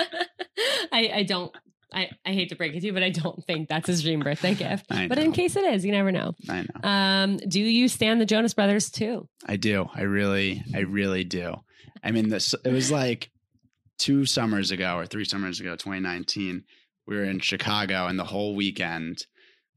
I 0.92 1.12
I 1.16 1.24
don't 1.24 1.52
I, 1.94 2.10
I 2.26 2.32
hate 2.32 2.50
to 2.50 2.56
break 2.56 2.74
it 2.74 2.80
to 2.80 2.86
you, 2.86 2.94
but 2.94 3.04
I 3.04 3.10
don't 3.10 3.44
think 3.46 3.68
that's 3.68 3.88
his 3.88 4.02
dream 4.02 4.22
birthday 4.22 4.54
gift. 4.56 4.86
But 4.88 5.18
in 5.18 5.32
case 5.34 5.56
it 5.56 5.66
is, 5.66 5.86
you 5.86 5.92
never 5.92 6.12
know. 6.12 6.34
I 6.50 6.62
know. 6.62 6.90
Um, 6.90 7.38
do 7.38 7.60
you 7.60 7.88
stand 7.88 8.22
the 8.22 8.26
Jonas 8.26 8.54
Brothers 8.54 8.90
too? 8.90 9.28
I 9.46 9.58
do. 9.58 9.88
I 9.94 10.04
really, 10.04 10.64
I 10.74 10.80
really 10.80 11.24
do. 11.24 11.56
I 12.04 12.12
mean, 12.12 12.30
this 12.30 12.56
it 12.66 12.72
was 12.72 12.92
like 12.92 13.30
two 14.00 14.26
summers 14.26 14.72
ago 14.72 14.96
or 14.96 15.06
three 15.06 15.26
summers 15.26 15.60
ago, 15.60 15.72
2019. 15.76 16.64
We 17.08 17.16
were 17.18 17.24
in 17.26 17.40
Chicago, 17.40 18.08
and 18.08 18.18
the 18.18 18.24
whole 18.24 18.56
weekend, 18.56 19.26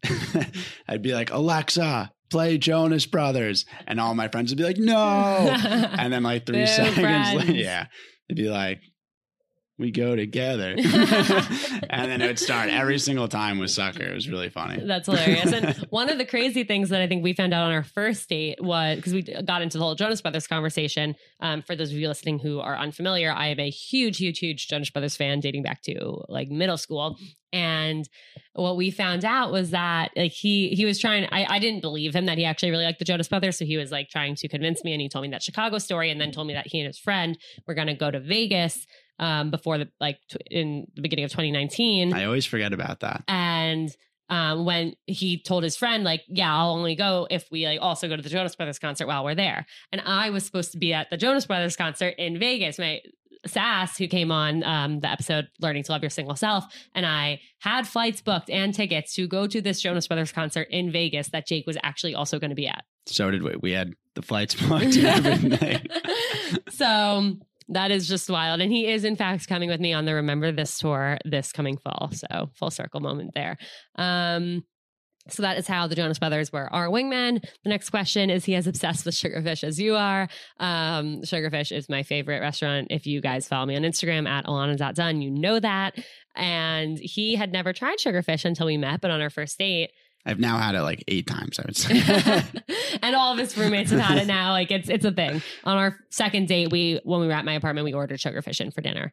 I'd 0.89 1.03
be 1.03 1.15
like, 1.15 1.33
Alexa, 1.33 2.13
play 2.31 2.59
Jonas 2.59 3.07
Brothers, 3.07 3.65
and 3.87 4.01
all 4.01 4.15
my 4.15 4.29
friends 4.29 4.51
would 4.51 4.59
be 4.59 4.65
like, 4.65 4.79
No, 4.79 4.95
and 5.99 6.13
then 6.13 6.23
like 6.23 6.47
three 6.47 6.61
Boo, 6.61 6.67
seconds 6.67 6.95
friends. 7.01 7.35
later, 7.41 7.53
yeah, 7.53 7.87
they'd 8.29 8.37
be 8.37 8.49
like. 8.51 8.81
We 9.77 9.91
go 9.91 10.15
together, 10.15 10.69
and 10.79 12.11
then 12.11 12.23
it 12.23 12.27
would 12.29 12.39
start 12.39 12.71
every 12.71 13.01
single 13.01 13.27
time 13.27 13.59
with 13.59 13.73
Sucker. 13.73 14.05
It 14.05 14.15
was 14.15 14.29
really 14.29 14.49
funny. 14.49 14.81
That's 14.87 15.07
hilarious. 15.07 15.53
And 15.53 15.75
one 15.91 16.09
of 16.09 16.17
the 16.17 16.25
crazy 16.25 16.63
things 16.63 16.91
that 16.91 17.01
I 17.01 17.09
think 17.09 17.25
we 17.25 17.33
found 17.33 17.53
out 17.53 17.67
on 17.67 17.73
our 17.73 17.83
first 17.83 18.29
date 18.29 18.63
was 18.63 18.95
because 18.95 19.13
we 19.13 19.23
got 19.23 19.63
into 19.63 19.79
the 19.79 19.83
whole 19.83 19.97
Jonas 19.97 20.23
Brothers 20.23 20.47
conversation. 20.47 21.17
Um, 21.41 21.61
for 21.63 21.75
those 21.75 21.91
of 21.91 21.97
you 21.97 22.07
listening 22.07 22.39
who 22.39 22.61
are 22.61 22.77
unfamiliar, 22.77 23.33
I 23.33 23.49
am 23.49 23.59
a 23.59 23.69
huge, 23.69 24.19
huge, 24.19 24.39
huge 24.39 24.69
Jonas 24.69 24.91
Brothers 24.91 25.17
fan 25.17 25.41
dating 25.41 25.65
back 25.65 25.83
to 25.83 26.23
like 26.29 26.51
middle 26.51 26.79
school. 26.79 27.19
And 27.53 28.09
what 28.53 28.77
we 28.77 28.93
found 28.93 29.25
out 29.25 29.51
was 29.51 29.71
that 29.71 30.11
like 30.17 30.33
he 30.33 30.69
he 30.71 30.85
was 30.85 31.01
trying. 31.01 31.29
I, 31.33 31.47
I 31.49 31.59
didn't 31.59 31.81
believe 31.81 32.15
him 32.15 32.27
that 32.27 32.39
he 32.39 32.45
actually 32.45 32.71
really 32.71 32.85
liked 32.85 33.01
the 33.01 33.05
Jonas 33.05 33.29
Brothers, 33.29 33.59
so 33.59 33.65
he 33.65 33.77
was 33.77 33.91
like 33.91 34.09
trying 34.09 34.37
to 34.37 34.49
convince 34.49 34.85
me. 34.85 34.93
And 34.93 35.01
he 35.01 35.09
told 35.09 35.23
me 35.23 35.31
that 35.31 35.43
Chicago 35.43 35.79
story, 35.79 36.11
and 36.11 36.21
then 36.21 36.31
told 36.31 36.47
me 36.47 36.55
that 36.55 36.67
he 36.69 36.81
and 36.81 36.87
his 36.87 36.99
friend 36.99 37.39
were 37.67 37.75
going 37.75 37.89
to 37.89 37.95
go 37.95 38.11
to 38.11 38.21
Vegas 38.21 38.87
um, 39.19 39.51
before 39.51 39.79
the 39.79 39.89
like 40.01 40.19
t- 40.31 40.39
in 40.51 40.87
the 40.97 41.03
beginning 41.03 41.25
of 41.25 41.31
2019 41.31 42.13
I 42.13 42.25
always 42.25 42.47
forget 42.47 42.73
about 42.73 43.01
that. 43.01 43.23
and 43.29 43.89
um, 44.31 44.65
when 44.65 44.95
he 45.07 45.41
told 45.43 45.63
his 45.65 45.77
friend 45.77 46.03
like 46.03 46.23
yeah 46.29 46.53
i'll 46.57 46.71
only 46.73 46.95
go 46.97 47.27
if 47.31 47.45
we 47.53 47.67
like 47.67 47.79
also 47.83 48.09
go 48.09 48.17
to 48.17 48.23
the 48.23 48.29
jonas 48.31 48.57
brothers 48.57 48.79
concert 48.79 49.07
while 49.07 49.23
we're 49.23 49.35
there 49.35 49.67
and 49.93 50.01
i 50.07 50.31
was 50.31 50.45
supposed 50.47 50.73
to 50.73 50.79
be 50.79 50.95
at 50.95 51.11
the 51.11 51.17
jonas 51.19 51.45
brothers 51.47 51.77
concert 51.77 52.15
in 52.19 52.39
vegas 52.39 52.79
my 52.79 53.01
sass 53.47 53.99
who 53.99 54.09
came 54.09 54.33
on 54.33 54.65
um, 54.65 55.01
the 55.01 55.11
episode 55.11 55.47
learning 55.61 55.83
to 55.83 55.93
love 55.93 56.03
your 56.03 56.09
single 56.09 56.35
self 56.37 56.65
and 56.95 57.05
i 57.05 57.39
had 57.59 57.87
flights 57.87 58.23
booked 58.23 58.49
and 58.49 58.73
tickets 58.73 59.15
to 59.15 59.29
go 59.29 59.47
to 59.47 59.61
this 59.61 59.83
jonas 59.83 60.09
brothers 60.09 60.33
concert 60.33 60.67
in 60.71 60.91
vegas 60.91 61.29
that 61.29 61.47
jake 61.47 61.67
was 61.67 61.77
actually 61.83 62.15
also 62.15 62.39
going 62.39 62.49
to 62.51 62.57
be 62.57 62.67
at 62.67 62.83
So 63.07 63.31
did 63.31 63.43
we. 63.43 63.55
We 63.61 63.73
had 63.73 63.93
the 64.15 64.23
flights 64.23 64.55
booked 64.69 64.97
and 64.97 65.53
everything. 65.53 65.87
so 66.71 67.37
that 67.69 67.91
is 67.91 68.09
just 68.09 68.29
wild. 68.29 68.61
And 68.61 68.73
he 68.73 68.87
is, 68.87 69.05
in 69.05 69.17
fact, 69.17 69.49
coming 69.49 69.69
with 69.69 69.81
me 69.81 69.93
on 69.93 70.05
the 70.05 70.15
Remember 70.15 70.53
This 70.53 70.79
tour 70.79 71.19
this 71.25 71.53
coming 71.53 71.77
fall. 71.79 72.11
So 72.13 72.51
full 72.55 72.71
circle 72.71 73.01
moment 73.01 73.33
there. 73.35 73.57
Um, 73.97 74.65
so 75.29 75.43
that 75.43 75.57
is 75.57 75.67
how 75.67 75.87
the 75.87 75.95
Jonas 75.95 76.19
Brothers 76.19 76.53
were 76.53 76.71
our 76.73 76.89
wingmen. 76.89 77.43
The 77.63 77.71
next 77.71 77.89
question 77.89 78.29
is 78.29 78.45
he 78.45 78.55
as 78.57 78.67
obsessed 78.67 79.07
with 79.07 79.15
Sugarfish 79.15 79.65
as 79.65 79.81
you 79.81 79.95
are. 79.95 80.29
Um, 80.61 81.23
Sugarfish 81.23 81.75
is 81.75 81.89
my 81.89 82.03
favorite 82.03 82.41
restaurant. 82.41 82.89
If 82.91 83.07
you 83.07 83.23
guys 83.23 83.49
follow 83.49 83.65
me 83.65 83.77
on 83.77 83.83
Instagram 83.83 84.29
at 84.29 84.45
ilana.dunn, 84.45 85.23
you 85.23 85.31
know 85.31 85.59
that. 85.59 85.95
And 86.37 86.99
he 86.99 87.37
had 87.37 87.53
never 87.53 87.73
tried 87.73 87.97
Sugarfish 87.99 88.45
until 88.45 88.67
we 88.67 88.77
met, 88.77 89.01
but 89.01 89.11
on 89.11 89.23
our 89.23 89.31
first 89.31 89.59
date, 89.59 89.93
I've 90.27 90.41
now 90.41 90.57
had 90.59 90.75
it 90.75 90.83
like 90.83 91.05
eight 91.09 91.27
times, 91.27 91.59
I 91.59 91.63
would 91.67 91.77
say. 91.77 92.43
and 93.03 93.15
all 93.15 93.33
of 93.33 93.39
his 93.39 93.57
roommates 93.59 93.91
have 93.91 94.01
had 94.01 94.19
it 94.19 94.27
now. 94.29 94.53
Like 94.53 94.71
it's 94.71 94.89
it's 94.89 95.05
a 95.05 95.13
thing. 95.13 95.43
On 95.65 95.77
our 95.77 95.97
second 96.11 96.49
date, 96.49 96.71
we 96.73 97.01
when 97.05 97.21
we 97.21 97.27
were 97.27 97.33
at 97.35 97.45
my 97.45 97.53
apartment, 97.55 97.85
we 97.85 97.93
ordered 97.93 98.19
sugarfish 98.21 98.61
in 98.61 98.71
for 98.71 98.81
dinner, 98.81 99.13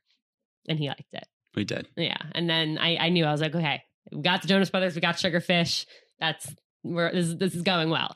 and 0.70 0.80
he 0.80 0.88
liked 0.88 1.03
it. 1.14 1.26
we 1.55 1.66
did. 1.66 1.88
Yeah, 1.97 2.18
and 2.34 2.49
then 2.49 2.78
I 2.80 2.95
I 2.97 3.09
knew 3.09 3.26
I 3.26 3.32
was 3.32 3.41
like, 3.41 3.53
okay, 3.55 3.82
we 4.12 4.22
got 4.22 4.41
the 4.41 4.47
Jonas 4.47 4.70
Brothers, 4.70 4.95
we 4.95 5.01
got 5.01 5.16
sugarfish. 5.16 5.86
That's 6.20 6.53
we're 6.84 7.12
this 7.12 7.28
is- 7.28 7.38
this 7.38 7.55
is 7.55 7.62
going 7.62 7.89
well. 7.89 8.16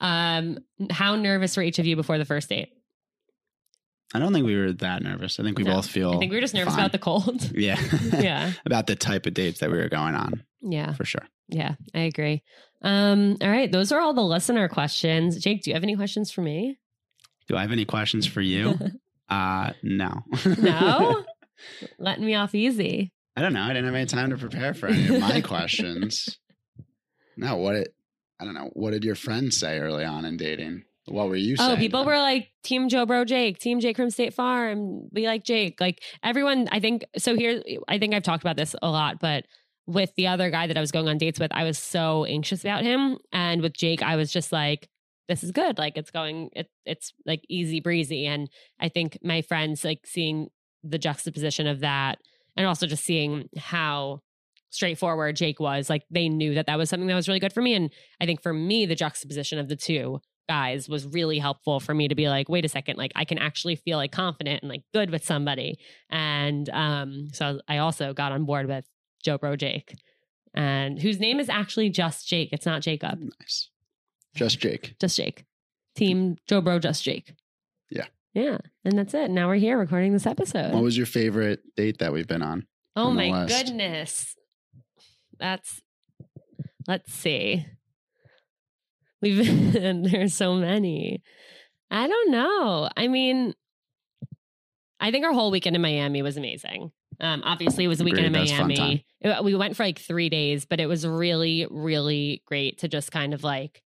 Um, 0.00 0.58
how 0.90 1.16
nervous 1.16 1.56
were 1.58 1.62
each 1.62 1.78
of 1.78 1.84
you 1.86 1.94
before 1.94 2.16
the 2.16 2.24
first 2.24 2.48
date? 2.48 2.70
I 4.12 4.18
don't 4.18 4.32
think 4.32 4.44
we 4.46 4.56
were 4.56 4.72
that 4.72 5.02
nervous. 5.02 5.38
I 5.38 5.44
think 5.44 5.56
we 5.58 5.64
No. 5.64 5.76
both 5.76 5.86
feel. 5.86 6.12
I 6.14 6.18
think 6.18 6.30
we 6.30 6.36
were 6.36 6.40
just 6.40 6.54
nervous 6.54 6.74
fine. 6.74 6.80
about 6.82 6.92
the 6.92 6.98
cold. 6.98 7.50
Yeah. 7.56 7.80
yeah, 8.18 8.52
about 8.66 8.86
the 8.86 8.96
type 8.96 9.26
of 9.26 9.34
dates 9.34 9.60
that 9.60 9.70
we 9.70 9.78
were 9.78 9.88
going 9.88 10.14
on, 10.14 10.42
yeah, 10.62 10.92
for 10.94 11.04
sure. 11.04 11.26
yeah. 11.48 11.74
I 11.94 12.00
agree. 12.00 12.42
Um, 12.82 13.36
all 13.40 13.48
right, 13.50 13.70
those 13.70 13.92
are 13.92 14.00
all 14.00 14.14
the 14.14 14.22
listener 14.22 14.68
questions. 14.68 15.38
Jake, 15.38 15.62
do 15.62 15.70
you 15.70 15.74
have 15.74 15.82
any 15.82 15.96
questions 15.96 16.30
for 16.32 16.40
me? 16.42 16.78
Do 17.48 17.56
I 17.56 17.62
have 17.62 17.72
any 17.72 17.84
questions 17.84 18.26
for 18.26 18.40
you? 18.40 18.78
Uh, 19.28 19.72
no. 19.82 20.22
No? 20.58 21.24
Letting 21.98 22.24
me 22.24 22.34
off 22.34 22.54
easy. 22.54 23.12
I 23.36 23.42
don't 23.42 23.52
know. 23.52 23.62
I 23.62 23.68
didn't 23.68 23.84
have 23.86 23.94
any 23.94 24.06
time 24.06 24.30
to 24.30 24.36
prepare 24.38 24.72
for 24.74 24.86
any 24.88 25.14
of 25.14 25.20
my 25.20 25.40
questions. 25.40 26.38
No, 27.36 27.56
what 27.56 27.74
it, 27.76 27.94
I 28.40 28.44
don't 28.44 28.54
know. 28.54 28.70
What 28.72 28.90
did 28.92 29.04
your 29.04 29.14
friends 29.14 29.56
say 29.58 29.78
early 29.78 30.04
on 30.04 30.24
in 30.24 30.36
dating? 30.36 30.84
What 31.06 31.28
were 31.28 31.36
you 31.36 31.54
oh, 31.58 31.64
saying? 31.64 31.72
Oh, 31.72 31.76
people 31.76 32.04
were 32.04 32.18
like, 32.18 32.50
Team 32.62 32.88
Jo 32.88 33.06
Bro 33.06 33.24
Jake, 33.24 33.58
Team 33.58 33.80
Jake 33.80 33.96
from 33.96 34.10
State 34.10 34.34
Farm. 34.34 35.08
We 35.12 35.26
like 35.26 35.44
Jake. 35.44 35.80
Like 35.80 36.02
everyone, 36.22 36.68
I 36.70 36.80
think, 36.80 37.04
so 37.16 37.34
here, 37.34 37.62
I 37.88 37.98
think 37.98 38.14
I've 38.14 38.22
talked 38.22 38.42
about 38.42 38.56
this 38.56 38.74
a 38.82 38.90
lot, 38.90 39.18
but 39.20 39.46
with 39.86 40.14
the 40.14 40.28
other 40.28 40.50
guy 40.50 40.66
that 40.66 40.76
I 40.76 40.80
was 40.80 40.92
going 40.92 41.08
on 41.08 41.18
dates 41.18 41.40
with, 41.40 41.50
I 41.52 41.64
was 41.64 41.78
so 41.78 42.24
anxious 42.26 42.62
about 42.62 42.84
him. 42.84 43.18
And 43.32 43.62
with 43.62 43.72
Jake, 43.72 44.02
I 44.02 44.16
was 44.16 44.30
just 44.30 44.52
like, 44.52 44.88
this 45.26 45.42
is 45.42 45.52
good. 45.52 45.78
Like 45.78 45.96
it's 45.96 46.10
going, 46.10 46.50
it, 46.54 46.68
it's 46.84 47.12
like 47.26 47.42
easy 47.48 47.80
breezy. 47.80 48.26
And 48.26 48.48
I 48.78 48.88
think 48.88 49.18
my 49.22 49.42
friends, 49.42 49.84
like 49.84 50.06
seeing 50.06 50.48
the 50.84 50.98
juxtaposition 50.98 51.66
of 51.66 51.80
that 51.80 52.18
and 52.56 52.66
also 52.66 52.86
just 52.86 53.04
seeing 53.04 53.48
how 53.56 54.20
straightforward 54.70 55.36
Jake 55.36 55.60
was, 55.60 55.88
like 55.88 56.04
they 56.10 56.28
knew 56.28 56.54
that 56.54 56.66
that 56.66 56.78
was 56.78 56.90
something 56.90 57.08
that 57.08 57.14
was 57.14 57.28
really 57.28 57.40
good 57.40 57.52
for 57.52 57.62
me. 57.62 57.74
And 57.74 57.90
I 58.20 58.26
think 58.26 58.42
for 58.42 58.52
me, 58.52 58.86
the 58.86 58.94
juxtaposition 58.94 59.58
of 59.58 59.68
the 59.68 59.76
two 59.76 60.20
guys 60.48 60.88
was 60.88 61.06
really 61.06 61.38
helpful 61.38 61.80
for 61.80 61.94
me 61.94 62.08
to 62.08 62.14
be 62.14 62.28
like, 62.28 62.48
wait 62.48 62.64
a 62.64 62.68
second, 62.68 62.96
like 62.96 63.12
I 63.14 63.24
can 63.24 63.38
actually 63.38 63.76
feel 63.76 63.98
like 63.98 64.12
confident 64.12 64.62
and 64.62 64.70
like 64.70 64.82
good 64.92 65.10
with 65.10 65.24
somebody. 65.24 65.78
And 66.10 66.68
um, 66.70 67.28
so 67.32 67.60
I 67.68 67.78
also 67.78 68.12
got 68.12 68.32
on 68.32 68.44
board 68.44 68.66
with 68.66 68.84
Jo 69.22 69.38
Bro 69.38 69.56
Jake, 69.56 69.94
and 70.54 71.00
whose 71.00 71.20
name 71.20 71.38
is 71.40 71.48
actually 71.48 71.90
just 71.90 72.26
Jake. 72.26 72.50
It's 72.52 72.66
not 72.66 72.82
Jacob, 72.82 73.20
nice. 73.20 73.70
Just 74.34 74.60
Jake. 74.60 74.94
just 75.00 75.16
Jake. 75.16 75.44
Team 75.96 76.36
Jo 76.46 76.60
Bro, 76.60 76.80
just 76.80 77.02
Jake. 77.02 77.34
Yeah. 77.90 78.06
Yeah. 78.34 78.58
And 78.84 78.96
that's 78.96 79.14
it. 79.14 79.30
Now 79.30 79.48
we're 79.48 79.56
here 79.56 79.78
recording 79.78 80.12
this 80.12 80.26
episode. 80.26 80.72
What 80.72 80.82
was 80.82 80.96
your 80.96 81.06
favorite 81.06 81.60
date 81.76 81.98
that 81.98 82.12
we've 82.12 82.28
been 82.28 82.42
on? 82.42 82.66
oh 82.96 83.10
my 83.10 83.46
goodness. 83.46 84.34
That's, 85.38 85.80
let's 86.86 87.12
see. 87.12 87.66
We've, 89.22 89.72
there's 90.10 90.34
so 90.34 90.54
many. 90.54 91.22
I 91.90 92.06
don't 92.06 92.30
know. 92.30 92.88
I 92.96 93.08
mean, 93.08 93.54
I 95.00 95.10
think 95.10 95.24
our 95.24 95.32
whole 95.32 95.50
weekend 95.50 95.76
in 95.76 95.82
Miami 95.82 96.22
was 96.22 96.36
amazing. 96.36 96.92
Um, 97.20 97.42
obviously, 97.44 97.84
it 97.84 97.88
was 97.88 98.00
a 98.00 98.04
weekend 98.04 98.26
in 98.26 98.34
Agreed. 98.34 98.48
That 98.50 98.52
was 98.52 98.52
a 98.52 98.56
fun 98.56 98.68
Miami. 98.68 99.06
It- 99.20 99.44
we 99.44 99.54
went 99.54 99.76
for 99.76 99.84
like 99.84 99.98
three 99.98 100.28
days, 100.28 100.64
but 100.64 100.80
it 100.80 100.86
was 100.86 101.06
really, 101.06 101.66
really 101.70 102.42
great 102.46 102.78
to 102.78 102.88
just 102.88 103.10
kind 103.12 103.34
of 103.34 103.42
like 103.44 103.82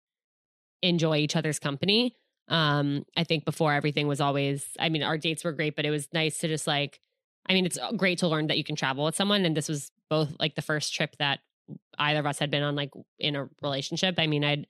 enjoy 0.82 1.16
each 1.18 1.36
other's 1.36 1.58
company. 1.58 2.14
Um, 2.48 3.04
I 3.16 3.24
think 3.24 3.44
before 3.44 3.72
everything 3.72 4.08
was 4.08 4.20
always, 4.20 4.66
I 4.78 4.88
mean, 4.88 5.02
our 5.02 5.16
dates 5.16 5.44
were 5.44 5.52
great, 5.52 5.76
but 5.76 5.86
it 5.86 5.90
was 5.90 6.08
nice 6.12 6.38
to 6.38 6.48
just 6.48 6.66
like, 6.66 7.00
I 7.48 7.54
mean, 7.54 7.64
it's 7.64 7.78
great 7.96 8.18
to 8.18 8.28
learn 8.28 8.48
that 8.48 8.58
you 8.58 8.64
can 8.64 8.76
travel 8.76 9.04
with 9.04 9.16
someone. 9.16 9.44
And 9.44 9.56
this 9.56 9.68
was 9.68 9.90
both 10.10 10.34
like 10.38 10.54
the 10.54 10.62
first 10.62 10.92
trip 10.94 11.16
that 11.18 11.40
either 11.98 12.20
of 12.20 12.26
us 12.26 12.38
had 12.38 12.50
been 12.50 12.62
on 12.62 12.74
like 12.74 12.90
in 13.18 13.36
a 13.36 13.48
relationship. 13.62 14.16
I 14.18 14.26
mean, 14.26 14.44
I'd 14.44 14.66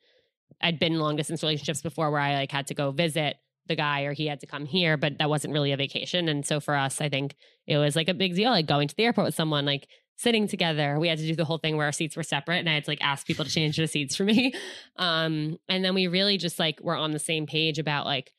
I'd 0.61 0.79
been 0.79 0.99
long 0.99 1.17
distance 1.17 1.43
relationships 1.43 1.83
before 1.83 2.11
where 2.11 2.21
I 2.21 2.35
like 2.35 2.53
had 2.53 2.67
to 2.69 2.75
go 2.75 2.91
visit 2.91 3.37
the 3.67 3.77
guy 3.77 4.03
or 4.03 4.13
he 4.13 4.27
had 4.27 4.41
to 4.41 4.47
come 4.47 4.67
here, 4.67 4.97
but 4.97 5.19
that 5.19 5.31
wasn't 5.31 5.55
really 5.55 5.73
a 5.73 5.77
vacation. 5.77 6.29
And 6.29 6.45
so 6.45 6.61
for 6.61 6.75
us, 6.75 7.01
I 7.01 7.09
think 7.09 7.35
it 7.67 7.79
was 7.79 7.95
like 7.95 8.09
a 8.09 8.15
big 8.15 8.35
deal, 8.35 8.51
like 8.51 8.67
going 8.67 8.89
to 8.89 8.97
the 8.97 9.05
airport 9.05 9.27
with 9.27 9.35
someone, 9.35 9.65
like 9.65 9.87
sitting 10.17 10.49
together. 10.49 10.99
We 10.99 11.09
had 11.09 11.19
to 11.19 11.27
do 11.27 11.35
the 11.35 11.45
whole 11.45 11.59
thing 11.59 11.77
where 11.77 11.87
our 11.87 11.93
seats 11.93 12.17
were 12.17 12.23
separate 12.23 12.59
and 12.59 12.69
I 12.69 12.75
had 12.75 12.85
to 12.85 12.91
like 12.91 13.03
ask 13.03 13.27
people 13.27 13.45
to 13.45 13.51
change 13.51 13.77
the 13.77 13.87
seats 13.87 14.17
for 14.17 14.25
me. 14.25 14.55
Um, 14.97 15.59
and 15.69 15.85
then 15.85 15.95
we 15.95 16.07
really 16.07 16.37
just 16.37 16.59
like 16.59 16.79
were 16.81 16.95
on 16.95 17.13
the 17.13 17.19
same 17.19 17.47
page 17.47 17.79
about 17.79 18.05
like 18.05 18.33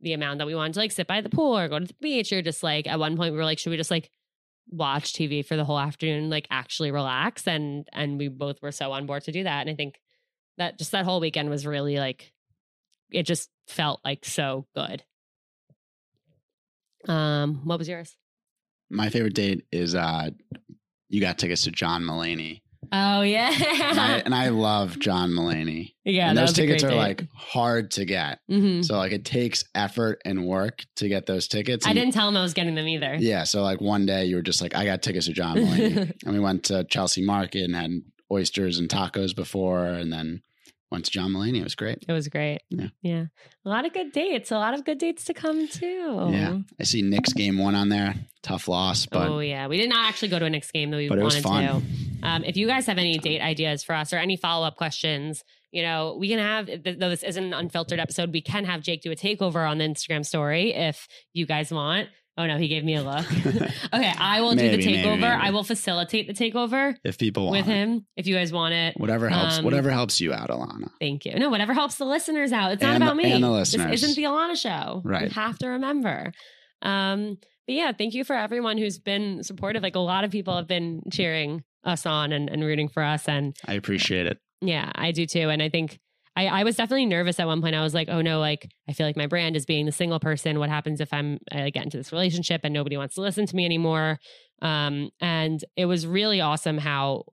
the 0.00 0.12
amount 0.12 0.38
that 0.38 0.46
we 0.46 0.54
wanted 0.54 0.74
to 0.74 0.78
like 0.78 0.92
sit 0.92 1.06
by 1.06 1.20
the 1.20 1.28
pool 1.28 1.58
or 1.58 1.68
go 1.68 1.78
to 1.78 1.86
the 1.86 1.94
beach 2.00 2.32
or 2.32 2.42
just 2.42 2.62
like 2.62 2.86
at 2.86 2.98
one 2.98 3.16
point 3.16 3.32
we 3.32 3.38
were 3.38 3.44
like, 3.44 3.58
should 3.58 3.70
we 3.70 3.76
just 3.76 3.90
like 3.90 4.10
watch 4.70 5.12
TV 5.12 5.44
for 5.44 5.56
the 5.56 5.64
whole 5.64 5.78
afternoon, 5.78 6.30
like 6.30 6.46
actually 6.50 6.90
relax? 6.90 7.46
And 7.46 7.88
and 7.92 8.18
we 8.18 8.28
both 8.28 8.62
were 8.62 8.72
so 8.72 8.92
on 8.92 9.06
board 9.06 9.24
to 9.24 9.32
do 9.32 9.42
that. 9.42 9.62
And 9.62 9.70
I 9.70 9.74
think 9.74 9.96
that 10.58 10.78
just 10.78 10.92
that 10.92 11.04
whole 11.04 11.20
weekend 11.20 11.50
was 11.50 11.66
really 11.66 11.96
like 11.96 12.32
it 13.10 13.24
just 13.24 13.48
felt 13.68 14.00
like 14.04 14.24
so 14.24 14.66
good. 14.74 15.02
Um, 17.08 17.60
what 17.64 17.78
was 17.78 17.88
yours? 17.88 18.16
My 18.90 19.08
favorite 19.10 19.34
date 19.34 19.64
is 19.72 19.94
uh, 19.94 20.30
you 21.08 21.20
got 21.20 21.38
tickets 21.38 21.64
to 21.64 21.70
John 21.70 22.02
Mulaney. 22.02 22.62
Oh 22.92 23.22
yeah, 23.22 23.50
And 23.52 23.98
I, 23.98 24.12
and 24.18 24.34
I 24.34 24.48
love 24.50 24.98
John 25.00 25.30
Mulaney. 25.30 25.94
yeah. 26.04 26.28
and 26.28 26.38
those 26.38 26.52
tickets 26.52 26.84
are 26.84 26.90
date. 26.90 26.96
like 26.96 27.24
hard 27.34 27.90
to 27.92 28.04
get. 28.04 28.38
Mhm. 28.48 28.84
So 28.84 28.96
like 28.96 29.10
it 29.10 29.24
takes 29.24 29.64
effort 29.74 30.20
and 30.24 30.46
work 30.46 30.84
to 30.96 31.08
get 31.08 31.26
those 31.26 31.48
tickets. 31.48 31.84
I 31.84 31.94
didn't 31.94 32.12
tell 32.14 32.28
him 32.28 32.36
I 32.36 32.42
was 32.42 32.54
getting 32.54 32.76
them 32.76 32.86
either. 32.86 33.16
Yeah. 33.18 33.42
So 33.42 33.62
like 33.62 33.80
one 33.80 34.06
day 34.06 34.26
you 34.26 34.36
were 34.36 34.42
just 34.42 34.62
like, 34.62 34.76
I 34.76 34.84
got 34.84 35.02
tickets 35.02 35.26
to 35.26 35.32
John 35.32 35.56
Mulaney. 35.56 36.12
and 36.24 36.32
we 36.32 36.38
went 36.38 36.64
to 36.64 36.84
Chelsea 36.84 37.24
Market 37.24 37.64
and 37.64 37.74
had 37.74 37.90
oysters 38.30 38.78
and 38.78 38.88
tacos 38.88 39.34
before 39.34 39.86
and 39.86 40.12
then 40.12 40.42
went 40.90 41.04
to 41.04 41.10
John 41.10 41.32
Mulaney. 41.32 41.60
It 41.60 41.64
was 41.64 41.74
great. 41.74 42.04
It 42.08 42.12
was 42.12 42.28
great. 42.28 42.60
Yeah. 42.70 42.88
yeah. 43.02 43.24
A 43.64 43.68
lot 43.68 43.84
of 43.84 43.92
good 43.92 44.12
dates. 44.12 44.50
A 44.50 44.58
lot 44.58 44.74
of 44.74 44.84
good 44.84 44.98
dates 44.98 45.24
to 45.24 45.34
come 45.34 45.68
too. 45.68 46.28
Yeah. 46.30 46.58
I 46.80 46.84
see 46.84 47.02
Knicks 47.02 47.32
game 47.32 47.58
one 47.58 47.74
on 47.74 47.88
there. 47.88 48.14
Tough 48.42 48.68
loss, 48.68 49.06
but 49.06 49.28
oh 49.28 49.40
yeah, 49.40 49.66
we 49.66 49.76
did 49.76 49.88
not 49.88 50.08
actually 50.08 50.28
go 50.28 50.38
to 50.38 50.44
a 50.44 50.50
Knicks 50.50 50.70
game 50.70 50.90
that 50.90 50.96
we 50.98 51.08
but 51.08 51.18
it 51.18 51.24
was 51.24 51.42
wanted 51.44 51.68
fun. 51.68 51.82
to. 52.20 52.26
Um, 52.28 52.44
if 52.44 52.56
you 52.56 52.68
guys 52.68 52.86
have 52.86 52.98
any 52.98 53.18
date 53.18 53.40
ideas 53.40 53.82
for 53.82 53.94
us 53.94 54.12
or 54.12 54.18
any 54.18 54.36
follow 54.36 54.64
up 54.64 54.76
questions, 54.76 55.42
you 55.72 55.82
know, 55.82 56.16
we 56.18 56.28
can 56.28 56.38
have. 56.38 56.66
Though 56.66 57.10
this 57.10 57.24
isn't 57.24 57.42
an 57.44 57.52
unfiltered 57.52 57.98
episode, 57.98 58.32
we 58.32 58.40
can 58.40 58.64
have 58.64 58.82
Jake 58.82 59.02
do 59.02 59.10
a 59.10 59.16
takeover 59.16 59.68
on 59.68 59.78
the 59.78 59.84
Instagram 59.84 60.24
story 60.24 60.72
if 60.72 61.08
you 61.32 61.44
guys 61.44 61.72
want. 61.72 62.08
Oh 62.38 62.46
no, 62.46 62.58
he 62.58 62.68
gave 62.68 62.84
me 62.84 62.94
a 62.96 63.02
look. 63.02 63.24
okay, 63.94 64.12
I 64.18 64.40
will 64.42 64.54
do 64.54 64.70
the 64.70 64.76
takeover. 64.76 65.20
maybe. 65.20 65.24
I 65.24 65.50
will 65.50 65.64
facilitate 65.64 66.26
the 66.26 66.34
takeover 66.34 66.94
if 67.02 67.16
people 67.18 67.46
want 67.46 67.56
with 67.58 67.68
it. 67.68 67.72
him 67.72 68.06
if 68.16 68.26
you 68.26 68.34
guys 68.34 68.52
want 68.52 68.74
it. 68.74 68.94
Whatever 68.98 69.28
helps. 69.30 69.58
Um, 69.58 69.64
whatever 69.64 69.90
helps 69.90 70.20
you 70.20 70.34
out, 70.34 70.50
Ilana. 70.50 70.90
Thank 71.00 71.24
you. 71.24 71.34
No, 71.38 71.48
whatever 71.48 71.72
helps 71.72 71.96
the 71.96 72.04
listeners 72.04 72.52
out. 72.52 72.72
It's 72.72 72.82
not 72.82 72.94
And 72.94 73.02
the- 73.02 73.06
about 73.06 73.16
me. 73.16 73.32
and 73.32 73.42
the 73.42 73.48
This 73.58 73.74
listeners. 73.74 74.02
isn't 74.02 74.16
the 74.22 74.28
Ilana 74.28 74.56
show. 74.56 75.00
You 75.04 75.10
Right. 75.10 75.32
have 75.32 75.58
to 75.60 75.68
remember. 75.68 76.32
Um, 76.82 77.38
but 77.66 77.74
yeah, 77.74 77.92
thank 77.92 78.14
you 78.14 78.22
for 78.24 78.36
everyone 78.36 78.78
who's 78.78 78.98
been 78.98 79.42
supportive. 79.42 79.82
Like 79.82 79.96
a 79.96 80.00
lot 80.00 80.24
of 80.24 80.30
people 80.30 80.56
have 80.56 80.68
been 80.68 81.02
cheering 81.10 81.64
us 81.84 82.06
on 82.06 82.32
and, 82.32 82.48
and 82.50 82.62
rooting 82.62 82.88
for 82.88 83.02
us. 83.02 83.28
And 83.28 83.56
I 83.66 83.74
appreciate 83.74 84.26
it. 84.26 84.38
yeah, 84.60 84.90
I 84.94 85.12
do 85.12 85.26
too. 85.26 85.48
And 85.48 85.62
I 85.62 85.68
think 85.68 85.98
I, 86.36 86.46
I 86.46 86.64
was 86.64 86.76
definitely 86.76 87.06
nervous 87.06 87.40
at 87.40 87.46
one 87.46 87.62
point. 87.62 87.74
I 87.74 87.82
was 87.82 87.94
like, 87.94 88.08
oh 88.10 88.20
no, 88.20 88.38
like 88.38 88.70
I 88.88 88.92
feel 88.92 89.06
like 89.06 89.16
my 89.16 89.26
brand 89.26 89.56
is 89.56 89.64
being 89.64 89.86
the 89.86 89.92
single 89.92 90.20
person. 90.20 90.58
What 90.58 90.68
happens 90.68 91.00
if 91.00 91.12
I'm 91.12 91.38
I 91.50 91.70
get 91.70 91.84
into 91.84 91.96
this 91.96 92.12
relationship 92.12 92.60
and 92.62 92.74
nobody 92.74 92.96
wants 92.96 93.14
to 93.14 93.22
listen 93.22 93.46
to 93.46 93.56
me 93.56 93.64
anymore? 93.64 94.18
Um, 94.60 95.10
and 95.20 95.64
it 95.76 95.86
was 95.86 96.06
really 96.06 96.40
awesome 96.40 96.78
how 96.78 97.24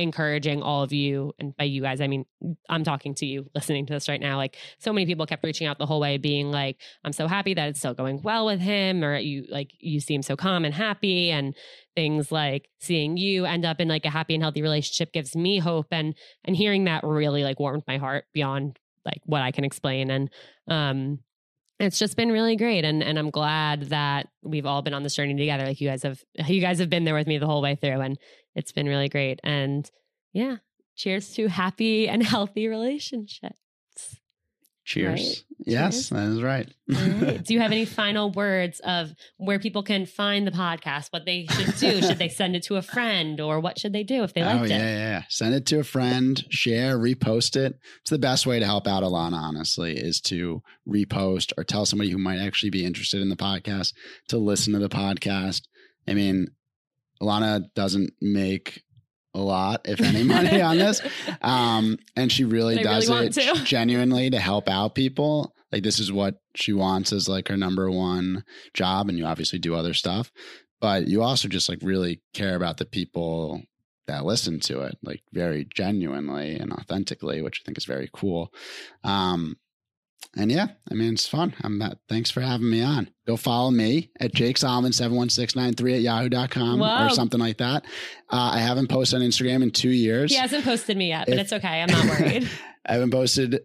encouraging 0.00 0.62
all 0.62 0.82
of 0.82 0.92
you 0.92 1.32
and 1.38 1.54
by 1.56 1.64
you 1.64 1.82
guys 1.82 2.00
i 2.00 2.06
mean 2.06 2.24
i'm 2.68 2.82
talking 2.82 3.14
to 3.14 3.26
you 3.26 3.48
listening 3.54 3.84
to 3.84 3.92
this 3.92 4.08
right 4.08 4.20
now 4.20 4.36
like 4.36 4.56
so 4.78 4.92
many 4.92 5.04
people 5.04 5.26
kept 5.26 5.44
reaching 5.44 5.66
out 5.66 5.78
the 5.78 5.86
whole 5.86 6.00
way 6.00 6.16
being 6.16 6.50
like 6.50 6.78
i'm 7.04 7.12
so 7.12 7.28
happy 7.28 7.52
that 7.52 7.68
it's 7.68 7.78
still 7.78 7.92
going 7.92 8.20
well 8.22 8.46
with 8.46 8.60
him 8.60 9.04
or 9.04 9.16
you 9.18 9.44
like 9.50 9.72
you 9.78 10.00
seem 10.00 10.22
so 10.22 10.36
calm 10.36 10.64
and 10.64 10.74
happy 10.74 11.30
and 11.30 11.54
things 11.94 12.32
like 12.32 12.68
seeing 12.80 13.16
you 13.16 13.44
end 13.44 13.64
up 13.64 13.80
in 13.80 13.88
like 13.88 14.04
a 14.06 14.10
happy 14.10 14.34
and 14.34 14.42
healthy 14.42 14.62
relationship 14.62 15.12
gives 15.12 15.36
me 15.36 15.58
hope 15.58 15.88
and 15.90 16.14
and 16.44 16.56
hearing 16.56 16.84
that 16.84 17.04
really 17.04 17.44
like 17.44 17.60
warmed 17.60 17.84
my 17.86 17.98
heart 17.98 18.24
beyond 18.32 18.78
like 19.04 19.20
what 19.26 19.42
i 19.42 19.50
can 19.50 19.64
explain 19.64 20.10
and 20.10 20.30
um 20.68 21.18
it's 21.80 21.98
just 21.98 22.14
been 22.14 22.30
really 22.30 22.56
great 22.56 22.84
and 22.84 23.02
and 23.02 23.18
i'm 23.18 23.30
glad 23.30 23.88
that 23.88 24.28
we've 24.42 24.66
all 24.66 24.82
been 24.82 24.94
on 24.94 25.02
this 25.02 25.14
journey 25.14 25.34
together 25.34 25.64
like 25.64 25.80
you 25.80 25.88
guys 25.88 26.02
have 26.02 26.22
you 26.46 26.60
guys 26.60 26.78
have 26.78 26.90
been 26.90 27.04
there 27.04 27.14
with 27.14 27.26
me 27.26 27.38
the 27.38 27.46
whole 27.46 27.62
way 27.62 27.74
through 27.74 28.00
and 28.00 28.18
it's 28.54 28.72
been 28.72 28.86
really 28.86 29.08
great 29.08 29.40
and 29.44 29.90
yeah 30.32 30.56
cheers 30.96 31.32
to 31.34 31.48
happy 31.48 32.08
and 32.08 32.22
healthy 32.34 32.68
relationships 32.68 33.58
Cheers. 34.90 35.20
Right. 35.20 35.66
Yes, 35.66 35.92
Cheers. 35.92 36.08
that 36.08 36.28
is 36.30 36.42
right. 36.42 36.68
Right. 36.88 37.44
Do 37.44 37.54
you 37.54 37.60
have 37.60 37.70
any 37.70 37.84
final 37.84 38.32
words 38.32 38.80
of 38.80 39.14
where 39.36 39.60
people 39.60 39.84
can 39.84 40.04
find 40.04 40.44
the 40.44 40.50
podcast? 40.50 41.12
What 41.12 41.26
they 41.26 41.46
should 41.46 41.76
do? 41.76 42.02
should 42.02 42.18
they 42.18 42.28
send 42.28 42.56
it 42.56 42.64
to 42.64 42.74
a 42.74 42.82
friend, 42.82 43.40
or 43.40 43.60
what 43.60 43.78
should 43.78 43.92
they 43.92 44.02
do 44.02 44.24
if 44.24 44.34
they 44.34 44.42
oh 44.42 44.46
liked 44.46 44.70
yeah, 44.70 44.76
it? 44.76 44.80
yeah, 44.80 44.96
yeah. 44.96 45.22
Send 45.28 45.54
it 45.54 45.66
to 45.66 45.78
a 45.78 45.84
friend, 45.84 46.44
share, 46.50 46.98
repost 46.98 47.54
it. 47.54 47.78
It's 48.00 48.10
the 48.10 48.18
best 48.18 48.48
way 48.48 48.58
to 48.58 48.66
help 48.66 48.88
out 48.88 49.04
Ilana, 49.04 49.34
honestly, 49.34 49.96
is 49.96 50.20
to 50.22 50.60
repost 50.88 51.52
or 51.56 51.62
tell 51.62 51.86
somebody 51.86 52.10
who 52.10 52.18
might 52.18 52.40
actually 52.40 52.70
be 52.70 52.84
interested 52.84 53.22
in 53.22 53.28
the 53.28 53.36
podcast 53.36 53.92
to 54.28 54.38
listen 54.38 54.72
to 54.72 54.80
the 54.80 54.88
podcast. 54.88 55.68
I 56.08 56.14
mean, 56.14 56.48
Ilana 57.22 57.72
doesn't 57.74 58.14
make 58.20 58.82
a 59.34 59.40
lot, 59.40 59.82
if 59.84 60.00
any, 60.00 60.22
money 60.22 60.60
on 60.60 60.78
this. 60.78 61.00
Um, 61.42 61.98
and 62.16 62.30
she 62.30 62.44
really 62.44 62.76
But 62.76 62.84
does 62.84 63.08
really 63.08 63.26
it 63.26 63.32
to. 63.34 63.54
genuinely 63.64 64.30
to 64.30 64.38
help 64.38 64.68
out 64.68 64.94
people. 64.94 65.54
Like 65.72 65.82
this 65.82 66.00
is 66.00 66.10
what 66.12 66.40
she 66.56 66.72
wants 66.72 67.12
as 67.12 67.28
like 67.28 67.48
her 67.48 67.56
number 67.56 67.90
one 67.90 68.44
job, 68.74 69.08
and 69.08 69.16
you 69.16 69.24
obviously 69.24 69.58
do 69.58 69.74
other 69.74 69.94
stuff, 69.94 70.32
but 70.80 71.06
you 71.06 71.22
also 71.22 71.46
just 71.46 71.68
like 71.68 71.78
really 71.82 72.22
care 72.34 72.56
about 72.56 72.78
the 72.78 72.84
people 72.84 73.62
that 74.08 74.24
listen 74.24 74.58
to 74.58 74.80
it, 74.80 74.98
like 75.02 75.22
very 75.32 75.68
genuinely 75.72 76.56
and 76.56 76.72
authentically, 76.72 77.40
which 77.40 77.62
I 77.62 77.64
think 77.64 77.78
is 77.78 77.84
very 77.84 78.10
cool. 78.12 78.52
Um, 79.04 79.56
and 80.36 80.50
yeah, 80.50 80.68
I 80.90 80.94
mean, 80.94 81.12
it's 81.14 81.26
fun. 81.26 81.54
I'm 81.62 81.80
uh, 81.82 81.90
thanks 82.08 82.30
for 82.30 82.40
having 82.40 82.70
me 82.70 82.82
on. 82.82 83.10
Go 83.26 83.36
follow 83.36 83.70
me 83.70 84.10
at 84.20 84.32
Jake 84.34 84.58
Solomon 84.58 84.92
71693 84.92 85.94
at 85.94 86.00
yahoo.com 86.02 86.78
Whoa. 86.78 87.06
or 87.06 87.10
something 87.10 87.40
like 87.40 87.58
that. 87.58 87.84
Uh, 88.30 88.50
I 88.54 88.58
haven't 88.58 88.88
posted 88.88 89.20
on 89.20 89.26
Instagram 89.28 89.62
in 89.62 89.70
two 89.70 89.90
years. 89.90 90.30
He 90.30 90.38
hasn't 90.38 90.64
posted 90.64 90.96
me 90.96 91.08
yet, 91.08 91.26
but 91.26 91.34
If- 91.34 91.40
it's 91.40 91.52
okay. 91.52 91.82
I'm 91.82 91.90
not 91.90 92.04
worried. 92.20 92.48
I 92.86 92.94
haven't 92.94 93.10
posted 93.10 93.60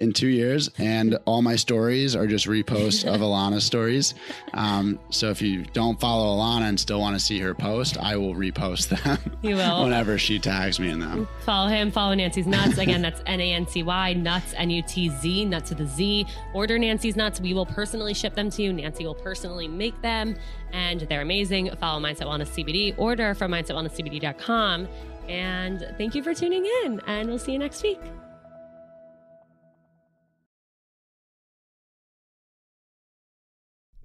in 0.00 0.12
two 0.12 0.28
years, 0.28 0.70
and 0.78 1.18
all 1.26 1.42
my 1.42 1.56
stories 1.56 2.16
are 2.16 2.26
just 2.26 2.46
reposts 2.46 3.04
of 3.04 3.20
Ilana's 3.20 3.64
stories. 3.64 4.14
Um, 4.54 4.98
so 5.10 5.28
if 5.30 5.42
you 5.42 5.64
don't 5.72 6.00
follow 6.00 6.36
Ilana 6.36 6.68
and 6.70 6.80
still 6.80 7.00
want 7.00 7.14
to 7.16 7.20
see 7.20 7.38
her 7.40 7.54
post, 7.54 7.98
I 7.98 8.16
will 8.16 8.34
repost 8.34 8.88
them 8.88 9.18
You 9.42 9.56
will. 9.56 9.84
whenever 9.84 10.16
she 10.18 10.38
tags 10.38 10.80
me 10.80 10.88
in 10.90 11.00
them. 11.00 11.28
Follow 11.44 11.68
him. 11.68 11.90
Follow 11.90 12.14
Nancy's 12.14 12.46
Nuts. 12.46 12.78
Again, 12.78 13.02
that's 13.02 13.22
N 13.26 13.40
A 13.40 13.52
N 13.52 13.66
C 13.66 13.82
Y, 13.82 14.14
Nuts, 14.14 14.54
N 14.56 14.70
U 14.70 14.82
T 14.82 15.10
Z, 15.10 15.44
Nuts 15.44 15.70
with 15.70 15.80
a 15.80 15.86
Z. 15.86 16.26
Order 16.54 16.78
Nancy's 16.78 17.16
Nuts. 17.16 17.40
We 17.40 17.52
will 17.54 17.66
personally 17.66 18.14
ship 18.14 18.34
them 18.34 18.48
to 18.50 18.62
you. 18.62 18.72
Nancy 18.72 19.04
will 19.04 19.14
personally 19.14 19.68
make 19.68 20.00
them, 20.02 20.34
and 20.72 21.00
they're 21.02 21.20
amazing. 21.22 21.70
Follow 21.76 22.00
Mindset 22.00 22.22
Wellness 22.26 22.48
CBD. 22.48 22.94
Order 22.98 23.34
from 23.34 23.52
mindsetwellnesscbd.com. 23.52 24.88
And 25.28 25.94
thank 25.98 26.14
you 26.14 26.22
for 26.22 26.34
tuning 26.34 26.66
in, 26.84 27.00
and 27.06 27.28
we'll 27.28 27.38
see 27.38 27.52
you 27.52 27.58
next 27.58 27.82
week. 27.82 28.00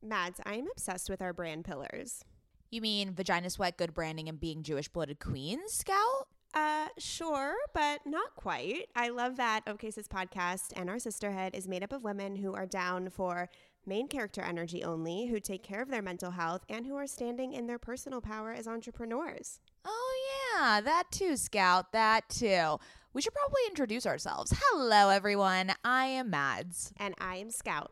Mads, 0.06 0.40
I 0.46 0.56
am 0.56 0.68
obsessed 0.72 1.10
with 1.10 1.22
our 1.22 1.34
brand 1.34 1.66
pillars. 1.66 2.24
You 2.72 2.82
mean 2.82 3.14
vagina 3.14 3.50
sweat, 3.50 3.78
good 3.78 3.94
branding, 3.94 4.30
and 4.30 4.40
being 4.40 4.64
Jewish 4.64 4.88
blooded 4.88 5.20
queens, 5.20 5.74
Scout? 5.74 6.28
Uh, 6.54 6.88
sure, 6.98 7.56
but 7.74 8.00
not 8.06 8.36
quite. 8.36 8.88
I 8.96 9.10
love 9.10 9.36
that 9.38 9.62
OK 9.68 9.90
podcast 9.90 10.72
and 10.76 10.90
our 10.90 11.00
sisterhood 11.00 11.54
is 11.54 11.68
made 11.68 11.84
up 11.84 11.92
of 11.92 12.04
women 12.04 12.38
who 12.38 12.54
are 12.54 12.66
down 12.66 13.10
for 13.10 13.50
main 13.86 14.08
character 14.08 14.42
energy 14.42 14.84
only, 14.84 15.28
who 15.28 15.40
take 15.40 15.64
care 15.64 15.82
of 15.82 15.90
their 15.90 16.02
mental 16.02 16.32
health, 16.32 16.64
and 16.70 16.86
who 16.86 16.96
are 16.96 17.08
standing 17.08 17.54
in 17.54 17.68
their 17.68 17.78
personal 17.78 18.22
power 18.22 18.52
as 18.52 18.68
entrepreneurs. 18.68 19.60
Oh, 19.84 20.16
yeah, 20.58 20.82
that 20.82 21.04
too, 21.12 21.36
Scout, 21.36 21.92
that 21.92 22.30
too. 22.30 22.78
We 23.14 23.22
should 23.22 23.34
probably 23.34 23.62
introduce 23.68 24.06
ourselves. 24.06 24.54
Hello, 24.56 25.10
everyone. 25.10 25.72
I 25.84 26.06
am 26.08 26.30
Mads, 26.30 26.94
And 26.98 27.16
I 27.20 27.36
am 27.36 27.52
Scout. 27.52 27.92